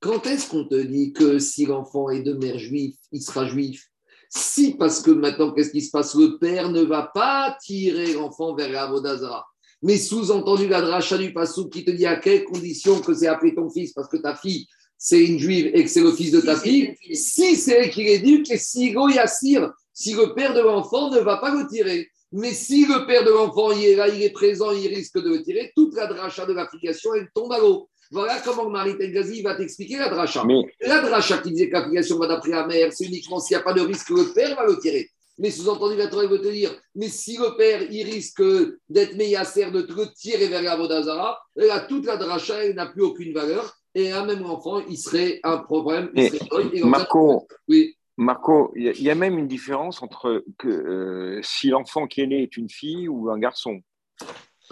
Quand 0.00 0.26
est-ce 0.26 0.50
qu'on 0.50 0.66
te 0.66 0.74
dit 0.74 1.12
que 1.12 1.38
si 1.38 1.66
l'enfant 1.66 2.10
est 2.10 2.22
de 2.22 2.34
mère 2.34 2.58
juive, 2.58 2.94
il 3.12 3.22
sera 3.22 3.46
juif? 3.46 3.88
Si, 4.28 4.74
parce 4.74 5.00
que 5.00 5.12
maintenant, 5.12 5.52
qu'est-ce 5.52 5.70
qui 5.70 5.80
se 5.80 5.90
passe? 5.90 6.14
Le 6.14 6.38
père 6.38 6.68
ne 6.70 6.82
va 6.82 7.10
pas 7.14 7.56
tirer 7.62 8.14
l'enfant 8.14 8.54
vers 8.54 8.70
la 8.70 8.84
Avodazara. 8.84 9.46
Mais 9.82 9.96
sous-entendu, 9.96 10.66
la 10.66 10.80
dracha 10.80 11.18
du 11.18 11.32
pasouk 11.32 11.70
qui 11.70 11.84
te 11.84 11.90
dit 11.90 12.06
à 12.06 12.16
quelles 12.16 12.44
conditions 12.44 13.00
que 13.00 13.14
c'est 13.14 13.26
appelé 13.26 13.54
ton 13.54 13.70
fils, 13.70 13.92
parce 13.92 14.08
que 14.08 14.16
ta 14.16 14.34
fille, 14.34 14.66
c'est 15.04 15.22
une 15.22 15.38
juive 15.38 15.70
et 15.74 15.84
que 15.84 15.90
c'est 15.90 16.00
le 16.00 16.12
fils 16.12 16.30
de 16.30 16.40
ta 16.40 16.56
fille, 16.56 16.96
si 17.12 17.56
c'est 17.56 17.72
elle 17.72 17.90
qui 17.90 18.04
l'éduque 18.04 18.50
et 18.50 18.56
si 18.56 18.90
Go 18.90 19.10
Yassir, 19.10 19.70
si 19.92 20.14
le 20.14 20.32
père 20.32 20.54
de 20.54 20.62
l'enfant 20.62 21.10
ne 21.10 21.18
va 21.18 21.36
pas 21.36 21.54
le 21.54 21.66
tirer. 21.68 22.08
Mais 22.32 22.54
si 22.54 22.86
le 22.86 23.06
père 23.06 23.22
de 23.22 23.30
l'enfant 23.30 23.70
il 23.72 23.84
est 23.84 23.96
là, 23.96 24.08
il 24.08 24.22
est 24.22 24.30
présent, 24.30 24.70
il 24.70 24.88
risque 24.88 25.22
de 25.22 25.28
le 25.28 25.42
tirer, 25.42 25.72
toute 25.76 25.94
la 25.94 26.06
dracha 26.06 26.46
de 26.46 26.54
la 26.54 26.66
filiation, 26.66 27.12
elle 27.12 27.28
tombe 27.34 27.52
à 27.52 27.58
l'eau. 27.58 27.90
Voilà 28.12 28.40
comment 28.42 28.70
Marie 28.70 28.96
Tengazi 28.96 29.42
va 29.42 29.54
t'expliquer 29.56 29.98
la 29.98 30.08
dracha. 30.08 30.42
Mais 30.46 30.62
La 30.80 31.02
dracha 31.02 31.36
qui 31.36 31.50
disait 31.50 31.68
que 31.68 31.74
la 31.74 31.84
filiation 31.84 32.18
va 32.18 32.26
d'après 32.26 32.52
la 32.52 32.66
mère, 32.66 32.90
c'est 32.90 33.04
uniquement 33.04 33.40
s'il 33.40 33.58
n'y 33.58 33.60
a 33.60 33.62
pas 33.62 33.74
de 33.74 33.82
risque 33.82 34.08
que 34.08 34.14
le 34.14 34.32
père 34.32 34.56
va 34.56 34.64
le 34.64 34.78
tirer. 34.78 35.10
Mais 35.36 35.50
sous-entendu, 35.50 35.96
la 35.96 36.06
Torah 36.06 36.26
veut 36.26 36.40
te 36.40 36.48
dire, 36.48 36.74
mais 36.94 37.08
si 37.08 37.36
le 37.36 37.54
père, 37.58 37.82
il 37.90 38.04
risque 38.04 38.42
d'être 38.88 39.16
meillasser, 39.16 39.70
de 39.70 39.82
te 39.82 40.14
tirer 40.14 40.46
vers 40.46 40.62
la 40.62 40.76
Vodazara, 40.76 41.38
là, 41.56 41.80
toute 41.80 42.06
la 42.06 42.16
dracha, 42.16 42.64
elle 42.64 42.74
n'a 42.74 42.86
plus 42.86 43.02
aucune 43.02 43.34
valeur. 43.34 43.76
Et 43.94 44.10
un 44.12 44.24
même 44.26 44.44
enfant, 44.46 44.80
il 44.88 44.96
serait 44.98 45.40
un 45.44 45.58
problème. 45.58 46.10
Il 46.14 46.28
serait 46.30 46.76
et 46.76 46.82
Marco, 46.84 47.46
oui. 47.68 47.96
Marco, 48.16 48.72
il 48.76 48.84
y, 48.84 48.88
a- 48.88 48.92
il 48.92 49.02
y 49.02 49.10
a 49.10 49.14
même 49.14 49.38
une 49.38 49.48
différence 49.48 50.02
entre 50.02 50.44
que, 50.58 50.68
euh, 50.68 51.40
si 51.42 51.68
l'enfant 51.68 52.06
qui 52.06 52.20
est 52.22 52.26
né 52.26 52.42
est 52.42 52.56
une 52.56 52.68
fille 52.70 53.08
ou 53.08 53.30
un 53.30 53.38
garçon. 53.38 53.80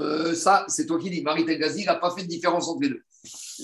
Euh, 0.01 0.33
ça, 0.35 0.65
c'est 0.69 0.87
toi 0.87 0.99
qui 0.99 1.11
dis. 1.11 1.23
Marie 1.23 1.45
Telgazi, 1.45 1.83
il 1.83 1.87
n'a 1.87 1.97
pas 1.97 2.11
fait 2.11 2.23
de 2.23 2.29
différence 2.29 2.69
entre 2.69 2.83
les 2.83 2.89
deux. 2.91 3.03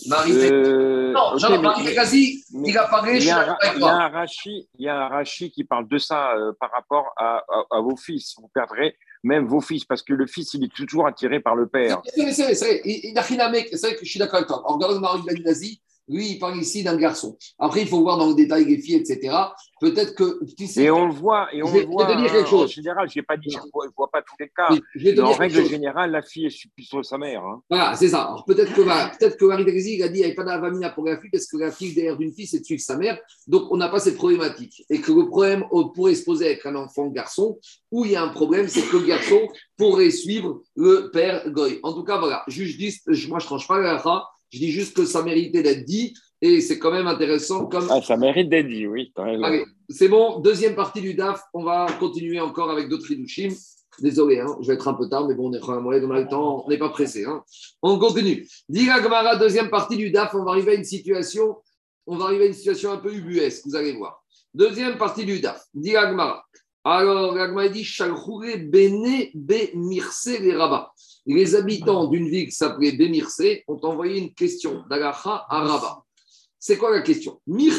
Marie 0.08 0.32
Euh, 0.32 1.12
Non, 1.12 1.32
ok, 1.32 1.38
genre, 1.38 1.62
Marie 1.62 1.84
Telgazi, 1.84 2.44
il 2.64 2.76
a 2.78 2.86
parlé, 2.86 3.16
Il 3.18 3.24
y, 3.24 3.30
a 3.30 3.36
un, 3.36 3.40
d'accord 3.46 3.56
avec 3.62 3.76
il 3.76 3.80
y 3.80 3.84
a 3.84 3.88
toi. 3.88 3.92
un 3.92 4.08
Rachi, 4.08 4.68
il 4.78 4.84
y 4.84 4.88
a 4.88 4.96
un 5.04 5.08
Rachi 5.08 5.50
qui 5.50 5.64
parle 5.64 5.88
de 5.88 5.98
ça 5.98 6.34
euh, 6.36 6.52
par 6.60 6.70
rapport 6.70 7.12
à, 7.16 7.38
à- 7.48 7.64
à 7.70 7.80
vos 7.80 7.96
fils. 7.96 8.34
Vous 8.38 8.48
perdrez 8.48 8.96
même 9.22 9.46
vos 9.46 9.60
fils 9.60 9.84
parce 9.84 10.02
que 10.02 10.12
le 10.12 10.26
fils, 10.26 10.54
il 10.54 10.64
est 10.64 10.74
toujours 10.74 11.06
attiré 11.06 11.40
par 11.40 11.54
le 11.54 11.66
père. 11.66 12.00
C'est 12.04 12.22
vrai, 12.22 12.32
c'est 12.32 12.42
vrai, 12.44 12.54
c'est 12.54 12.66
vrai. 12.66 12.82
Il 12.84 13.10
il 13.10 13.18
a 13.18 13.22
rien 13.22 13.38
à 13.40 13.50
mec, 13.50 13.68
c'est 13.70 13.80
vrai 13.80 13.94
que 13.94 14.04
je 14.04 14.10
suis 14.10 14.18
d'accord 14.18 14.36
avec 14.36 14.48
toi. 14.48 14.62
En 14.64 14.74
regardant 14.74 15.00
Marie 15.00 15.24
Telgazi, 15.24 15.80
lui, 16.08 16.30
il 16.32 16.38
parle 16.38 16.56
ici 16.58 16.82
d'un 16.82 16.96
garçon. 16.96 17.36
Après, 17.58 17.82
il 17.82 17.88
faut 17.88 18.00
voir 18.00 18.18
dans 18.18 18.28
le 18.28 18.34
détail 18.34 18.64
les 18.64 18.78
filles, 18.78 18.96
etc. 18.96 19.34
Peut-être 19.80 20.14
que, 20.14 20.40
tu 20.56 20.66
sais, 20.66 20.82
Et 20.84 20.90
on 20.90 21.06
le 21.06 21.12
voit, 21.12 21.48
et 21.54 21.62
on 21.62 21.66
Je 21.66 21.86
voit. 21.86 22.04
je 22.08 22.08
vais 22.08 22.14
te 22.16 22.20
dire 22.22 22.32
quelque 22.32 22.48
chose. 22.48 22.64
En 22.64 22.66
général, 22.66 23.08
j'ai 23.08 23.22
pas 23.22 23.36
dit, 23.36 23.48
je 23.50 23.58
je 23.58 23.90
vois 23.96 24.10
pas 24.10 24.22
tous 24.22 24.34
les 24.40 24.48
cas. 24.48 24.68
Oui, 24.70 24.80
je 24.94 25.04
vais 25.04 25.14
te 25.14 25.20
Mais 25.20 25.26
en 25.26 25.30
dire 25.30 25.38
règle 25.38 25.64
générale, 25.68 26.10
la 26.10 26.22
fille 26.22 26.46
est 26.46 26.66
plus 26.74 26.84
sur 26.84 27.04
sa 27.04 27.16
mère. 27.18 27.44
hein. 27.44 27.62
Voilà, 27.70 27.94
c'est 27.94 28.08
ça. 28.08 28.34
Peut-être 28.46 28.74
que, 28.74 28.80
voilà, 28.80 29.12
peut-être 29.18 29.36
que 29.36 29.44
Marie 29.44 29.64
il 29.64 29.68
a 30.02 30.08
dit 30.08 30.12
qu'il 30.12 30.12
n'y 30.20 30.24
avait 30.24 30.34
pas 30.34 30.44
d'avamina 30.44 30.90
pour 30.90 31.04
la 31.06 31.18
fille 31.20 31.30
parce 31.30 31.46
que 31.46 31.56
la 31.58 31.70
fille 31.70 31.94
derrière 31.94 32.16
d'une 32.16 32.32
fille, 32.32 32.46
c'est 32.46 32.60
de 32.60 32.64
suivre 32.64 32.82
sa 32.82 32.96
mère. 32.96 33.18
Donc, 33.46 33.70
on 33.70 33.76
n'a 33.76 33.88
pas 33.88 34.00
cette 34.00 34.16
problématique. 34.16 34.84
Et 34.90 35.00
que 35.00 35.12
le 35.12 35.26
problème 35.28 35.64
pourrait 35.94 36.14
se 36.14 36.24
poser 36.24 36.46
avec 36.46 36.66
un 36.66 36.74
enfant 36.74 37.06
garçon, 37.06 37.58
où 37.92 38.04
il 38.04 38.12
y 38.12 38.16
a 38.16 38.22
un 38.22 38.28
problème, 38.28 38.66
c'est 38.68 38.82
que 38.82 38.96
le 38.96 39.06
garçon 39.06 39.40
pourrait 39.76 40.10
suivre 40.10 40.62
le 40.74 41.10
père 41.12 41.48
Goy. 41.50 41.78
En 41.82 41.92
tout 41.92 42.02
cas, 42.04 42.18
voilà. 42.18 42.44
Dis- 42.48 43.00
je- 43.06 43.28
moi, 43.28 43.38
je 43.38 43.44
ne 43.44 43.48
tranche 43.48 43.68
pas 43.68 43.78
la. 43.78 44.02
Je 44.50 44.58
dis 44.58 44.70
juste 44.70 44.96
que 44.96 45.04
ça 45.04 45.22
méritait 45.22 45.62
d'être 45.62 45.84
dit 45.84 46.14
Et 46.40 46.60
c'est 46.60 46.78
quand 46.78 46.92
même 46.92 47.06
intéressant 47.06 47.66
comme. 47.66 47.86
Ah, 47.90 48.00
ça 48.00 48.16
mérite 48.16 48.48
d'être 48.48 48.68
dit, 48.68 48.86
oui. 48.86 49.12
Allez, 49.16 49.64
c'est 49.88 50.08
bon. 50.08 50.38
Deuxième 50.40 50.74
partie 50.74 51.00
du 51.00 51.14
DAF. 51.14 51.42
On 51.52 51.64
va 51.64 51.86
continuer 51.98 52.40
encore 52.40 52.70
avec 52.70 52.88
d'autres 52.88 53.10
Hidushim. 53.10 53.50
Désolé, 54.00 54.38
hein, 54.38 54.56
je 54.60 54.68
vais 54.68 54.74
être 54.74 54.86
un 54.86 54.94
peu 54.94 55.08
tard, 55.08 55.26
mais 55.26 55.34
bon, 55.34 55.50
on 55.50 55.52
est 55.52 55.60
quand 55.60 55.74
même 55.74 55.84
on 55.84 56.10
a 56.12 56.20
le 56.20 56.28
temps, 56.28 56.64
on 56.64 56.70
n'est 56.70 56.78
pas 56.78 56.90
pressé. 56.90 57.24
hein. 57.24 57.42
On 57.82 57.98
continue. 57.98 58.46
Diga 58.68 59.02
Gemara, 59.02 59.34
deuxième 59.36 59.70
partie 59.70 59.96
du 59.96 60.10
DAF. 60.10 60.34
On 60.34 60.44
va 60.44 60.52
arriver 60.52 60.72
à 60.72 60.74
une 60.74 60.84
situation, 60.84 61.56
on 62.06 62.16
va 62.16 62.26
arriver 62.26 62.44
à 62.44 62.46
une 62.46 62.54
situation 62.54 62.92
un 62.92 62.98
peu 62.98 63.12
ubuesque, 63.12 63.66
vous 63.66 63.74
allez 63.74 63.92
voir. 63.94 64.22
Deuxième 64.54 64.98
partie 64.98 65.24
du 65.24 65.40
DAF. 65.40 65.60
Diga 65.74 66.08
Gemara. 66.08 66.44
Alors, 66.84 67.36
Gemara 67.36 67.68
dit 67.68 67.82
Shalchoure 67.82 68.44
Bene 68.68 69.26
Bemirse 69.34 70.26
les 70.40 70.54
Rabat. 70.54 70.92
Les 71.28 71.54
habitants 71.54 72.06
d'une 72.06 72.26
ville 72.26 72.46
qui 72.46 72.52
s'appelait 72.52 72.92
Bemirse 72.92 73.42
ont 73.68 73.78
envoyé 73.82 74.18
une 74.18 74.32
question 74.32 74.82
d'Agacha 74.88 75.44
à 75.50 75.60
Rabat. 75.60 76.02
C'est 76.58 76.78
quoi 76.78 76.90
la 76.90 77.02
question? 77.02 77.38
Ben. 77.46 77.70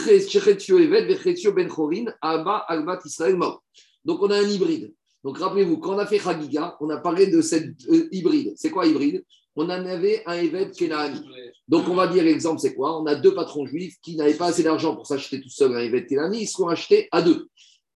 Donc, 4.05 4.21
on 4.21 4.29
a 4.29 4.37
un 4.37 4.47
hybride. 4.47 4.93
Donc, 5.23 5.39
rappelez-vous, 5.39 5.79
quand 5.79 5.95
on 5.95 5.97
a 5.97 6.05
fait 6.05 6.19
Chagiga, 6.19 6.77
on 6.79 6.91
a 6.91 6.97
parlé 6.97 7.25
de 7.25 7.41
cette 7.41 7.73
euh, 7.89 8.07
hybride. 8.11 8.53
C'est 8.55 8.69
quoi 8.69 8.85
hybride? 8.85 9.25
On 9.55 9.65
en 9.65 9.69
avait 9.69 10.21
un 10.27 10.35
Evet 10.35 10.71
Kenani. 10.71 11.19
Donc, 11.67 11.89
on 11.89 11.95
va 11.95 12.05
dire, 12.05 12.27
exemple, 12.27 12.59
c'est 12.59 12.75
quoi? 12.75 13.01
On 13.01 13.07
a 13.07 13.15
deux 13.15 13.33
patrons 13.33 13.65
juifs 13.65 13.95
qui 14.03 14.15
n'avaient 14.15 14.35
pas 14.35 14.49
assez 14.49 14.61
d'argent 14.61 14.95
pour 14.95 15.07
s'acheter 15.07 15.41
tout 15.41 15.49
seul 15.49 15.75
un 15.75 15.79
Evet 15.79 16.05
Kenani. 16.05 16.43
Ils 16.43 16.47
se 16.47 16.53
sont 16.53 16.67
achetés 16.67 17.07
à 17.11 17.23
deux. 17.23 17.49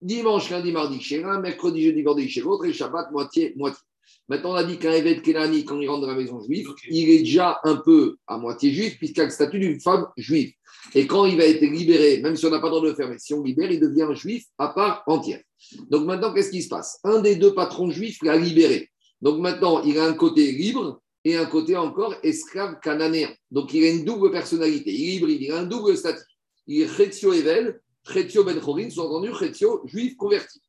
Dimanche, 0.02 0.50
lundi, 0.50 0.72
mardi 0.72 1.02
chez 1.02 1.22
l'un, 1.22 1.42
mercredi, 1.42 1.84
jeudi, 1.84 2.04
vendredi 2.04 2.30
chez 2.30 2.40
l'autre, 2.40 2.66
et 2.66 2.74
Shabbat, 2.74 3.12
moitié, 3.12 3.54
moitié. 3.58 3.82
Maintenant, 4.28 4.52
on 4.52 4.56
a 4.56 4.64
dit 4.64 4.78
qu'un 4.78 4.92
Evet 4.92 5.22
Kenani, 5.22 5.66
quand 5.66 5.80
il 5.82 5.90
rentre 5.90 6.02
dans 6.02 6.08
la 6.08 6.16
maison 6.16 6.40
juive, 6.40 6.68
il 6.90 7.10
est 7.10 7.20
déjà 7.20 7.60
un 7.64 7.76
peu 7.76 8.18
à 8.28 8.38
moitié 8.38 8.72
juif, 8.72 8.98
puisqu'il 8.98 9.22
a 9.22 9.26
le 9.26 9.30
statut 9.30 9.60
d'une 9.60 9.80
femme 9.82 10.08
juive. 10.16 10.54
Et 10.96 11.06
quand 11.06 11.26
il 11.26 11.38
va 11.38 11.46
être 11.46 11.62
libéré, 11.62 12.22
même 12.22 12.36
si 12.36 12.46
on 12.46 12.50
n'a 12.50 12.60
pas 12.60 12.68
le 12.68 12.72
droit 12.72 12.84
de 12.84 12.90
le 12.90 12.96
faire, 12.96 13.10
mais 13.10 13.18
si 13.18 13.34
on 13.34 13.44
libère, 13.44 13.70
il 13.70 13.80
devient 13.80 14.08
juif 14.14 14.46
à 14.58 14.70
part 14.70 15.04
entière. 15.06 15.42
Donc 15.90 16.06
maintenant, 16.06 16.34
qu'est-ce 16.34 16.52
qui 16.52 16.62
se 16.62 16.70
passe? 16.70 17.00
Un 17.04 17.22
des 17.22 17.36
deux 17.36 17.54
patrons 17.54 17.90
juifs 17.92 18.20
l'a 18.24 18.38
libéré. 18.38 18.90
Donc 19.22 19.40
maintenant, 19.40 19.84
il 19.84 19.98
a 20.00 20.06
un 20.06 20.14
côté 20.14 20.52
libre 20.52 21.02
et 21.24 21.36
un 21.36 21.46
côté 21.46 21.78
encore 21.78 22.16
esclave 22.24 22.80
cananéen. 22.82 23.30
Donc 23.52 23.74
il 23.74 23.84
a 23.84 23.90
une 23.90 24.06
double 24.06 24.32
personnalité. 24.32 24.92
Il 24.92 25.10
est 25.10 25.16
hybride, 25.16 25.42
il 25.42 25.52
a 25.52 25.60
un 25.60 25.66
double 25.66 25.96
statut. 25.96 26.24
Il 26.68 26.82
est 26.82 26.88
Chetio 26.88 27.34
Evel, 27.34 27.80
Chetio 28.08 28.44
Ben 28.44 28.60
Chorin, 28.60 28.90
sous-entendu 28.90 29.32
Chetio, 29.38 29.82
juif 29.86 30.16
converti. 30.16 30.62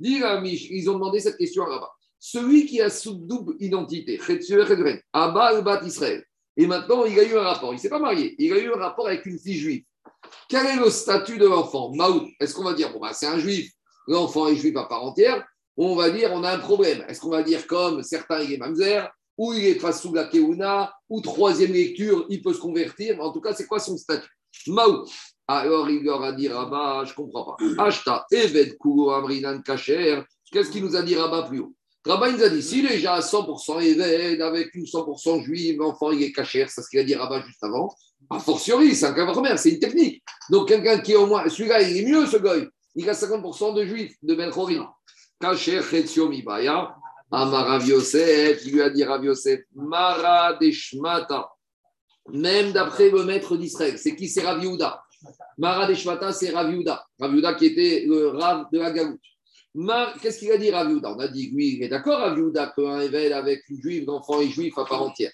Ils 0.00 0.90
ont 0.90 0.94
demandé 0.94 1.20
cette 1.20 1.36
question 1.36 1.64
à 1.64 1.66
Rabat. 1.66 1.90
Celui 2.22 2.66
qui 2.66 2.82
a 2.82 2.90
sous 2.90 3.14
double 3.14 3.54
identité, 3.60 4.20
Abba 5.12 5.44
Albat 5.44 5.80
Israël, 5.86 6.22
et 6.54 6.66
maintenant 6.66 7.06
il 7.06 7.18
a 7.18 7.24
eu 7.24 7.34
un 7.36 7.42
rapport, 7.42 7.72
il 7.72 7.76
ne 7.76 7.80
s'est 7.80 7.88
pas 7.88 7.98
marié, 7.98 8.34
il 8.38 8.52
a 8.52 8.58
eu 8.58 8.70
un 8.70 8.76
rapport 8.76 9.06
avec 9.08 9.24
une 9.24 9.38
fille 9.38 9.56
juive. 9.56 9.84
Quel 10.46 10.66
est 10.66 10.76
le 10.76 10.90
statut 10.90 11.38
de 11.38 11.46
l'enfant? 11.46 11.92
Maoud, 11.94 12.28
est-ce 12.38 12.54
qu'on 12.54 12.64
va 12.64 12.74
dire, 12.74 12.92
bon, 12.92 13.00
bah, 13.00 13.14
c'est 13.14 13.26
un 13.26 13.38
juif, 13.38 13.72
l'enfant 14.06 14.48
est 14.48 14.56
juif 14.56 14.76
à 14.76 14.84
part 14.84 15.02
entière, 15.02 15.42
on 15.78 15.96
va 15.96 16.10
dire, 16.10 16.30
on 16.34 16.44
a 16.44 16.52
un 16.52 16.58
problème. 16.58 17.02
Est-ce 17.08 17.20
qu'on 17.20 17.30
va 17.30 17.42
dire 17.42 17.66
comme 17.66 18.02
certains, 18.02 18.42
il 18.42 18.52
est 18.52 18.58
mamzer, 18.58 19.08
ou 19.38 19.54
il 19.54 19.64
est 19.64 19.92
sous 19.92 20.12
la 20.12 20.24
keuna, 20.24 20.92
ou 21.08 21.22
troisième 21.22 21.72
lecture, 21.72 22.26
il 22.28 22.42
peut 22.42 22.52
se 22.52 22.60
convertir, 22.60 23.18
en 23.18 23.32
tout 23.32 23.40
cas, 23.40 23.54
c'est 23.54 23.66
quoi 23.66 23.80
son 23.80 23.96
statut? 23.96 24.28
Maoud. 24.66 25.08
Alors 25.48 25.88
il 25.88 26.04
leur 26.04 26.22
a 26.22 26.32
dit, 26.32 26.48
Rabat, 26.48 27.06
je 27.06 27.14
comprends 27.14 27.56
pas. 27.56 27.84
Ashta, 27.86 28.26
Eved 28.30 28.76
Amrinan 28.84 29.62
Kacher, 29.62 30.22
qu'est-ce 30.52 30.70
qu'il 30.70 30.84
nous 30.84 30.94
a 30.94 31.02
dit 31.02 31.16
Rabat 31.16 31.48
plus 31.48 31.60
haut? 31.60 31.74
Il 32.06 32.12
nous 32.12 32.42
a 32.42 32.48
dit, 32.48 32.62
s'il 32.62 32.86
est 32.86 32.96
déjà 32.96 33.14
à 33.14 33.20
100% 33.20 33.82
Eved, 33.82 34.40
avec 34.40 34.74
une 34.74 34.84
100% 34.84 35.42
juive, 35.44 35.78
l'enfant 35.78 36.10
il 36.10 36.22
est 36.22 36.32
Kacher, 36.32 36.66
c'est 36.68 36.80
ce 36.80 36.88
qu'il 36.88 36.98
a 36.98 37.04
dit 37.04 37.14
Rabat 37.14 37.42
juste 37.46 37.62
avant. 37.62 37.94
A 38.30 38.38
fortiori, 38.38 38.94
c'est 38.94 39.06
un 39.06 39.12
cas 39.12 39.26
première, 39.26 39.58
c'est 39.58 39.70
une 39.70 39.78
technique. 39.80 40.22
Donc 40.50 40.68
quelqu'un 40.68 41.00
qui 41.00 41.12
est 41.12 41.16
au 41.16 41.26
moins, 41.26 41.46
celui-là, 41.48 41.82
il 41.82 41.98
est 41.98 42.06
mieux 42.06 42.26
ce 42.26 42.38
goy. 42.38 42.66
Il 42.94 43.08
a 43.08 43.12
50% 43.12 43.74
de 43.74 43.84
juifs, 43.84 44.14
de 44.22 44.34
Ben 44.34 44.50
Chorin. 44.50 44.90
Kacher 45.38 45.82
Chetio 45.82 46.28
Mibaya, 46.28 46.94
Amar 47.30 47.66
Rav 47.66 47.86
Yosef, 47.86 48.64
il 48.64 48.72
lui 48.72 48.82
a 48.82 48.88
dit 48.88 49.04
Rav 49.04 49.22
Yosef, 49.24 49.60
Mara. 49.74 50.58
Même 52.32 52.72
d'après 52.72 53.10
le 53.10 53.24
maître 53.24 53.56
d'Israël, 53.56 53.98
c'est 53.98 54.16
qui? 54.16 54.28
C'est 54.28 54.42
Rav 54.42 54.62
Yehuda. 54.62 55.02
Mara 55.58 55.88
c'est 56.32 56.50
Rav 56.50 56.70
Yehuda. 56.70 57.04
Rav 57.18 57.30
Yehuda 57.30 57.54
qui 57.54 57.66
était 57.66 58.04
le 58.06 58.28
Rav 58.28 58.66
de 58.72 58.78
la 58.78 58.90
Galoute. 58.90 59.20
Qu'est-ce 60.20 60.38
qu'il 60.38 60.50
a 60.50 60.56
dit 60.56 60.70
Rav 60.70 60.90
Yehuda? 60.90 61.14
On 61.14 61.18
a 61.18 61.28
dit, 61.28 61.52
oui, 61.54 61.76
il 61.76 61.84
est 61.84 61.88
d'accord 61.88 62.18
Rav 62.18 62.36
Yehuda 62.36 62.72
qu'un 62.76 63.00
ével 63.00 63.32
avec 63.32 63.62
une 63.68 63.80
juive, 63.80 64.04
l'enfant 64.06 64.40
est 64.40 64.48
juif 64.48 64.76
à 64.78 64.84
part 64.84 65.02
entière. 65.02 65.32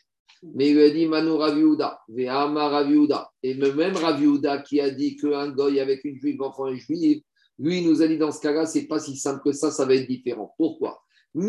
Mais 0.55 0.71
il 0.71 0.81
a 0.81 0.91
dit 0.91 1.07
Manu 1.07 1.33
Rav 1.33 1.57
Yehuda, 1.59 2.01
Ve'ama 2.09 2.69
Rav 2.69 2.91
Yehuda. 2.91 3.31
Et 3.43 3.55
le 3.55 3.73
même 3.73 3.97
Rav 3.97 4.21
Yehuda 4.21 4.59
qui 4.59 4.81
a 4.81 4.91
dit 4.91 5.17
qu'un 5.17 5.49
goy 5.51 5.81
avec 5.81 6.05
une 6.05 6.19
juive, 6.19 6.37
l'enfant 6.39 6.69
est 6.69 6.77
juif, 6.77 7.23
lui, 7.59 7.79
il 7.79 7.89
nous 7.89 8.03
a 8.03 8.07
dit 8.07 8.19
dans 8.19 8.33
ce 8.33 8.41
cas-là, 8.41 8.67
c'est 8.67 8.87
pas 8.87 8.99
si 8.99 9.17
simple 9.17 9.41
que 9.43 9.53
ça, 9.53 9.71
ça 9.71 9.87
va 9.87 9.95
être 9.95 10.07
différent. 10.07 10.55
Pourquoi? 10.59 11.01
Ben 11.35 11.45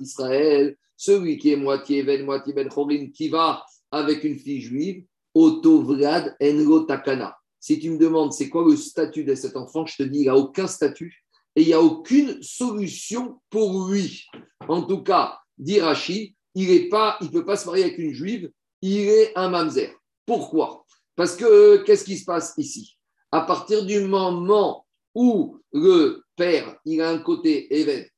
Israël, 0.00 0.76
celui 0.96 1.38
qui 1.38 1.52
est 1.52 1.56
moitié 1.56 1.98
Even, 1.98 2.24
moitié 2.24 2.52
Ben 2.54 2.68
Chorin, 2.68 3.10
qui 3.10 3.28
va 3.28 3.62
avec 3.90 4.24
une 4.24 4.38
fille 4.38 4.60
juive, 4.60 5.04
Oto 5.34 5.82
Vlad 5.82 6.36
Enlo 6.42 6.80
Takana. 6.80 7.36
Si 7.62 7.78
tu 7.78 7.90
me 7.90 7.96
demandes 7.96 8.32
c'est 8.32 8.48
quoi 8.48 8.64
le 8.68 8.74
statut 8.74 9.22
de 9.22 9.36
cet 9.36 9.56
enfant, 9.56 9.86
je 9.86 9.94
te 9.96 10.02
dis 10.02 10.22
il 10.22 10.26
n'a 10.26 10.36
aucun 10.36 10.66
statut 10.66 11.24
et 11.54 11.62
il 11.62 11.68
n'y 11.68 11.72
a 11.72 11.80
aucune 11.80 12.42
solution 12.42 13.40
pour 13.50 13.88
lui. 13.88 14.26
En 14.68 14.82
tout 14.82 15.04
cas, 15.04 15.38
dit 15.56 15.80
Rashi, 15.80 16.34
il 16.56 16.68
ne 16.68 17.28
peut 17.28 17.44
pas 17.44 17.56
se 17.56 17.66
marier 17.66 17.84
avec 17.84 17.98
une 17.98 18.12
juive, 18.12 18.50
il 18.80 18.98
est 18.98 19.32
un 19.38 19.48
mamzer. 19.48 19.94
Pourquoi? 20.26 20.84
Parce 21.14 21.36
que 21.36 21.84
qu'est-ce 21.84 22.04
qui 22.04 22.18
se 22.18 22.24
passe 22.24 22.52
ici? 22.56 22.98
À 23.30 23.42
partir 23.42 23.86
du 23.86 24.00
moment 24.00 24.84
où 25.14 25.60
le 25.72 26.24
père, 26.34 26.76
il 26.84 27.00
a 27.00 27.10
un 27.10 27.18
côté 27.18 27.72
Éved 27.78 28.10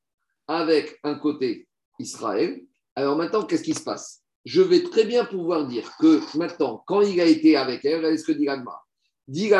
avec 0.49 0.99
un 1.03 1.16
côté 1.16 1.68
Israël, 1.99 2.62
alors 2.95 3.16
maintenant, 3.16 3.45
qu'est-ce 3.45 3.62
qui 3.62 3.74
se 3.74 3.84
passe? 3.84 4.22
Je 4.47 4.62
vais 4.62 4.84
très 4.84 5.05
bien 5.05 5.26
pouvoir 5.26 5.66
dire 5.66 5.92
que 6.01 6.20
maintenant, 6.38 6.82
quand 6.86 7.03
il 7.03 7.20
a 7.20 7.26
été 7.26 7.57
avec 7.57 7.84
elle, 7.84 7.97
regardez 7.99 8.16
ce 8.16 8.24
que 8.24 8.32
dit 8.32 8.47
l'Agmara. 8.47 8.84
Dit 9.27 9.51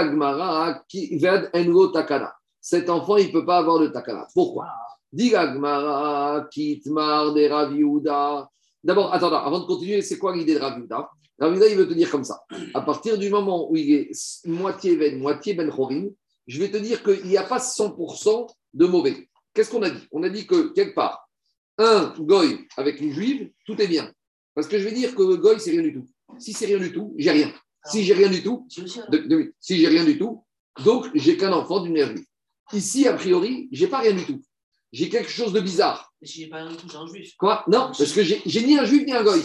qui 0.89 1.17
ved 1.19 1.51
enlo 1.55 1.89
takana. 1.89 2.35
Cet 2.61 2.91
enfant, 2.91 3.17
il 3.17 3.29
ne 3.29 3.33
peut 3.33 3.47
pas 3.47 3.59
avoir 3.59 3.79
de 3.79 3.89
takana. 3.89 4.27
Pourquoi? 4.35 4.69
Dit 5.13 5.33
kitmar 6.51 7.33
de 7.33 7.49
Rav 7.49 7.75
Yehuda. 7.75 8.49
D'abord, 8.83 9.15
attends, 9.15 9.33
avant 9.33 9.61
de 9.61 9.65
continuer, 9.65 10.03
c'est 10.03 10.19
quoi 10.19 10.37
l'idée 10.37 10.55
de 10.55 10.61
Rav 10.61 10.79
Yehuda? 10.79 11.09
Rav 11.39 11.53
Yehuda, 11.53 11.69
il 11.69 11.77
veut 11.77 11.89
te 11.89 11.95
dire 11.95 12.11
comme 12.11 12.25
ça. 12.25 12.43
À 12.75 12.83
partir 12.83 13.17
du 13.17 13.31
moment 13.31 13.71
où 13.71 13.77
il 13.77 13.93
est 13.93 14.11
moitié 14.47 14.97
Ben, 14.97 15.19
moitié 15.19 15.55
Ben 15.55 15.71
je 16.47 16.61
vais 16.61 16.71
te 16.71 16.77
dire 16.77 17.03
qu'il 17.03 17.25
n'y 17.25 17.39
a 17.39 17.45
pas 17.45 17.59
100% 17.59 18.49
de 18.75 18.87
mauvais. 18.87 19.29
Qu'est-ce 19.55 19.71
qu'on 19.71 19.83
a 19.83 19.89
dit? 19.89 20.07
On 20.13 20.23
a 20.23 20.29
dit 20.29 20.47
que 20.47 20.75
quelque 20.75 20.95
part, 20.95 21.27
un 21.79 22.13
goy 22.19 22.67
avec 22.77 23.01
une 23.01 23.13
juive, 23.13 23.51
tout 23.67 23.81
est 23.81 23.87
bien. 23.87 24.13
Parce 24.55 24.69
que 24.69 24.79
je 24.79 24.85
vais 24.85 24.93
dire 24.93 25.15
que 25.15 25.37
goy, 25.37 25.59
c'est 25.59 25.71
rien 25.71 25.83
du 25.83 25.95
tout. 25.95 26.07
Si 26.39 26.53
c'est 26.53 26.67
rien 26.67 26.79
du 26.79 26.93
tout, 26.93 27.15
j'ai 27.17 27.31
rien. 27.31 27.53
Si 27.87 28.03
j'ai 28.05 28.15
rien 28.15 28.31
du 28.31 28.43
tout, 28.43 28.67
de- 29.11 29.19
de- 29.19 29.55
si 29.61 29.79
j'ai 29.79 29.89
rien 29.89 30.05
du 30.05 30.19
tout, 30.19 30.45
donc 30.85 31.11
j'ai 31.15 31.37
qu'un 31.37 31.53
enfant 31.53 31.81
d'une 31.81 31.93
mère 31.93 32.09
juive. 32.09 32.27
Ici, 32.73 33.07
a 33.07 33.13
priori, 33.15 33.69
j'ai 33.73 33.87
pas 33.89 33.99
rien 33.99 34.13
du 34.15 34.25
tout. 34.25 34.41
J'ai 34.93 35.09
quelque 35.09 35.31
chose 35.31 35.53
de 35.53 35.61
bizarre. 35.61 36.13
Mais 36.23 36.27
si 36.29 36.41
j'ai 36.43 36.49
pas 36.49 36.59
rien 36.63 36.71
du 36.71 36.77
tout, 36.77 36.89
j'ai 36.89 36.97
un 36.97 37.07
juif. 37.07 37.35
Quoi? 37.37 37.65
Non, 37.69 37.91
parce 37.99 38.13
que 38.13 38.23
j'ai 38.23 38.43
ni 38.67 38.79
un 38.79 38.85
juif 38.85 39.05
ni 39.05 39.13
un 39.13 39.23
goy. 39.23 39.43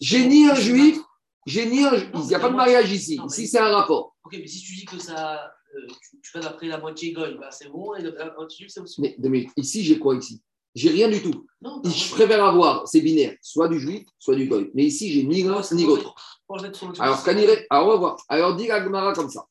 J'ai 0.00 0.26
ni 0.26 0.46
un 0.48 0.54
juif, 0.54 0.98
j'ai 1.46 1.66
ni 1.66 1.84
un. 1.84 1.94
Il 2.14 2.20
n'y 2.20 2.34
a 2.34 2.38
pas 2.40 2.48
de 2.50 2.54
mariage 2.56 2.90
ici. 2.92 3.20
Ici, 3.28 3.46
c'est 3.48 3.58
un 3.58 3.68
rapport. 3.76 4.16
Ok, 4.24 4.36
mais 4.38 4.46
si 4.46 4.60
tu 4.62 4.74
dis 4.74 4.84
que 4.84 4.98
ça. 4.98 5.44
euh, 5.76 5.86
tu, 5.88 6.20
tu 6.22 6.30
vas 6.34 6.40
d'après 6.40 6.66
la 6.68 6.78
moitié 6.78 7.12
goy, 7.12 7.36
bah 7.38 7.50
c'est 7.50 7.68
bon, 7.68 7.94
et 7.96 8.02
la 8.02 8.32
moitié 8.34 8.58
juif, 8.64 8.70
c'est 8.72 8.80
aussi 8.80 9.00
bon. 9.02 9.12
Mais, 9.18 9.28
mais 9.28 9.46
ici, 9.56 9.84
j'ai 9.84 9.98
quoi 9.98 10.14
ici? 10.16 10.40
J'ai 10.74 10.90
rien 10.90 11.08
du 11.08 11.20
tout. 11.22 11.46
Non, 11.60 11.82
Je 11.84 12.10
préfère 12.14 12.44
avoir, 12.44 12.86
c'est 12.86 13.00
binaire, 13.00 13.34
soit 13.42 13.68
du 13.68 13.80
juif, 13.80 14.06
soit 14.18 14.36
du 14.36 14.46
goy. 14.46 14.70
Mais 14.74 14.84
ici, 14.84 15.10
j'ai 15.12 15.24
ni 15.24 15.42
l'un 15.42 15.60
ni 15.72 15.84
l'autre. 15.84 16.37
Alors, 16.98 17.22
alors 17.70 17.86
on 17.86 17.90
va 17.90 17.96
voir. 17.96 18.16
Alors, 18.28 18.56
dit 18.56 18.70
Agmara 18.70 19.12
comme 19.12 19.28
ça. 19.28 19.44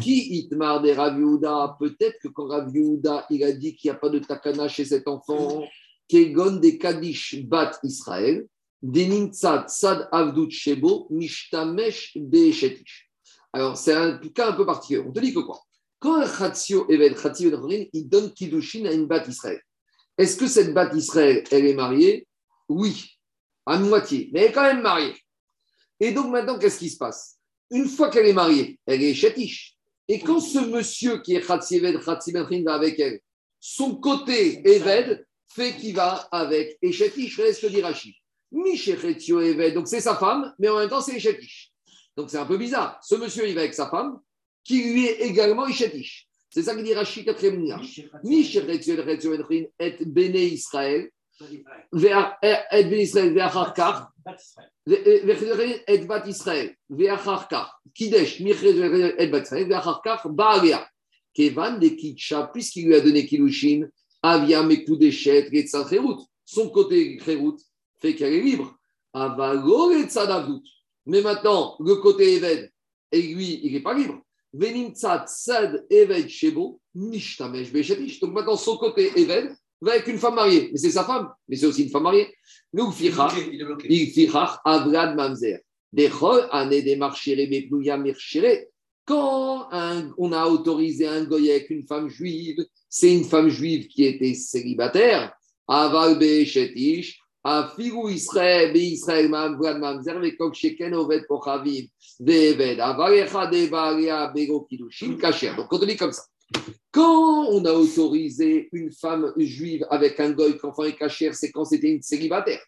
Qui 0.00 0.38
itmar 0.38 0.82
des 0.82 0.92
Rav 0.92 1.18
Yehuda 1.18 1.76
Peut-être 1.78 2.18
que 2.20 2.28
quand 2.28 2.46
Rav 2.46 2.68
Yehuda, 2.74 3.26
il 3.30 3.44
a 3.44 3.52
dit 3.52 3.74
qu'il 3.76 3.90
n'y 3.90 3.96
a 3.96 3.98
pas 3.98 4.08
de 4.08 4.18
takana 4.18 4.68
chez 4.68 4.84
cet 4.84 5.08
enfant, 5.08 5.64
Kegon 6.08 6.56
des 6.56 6.78
Kadish 6.78 7.44
Bat 7.44 7.78
Israël, 7.82 8.46
des 8.82 9.06
Nimtzat 9.06 9.66
Sad 9.68 10.08
Avdut 10.12 10.50
Shebo, 10.50 11.06
Mishtamesh 11.10 12.16
Be'eshetish. 12.16 13.08
Alors, 13.52 13.76
c'est 13.76 13.94
un 13.94 14.18
cas 14.18 14.50
un 14.50 14.52
peu 14.52 14.66
particulier. 14.66 15.04
On 15.06 15.12
te 15.12 15.20
dit 15.20 15.32
que 15.32 15.40
quoi? 15.40 15.60
Quand 16.00 16.16
un 16.16 16.26
Chatzio 16.26 16.86
Eved, 16.90 17.14
Chorin, 17.14 17.84
il 17.92 18.08
donne 18.08 18.32
Kiddushin 18.32 18.84
à 18.84 18.92
une 18.92 19.06
Bat 19.06 19.24
Israël, 19.28 19.60
est-ce 20.18 20.36
que 20.36 20.46
cette 20.46 20.74
Bat 20.74 20.94
Israël, 20.94 21.42
elle 21.50 21.66
est 21.66 21.74
mariée? 21.74 22.26
Oui, 22.68 23.18
à 23.66 23.78
moitié, 23.78 24.30
mais 24.32 24.40
elle 24.40 24.50
est 24.50 24.52
quand 24.52 24.62
même 24.62 24.82
mariée. 24.82 25.14
Et 26.00 26.12
donc 26.12 26.30
maintenant, 26.30 26.58
qu'est-ce 26.58 26.78
qui 26.78 26.90
se 26.90 26.98
passe 26.98 27.38
Une 27.70 27.88
fois 27.88 28.10
qu'elle 28.10 28.26
est 28.26 28.32
mariée, 28.32 28.78
elle 28.86 29.02
est 29.02 29.14
chatiche. 29.14 29.76
Et 30.08 30.20
quand 30.20 30.40
ce 30.40 30.58
monsieur 30.58 31.22
qui 31.22 31.34
est 31.34 31.40
Khatsi 31.40 31.76
Eved, 31.76 32.02
Khatsi 32.04 32.32
Ben 32.32 32.46
Chin 32.48 32.62
va 32.64 32.74
avec 32.74 32.98
elle, 32.98 33.20
son 33.60 33.96
côté 33.96 34.60
Eved 34.68 35.26
fait 35.48 35.76
qu'il 35.76 35.94
va 35.94 36.28
avec 36.32 36.78
Echetish. 36.82 37.36
Ce 37.36 37.60
que 37.60 37.66
dit 37.68 37.80
Rashi. 37.80 38.16
Mishechetio 38.52 39.40
Eved, 39.40 39.74
donc 39.74 39.88
c'est 39.88 40.00
sa 40.00 40.16
femme, 40.16 40.52
mais 40.58 40.68
en 40.68 40.78
même 40.78 40.88
temps 40.88 41.00
c'est 41.00 41.16
Echetish. 41.16 41.72
Donc 42.16 42.30
c'est 42.30 42.38
un 42.38 42.46
peu 42.46 42.58
bizarre. 42.58 43.00
Ce 43.02 43.14
monsieur, 43.14 43.48
il 43.48 43.54
va 43.54 43.62
avec 43.62 43.74
sa 43.74 43.88
femme, 43.88 44.18
qui 44.62 44.82
lui 44.82 45.06
est 45.06 45.20
également 45.22 45.66
Ishetish. 45.66 46.28
C'est 46.50 46.62
ça 46.62 46.74
qu'il 46.74 46.84
dit 46.84 46.94
Rashi 46.94 47.24
4 47.24 47.44
et 47.44 47.50
Bene 50.06 50.36
Israël, 50.36 51.10
et 51.40 52.84
Ben 52.84 53.00
Israël, 53.00 53.34
et 54.86 55.98
Bat 56.06 56.26
Israël, 56.26 56.76
Ve'acharkar, 56.88 57.80
Kidesh, 57.94 58.40
Michez 58.40 58.76
et 59.18 59.26
Bat 59.28 59.42
Israël, 59.42 59.68
Ve'acharkar, 59.68 60.28
Baalia. 60.30 60.86
Kevan 61.34 61.78
de 61.78 61.88
Kitcha, 61.88 62.48
puisqu'il 62.52 62.86
lui 62.86 62.94
a 62.94 63.00
donné 63.00 63.26
Kilushin, 63.26 63.88
Avia 64.22 64.62
Mekudeshet, 64.62 65.50
Getzal 65.52 65.84
Kherut. 65.88 66.20
Son 66.44 66.70
côté 66.70 67.16
Kherut 67.16 67.56
fait 68.00 68.14
qu'elle 68.14 68.34
est 68.34 68.40
libre. 68.40 68.74
Avalo 69.12 69.92
Getzadavut. 69.92 70.62
Mais 71.06 71.20
maintenant, 71.20 71.76
le 71.80 71.96
côté 71.96 72.34
Eved, 72.34 72.70
et 73.12 73.22
lui, 73.22 73.60
il 73.62 73.72
n'est 73.72 73.82
pas 73.82 73.94
libre. 73.94 74.22
Venimtsat 74.52 75.26
Sad 75.26 75.84
Eved 75.90 76.28
Shebo, 76.28 76.80
Mishtamesh 76.94 77.72
Beshetish. 77.72 78.20
Donc 78.20 78.32
maintenant, 78.32 78.56
son 78.56 78.76
côté 78.76 79.10
Eved 79.16 79.54
avec 79.90 80.06
une 80.08 80.18
femme 80.18 80.34
mariée. 80.34 80.68
Mais 80.72 80.78
c'est 80.78 80.90
sa 80.90 81.04
femme, 81.04 81.28
mais 81.48 81.56
c'est 81.56 81.66
aussi 81.66 81.84
une 81.84 81.90
femme 81.90 82.02
mariée. 82.04 82.32
Nous, 82.72 82.92
Il 82.98 84.30
Avrad 84.64 85.16
Mamzer. 85.16 85.60
Quand 89.06 89.68
un- 89.70 90.12
on 90.18 90.32
a 90.32 90.46
autorisé 90.46 91.06
un 91.06 91.24
goy 91.24 91.50
avec 91.50 91.70
une 91.70 91.86
femme 91.86 92.08
juive, 92.08 92.64
c'est 92.88 93.12
une 93.14 93.24
femme 93.24 93.48
juive 93.48 93.86
qui 93.88 94.04
était 94.04 94.34
célibataire. 94.34 95.32
Aval 95.68 96.18
Beshetish. 96.18 97.20
Afigu 97.46 98.10
Israël, 98.10 98.72
Be 98.72 98.78
Israël, 98.78 99.28
Mamvrad 99.28 99.78
Mamzer, 99.78 100.18
Vekok 100.18 100.54
Sheken, 100.54 100.94
Oved 100.94 101.26
Kochavim, 101.26 101.86
Veved, 102.18 102.80
Avalecha, 102.80 103.46
Devalia, 103.46 104.32
Bego 104.34 104.62
Kidushin, 104.62 105.18
Kacher. 105.18 105.54
Donc, 105.54 105.70
on 105.70 105.78
te 105.78 105.84
dit 105.84 105.96
comme 105.96 106.12
ça. 106.12 106.22
Quand 106.90 107.48
on 107.48 107.64
a 107.64 107.72
autorisé 107.72 108.68
une 108.72 108.92
femme 108.92 109.32
juive 109.36 109.84
avec 109.90 110.20
un 110.20 110.30
goy, 110.30 110.56
qu'enfant 110.56 110.84
est 110.84 110.96
cachère, 110.96 111.34
c'est 111.34 111.50
quand 111.50 111.64
c'était 111.64 111.90
une 111.90 112.02
célibataire. 112.02 112.60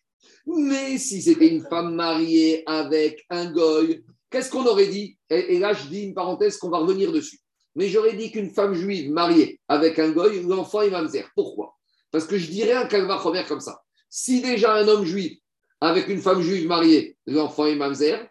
Mais 0.46 0.98
si 0.98 1.22
c'était 1.22 1.48
une 1.48 1.62
femme 1.62 1.94
mariée 1.94 2.62
avec 2.66 3.24
un 3.30 3.50
goy, 3.52 4.02
qu'est-ce 4.30 4.50
qu'on 4.50 4.66
aurait 4.66 4.88
dit? 4.88 5.16
Et, 5.30 5.58
là, 5.58 5.72
je 5.72 5.86
dis 5.88 6.02
une 6.02 6.14
parenthèse 6.14 6.56
qu'on 6.56 6.70
va 6.70 6.78
revenir 6.78 7.12
dessus. 7.12 7.38
Mais 7.74 7.88
j'aurais 7.88 8.14
dit 8.14 8.32
qu'une 8.32 8.50
femme 8.50 8.74
juive 8.74 9.10
mariée 9.10 9.60
avec 9.68 9.98
un 9.98 10.10
goy, 10.10 10.42
l'enfant 10.42 10.82
est 10.82 10.90
mamzer. 10.90 11.28
Pourquoi? 11.34 11.76
Parce 12.10 12.26
que 12.26 12.38
je 12.38 12.50
dirais 12.50 12.72
un 12.72 12.86
calva 12.86 13.22
comme 13.46 13.60
ça. 13.60 13.80
Si 14.08 14.40
déjà 14.40 14.74
un 14.74 14.88
homme 14.88 15.04
juif 15.04 15.38
avec 15.80 16.08
une 16.08 16.20
femme 16.20 16.40
juive 16.40 16.66
mariée, 16.66 17.16
l'enfant 17.26 17.66
est 17.66 17.76
mamzer, 17.76 18.26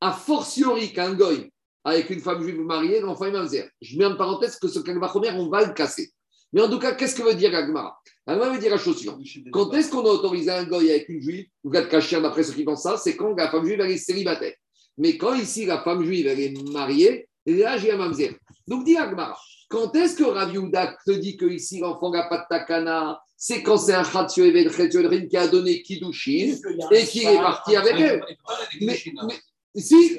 a 0.00 0.12
fortiori 0.12 0.92
qu'un 0.92 1.14
goy 1.14 1.52
avec 1.86 2.10
une 2.10 2.18
femme 2.18 2.42
juive 2.42 2.58
mariée, 2.62 2.98
l'enfant 2.98 3.26
est 3.26 3.30
mamzer. 3.30 3.70
Je 3.80 3.96
mets 3.96 4.06
en 4.06 4.16
parenthèse 4.16 4.56
que 4.56 4.66
ce 4.66 4.80
première, 4.80 5.38
on 5.38 5.48
va 5.48 5.64
le 5.64 5.72
casser. 5.72 6.10
Mais 6.52 6.60
en 6.60 6.68
tout 6.68 6.80
cas, 6.80 6.94
qu'est-ce 6.94 7.14
que 7.14 7.22
veut 7.22 7.34
dire 7.34 7.54
Agmara 7.54 7.96
Agmara 8.26 8.50
veut 8.50 8.58
dire 8.58 8.72
la 8.72 8.76
chose 8.76 8.98
suivante. 8.98 9.20
Quand 9.52 9.72
est-ce 9.72 9.88
qu'on 9.88 10.04
a 10.04 10.10
autorisé 10.10 10.50
un 10.50 10.64
goy 10.64 10.90
avec 10.90 11.08
une 11.08 11.22
juive, 11.22 11.46
ou 11.62 11.70
gars 11.70 11.82
de 11.82 12.22
d'après 12.22 12.42
ceux 12.42 12.54
qui 12.54 12.64
pensent 12.64 12.82
ça, 12.82 12.96
c'est 12.96 13.14
quand 13.14 13.36
la 13.36 13.48
femme 13.48 13.64
juive 13.64 13.80
elle 13.80 13.92
est 13.92 13.98
célibataire. 13.98 14.54
Mais 14.98 15.16
quand 15.16 15.34
ici 15.34 15.64
la 15.64 15.80
femme 15.82 16.02
juive 16.02 16.26
elle 16.26 16.40
est 16.40 16.70
mariée, 16.72 17.28
là 17.46 17.78
j'ai 17.78 17.92
un 17.92 17.98
mamzer. 17.98 18.34
Donc 18.66 18.84
dit 18.84 18.96
Agmara, 18.96 19.38
quand 19.68 19.94
est-ce 19.94 20.16
que 20.16 20.24
Rav 20.24 20.52
Yehuda 20.52 20.96
te 21.06 21.12
dit 21.12 21.36
que 21.36 21.46
ici 21.46 21.78
l'enfant 21.78 22.10
n'a 22.10 22.24
pas 22.24 22.38
de 22.38 22.44
takana 22.50 23.20
C'est 23.36 23.62
quand 23.62 23.76
c'est 23.76 23.94
un 23.94 24.02
Khatio 24.02 24.44
Eved 24.44 25.28
qui 25.28 25.36
a 25.36 25.46
donné 25.46 25.82
Kiddushin 25.82 26.56
et 26.90 27.04
qui 27.04 27.20
est 27.24 27.36
parti 27.36 27.76
avec 27.76 27.94
elle. 28.00 28.24
Mais, 28.80 28.98
mais- 29.28 29.40
si, 29.80 30.18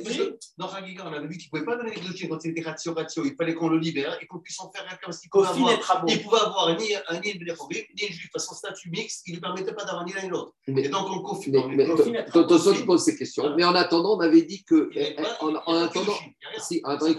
Dans 0.57 0.69
Chagiga, 0.69 1.03
on 1.07 1.13
avait 1.13 1.27
vu 1.27 1.37
qu'il 1.37 1.49
ne 1.53 1.59
pouvait 1.59 1.65
pas 1.65 1.77
donner 1.77 1.95
les 1.95 2.01
dossiers 2.01 2.27
quand 2.29 2.39
c'était 2.39 2.61
ratio 2.61 2.93
ratio. 2.93 3.23
Il 3.25 3.35
fallait 3.35 3.53
qu'on 3.55 3.69
le 3.69 3.77
libère 3.77 4.17
et 4.21 4.27
qu'on 4.27 4.39
puisse 4.39 4.59
en 4.59 4.71
faire 4.71 4.85
un 4.91 4.95
comme 4.97 5.11
s'il 5.13 5.29
pouvait 5.29 5.47
avoir. 5.47 6.05
Il 6.07 6.23
pouvait 6.23 6.39
avoir 6.41 6.77
ni 6.77 6.95
un 6.95 7.19
ni 7.19 7.29
une 7.31 7.45
juive. 8.13 8.29
À 8.35 8.39
son 8.39 8.55
statut 8.55 8.89
mixte, 8.89 9.23
il 9.27 9.31
ne 9.31 9.35
lui 9.37 9.41
permettait 9.41 9.73
pas 9.73 9.83
d'avoir 9.85 10.05
ni 10.05 10.13
l'un 10.13 10.23
ni 10.23 10.29
l'autre. 10.29 10.53
Et 10.67 10.89
donc, 10.89 11.07
on 11.09 11.21
mais 11.75 11.85
Totoso 12.25 12.73
qui 12.73 12.83
pose 12.83 13.03
ces 13.03 13.15
questions. 13.17 13.55
Mais 13.55 13.63
en 13.63 13.75
attendant, 13.75 14.17
on 14.17 14.19
avait 14.19 14.43
dit 14.43 14.63
que, 14.63 14.89
pas- 15.15 15.37
en, 15.41 15.55
attendant, 15.83 16.13
si, 16.59 16.81
en 16.83 16.89
attendant, 16.91 17.09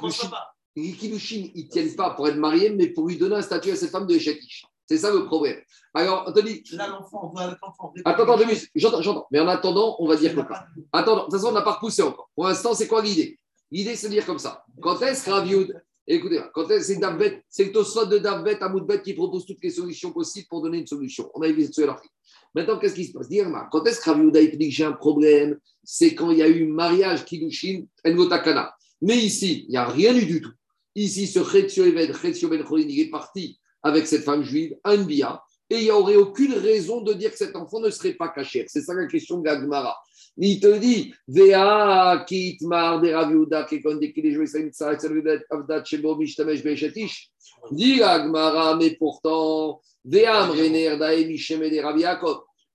ne 0.76 0.82
les 0.82 0.92
Kiddushin- 0.92 1.50
ils 1.54 1.64
ne 1.64 1.70
tiennent 1.70 1.96
pas 1.96 2.10
pour 2.10 2.28
être 2.28 2.36
mariés, 2.36 2.70
mais 2.70 2.88
pour 2.88 3.08
lui 3.08 3.16
donner 3.16 3.34
un 3.36 3.42
statut 3.42 3.72
à 3.72 3.76
cette 3.76 3.90
femme 3.90 4.06
de 4.06 4.16
Shetish. 4.18 4.64
C'est 4.88 4.98
ça 4.98 5.12
le 5.12 5.26
problème. 5.26 5.58
Alors, 5.92 6.24
Anthony, 6.26 6.62
Là, 6.72 6.88
l'enfant, 6.88 7.20
on 7.24 7.28
voit 7.28 7.42
avec 7.42 7.58
l'enfant. 7.60 7.92
attends, 8.04 8.22
attends. 8.32 8.48
J'entends, 8.74 9.02
j'entends. 9.02 9.26
Mais 9.30 9.38
en 9.40 9.48
attendant, 9.48 9.96
on 9.98 10.08
va 10.08 10.16
dire 10.16 10.34
pas 10.34 10.42
de- 10.42 10.82
Attends, 10.92 11.16
de 11.16 11.20
toute 11.24 11.32
façon, 11.32 11.48
on 11.48 11.52
n'a 11.52 11.62
pas 11.62 11.72
repoussé 11.72 12.02
encore. 12.02 12.30
Pour 12.34 12.46
l'instant, 12.46 12.72
c'est 12.74 12.86
quoi 12.86 13.02
l'idée? 13.02 13.38
L'idée, 13.70 13.96
c'est 13.96 14.08
de 14.08 14.12
dire 14.14 14.24
comme 14.24 14.38
ça. 14.38 14.64
Quand 14.80 15.00
est-ce 15.02 15.26
que 15.26 15.72
Écoutez, 16.10 16.40
quand 16.54 16.70
est-ce 16.70 16.94
c'est 16.94 16.96
Davbet, 16.98 17.44
c'est 17.50 17.64
le 17.64 17.72
Tosfot 17.72 18.06
de 18.06 18.16
Davbet 18.16 18.62
à 18.62 18.70
Moudbet 18.70 19.02
qui 19.02 19.12
propose 19.12 19.44
toutes 19.44 19.62
les 19.62 19.68
solutions 19.68 20.10
possibles 20.10 20.46
pour 20.48 20.62
donner 20.62 20.78
une 20.78 20.86
solution? 20.86 21.30
On 21.34 21.42
a 21.42 21.48
vu 21.48 21.62
cette 21.64 21.84
l'article. 21.84 22.14
Maintenant, 22.54 22.78
qu'est-ce 22.78 22.94
qui 22.94 23.04
se 23.04 23.12
passe? 23.12 23.26
Irma, 23.28 23.68
Quand 23.70 23.84
est-ce 23.84 24.00
que 24.00 24.08
Rav 24.08 24.18
Yehuda, 24.18 24.40
il 24.40 24.50
te 24.52 24.56
dit 24.56 24.70
que 24.70 24.74
j'ai 24.74 24.84
un 24.86 24.92
problème? 24.92 25.58
C'est 25.84 26.14
quand 26.14 26.30
il 26.30 26.38
y 26.38 26.42
a 26.42 26.48
eu 26.48 26.66
mariage, 26.66 27.26
Kiddushin, 27.26 27.84
Engotakana. 28.06 28.74
Mais 29.02 29.18
ici, 29.18 29.64
il 29.68 29.72
n'y 29.72 29.76
a 29.76 29.84
rien 29.86 30.14
eu 30.16 30.24
du 30.24 30.40
tout. 30.40 30.52
Ici, 30.94 31.26
ce 31.26 31.44
Chetzio 31.44 31.84
Eved, 31.84 32.16
Chetzio 32.16 32.48
Ben 32.48 32.64
il 32.72 33.00
est 33.00 33.10
parti 33.10 33.60
avec 33.82 34.06
cette 34.06 34.24
femme 34.24 34.42
juive, 34.42 34.76
un 34.84 34.98
bia, 34.98 35.42
et 35.70 35.78
il 35.78 35.84
n'y 35.84 35.90
aurait 35.90 36.16
aucune 36.16 36.54
raison 36.54 37.02
de 37.02 37.12
dire 37.12 37.30
que 37.30 37.36
cet 37.36 37.54
enfant 37.54 37.80
ne 37.80 37.90
serait 37.90 38.14
pas 38.14 38.28
caché. 38.28 38.64
C'est 38.68 38.80
ça 38.80 38.94
la 38.94 39.06
question 39.06 39.38
de 39.38 39.44
Gagmara. 39.44 39.96
Il 40.38 40.60
te 40.60 40.78
dit, 40.78 41.12
Vea 41.26 42.24
kitmar 42.26 43.00
de 43.00 43.12
Rav 43.12 43.30
Yehuda, 43.30 43.64
kekon 43.64 43.96
de 43.96 44.06
kili 44.06 44.32
joué 44.32 44.46
sa 44.46 44.60
mitzvah, 44.60 44.94
et 44.94 44.98
saludet 45.00 45.44
avdat 45.50 45.84
shebo 45.84 46.16
mishtamesh 46.16 46.62
be'eshetish. 46.62 47.30
Dit 47.70 47.98
Gagmara, 47.98 48.76
mais 48.76 48.96
pourtant, 48.96 49.82
Vea 50.04 50.46
mrener 50.46 50.96
dae 50.96 51.26
misheme 51.26 51.68
de 51.68 51.80
Rabbi. 51.80 52.04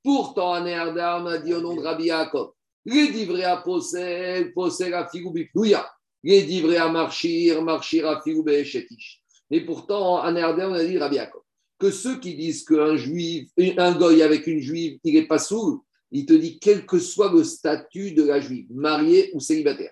Pourtant, 0.04 0.54
un 0.54 0.66
Erdam 0.66 1.28
a 1.28 1.38
dit 1.38 1.54
au 1.54 1.62
nom 1.62 1.76
de 1.76 1.82
Rabbi 1.82 2.06
Yaakov. 2.06 2.52
Les 2.86 3.08
divrei 3.08 3.46
à 3.46 3.58
posel, 3.58 4.54
posel 4.54 4.94
à 4.94 5.08
figou 5.08 5.32
bipnouya. 5.32 5.90
Les 6.22 6.44
divrei 6.44 6.78
à 6.78 6.90
marchir, 6.90 7.62
marchir 7.62 8.06
à 8.08 8.22
figou 8.22 8.44
be'eshetish. 8.44 9.23
Mais 9.54 9.62
pourtant, 9.62 10.18
un 10.18 10.36
Erdam 10.36 10.72
on 10.72 10.74
a 10.74 10.84
dit 10.84 10.98
Rabbi 10.98 11.18
Yaakov. 11.18 11.44
Que 11.78 11.92
ceux 11.92 12.20
qui 12.20 12.34
disent 12.34 12.66
qu'un 12.66 12.96
juif, 12.96 13.52
un 13.78 13.92
goy 13.92 14.24
avec 14.24 14.48
une 14.48 14.60
juive, 14.60 14.98
il 15.04 15.14
n'est 15.14 15.28
pas 15.28 15.38
sourd, 15.38 15.86
il 16.10 16.26
te 16.26 16.34
dit 16.34 16.58
quel 16.58 16.88
que 16.88 16.98
soit 16.98 17.32
le 17.32 17.44
statut 17.44 18.14
de 18.14 18.24
la 18.24 18.42
juive, 18.42 18.66
mariée 18.72 19.30
ou 19.36 19.40
célibataire. 19.40 19.92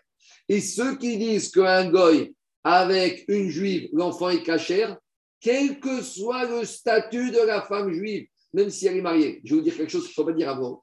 Et 0.50 0.62
ceux 0.62 0.98
qui 0.98 1.16
disent 1.20 1.52
qu'un 1.52 1.92
goy 1.92 2.34
avec 2.64 3.24
une 3.28 3.50
juive, 3.50 3.90
l'enfant 3.94 4.30
est 4.30 4.42
cachère, 4.42 4.98
quel 5.40 5.80
que 5.80 6.02
soit 6.02 6.50
le 6.50 6.66
statut 6.66 7.30
de 7.30 7.46
la 7.46 7.62
femme 7.62 7.94
juive, 7.94 8.26
même 8.54 8.72
si 8.72 8.88
elle 8.88 8.98
est 8.98 9.02
mariée. 9.02 9.42
Je 9.44 9.54
vais 9.54 9.60
vous 9.60 9.64
dire 9.64 9.78
quelque 9.78 9.92
chose 9.92 10.06
qu'il 10.06 10.14
ne 10.14 10.26
faut 10.26 10.26
pas 10.26 10.34
dire 10.34 10.50
à 10.50 10.56
voix. 10.56 10.82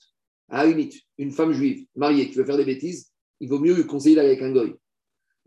À 0.48 0.62
la 0.62 0.70
limite, 0.70 0.94
une 1.18 1.32
femme 1.32 1.52
juive 1.52 1.84
mariée 1.96 2.28
qui 2.30 2.36
veut 2.36 2.44
faire 2.44 2.56
des 2.56 2.64
bêtises, 2.64 3.10
il 3.40 3.48
vaut 3.48 3.58
mieux 3.58 3.74
lui 3.74 3.86
conseiller 3.86 4.14
d'aller 4.14 4.28
avec 4.28 4.42
un 4.42 4.52
goy. 4.52 4.72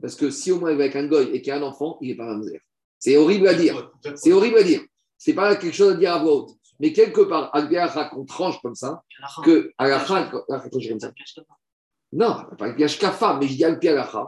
Parce 0.02 0.16
que 0.16 0.30
si 0.32 0.52
au 0.52 0.60
moins 0.60 0.72
elle 0.72 0.78
va 0.78 0.84
avec 0.84 0.98
un 0.98 1.08
goy 1.08 1.30
et 1.34 1.42
qu'il 1.42 1.48
y 1.48 1.52
a 1.52 1.60
un 1.60 1.62
enfant, 1.62 1.98
il 2.02 2.10
n'est 2.10 2.16
pas 2.16 2.26
mamzer. 2.26 2.60
C'est 3.02 3.18
horrible 3.18 3.48
à 3.48 3.56
dire. 3.56 3.92
C'est 4.16 4.32
horrible 4.32 4.60
à 4.60 4.64
dire. 4.64 4.82
C'est 5.18 5.34
pas 5.34 5.56
quelque 5.56 5.76
chose 5.76 5.94
à 5.94 5.96
dire 5.96 6.14
à 6.14 6.20
voix 6.20 6.34
haute. 6.34 6.52
Mais 6.80 6.94
quelque 6.94 7.22
part, 7.22 7.50
Agbiacha 7.54 8.06
qu'on 8.06 8.26
tranche 8.26 8.62
comme 8.62 8.76
ça, 8.76 9.04
que 9.44 9.72
Alacha, 9.78 10.30
comme 10.30 11.00
ça. 11.00 11.12
Non, 12.12 12.36
pas 12.58 12.70
Yashkafa, 12.70 13.38
mais 13.40 13.48
je 13.48 13.56
dis 13.56 13.88
Alacha. 13.88 14.26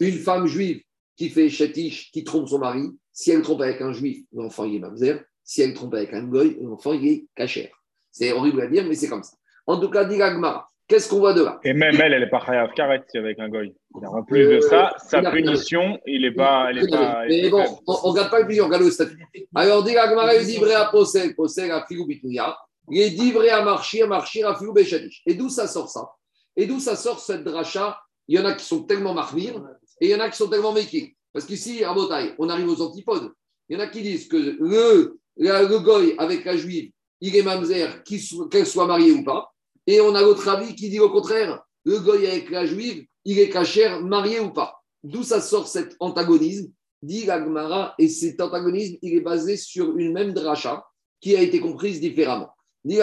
Une 0.00 0.18
femme 0.18 0.46
juive 0.46 0.82
qui 1.16 1.28
fait 1.28 1.50
chetish, 1.50 2.10
qui 2.12 2.24
trompe 2.24 2.48
son 2.48 2.58
mari, 2.58 2.90
si 3.12 3.30
elle 3.30 3.42
trompe 3.42 3.60
avec 3.60 3.80
un 3.82 3.92
juif, 3.92 4.24
l'enfant 4.32 4.64
il 4.64 4.76
est 4.76 4.80
mamzer. 4.80 5.22
Si 5.44 5.60
elle 5.60 5.74
trompe 5.74 5.94
avec 5.94 6.12
un 6.14 6.24
goy, 6.24 6.58
l'enfant 6.62 6.94
il 6.94 7.06
est 7.06 7.26
cachère. 7.34 7.74
C'est 8.10 8.32
horrible 8.32 8.62
à 8.62 8.66
dire, 8.68 8.86
mais 8.86 8.94
c'est 8.94 9.08
comme 9.08 9.22
ça. 9.22 9.36
En 9.66 9.78
tout 9.78 9.90
cas, 9.90 10.04
dit 10.04 10.20
Agmara, 10.20 10.70
qu'est-ce 10.88 11.08
qu'on 11.08 11.18
voit 11.18 11.34
de 11.34 11.42
là? 11.42 11.58
Et 11.64 11.72
même 11.72 12.00
elle, 12.00 12.12
elle 12.12 12.20
n'est 12.22 12.30
pas 12.30 12.44
chayav 12.44 12.72
karet 12.74 13.04
avec 13.14 13.38
un 13.38 13.48
goy. 13.48 13.74
En 13.94 14.22
plus 14.22 14.46
de 14.46 14.60
ça, 14.60 14.94
sa 14.98 15.22
punition, 15.30 15.98
il 16.06 16.22
n'est 16.22 16.32
pas. 16.32 16.68
Elle 16.70 16.78
est 16.78 16.90
pas 16.90 17.24
Mais 17.28 17.48
bon, 17.50 17.64
on 17.86 17.92
ne 17.92 18.12
regarde 18.12 18.30
pas 18.30 18.40
le 18.40 18.46
plus, 18.46 18.60
on 18.60 18.66
regarde 18.66 18.84
le 18.84 18.90
statut. 18.90 19.18
Alors, 19.54 19.82
dit 19.82 19.96
Agmara, 19.96 20.34
il 20.36 20.46
dit 20.46 20.58
vrai 20.58 20.74
à 20.74 20.86
Posel, 20.86 21.34
Posel 21.34 21.70
à 21.70 21.84
Filou 21.86 22.06
Bitouya. 22.06 22.56
Il 22.90 23.00
est 23.00 23.10
dit 23.10 23.32
vrai 23.32 23.50
à 23.50 23.62
Marchir, 23.62 24.06
Marchir 24.08 24.48
à 24.48 24.56
Filou 24.58 24.72
Béchadish. 24.72 25.22
Et 25.26 25.34
d'où 25.34 25.48
ça 25.48 25.66
sort 25.66 25.88
ça? 25.88 26.08
Et 26.56 26.66
d'où 26.66 26.80
ça 26.80 26.96
sort 26.96 27.18
cette 27.18 27.44
dracha? 27.44 27.98
Il 28.28 28.38
y 28.38 28.40
en 28.40 28.44
a 28.44 28.54
qui 28.54 28.64
sont 28.64 28.84
tellement 28.84 29.14
marmir 29.14 29.62
et 30.00 30.06
il 30.06 30.10
y 30.10 30.14
en 30.14 30.20
a 30.20 30.30
qui 30.30 30.36
sont 30.36 30.48
tellement 30.48 30.72
méqués. 30.72 31.14
Parce 31.32 31.44
qu'ici, 31.44 31.84
à 31.84 31.92
Botaï, 31.92 32.34
on 32.38 32.48
arrive 32.48 32.68
aux 32.68 32.80
antipodes. 32.80 33.32
Il 33.68 33.76
y 33.76 33.80
en 33.80 33.84
a 33.84 33.86
qui 33.86 34.02
disent 34.02 34.28
que 34.28 34.36
le, 34.36 35.18
le 35.36 35.78
goy 35.78 36.14
avec 36.18 36.44
la 36.44 36.56
juive, 36.56 36.90
il 37.20 37.36
est 37.36 37.42
mamzer, 37.42 38.02
qu'elle 38.50 38.66
soit 38.66 38.86
mariée 38.86 39.12
ou 39.12 39.24
pas. 39.24 39.53
Et 39.86 40.00
on 40.00 40.14
a 40.14 40.22
l'autre 40.22 40.48
avis 40.48 40.74
qui 40.74 40.88
dit 40.88 41.00
au 41.00 41.10
contraire, 41.10 41.62
le 41.84 41.98
goy 42.00 42.26
avec 42.26 42.50
la 42.50 42.64
juive, 42.64 43.04
il 43.24 43.38
est 43.38 43.50
cachère, 43.50 44.00
marié 44.00 44.40
ou 44.40 44.50
pas. 44.50 44.82
D'où 45.02 45.22
ça 45.22 45.40
sort 45.40 45.68
cet 45.68 45.96
antagonisme? 46.00 46.72
Dit 47.02 47.26
l'Agmara, 47.26 47.94
et 47.98 48.08
cet 48.08 48.40
antagonisme, 48.40 48.96
il 49.02 49.14
est 49.16 49.20
basé 49.20 49.58
sur 49.58 49.96
une 49.98 50.12
même 50.12 50.32
dracha 50.32 50.86
qui 51.20 51.36
a 51.36 51.42
été 51.42 51.60
comprise 51.60 52.00
différemment. 52.00 52.50
Dit. 52.84 52.98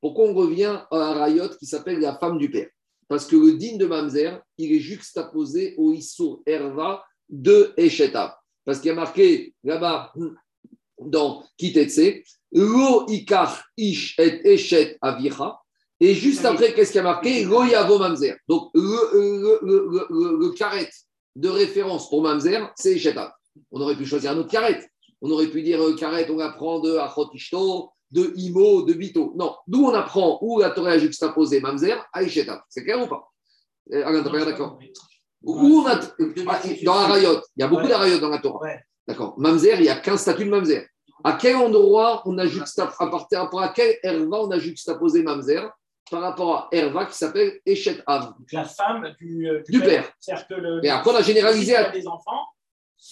Pourquoi 0.00 0.24
on 0.24 0.34
revient 0.34 0.80
à 0.90 0.96
un 0.96 1.12
rayot 1.14 1.48
qui 1.58 1.66
s'appelle 1.66 1.98
la 1.98 2.16
femme 2.16 2.38
du 2.38 2.50
père? 2.50 2.68
Parce 3.08 3.26
que 3.26 3.34
le 3.34 3.54
din 3.54 3.76
de 3.76 3.86
Mamzer, 3.86 4.40
il 4.56 4.72
est 4.72 4.78
juxtaposé 4.80 5.74
au 5.78 5.92
Issour 5.92 6.42
Herva 6.46 7.04
de 7.28 7.72
Eshetav. 7.76 8.32
Parce 8.64 8.78
qu'il 8.78 8.88
y 8.88 8.92
a 8.92 8.94
marqué 8.94 9.54
là-bas 9.64 10.12
dans 11.00 11.44
Kitetse, 11.56 12.22
Lo 12.52 13.08
Ikar 13.08 13.62
Ish 13.76 14.18
et 14.18 14.52
Eshet 14.52 14.98
Avicha. 15.00 15.60
Et 16.00 16.14
juste 16.14 16.44
après, 16.44 16.72
qu'est-ce 16.72 16.92
qu'il 16.92 16.98
y 16.98 17.00
a 17.00 17.04
marqué? 17.04 17.44
Lo 17.44 17.64
Yavo 17.64 17.98
Mamzer. 17.98 18.36
Donc, 18.48 18.70
le, 18.74 19.60
le, 20.40 20.50
carré 20.50 20.88
de 21.36 21.48
référence 21.48 22.08
pour 22.08 22.22
Mamzer, 22.22 22.72
c'est 22.76 22.94
Eshetav. 22.94 23.30
On 23.70 23.80
aurait 23.80 23.96
pu 23.96 24.06
choisir 24.06 24.30
un 24.32 24.38
autre 24.38 24.50
carré. 24.50 24.80
On 25.20 25.30
aurait 25.30 25.48
pu 25.48 25.62
dire 25.62 25.82
euh, 25.82 25.94
carré, 25.94 26.26
on 26.30 26.38
apprend 26.38 26.80
de 26.80 26.96
Achot 26.96 27.30
Ishto, 27.34 27.90
de 28.10 28.32
Imo, 28.36 28.82
de 28.82 28.94
Bito. 28.94 29.34
Non, 29.36 29.54
d'où 29.66 29.84
on 29.84 29.92
apprend 29.92 30.38
où 30.40 30.60
la 30.60 30.70
Torah 30.70 30.92
a 30.92 30.98
juxtaposé 30.98 31.60
Mamzer 31.60 32.02
à 32.12 32.22
Eshetav. 32.22 32.60
C'est 32.70 32.82
clair 32.82 33.02
ou 33.02 33.06
pas? 33.06 33.28
Euh, 33.92 34.06
Alain, 34.06 34.22
t'as 34.22 34.44
d'accord? 34.44 34.78
où 35.42 35.82
on 35.82 35.86
a, 35.86 35.96
dans 36.84 36.94
la 36.94 37.06
Rayot, 37.06 37.40
il 37.56 37.60
y 37.60 37.62
a 37.62 37.68
beaucoup 37.68 37.86
d'Arayot 37.86 38.18
dans 38.18 38.28
la 38.28 38.38
Torah. 38.38 38.68
D'accord. 39.06 39.34
Mamzer, 39.38 39.78
il 39.78 39.86
y 39.86 39.88
a 39.88 39.96
15 39.96 40.20
statuts 40.20 40.44
de 40.44 40.50
Mamzer. 40.50 40.86
À 41.24 41.32
quel 41.34 41.56
endroit 41.56 42.22
on 42.26 42.36
a 42.38 42.46
juxtaposé, 42.46 42.96
à 43.00 43.06
partir 43.08 43.38
rapport 43.40 43.60
à 43.62 43.68
quel 43.70 43.96
Herva 44.02 44.38
on 44.42 44.50
a 44.50 44.58
juxtaposé 44.58 45.22
Mamzer 45.22 45.70
par 46.10 46.22
rapport 46.22 46.54
à 46.56 46.68
Herva 46.72 47.06
qui 47.06 47.16
s'appelle 47.16 47.60
Eshet 47.66 48.02
Av 48.06 48.26
Donc 48.38 48.52
la 48.52 48.64
femme 48.64 49.14
du, 49.18 49.48
euh, 49.48 49.62
Du 49.68 49.80
père. 49.80 50.10
C'est-à-dire 50.18 50.46
que 50.48 50.54
le. 50.54 50.84
Et 50.84 50.90
après, 50.90 51.10
on 51.12 51.16
a 51.16 51.22
généralisé 51.22 51.76
à- 51.76 51.90
des 51.90 52.06
enfants. 52.06 52.40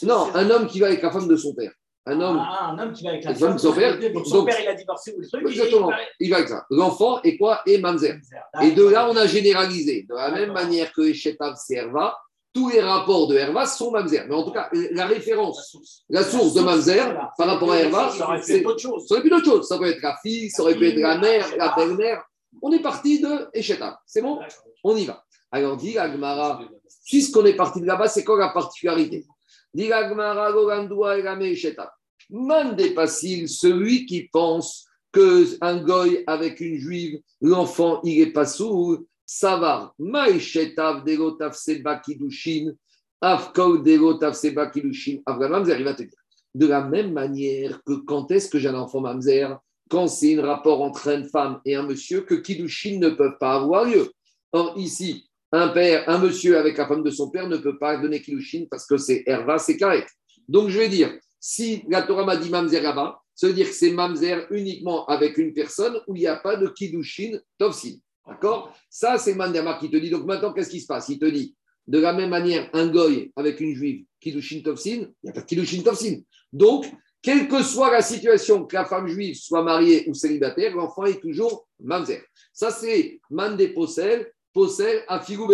Non, 0.02 0.28
un 0.34 0.50
homme 0.50 0.66
qui 0.66 0.80
va 0.80 0.86
avec 0.88 1.02
la 1.02 1.10
femme 1.10 1.28
de 1.28 1.36
son 1.36 1.54
père. 1.54 1.72
Un 2.06 2.20
homme, 2.22 2.38
Ah, 2.40 2.70
un 2.70 2.78
homme 2.78 2.92
qui 2.92 3.04
va 3.04 3.10
avec 3.10 3.24
la 3.24 3.34
femme 3.34 3.54
de 3.54 3.58
son 3.58 3.72
père. 3.72 3.98
Donc 4.12 4.26
son 4.26 4.44
père, 4.44 4.56
il 4.60 4.68
a 4.68 4.74
divorcé 4.74 5.14
ou 5.16 5.20
le 5.20 5.28
truc. 5.28 5.42
et 5.46 5.50
exactement, 5.50 5.90
il 6.20 6.30
va- 6.30 6.36
avec 6.36 6.48
ça. 6.48 6.64
L'enfant 6.70 7.20
est 7.22 7.36
quoi? 7.36 7.60
Et 7.66 7.78
Mamzer. 7.78 8.16
Et 8.62 8.70
de 8.72 8.84
là, 8.84 9.08
on 9.10 9.16
a 9.16 9.26
généralisé. 9.26 10.06
De 10.08 10.14
la 10.14 10.30
même 10.30 10.52
manière 10.52 10.92
que 10.92 11.02
Eshet 11.02 11.36
Av, 11.40 11.54
c'est 11.56 11.74
Herva, 11.74 12.16
tous 12.58 12.68
les 12.70 12.80
rapports 12.80 13.28
de 13.28 13.36
Herva 13.36 13.66
sont 13.66 13.92
Mamzer. 13.92 14.26
Mais 14.28 14.34
en 14.34 14.42
tout 14.42 14.50
cas, 14.50 14.68
la 14.72 14.88
La 14.90 15.06
référence, 15.06 15.70
source. 15.70 16.02
la 16.08 16.24
source 16.24 16.54
de 16.54 16.60
Mamzer 16.60 17.14
par 17.38 17.46
rapport 17.46 17.70
à 17.70 17.78
Herva, 17.78 18.10
Ça 18.10 18.26
aurait 18.26 18.40
pu 18.40 18.46
c'est 18.46 18.58
être 18.58 18.66
autre 18.66 18.80
chose. 18.80 19.06
Ça 19.06 19.14
aurait 19.14 19.22
pu. 19.22 19.30
Ça 19.62 19.78
pu 19.78 19.84
être 19.86 20.02
la 20.02 20.16
fille, 20.20 20.50
ça 20.50 20.62
aurait 20.62 20.74
pu 20.74 20.88
être 20.88 20.98
la 20.98 21.18
mère, 21.18 21.46
la 21.56 21.74
belle-mère. 21.76 22.24
On 22.60 22.72
est 22.72 22.82
parti 22.82 23.20
de 23.20 23.48
Esheta. 23.54 24.00
C'est 24.06 24.22
bon? 24.22 24.40
On 24.82 24.96
y 24.96 25.04
va. 25.04 25.22
Alors, 25.52 25.76
dit 25.76 25.96
Agmara, 25.98 26.60
puisqu'on 27.06 27.44
est 27.44 27.54
parti 27.54 27.80
de 27.80 27.86
là-bas, 27.86 28.08
c'est 28.08 28.24
quoi 28.24 28.38
la 28.38 28.48
particularité? 28.48 29.24
Dit 29.72 29.92
Agmara, 29.92 30.50
Gogandoua 30.52 31.18
et 31.18 31.22
Rame 31.22 31.42
Esheta. 31.42 31.92
Mandé 32.30 32.90
Passil, 32.90 33.48
celui 33.48 34.04
qui 34.04 34.28
pense 34.28 34.86
qu'un 35.12 35.76
goy 35.78 36.24
avec 36.26 36.60
une 36.60 36.76
juive, 36.76 37.20
l'enfant, 37.40 38.00
il 38.02 38.20
est 38.20 38.32
pas 38.32 38.46
sourd, 38.46 38.98
ça 39.30 39.56
va. 39.56 39.92
Maïchetav 39.98 41.04
degotav 41.04 41.52
seba 41.52 42.00
kidushin, 42.00 42.72
afkol 43.20 43.82
degotav 43.84 44.32
seba 44.32 44.70
kidushin, 44.70 45.20
Mamzer, 45.26 45.78
il 45.78 45.84
va 45.84 45.92
te 45.92 46.02
dire. 46.02 46.18
De 46.54 46.66
la 46.66 46.82
même 46.82 47.12
manière 47.12 47.82
que 47.84 47.92
quand 48.06 48.30
est-ce 48.30 48.48
que 48.48 48.58
j'ai 48.58 48.68
un 48.68 48.74
enfant 48.74 49.02
Mamzer 49.02 49.58
Quand 49.90 50.08
c'est 50.08 50.38
un 50.38 50.46
rapport 50.46 50.80
entre 50.80 51.08
une 51.08 51.28
femme 51.28 51.60
et 51.66 51.74
un 51.74 51.82
monsieur 51.82 52.22
que 52.22 52.36
kidushin 52.36 52.98
ne 52.98 53.10
peuvent 53.10 53.36
pas 53.38 53.56
avoir 53.56 53.84
lieu. 53.84 54.10
Or, 54.52 54.72
ici, 54.78 55.28
un 55.52 55.68
père, 55.68 56.08
un 56.08 56.18
monsieur 56.18 56.56
avec 56.56 56.78
la 56.78 56.88
femme 56.88 57.02
de 57.02 57.10
son 57.10 57.28
père 57.28 57.48
ne 57.48 57.58
peut 57.58 57.78
pas 57.78 57.98
donner 57.98 58.22
kidushin 58.22 58.64
parce 58.70 58.86
que 58.86 58.96
c'est 58.96 59.24
erva, 59.26 59.58
c'est 59.58 59.76
karet. 59.76 60.06
Donc, 60.48 60.70
je 60.70 60.78
vais 60.78 60.88
dire, 60.88 61.12
si 61.38 61.84
la 61.90 62.00
Torah 62.00 62.24
m'a 62.24 62.36
dit 62.38 62.48
mamzer 62.48 62.80
là-bas, 62.80 63.20
ça 63.34 63.46
veut 63.46 63.52
dire 63.52 63.68
que 63.68 63.74
c'est 63.74 63.92
mamzer 63.92 64.46
uniquement 64.50 65.04
avec 65.04 65.36
une 65.36 65.52
personne 65.52 66.00
où 66.06 66.16
il 66.16 66.20
n'y 66.20 66.26
a 66.26 66.36
pas 66.36 66.56
de 66.56 66.66
kiddushin 66.68 67.38
tovsin. 67.58 67.98
D'accord? 68.28 68.76
Ça, 68.90 69.16
c'est 69.18 69.34
mandama 69.34 69.78
qui 69.80 69.90
te 69.90 69.96
dit. 69.96 70.10
Donc 70.10 70.26
maintenant, 70.26 70.52
qu'est-ce 70.52 70.70
qui 70.70 70.80
se 70.80 70.86
passe? 70.86 71.08
Il 71.08 71.18
te 71.18 71.24
dit, 71.24 71.54
de 71.86 71.98
la 71.98 72.12
même 72.12 72.30
manière, 72.30 72.68
un 72.74 72.88
goy 72.88 73.32
avec 73.34 73.60
une 73.60 73.74
juive, 73.74 74.04
kiddushin 74.20 74.60
tovsin, 74.60 74.90
il 74.90 75.14
n'y 75.24 75.30
a 75.30 75.32
pas 75.32 75.40
de 75.40 75.46
kiddushin 75.46 75.82
tovsin. 75.82 76.18
Donc, 76.52 76.86
quelle 77.22 77.48
que 77.48 77.62
soit 77.62 77.90
la 77.90 78.02
situation, 78.02 78.64
que 78.66 78.76
la 78.76 78.84
femme 78.84 79.08
juive 79.08 79.34
soit 79.34 79.62
mariée 79.62 80.04
ou 80.06 80.14
célibataire, 80.14 80.76
l'enfant 80.76 81.04
est 81.04 81.20
toujours 81.20 81.66
mamzer. 81.80 82.22
Ça, 82.52 82.70
c'est 82.70 83.18
man 83.30 83.56
des 83.56 83.68
possel, 83.68 84.30
possel 84.52 85.02
à 85.08 85.20
figou 85.20 85.50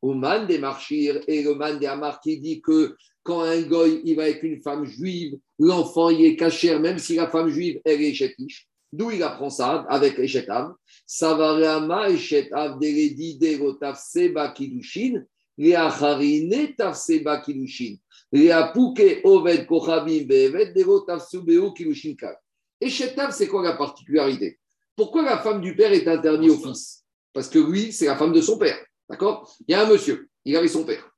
Au 0.00 0.14
man 0.14 0.46
des 0.46 0.58
marchir 0.58 1.20
et 1.28 1.42
le 1.42 1.54
man 1.54 1.78
des 1.78 1.86
amar 1.86 2.20
qui 2.20 2.40
dit 2.40 2.62
que 2.62 2.96
quand 3.22 3.42
un 3.42 3.62
goy 3.62 4.00
il 4.04 4.16
va 4.16 4.24
avec 4.24 4.42
une 4.42 4.60
femme 4.62 4.84
juive, 4.84 5.38
l'enfant 5.58 6.08
il 6.08 6.24
est 6.24 6.36
caché, 6.36 6.76
même 6.78 6.98
si 6.98 7.14
la 7.16 7.28
femme 7.28 7.48
juive 7.48 7.80
elle 7.84 8.02
est 8.02 8.14
chetish. 8.14 8.66
D'où 8.92 9.10
il 9.10 9.22
apprend 9.22 9.48
ça 9.48 9.86
avec 9.88 10.18
Eshetav 10.18 10.74
Savarama 11.06 12.10
Eshetav 12.10 12.78
Seba 13.96 14.50
Kidushin, 14.50 15.24
Kidushin, 17.44 17.98
Oved 19.24 19.66
Kochabim 19.66 20.26
Bevet 20.26 20.72
Derotav 20.74 21.20
Subeu 21.26 21.72
Kidushin 21.72 22.14
Kal. 22.16 22.36
Eshetav, 22.80 23.32
c'est 23.32 23.48
quoi 23.48 23.62
la 23.62 23.76
particularité? 23.76 24.58
Pourquoi 24.94 25.22
la 25.22 25.38
femme 25.38 25.62
du 25.62 25.74
père 25.74 25.92
est 25.92 26.06
interdite 26.06 26.50
au 26.50 26.58
fils? 26.58 27.04
Parce 27.32 27.48
que 27.48 27.58
lui, 27.58 27.92
c'est 27.92 28.06
la 28.06 28.16
femme 28.16 28.32
de 28.32 28.42
son 28.42 28.58
père. 28.58 28.78
D'accord? 29.08 29.50
Il 29.66 29.72
y 29.72 29.74
a 29.74 29.86
un 29.86 29.88
monsieur, 29.88 30.28
il 30.44 30.54
avait 30.54 30.68
son 30.68 30.84
père. 30.84 31.08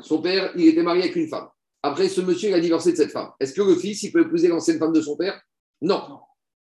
Son 0.00 0.22
père, 0.22 0.52
il 0.56 0.68
était 0.68 0.82
marié 0.82 1.02
avec 1.02 1.16
une 1.16 1.28
femme. 1.28 1.48
Après, 1.82 2.08
ce 2.08 2.20
monsieur, 2.20 2.50
il 2.50 2.54
a 2.54 2.60
divorcé 2.60 2.92
de 2.92 2.96
cette 2.96 3.10
femme. 3.10 3.30
Est-ce 3.40 3.52
que 3.52 3.62
le 3.62 3.74
fils, 3.74 4.02
il 4.04 4.12
peut 4.12 4.22
épouser 4.22 4.48
l'ancienne 4.48 4.78
femme 4.78 4.92
de 4.92 5.00
son 5.00 5.16
père? 5.16 5.40
Non. 5.82 6.20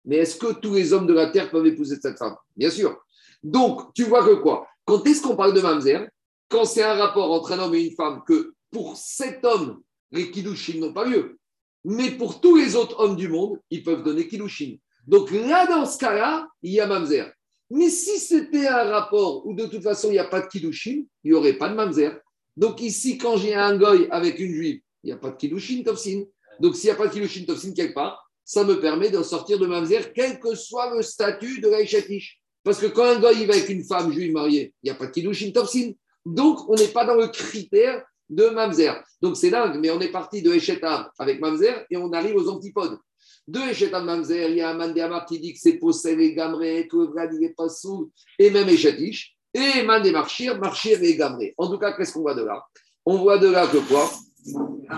Mais 0.04 0.16
est-ce 0.16 0.36
que 0.36 0.52
tous 0.52 0.74
les 0.74 0.92
hommes 0.92 1.06
de 1.06 1.14
la 1.14 1.30
terre 1.30 1.50
peuvent 1.50 1.66
épouser 1.66 1.96
cette 2.00 2.18
femme? 2.18 2.36
Bien 2.56 2.70
sûr. 2.70 3.02
Donc, 3.42 3.92
tu 3.94 4.04
vois 4.04 4.24
que 4.24 4.34
quoi? 4.34 4.66
Quand 4.84 5.06
est-ce 5.06 5.22
qu'on 5.22 5.36
parle 5.36 5.54
de 5.54 5.60
mamzer? 5.60 6.08
Quand 6.48 6.64
c'est 6.64 6.82
un 6.82 6.94
rapport 6.94 7.30
entre 7.32 7.52
un 7.52 7.58
homme 7.58 7.74
et 7.74 7.84
une 7.84 7.94
femme, 7.94 8.22
que 8.26 8.54
pour 8.70 8.96
cet 8.96 9.44
homme, 9.44 9.80
les 10.10 10.30
kiddushin 10.30 10.78
n'ont 10.78 10.92
pas 10.92 11.04
lieu. 11.04 11.38
Mais 11.84 12.10
pour 12.12 12.40
tous 12.40 12.56
les 12.56 12.76
autres 12.76 12.98
hommes 12.98 13.16
du 13.16 13.28
monde, 13.28 13.58
ils 13.70 13.82
peuvent 13.82 14.02
donner 14.02 14.26
kiddushin. 14.28 14.76
Donc 15.06 15.30
là, 15.30 15.66
dans 15.66 15.86
ce 15.86 15.98
cas-là, 15.98 16.48
il 16.62 16.72
y 16.72 16.80
a 16.80 16.86
mamzer. 16.86 17.30
Mais 17.70 17.88
si 17.88 18.18
c'était 18.18 18.66
un 18.66 18.84
rapport 18.84 19.46
où 19.46 19.54
de 19.54 19.66
toute 19.66 19.82
façon, 19.82 20.08
il 20.08 20.12
n'y 20.12 20.18
a 20.18 20.24
pas 20.24 20.40
de 20.40 20.46
kiddushin, 20.46 21.04
il 21.24 21.30
n'y 21.30 21.32
aurait 21.32 21.54
pas 21.54 21.68
de 21.68 21.74
mamzer. 21.74 22.18
Donc 22.56 22.80
ici, 22.80 23.18
quand 23.18 23.36
j'ai 23.36 23.54
un 23.54 23.76
goy 23.76 24.06
avec 24.10 24.38
une 24.38 24.52
juive, 24.52 24.80
il 25.02 25.08
n'y 25.08 25.12
a 25.12 25.16
pas 25.16 25.30
de 25.30 25.36
kiddushin 25.36 25.82
tofsin. 25.82 26.24
Donc 26.60 26.76
s'il 26.76 26.88
n'y 26.88 26.92
a 26.92 26.96
pas 26.96 27.08
de 27.08 27.12
kiddushin 27.12 27.44
tofsin 27.44 27.72
quelque 27.72 27.94
part, 27.94 28.23
ça 28.44 28.64
me 28.64 28.80
permet 28.80 29.10
de 29.10 29.22
sortir 29.22 29.58
de 29.58 29.66
mamzer, 29.66 30.12
quel 30.12 30.38
que 30.38 30.54
soit 30.54 30.94
le 30.94 31.02
statut 31.02 31.60
de 31.60 31.68
l'Aïchatish. 31.68 32.40
Parce 32.62 32.78
que 32.78 32.86
quand 32.86 33.04
un 33.04 33.18
goy 33.20 33.40
il 33.40 33.46
va 33.46 33.54
avec 33.54 33.68
une 33.68 33.84
femme 33.84 34.12
juive 34.12 34.32
mariée, 34.32 34.74
il 34.82 34.86
n'y 34.86 34.90
a 34.90 34.94
pas 34.94 35.06
de 35.06 35.12
kiddushin 35.12 35.50
tofsin. 35.50 35.92
Donc 36.24 36.68
on 36.68 36.74
n'est 36.74 36.88
pas 36.88 37.04
dans 37.04 37.16
le 37.16 37.28
critère 37.28 38.02
de 38.28 38.48
mamzer. 38.48 39.02
Donc 39.20 39.36
c'est 39.36 39.50
dingue, 39.50 39.78
mais 39.80 39.90
on 39.90 40.00
est 40.00 40.12
parti 40.12 40.42
de 40.42 40.52
Eshetav 40.52 41.10
avec 41.18 41.40
mamzer 41.40 41.84
et 41.90 41.96
on 41.96 42.12
arrive 42.12 42.36
aux 42.36 42.48
antipodes. 42.48 42.98
De 43.46 43.60
Eshetav 43.60 44.04
mamzer, 44.04 44.48
il 44.50 44.56
y 44.56 44.60
a 44.62 44.70
un 44.70 44.74
Mandéamar 44.74 45.26
qui 45.26 45.38
dit 45.38 45.52
que 45.52 45.58
c'est 45.60 45.74
possède 45.74 46.20
et 46.20 46.34
gamré, 46.34 46.88
que 46.88 46.96
le 46.96 47.04
vrai 47.04 47.28
il 47.32 47.40
n'est 47.40 47.52
pas 47.52 47.68
sous, 47.68 48.10
et 48.38 48.50
même 48.50 48.68
Eshatish. 48.68 49.34
Et 49.56 49.84
Mandé 49.84 50.10
Marchir, 50.10 50.58
et 51.00 51.16
gamré. 51.16 51.54
En 51.56 51.70
tout 51.70 51.78
cas, 51.78 51.92
qu'est-ce 51.92 52.12
qu'on 52.12 52.22
voit 52.22 52.34
de 52.34 52.42
là? 52.42 52.64
On 53.06 53.18
voit 53.18 53.38
de 53.38 53.48
là 53.48 53.68
que 53.68 53.76
quoi? 53.76 54.10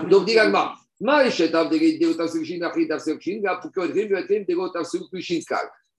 Donc, 0.09 0.25
dit 0.25 0.35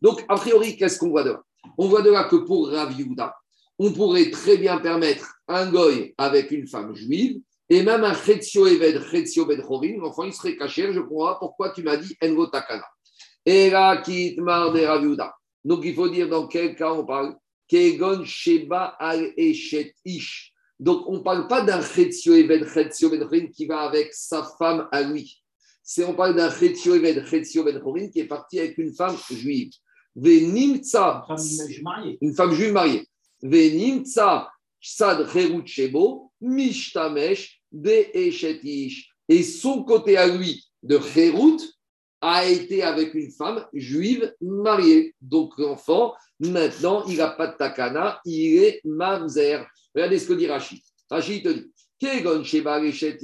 donc, 0.01 0.25
a 0.29 0.37
priori, 0.37 0.77
qu'est-ce 0.77 0.99
qu'on 0.99 1.11
voit 1.11 1.25
de 1.25 1.31
là 1.31 1.43
On 1.77 1.89
voit 1.89 2.03
de 2.03 2.11
là 2.11 2.25
que 2.25 2.37
pour 2.37 2.71
Rav 2.71 2.93
Yehuda, 2.99 3.35
on 3.79 3.93
pourrait 3.93 4.31
très 4.31 4.57
bien 4.57 4.79
permettre 4.79 5.35
un 5.47 5.71
goy 5.71 6.15
avec 6.19 6.51
une 6.51 6.67
femme 6.67 6.95
juive 6.95 7.41
et 7.69 7.83
même 7.83 8.05
un 8.05 8.15
Chetzio 8.15 8.67
Eved, 8.67 9.03
Chetzio 9.11 9.45
Ben 9.45 9.61
Chorin, 9.63 9.99
l'enfant 9.99 10.25
il 10.25 10.33
serait 10.33 10.57
caché, 10.57 10.93
je 10.93 11.01
crois, 11.01 11.39
pourquoi 11.39 11.71
tu 11.71 11.83
m'as 11.83 11.97
dit 11.97 12.17
Envo 12.23 12.47
Takana? 12.47 12.87
Et 13.45 13.73
Kitmar 14.05 14.73
de. 14.73 15.17
Donc, 15.65 15.81
il 15.85 15.95
faut 15.95 16.09
dire 16.09 16.29
dans 16.29 16.47
quel 16.47 16.75
cas 16.75 16.93
on 16.93 17.05
parle 17.05 17.37
Kegon 17.67 18.25
Sheba 18.25 18.97
al 18.99 19.33
Eshet 19.37 19.95
Ish. 20.05 20.53
Donc, 20.81 21.09
on 21.09 21.19
ne 21.19 21.23
parle 21.23 21.49
pas 21.49 21.63
d'un 21.63 21.83
Chetzio 21.83 22.35
Eved, 22.35 22.69
Chetzio 22.69 23.11
Ben 23.11 23.51
qui 23.51 23.67
va 23.67 23.81
avec 23.81 24.15
sa 24.15 24.49
femme 24.59 24.89
à 24.93 25.03
lui. 25.03 25.43
C'est, 25.83 26.05
on 26.05 26.15
parle 26.15 26.37
d'un 26.37 26.51
Chetzio 26.51 26.95
Eved, 26.95 27.27
Chetzio 27.27 27.65
Ben 27.65 27.81
qui 28.11 28.21
est 28.21 28.27
parti 28.27 28.61
avec 28.61 28.79
une 28.79 28.95
femme 28.95 29.17
juive. 29.31 29.71
Venimtsa, 30.15 31.27
une 32.21 32.35
femme 32.35 32.53
juive 32.53 32.73
mariée. 32.73 33.07
Venimtsa 33.43 34.49
Sad 34.81 35.29
Cherut 35.31 35.67
Shebo, 35.67 36.31
Mishtamesh 36.41 37.61
de 37.73 38.07
Eshetish. 38.15 39.11
Et 39.29 39.43
son 39.43 39.85
côté 39.85 40.17
à 40.17 40.27
lui 40.27 40.65
de 40.83 40.99
Cherut 40.99 41.59
a 42.21 42.47
été 42.47 42.83
avec 42.83 43.15
une 43.15 43.31
femme 43.31 43.67
juive 43.73 44.35
mariée. 44.41 45.15
Donc 45.21 45.59
l'enfant, 45.59 46.15
maintenant, 46.41 47.05
il 47.07 47.19
n'a 47.19 47.31
pas 47.31 47.49
de 47.49 47.57
takana, 47.57 48.21
il 48.25 48.63
est 48.63 48.81
mamzer. 48.85 49.67
Regardez 49.99 50.21
ce 50.21 50.29
que 50.29 50.35
dit 50.35 50.47
Rachid. 50.47 50.79
Rachid 51.11 51.43
te 51.43 51.49
dit 51.49 51.73
Kegon 51.99 52.45
Sheba. 52.45 52.81
C'est 52.93 53.17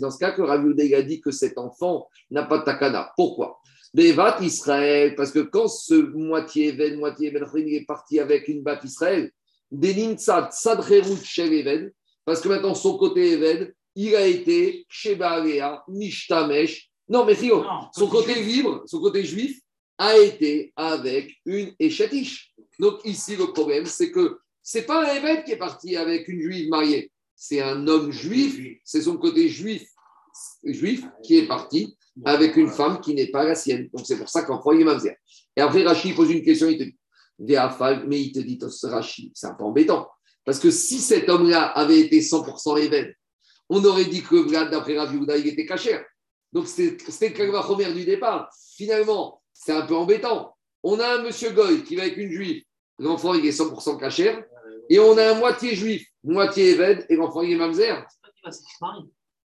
dans 0.00 0.10
ce 0.10 0.18
cas 0.18 0.32
que 0.32 0.42
Rav 0.42 0.66
a 0.66 1.02
dit 1.02 1.20
que 1.20 1.30
cet 1.30 1.56
enfant 1.56 2.08
n'a 2.32 2.42
pas 2.42 2.58
de 2.58 2.64
takana. 2.64 3.12
Pourquoi? 3.14 3.60
Bevat 3.94 4.38
Israël, 4.40 5.14
parce 5.14 5.30
que 5.30 5.38
quand 5.38 5.68
ce 5.68 5.94
moitié 5.94 6.70
Even, 6.70 6.98
moitié 6.98 7.28
Even 7.28 7.46
il 7.54 7.74
est 7.76 7.84
parti 7.86 8.18
avec 8.18 8.48
une 8.48 8.64
bat 8.64 8.80
Israël, 8.82 9.30
Denin 9.70 10.16
Sad, 10.18 10.50
Sadrerut 10.50 11.22
Shel 11.22 11.52
Even, 11.52 11.92
parce 12.24 12.40
que 12.40 12.48
maintenant 12.48 12.74
son 12.74 12.98
côté 12.98 13.34
Even, 13.34 13.72
il 13.94 14.16
a 14.16 14.26
été 14.26 14.84
Sheba 14.88 15.30
Alea, 15.30 15.84
Nishtamesh. 15.86 16.90
Non, 17.08 17.24
mais 17.24 17.34
Rio, 17.34 17.64
son 17.94 18.08
côté 18.08 18.42
libre, 18.42 18.82
son 18.86 19.00
côté 19.00 19.22
juif, 19.22 19.60
a 19.98 20.16
été 20.18 20.72
avec 20.76 21.34
une 21.44 21.74
Eshatish. 21.78 22.54
Donc 22.78 23.00
ici, 23.04 23.36
le 23.36 23.52
problème, 23.52 23.86
c'est 23.86 24.10
que 24.10 24.38
c'est 24.62 24.82
pas 24.86 25.04
un 25.04 25.14
Even 25.16 25.44
qui 25.44 25.52
est 25.52 25.56
parti 25.56 25.96
avec 25.96 26.28
une 26.28 26.40
juive 26.40 26.68
mariée, 26.68 27.10
c'est 27.34 27.60
un 27.60 27.86
homme 27.88 28.12
juif, 28.12 28.60
c'est 28.84 29.02
son 29.02 29.16
côté 29.16 29.48
juif, 29.48 29.88
juif 30.64 31.04
qui 31.22 31.38
est 31.38 31.46
parti 31.46 31.96
avec 32.24 32.56
une 32.56 32.68
femme 32.68 33.00
qui 33.00 33.14
n'est 33.14 33.30
pas 33.30 33.44
la 33.44 33.54
sienne. 33.54 33.88
Donc 33.92 34.06
c'est 34.06 34.16
pour 34.16 34.28
ça 34.28 34.42
qu'enfant, 34.42 34.72
il 34.72 34.84
mamzer. 34.84 35.16
Et 35.56 35.60
après, 35.60 35.82
Rachid 35.82 36.14
pose 36.14 36.30
une 36.30 36.42
question, 36.42 36.68
il 36.68 36.78
te 36.78 36.84
dit, 36.84 36.96
mais 38.06 38.20
il 38.20 38.32
te 38.32 38.38
dit, 38.38 38.58
Rachid, 38.84 39.32
c'est 39.34 39.46
un 39.46 39.54
peu 39.54 39.64
embêtant. 39.64 40.08
Parce 40.44 40.58
que 40.58 40.70
si 40.70 40.98
cet 40.98 41.28
homme-là 41.28 41.66
avait 41.66 42.00
été 42.00 42.20
100% 42.20 42.80
Even, 42.80 43.12
on 43.68 43.84
aurait 43.84 44.04
dit 44.04 44.22
que 44.22 44.36
Vlad, 44.36 44.70
d'après 44.70 44.98
Rav 44.98 45.14
il 45.14 45.46
était 45.46 45.66
cachère. 45.66 46.04
Donc 46.52 46.66
c'était 46.68 47.10
c'était 47.10 47.28
le 47.30 47.34
Kalvachomer 47.34 47.92
du 47.92 48.04
départ. 48.04 48.50
Finalement, 48.76 49.41
c'est 49.52 49.72
un 49.72 49.82
peu 49.86 49.94
embêtant. 49.96 50.56
On 50.82 50.98
a 50.98 51.16
un 51.18 51.22
monsieur 51.22 51.50
Goy 51.50 51.84
qui 51.84 51.96
va 51.96 52.02
avec 52.02 52.16
une 52.16 52.30
juive, 52.30 52.62
l'enfant 52.98 53.34
il 53.34 53.46
est 53.46 53.50
100% 53.58 53.98
cachère, 53.98 54.42
et 54.90 54.98
on 54.98 55.16
a 55.16 55.30
un 55.30 55.34
moitié 55.34 55.74
juif, 55.74 56.06
moitié 56.24 56.70
Even, 56.72 57.04
et 57.08 57.16
l'enfant 57.16 57.42
il 57.42 57.52
est 57.52 57.56
mamzer. 57.56 58.04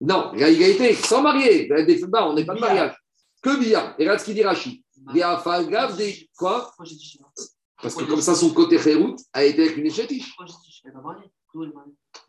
Non, 0.01 0.31
là, 0.34 0.49
il 0.49 0.61
a 0.61 0.67
été 0.67 0.93
sans 0.93 1.22
marier. 1.22 1.67
Là, 1.67 1.84
des- 1.84 2.03
on 2.03 2.34
n'est 2.34 2.45
pas 2.45 2.53
de 2.53 2.59
mariage. 2.59 2.95
Que 3.41 3.57
bien. 3.59 3.95
Et 3.97 4.03
regarde 4.03 4.19
ce 4.19 4.26
qu'il 4.26 4.34
dit 4.35 4.43
Rachid. 4.43 4.81
Gav, 5.69 5.95
des. 5.97 6.30
Quoi 6.38 6.72
Parce 7.81 7.95
que 7.95 8.03
comme 8.03 8.22
ça, 8.22 8.35
son 8.35 8.53
côté 8.53 8.77
Khérout 8.77 9.15
a 9.34 9.43
été 9.43 9.63
avec 9.63 9.77
une 9.77 9.85
échatiche. 9.88 10.35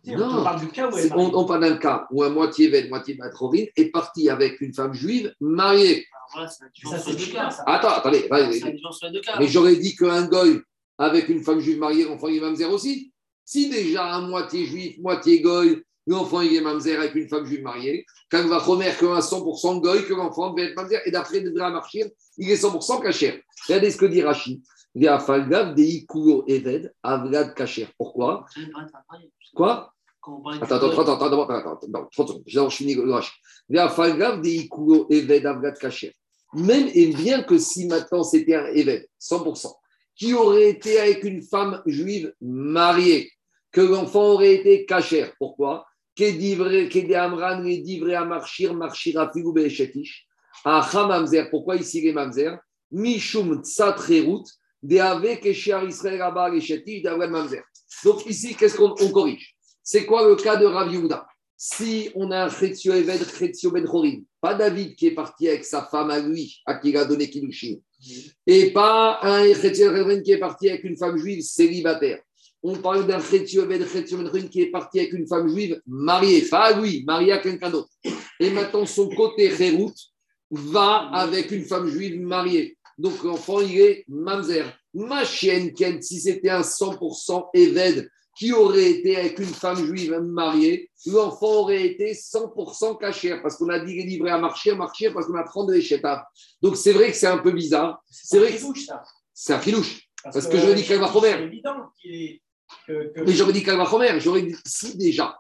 Non. 0.07 0.41
On 0.41 0.45
parle 0.45 0.61
du 0.61 0.69
cas 0.69 0.89
où 0.89 0.97
elle 0.97 1.07
est 1.07 1.09
C'est- 1.09 1.13
On, 1.15 1.17
mariée. 1.17 1.33
on 1.35 1.45
parle 1.47 1.61
d'un 1.61 1.77
cas 1.77 2.07
où 2.11 2.23
un 2.23 2.29
moitié 2.31 2.67
Even, 2.69 2.89
moitié 2.89 3.15
Batrovine 3.15 3.67
est 3.77 3.91
parti 3.91 4.29
avec 4.31 4.61
une 4.61 4.73
femme 4.73 4.95
juive 4.95 5.33
mariée. 5.41 6.07
Ça, 6.35 6.99
c'est 6.99 7.15
du 7.15 7.31
cas, 7.33 7.51
ça. 7.51 7.63
Attends, 7.67 7.89
attendez. 7.91 8.29
Mais 9.39 9.47
j'aurais 9.49 9.77
dit 9.77 9.95
qu'un 9.97 10.27
goy 10.27 10.61
avec 10.99 11.29
une 11.29 11.43
femme 11.43 11.61
juive 11.61 11.79
mariée, 11.79 12.05
l'enfant 12.05 12.29
il 12.29 12.37
est 12.39 12.41
mamzer 12.41 12.71
aussi. 12.73 13.13
Si 13.45 13.69
déjà 13.69 14.15
un 14.15 14.27
moitié 14.29 14.65
juif, 14.67 14.99
moitié 14.99 15.41
goy, 15.41 15.83
l'enfant 16.07 16.41
il 16.41 16.55
est 16.55 16.61
mamzer 16.61 16.97
avec 16.99 17.15
une 17.15 17.29
femme 17.29 17.45
juive 17.47 17.63
mariée, 17.63 18.05
quand 18.31 18.41
il 18.43 18.49
va 18.49 18.59
remettre 18.59 18.99
qu'un 19.01 19.21
100% 19.21 19.81
goy, 19.81 20.05
que 20.05 20.15
l'enfant 20.15 20.51
devait 20.51 20.71
être 20.71 20.77
mamzer, 20.77 21.01
et 21.05 21.11
d'après 21.11 21.41
de 21.41 21.51
marcher, 21.51 22.05
il 22.39 22.51
est 22.51 22.57
100% 22.57 23.01
kacher. 23.03 23.45
Regardez 23.69 23.91
ce 23.91 23.97
que 23.97 24.07
dit 24.07 24.23
Rachid. 24.23 24.61
Il 24.97 25.03
y 25.03 25.09
a 25.09 25.19
Falgav 25.19 25.75
de 25.75 25.83
Ikulo 25.83 26.47
Eved, 26.49 26.91
Avlad 27.03 27.53
kacher. 27.53 27.87
Pourquoi? 27.99 28.47
Quoi? 29.55 29.93
Attends, 30.63 30.77
attends, 30.77 30.91
attends, 30.91 31.01
attends, 31.01 31.27
attends, 31.27 31.43
attends, 31.43 31.59
attends, 31.59 31.87
attends, 31.87 32.09
30 32.13 32.29
secondes. 32.29 32.43
Je 32.47 32.69
finis 32.71 32.95
le 32.95 34.47
Ikulo 34.49 35.07
Eved, 35.11 35.45
Avlad 35.45 35.79
kacher. 35.79 36.15
Même 36.55 36.89
et 36.95 37.09
bien 37.09 37.43
que 37.43 37.59
si 37.59 37.87
maintenant 37.87 38.23
c'était 38.23 38.55
un 38.55 38.69
Eved, 38.69 39.07
100%, 39.21 39.71
qui 40.15 40.33
aurait 40.33 40.71
été 40.71 40.99
avec 40.99 41.25
une 41.25 41.43
femme 41.43 41.83
juive 41.85 42.33
mariée, 42.41 43.31
que 43.73 43.83
l'enfant 43.83 44.33
aurait 44.33 44.55
été 44.55 44.87
cachère. 44.87 45.31
Pourquoi? 45.39 45.85
Mamzer. 50.95 51.51
Pourquoi 51.51 51.77
ici 51.77 52.01
les 52.01 52.15
mamzer? 52.15 52.57
Mishum 52.91 53.63
tsatrerut, 53.63 54.45
Donc 58.05 58.27
ici, 58.27 58.55
qu'est-ce 58.55 58.77
qu'on 58.77 58.95
on 59.01 59.11
corrige? 59.11 59.57
C'est 59.83 60.05
quoi 60.05 60.29
le 60.29 60.37
cas 60.37 60.57
de 60.57 60.67
Rav 60.67 60.93
Yehuda? 60.93 61.27
Si 61.57 62.11
on 62.15 62.31
a 62.31 62.45
un 62.45 62.51
Chetzio 62.51 62.93
Eved, 62.93 63.27
Chetzio 63.39 63.71
Ben 63.71 63.87
Chorim, 63.87 64.25
pas 64.41 64.55
David 64.55 64.95
qui 64.95 65.07
est 65.07 65.15
parti 65.15 65.49
avec 65.49 65.65
sa 65.65 65.83
femme 65.83 66.11
à 66.11 66.19
lui, 66.21 66.61
à 66.67 66.75
qui 66.75 66.91
il 66.91 66.97
a 66.99 67.07
donné 67.07 67.31
Kiddushin, 67.31 67.77
et 68.47 68.73
pas 68.73 69.19
un 69.23 69.51
chrétien 69.55 69.91
Révren 69.91 70.23
qui 70.23 70.33
est 70.33 70.39
parti 70.39 70.69
avec 70.69 70.85
une 70.85 70.97
femme 70.99 71.17
juive 71.17 71.41
célibataire. 71.41 72.21
On 72.63 72.77
parle 72.77 73.07
d'un 73.07 73.21
chrétien 73.21 73.65
Ben 73.65 73.83
Ben 73.83 74.49
qui 74.51 74.61
est 74.61 74.71
parti 74.71 75.01
avec 75.01 75.15
une 75.15 75.27
femme 75.27 75.49
juive 75.49 75.81
mariée, 75.87 76.43
pas 76.43 76.75
à 76.75 76.81
lui, 76.81 77.05
mariée 77.05 77.33
à 77.33 77.39
quelqu'un 77.39 77.71
d'autre. 77.71 77.91
Et 78.39 78.51
maintenant, 78.51 78.85
son 78.85 79.09
côté 79.09 79.51
Hérout 79.59 79.95
va 80.51 81.09
avec 81.13 81.51
une 81.53 81.65
femme 81.65 81.89
juive 81.89 82.21
mariée. 82.21 82.76
Donc, 82.99 83.23
l'enfant, 83.23 83.61
il 83.61 83.79
est 83.81 84.05
mamzer. 84.09 84.65
Ma 84.95 85.25
chienne, 85.25 85.73
Ken, 85.75 86.01
si 86.01 86.21
c'était 86.21 86.51
un 86.51 86.63
100% 86.63 87.51
évède 87.55 88.11
qui 88.39 88.53
aurait 88.53 88.91
été 88.91 89.17
avec 89.17 89.39
une 89.39 89.47
femme 89.47 89.85
juive 89.85 90.13
mariée, 90.21 90.91
l'enfant 91.07 91.61
aurait 91.63 91.87
été 91.87 92.13
100% 92.15 92.99
cachère, 92.99 93.41
parce 93.43 93.57
qu'on 93.57 93.69
a 93.71 93.79
dit 93.79 93.95
livré 94.03 94.31
à 94.31 94.39
marcher, 94.39 94.75
marcher, 94.75 95.11
parce 95.11 95.27
qu'on 95.27 95.35
apprend 95.37 95.65
de 95.65 95.73
l'échetav. 95.75 96.23
Donc, 96.63 96.77
c'est 96.77 96.93
vrai 96.93 97.11
que 97.11 97.17
c'est 97.17 97.27
un 97.27 97.39
peu 97.39 97.51
bizarre. 97.53 98.03
C'est 98.11 98.39
vrai 98.39 98.53
que 98.53 98.59
Fouche, 98.59 98.87
ça. 98.87 99.03
c'est 99.33 99.53
un 99.55 99.61
filouche. 99.61 100.03
Parce 100.23 100.47
que 100.49 100.59
j'aurais 100.59 100.75
dit 100.75 100.83
qu'elle 100.85 100.99
va 101.01 101.07
Romer. 101.07 101.33
C'est 101.39 101.45
évident 101.45 101.77
qu'il 102.01 102.15
est. 102.15 102.43
Que, 102.87 103.13
que- 103.15 103.21
Mais 103.21 103.33
j'aurais 103.33 103.53
dit 103.53 103.63
Kalvachomer, 103.63 104.19
j'aurais 104.19 104.43
dit 104.43 104.57
si 104.67 104.97
déjà 104.97 105.39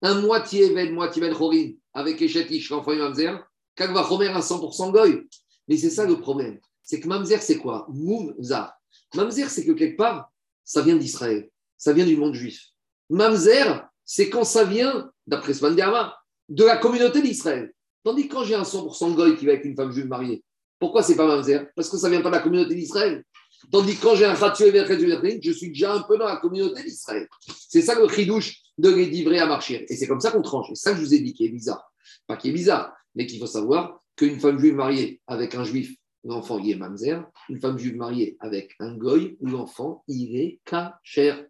un 0.00 0.20
moitié 0.20 0.66
Eved, 0.66 0.92
moitié 0.92 1.20
Ben 1.20 1.34
Chorin 1.34 1.72
avec 1.92 2.22
Eshetish, 2.22 2.70
l'enfant 2.70 2.92
et 2.92 2.98
Mamzer, 2.98 3.36
Kalvachomer 3.74 4.28
un 4.28 4.38
100% 4.40 4.92
Goy. 4.92 5.26
Mais 5.66 5.76
c'est 5.76 5.90
ça 5.90 6.06
le 6.06 6.20
problème. 6.20 6.60
C'est 6.88 7.00
que 7.00 7.06
Mamzer, 7.06 7.42
c'est 7.42 7.58
quoi? 7.58 7.86
Moumzar. 7.90 8.72
Mamzer, 9.14 9.50
c'est 9.50 9.66
que 9.66 9.72
quelque 9.72 9.98
part, 9.98 10.32
ça 10.64 10.80
vient 10.80 10.96
d'Israël, 10.96 11.50
ça 11.76 11.92
vient 11.92 12.06
du 12.06 12.16
monde 12.16 12.32
juif. 12.32 12.68
Mamzer, 13.10 13.86
c'est 14.06 14.30
quand 14.30 14.44
ça 14.44 14.64
vient, 14.64 15.10
d'après 15.26 15.52
Svan 15.52 15.72
Derma, 15.72 16.16
de 16.48 16.64
la 16.64 16.78
communauté 16.78 17.20
d'Israël. 17.20 17.74
Tandis 18.02 18.26
que 18.26 18.32
quand 18.32 18.44
j'ai 18.44 18.54
un 18.54 18.62
100% 18.62 19.14
Goy 19.14 19.36
qui 19.36 19.44
va 19.44 19.52
avec 19.52 19.66
une 19.66 19.76
femme 19.76 19.92
juive 19.92 20.06
mariée, 20.06 20.42
pourquoi 20.78 21.02
c'est 21.02 21.14
pas 21.14 21.26
Mamzer? 21.26 21.66
Parce 21.76 21.90
que 21.90 21.98
ça 21.98 22.08
vient 22.08 22.22
pas 22.22 22.30
de 22.30 22.36
la 22.36 22.40
communauté 22.40 22.74
d'Israël. 22.74 23.22
Tandis 23.70 23.96
que 23.96 24.02
quand 24.02 24.14
j'ai 24.14 24.24
un 24.24 24.34
Khatsu 24.34 24.62
Ever 24.62 24.86
Khatsu 24.88 25.40
je 25.42 25.52
suis 25.52 25.68
déjà 25.68 25.92
un 25.92 26.02
peu 26.04 26.16
dans 26.16 26.24
la 26.24 26.36
communauté 26.36 26.82
d'Israël. 26.82 27.28
C'est 27.68 27.82
ça 27.82 28.00
le 28.00 28.08
chidouche 28.08 28.62
de 28.78 28.88
les 28.88 29.04
livrer 29.04 29.40
à 29.40 29.46
marcher. 29.46 29.84
Et 29.92 29.96
c'est 29.96 30.06
comme 30.06 30.20
ça 30.20 30.30
qu'on 30.30 30.40
tranche. 30.40 30.70
Et 30.70 30.74
ça 30.74 30.92
que 30.92 30.96
je 30.96 31.02
vous 31.02 31.12
ai 31.12 31.18
dit 31.18 31.34
qui 31.34 31.44
est 31.44 31.50
bizarre. 31.50 31.92
Pas 32.26 32.38
qui 32.38 32.48
est 32.48 32.52
bizarre, 32.52 32.94
mais 33.14 33.26
qu'il 33.26 33.38
faut 33.38 33.46
savoir 33.46 34.00
qu'une 34.16 34.40
femme 34.40 34.58
juive 34.58 34.74
mariée 34.74 35.20
avec 35.26 35.54
un 35.54 35.64
juif, 35.64 35.94
l'enfant 36.28 36.58
il 36.58 36.70
est 36.70 36.76
mamzer. 36.76 37.24
Une 37.48 37.60
femme 37.60 37.78
juive 37.78 37.96
mariée 37.96 38.36
avec 38.40 38.74
un 38.78 38.94
goy, 38.94 39.36
l'enfant 39.40 40.04
il 40.06 40.36
est 40.36 40.60
kacher. 40.64 41.46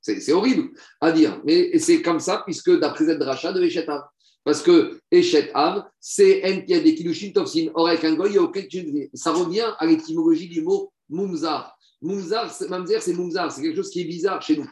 C'est 0.00 0.32
horrible 0.32 0.70
à 1.00 1.10
dire, 1.12 1.40
mais 1.44 1.76
c'est 1.78 2.02
comme 2.02 2.20
ça, 2.20 2.42
puisque 2.46 2.70
d'après 2.78 3.06
cette 3.06 3.18
de 3.18 3.62
Eshet 3.62 3.88
Av. 3.88 4.04
Parce 4.44 4.62
que 4.62 5.00
Eshet 5.10 5.50
Av, 5.52 5.84
c'est 6.00 6.44
un 6.44 6.60
qui 6.60 6.72
a 6.72 6.80
des 6.80 6.94
kilushin 6.94 7.32
tofsin. 7.32 7.68
Or, 7.74 7.88
avec 7.88 8.04
un 8.04 8.14
goy, 8.14 8.38
il. 8.72 9.10
Ça 9.12 9.32
revient 9.32 9.74
à 9.78 9.84
l'étymologie 9.84 10.48
du 10.48 10.62
mot 10.62 10.92
mumzar. 11.10 11.76
Mumzar, 12.00 12.50
mamzer, 12.68 13.02
c'est 13.02 13.12
mumzar. 13.12 13.50
C'est 13.52 13.60
quelque 13.60 13.76
chose 13.76 13.90
qui 13.90 14.02
est 14.02 14.04
bizarre 14.04 14.40
chez 14.40 14.56
nous. 14.56 14.70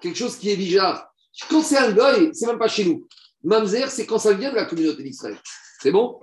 Quelque 0.00 0.18
chose 0.18 0.36
qui 0.36 0.50
est 0.50 0.56
bizarre. 0.56 1.12
Quand 1.48 1.62
c'est 1.62 1.78
un 1.78 1.92
goy, 1.92 2.30
c'est 2.32 2.46
même 2.46 2.58
pas 2.58 2.68
chez 2.68 2.84
nous. 2.84 3.08
Mamzer, 3.42 3.90
c'est 3.90 4.06
quand 4.06 4.18
ça 4.18 4.34
vient 4.34 4.50
de 4.50 4.56
la 4.56 4.66
communauté 4.66 5.02
d'Israël. 5.02 5.36
C'est 5.80 5.90
bon? 5.90 6.20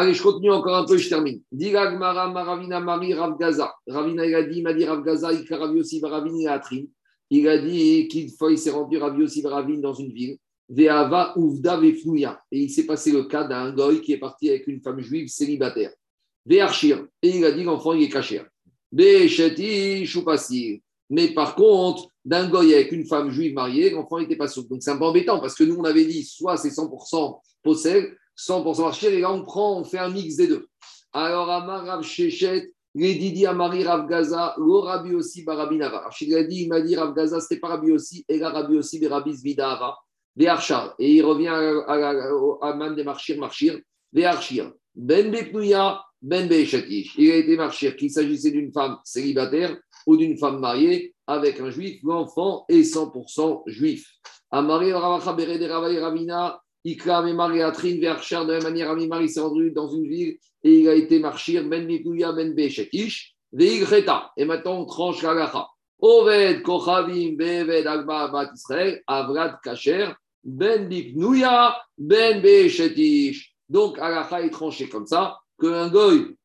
Allez, 0.00 0.14
je 0.14 0.22
continue 0.22 0.52
encore 0.52 0.76
un 0.76 0.84
peu, 0.84 0.96
je 0.96 1.08
termine. 1.08 1.42
Dirag 1.50 1.98
Mara 1.98 2.30
Maravina 2.30 2.78
Mari 2.78 3.14
Rav 3.14 3.36
Gaza. 3.36 3.74
Ravina, 3.84 4.24
il 4.24 4.32
a 4.32 4.44
dit, 4.44 4.58
il 4.58 4.62
m'a 4.62 4.72
dit 4.72 4.84
Rav 4.84 5.02
Gaza, 5.02 5.32
il 5.32 5.44
Rav 5.52 5.76
Yossi 5.76 6.00
Ravin, 6.00 6.38
il 6.38 6.46
a 6.46 6.52
Atrim. 6.52 6.86
Il 7.30 7.48
a 7.48 7.58
dit 7.58 8.06
qu'il 8.06 8.30
s'est 8.56 8.70
rendu 8.70 8.96
Rav 8.96 9.18
Yossi 9.18 9.44
Ravin 9.44 9.78
dans 9.78 9.94
une 9.94 10.12
ville. 10.12 10.36
Ve'ava 10.68 11.34
Uvda 11.36 11.78
Vefnouya. 11.78 12.40
Et 12.52 12.60
il 12.60 12.70
s'est 12.70 12.86
passé 12.86 13.10
le 13.10 13.24
cas 13.24 13.42
d'un 13.42 13.72
goy 13.72 14.00
qui 14.00 14.12
est 14.12 14.18
parti 14.18 14.48
avec 14.48 14.68
une 14.68 14.80
femme 14.80 15.00
juive 15.00 15.26
célibataire. 15.26 15.90
Ve'archir. 16.46 17.04
Et 17.20 17.36
il 17.36 17.44
a 17.44 17.50
dit 17.50 17.64
l'enfant, 17.64 17.92
il 17.92 18.04
est 18.04 18.08
caché. 18.08 18.42
Ve'cheti 18.92 20.06
Choupassi. 20.06 20.80
Mais 21.10 21.34
par 21.34 21.56
contre, 21.56 22.06
d'un 22.24 22.48
goy 22.48 22.72
avec 22.72 22.92
une 22.92 23.04
femme 23.04 23.30
juive 23.30 23.54
mariée, 23.54 23.90
l'enfant 23.90 24.20
n'était 24.20 24.36
pas 24.36 24.46
souple. 24.46 24.68
Donc 24.68 24.82
c'est 24.84 24.92
un 24.92 24.96
peu 24.96 25.06
embêtant 25.06 25.40
parce 25.40 25.56
que 25.56 25.64
nous, 25.64 25.74
on 25.74 25.84
avait 25.84 26.04
dit 26.04 26.22
soit 26.22 26.56
c'est 26.56 26.68
100% 26.68 27.40
possède, 27.64 28.14
100% 28.38 28.82
marché, 28.82 29.14
et 29.14 29.20
là 29.20 29.32
on 29.32 29.42
prend, 29.42 29.80
on 29.80 29.84
fait 29.84 29.98
un 29.98 30.10
mix 30.10 30.36
des 30.36 30.46
deux. 30.46 30.68
Alors, 31.12 31.50
Amar 31.50 31.84
Rav 31.84 32.02
Shechet, 32.02 32.72
les 32.94 33.14
Didi 33.14 33.46
Amari 33.46 33.84
Rav 33.84 34.06
Gaza, 34.08 34.54
le 34.58 34.78
Rabbi 34.78 35.14
aussi 35.14 35.44
Barabi 35.44 35.76
Nava. 35.76 36.00
Rachid 36.00 36.32
a 36.34 36.44
dit, 36.44 36.62
il 36.62 36.68
m'a 36.68 36.80
dit 36.80 36.96
Rav 36.96 37.14
Gaza, 37.14 37.40
c'était 37.40 37.60
pas 37.60 37.68
Rabbi 37.68 37.92
aussi, 37.92 38.24
et 38.28 38.38
là 38.38 38.50
Rabbi 38.50 38.76
aussi, 38.76 38.98
Berabi 38.98 39.34
Zvida 39.34 39.72
Ava, 39.72 39.96
Ve'archar. 40.36 40.94
Et 40.98 41.14
il 41.14 41.22
revient 41.22 41.48
à, 41.48 41.58
à, 41.58 42.10
à, 42.10 42.32
au 42.32 42.58
Aman 42.62 42.94
de 42.94 43.02
Marchir, 43.02 43.38
Marchir, 43.38 43.78
Ve'archir. 44.12 44.72
Ben 44.94 45.30
Bepnouya, 45.30 46.02
Ben. 46.20 46.48
Il 46.50 47.30
a 47.30 47.36
été 47.36 47.56
Marchir, 47.56 47.96
qu'il 47.96 48.10
s'agissait 48.10 48.50
d'une 48.50 48.72
femme 48.72 48.98
célibataire 49.04 49.76
ou 50.06 50.16
d'une 50.16 50.36
femme 50.36 50.58
mariée 50.58 51.14
avec 51.26 51.60
un 51.60 51.70
juif, 51.70 52.00
l'enfant 52.02 52.64
est 52.68 52.82
100% 52.82 53.62
juif. 53.66 54.10
Amari 54.50 54.92
Ravacha 54.92 55.32
Ravai 55.32 55.98
Ravina, 56.00 56.60
Ikra 56.84 57.18
Amemar 57.18 57.54
et 57.54 57.62
Atrin 57.62 57.98
Verchar, 58.00 58.46
de 58.46 58.52
la 58.52 58.58
même 58.58 58.68
manière, 58.68 58.90
Amemar, 58.90 59.22
il 59.22 59.28
s'est 59.28 59.40
rendu 59.40 59.70
dans 59.70 59.88
une 59.88 60.08
ville 60.08 60.38
et 60.62 60.80
il 60.80 60.88
a 60.88 60.94
été 60.94 61.18
marchir, 61.18 61.64
Ben 61.64 61.86
Mikuya, 61.86 62.32
Ben 62.32 62.54
Beshekish, 62.54 63.34
Veigreta. 63.52 64.30
Et 64.36 64.44
maintenant, 64.44 64.80
on 64.80 64.84
tranche 64.84 65.22
la 65.22 65.34
lacha. 65.34 65.68
Oved, 66.00 66.62
Kochavim, 66.62 67.36
Beved, 67.36 67.86
Agba, 67.86 68.28
Bat 68.28 68.50
Israël, 68.54 69.02
Avrad, 69.06 69.58
Kacher, 69.62 70.12
Ben 70.44 70.88
Biknuya, 70.88 71.76
Ben 71.96 72.40
Beshetish. 72.40 73.54
Donc, 73.68 73.98
Alacha 73.98 74.42
est 74.42 74.50
tranché 74.50 74.88
comme 74.88 75.06
ça, 75.06 75.38
qu'un 75.60 75.88
goy 75.88 76.36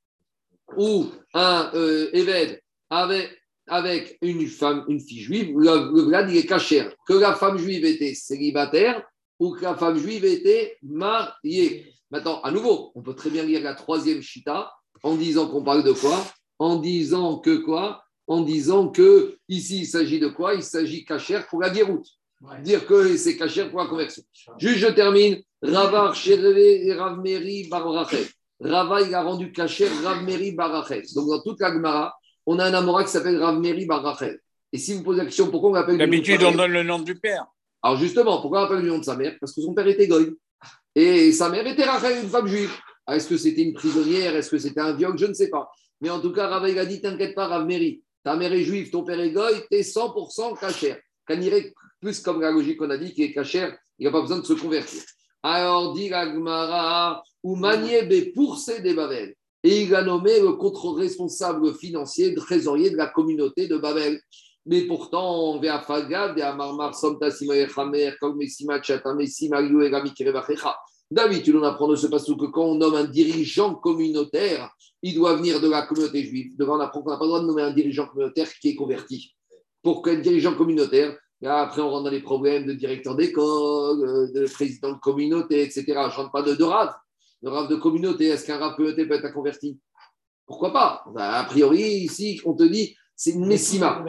ou 0.76 1.06
un 1.34 1.70
euh, 1.74 2.10
Eved 2.14 2.60
avec, 2.90 4.18
une 4.22 4.46
femme, 4.48 4.84
une 4.88 5.00
fille 5.00 5.22
juive, 5.22 5.58
le, 5.58 6.12
le 6.12 6.30
il 6.30 6.38
est 6.38 6.46
caché. 6.46 6.90
Que 7.08 7.14
la 7.14 7.34
femme 7.34 7.58
juive 7.58 7.86
était 7.86 8.14
célibataire 8.14 9.02
ou 9.44 9.52
que 9.52 9.64
la 9.64 9.76
femme 9.76 9.98
juive 9.98 10.24
était 10.24 10.78
mariée. 10.82 11.94
Maintenant, 12.10 12.40
à 12.44 12.52
nouveau, 12.52 12.92
on 12.96 13.02
peut 13.02 13.14
très 13.14 13.30
bien 13.30 13.44
lire 13.44 13.62
la 13.62 13.74
troisième 13.74 14.22
chita 14.22 14.72
en 15.04 15.16
disant 15.16 15.48
qu'on 15.50 15.64
parle 15.64 15.84
de 15.84 15.92
quoi? 15.92 16.24
En 16.60 16.78
disant 16.78 17.40
que 17.40 17.58
quoi? 17.58 18.04
En 18.28 18.42
disant 18.42 18.88
que 18.88 19.38
ici, 19.50 19.80
il 19.80 19.86
s'agit 19.86 20.20
de 20.20 20.30
quoi? 20.30 20.54
Il 20.54 20.64
s'agit 20.64 21.04
cachère 21.04 21.46
pour 21.48 21.60
la 21.62 21.70
guéroute. 21.72 22.08
Dire 22.62 22.86
que 22.86 23.18
c'est 23.18 23.36
cachère 23.36 23.70
pour 23.70 23.80
la 23.80 23.88
conversion. 23.88 24.24
Juste, 24.60 24.78
je 24.78 24.88
termine. 24.88 25.42
Ravar, 25.62 26.16
Chervé 26.16 26.88
et 26.88 26.94
Ravmeri, 26.94 27.68
Barrachet. 27.70 28.28
Rava, 28.62 29.02
il 29.02 29.14
a 29.14 29.24
rendu 29.24 29.52
cachère 29.52 29.92
Ravmeri, 30.04 30.54
Barrachet. 30.54 31.04
Donc, 31.16 31.28
dans 31.28 31.42
toute 31.42 31.60
la 31.60 31.74
Gemara, 31.74 32.16
on 32.46 32.60
a 32.60 32.66
un 32.66 32.74
Amora 32.74 33.04
qui 33.04 33.12
s'appelle 33.12 33.42
Ravmeri, 33.44 33.86
Barrachet. 33.86 34.40
Et 34.72 34.78
si 34.78 34.94
vous 34.94 35.04
posez 35.04 35.20
la 35.20 35.26
question, 35.26 35.50
pourquoi 35.50 35.72
on 35.72 35.74
l'appelle 35.74 35.98
D'habitude, 35.98 36.44
on 36.44 36.52
donne 36.52 36.72
le 36.72 36.84
nom 36.84 37.00
du 37.00 37.16
père. 37.16 37.46
Alors 37.84 37.98
justement, 37.98 38.42
pourquoi 38.42 38.62
on 38.62 38.66
appelle 38.66 38.80
le 38.80 38.88
nom 38.88 39.00
de 39.00 39.04
sa 39.04 39.18
mère? 39.18 39.36
Parce 39.40 39.54
que 39.54 39.62
son 39.62 39.74
père 39.74 39.88
était 39.88 40.08
goy. 40.08 40.34
Et 40.96 41.34
sa 41.34 41.50
mère 41.50 41.68
était 41.68 41.84
Rachel, 41.84 42.24
une 42.24 42.30
femme 42.30 42.48
juive. 42.48 42.72
Ah, 43.06 43.18
Est-ce 43.18 43.28
que 43.28 43.36
c'était 43.36 43.64
une 43.64 43.74
prisonnière? 43.74 44.36
Est-ce 44.36 44.50
que 44.50 44.58
c'était 44.58 44.80
un 44.80 44.94
viol 44.94 45.18
Je 45.18 45.26
ne 45.26 45.34
sais 45.34 45.50
pas. 45.50 45.70
Mais 46.00 46.10
en 46.10 46.22
tout 46.22 46.32
cas, 46.32 46.48
Rava, 46.48 46.70
il 46.70 46.80
a 46.80 46.86
dit 46.86 47.02
T'inquiète 47.02 47.36
pas, 47.36 47.48
Rav 47.48 47.66
Meri. 47.66 48.02
Ta 48.24 48.38
mère 48.38 48.54
est 48.54 48.64
juive, 48.64 48.90
ton 48.90 49.04
père 49.04 49.20
est 49.20 49.32
goy, 49.32 49.66
t'es 49.70 49.82
100% 49.82 50.58
cachère. 50.58 50.98
Irait 51.30 51.74
plus 52.00 52.22
comme 52.22 52.42
la 52.42 52.52
logique 52.52 52.78
qu'on 52.78 52.90
a 52.90 52.98
dit, 52.98 53.14
qui 53.14 53.24
est 53.24 53.34
cachère, 53.34 53.78
il 54.00 54.06
n'a 54.06 54.12
pas 54.12 54.22
besoin 54.22 54.40
de 54.40 54.46
se 54.46 54.54
convertir. 54.54 55.02
Alors, 55.42 55.94
dit 55.94 56.08
la 56.08 56.26
Gemara, 56.26 57.22
ou 57.44 57.56
Maniebe 57.56 58.34
pour 58.34 58.58
des 58.82 58.94
Babel. 58.94 59.36
Et 59.64 59.84
il 59.84 59.96
a 59.96 60.04
nommé 60.04 60.40
le 60.40 60.54
contre-responsable 60.54 61.74
financier, 61.76 62.34
trésorier 62.36 62.92
de 62.92 62.98
la 62.98 63.08
communauté 63.08 63.68
de 63.68 63.78
Babel. 63.78 64.22
Mais 64.66 64.82
pourtant. 64.84 65.60
David, 71.12 71.56
on 71.56 71.64
apprend 71.64 71.88
de 71.88 71.96
ce 71.96 72.08
passage 72.08 72.38
que 72.38 72.46
quand 72.46 72.64
on 72.64 72.76
nomme 72.76 72.96
un 72.96 73.04
dirigeant 73.04 73.76
communautaire, 73.76 74.74
il 75.02 75.16
doit 75.16 75.36
venir 75.36 75.60
de 75.60 75.70
la 75.70 75.86
communauté 75.86 76.24
juive. 76.24 76.58
Devant, 76.58 76.78
on 76.78 76.80
apprend 76.80 77.02
qu'on 77.02 77.12
n'a 77.12 77.18
pas 77.18 77.26
le 77.26 77.30
droit 77.30 77.42
de 77.42 77.46
nommer 77.46 77.62
un 77.62 77.74
dirigeant 77.74 78.08
communautaire 78.08 78.48
qui 78.62 78.70
est 78.70 78.76
converti. 78.76 79.36
Pour 79.82 80.02
qu'un 80.02 80.16
dirigeant 80.16 80.56
communautaire, 80.56 81.18
après 81.46 81.82
on 81.82 81.90
rentre 81.90 82.06
dans 82.06 82.10
les 82.10 82.22
problèmes 82.22 82.66
de 82.66 82.74
directeur 82.74 83.16
d'école, 83.16 84.02
euh, 84.04 84.32
de 84.32 84.48
président 84.48 84.94
de 84.94 85.00
communauté, 85.00 85.62
etc. 85.62 85.84
Je 85.88 85.92
ne 85.92 86.10
rentre 86.10 86.32
pas 86.32 86.42
de, 86.42 86.56
de 86.56 86.64
rave. 86.64 86.94
De 87.42 87.50
rave 87.50 87.70
de 87.70 87.76
communauté. 87.76 88.28
Est-ce 88.28 88.46
qu'un 88.46 88.58
rave 88.58 88.76
communauté 88.76 89.06
peut 89.06 89.16
être 89.16 89.34
converti? 89.34 89.78
Pourquoi 90.46 90.72
pas? 90.72 91.04
Ben, 91.14 91.22
A 91.22 91.44
priori, 91.44 91.82
ici, 91.82 92.40
on 92.46 92.54
te 92.54 92.64
dit, 92.64 92.96
c'est 93.16 93.32
une 93.32 93.46
messima. 93.46 94.04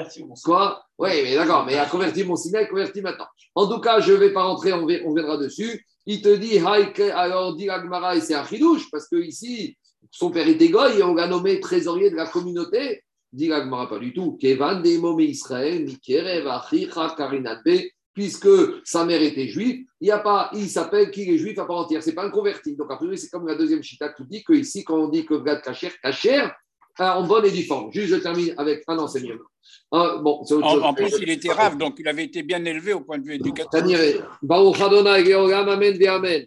Quoi? 0.44 0.84
Oui, 0.98 1.10
mais 1.22 1.34
d'accord, 1.34 1.64
mais 1.66 1.76
a 1.76 1.86
converti 1.86 2.24
mon 2.24 2.36
signe, 2.36 2.58
il 2.60 2.68
converti 2.68 3.00
maintenant. 3.00 3.26
En 3.54 3.68
tout 3.68 3.80
cas, 3.80 4.00
je 4.00 4.12
ne 4.12 4.18
vais 4.18 4.32
pas 4.32 4.44
rentrer, 4.44 4.72
on, 4.72 4.86
ver- 4.86 5.02
on 5.04 5.14
viendra 5.14 5.36
dessus. 5.36 5.84
Il 6.06 6.20
te 6.20 6.34
dit, 6.36 6.58
alors 6.58 7.56
dit 7.56 7.70
Agmara, 7.70 8.16
et 8.16 8.20
c'est 8.20 8.34
un 8.34 8.44
chidouche, 8.44 8.90
parce 8.90 9.08
que 9.08 9.16
ici, 9.16 9.76
son 10.10 10.30
père 10.30 10.46
était 10.46 10.68
goy 10.68 10.98
et 10.98 11.02
on 11.02 11.14
l'a 11.14 11.26
nommé 11.26 11.60
trésorier 11.60 12.10
de 12.10 12.16
la 12.16 12.26
communauté. 12.26 13.02
Dit 13.32 13.52
Agmara, 13.52 13.88
pas 13.88 13.98
du 13.98 14.12
tout. 14.12 14.36
Kevan 14.36 14.82
de 14.82 15.20
Israël, 15.22 15.86
puisque 18.12 18.48
sa 18.84 19.04
mère 19.04 19.22
était 19.22 19.48
juive, 19.48 19.84
il 20.00 20.06
y 20.06 20.12
a 20.12 20.20
pas, 20.20 20.50
il 20.54 20.68
s'appelle 20.68 21.10
qu'il 21.10 21.28
est 21.30 21.38
juif 21.38 21.58
à 21.58 21.64
part 21.64 21.78
entière. 21.78 22.02
C'est 22.02 22.14
pas 22.14 22.24
un 22.24 22.30
converti. 22.30 22.76
Donc, 22.76 22.92
a 22.92 22.96
priori, 22.96 23.18
c'est 23.18 23.28
comme 23.28 23.46
la 23.46 23.56
deuxième 23.56 23.82
chita 23.82 24.10
qui 24.10 24.24
dit 24.24 24.44
que 24.44 24.52
ici, 24.52 24.84
quand 24.84 24.96
on 24.96 25.08
dit 25.08 25.26
que 25.26 25.34
Vlad 25.34 25.62
Kacher, 25.62 25.90
Kacher, 26.00 26.48
en 26.98 27.26
bonne 27.26 27.46
et 27.46 27.50
due 27.50 27.64
forme. 27.64 27.92
Juste, 27.92 28.08
je 28.08 28.16
termine 28.16 28.54
avec 28.56 28.84
un 28.88 28.98
enseignement. 28.98 29.44
Ah, 29.92 30.18
bon, 30.22 30.42
En, 30.62 30.94
plus, 30.94 31.14
il 31.20 31.30
était 31.30 31.52
rave, 31.52 31.76
donc 31.78 31.96
il 31.98 32.08
avait 32.08 32.24
été 32.24 32.42
bien 32.42 32.64
élevé 32.64 32.92
au 32.92 33.00
point 33.00 33.18
de 33.18 33.24
vue 33.24 33.34
éducatif. 33.34 33.70
Amen, 33.74 34.22
Amen. 36.08 36.46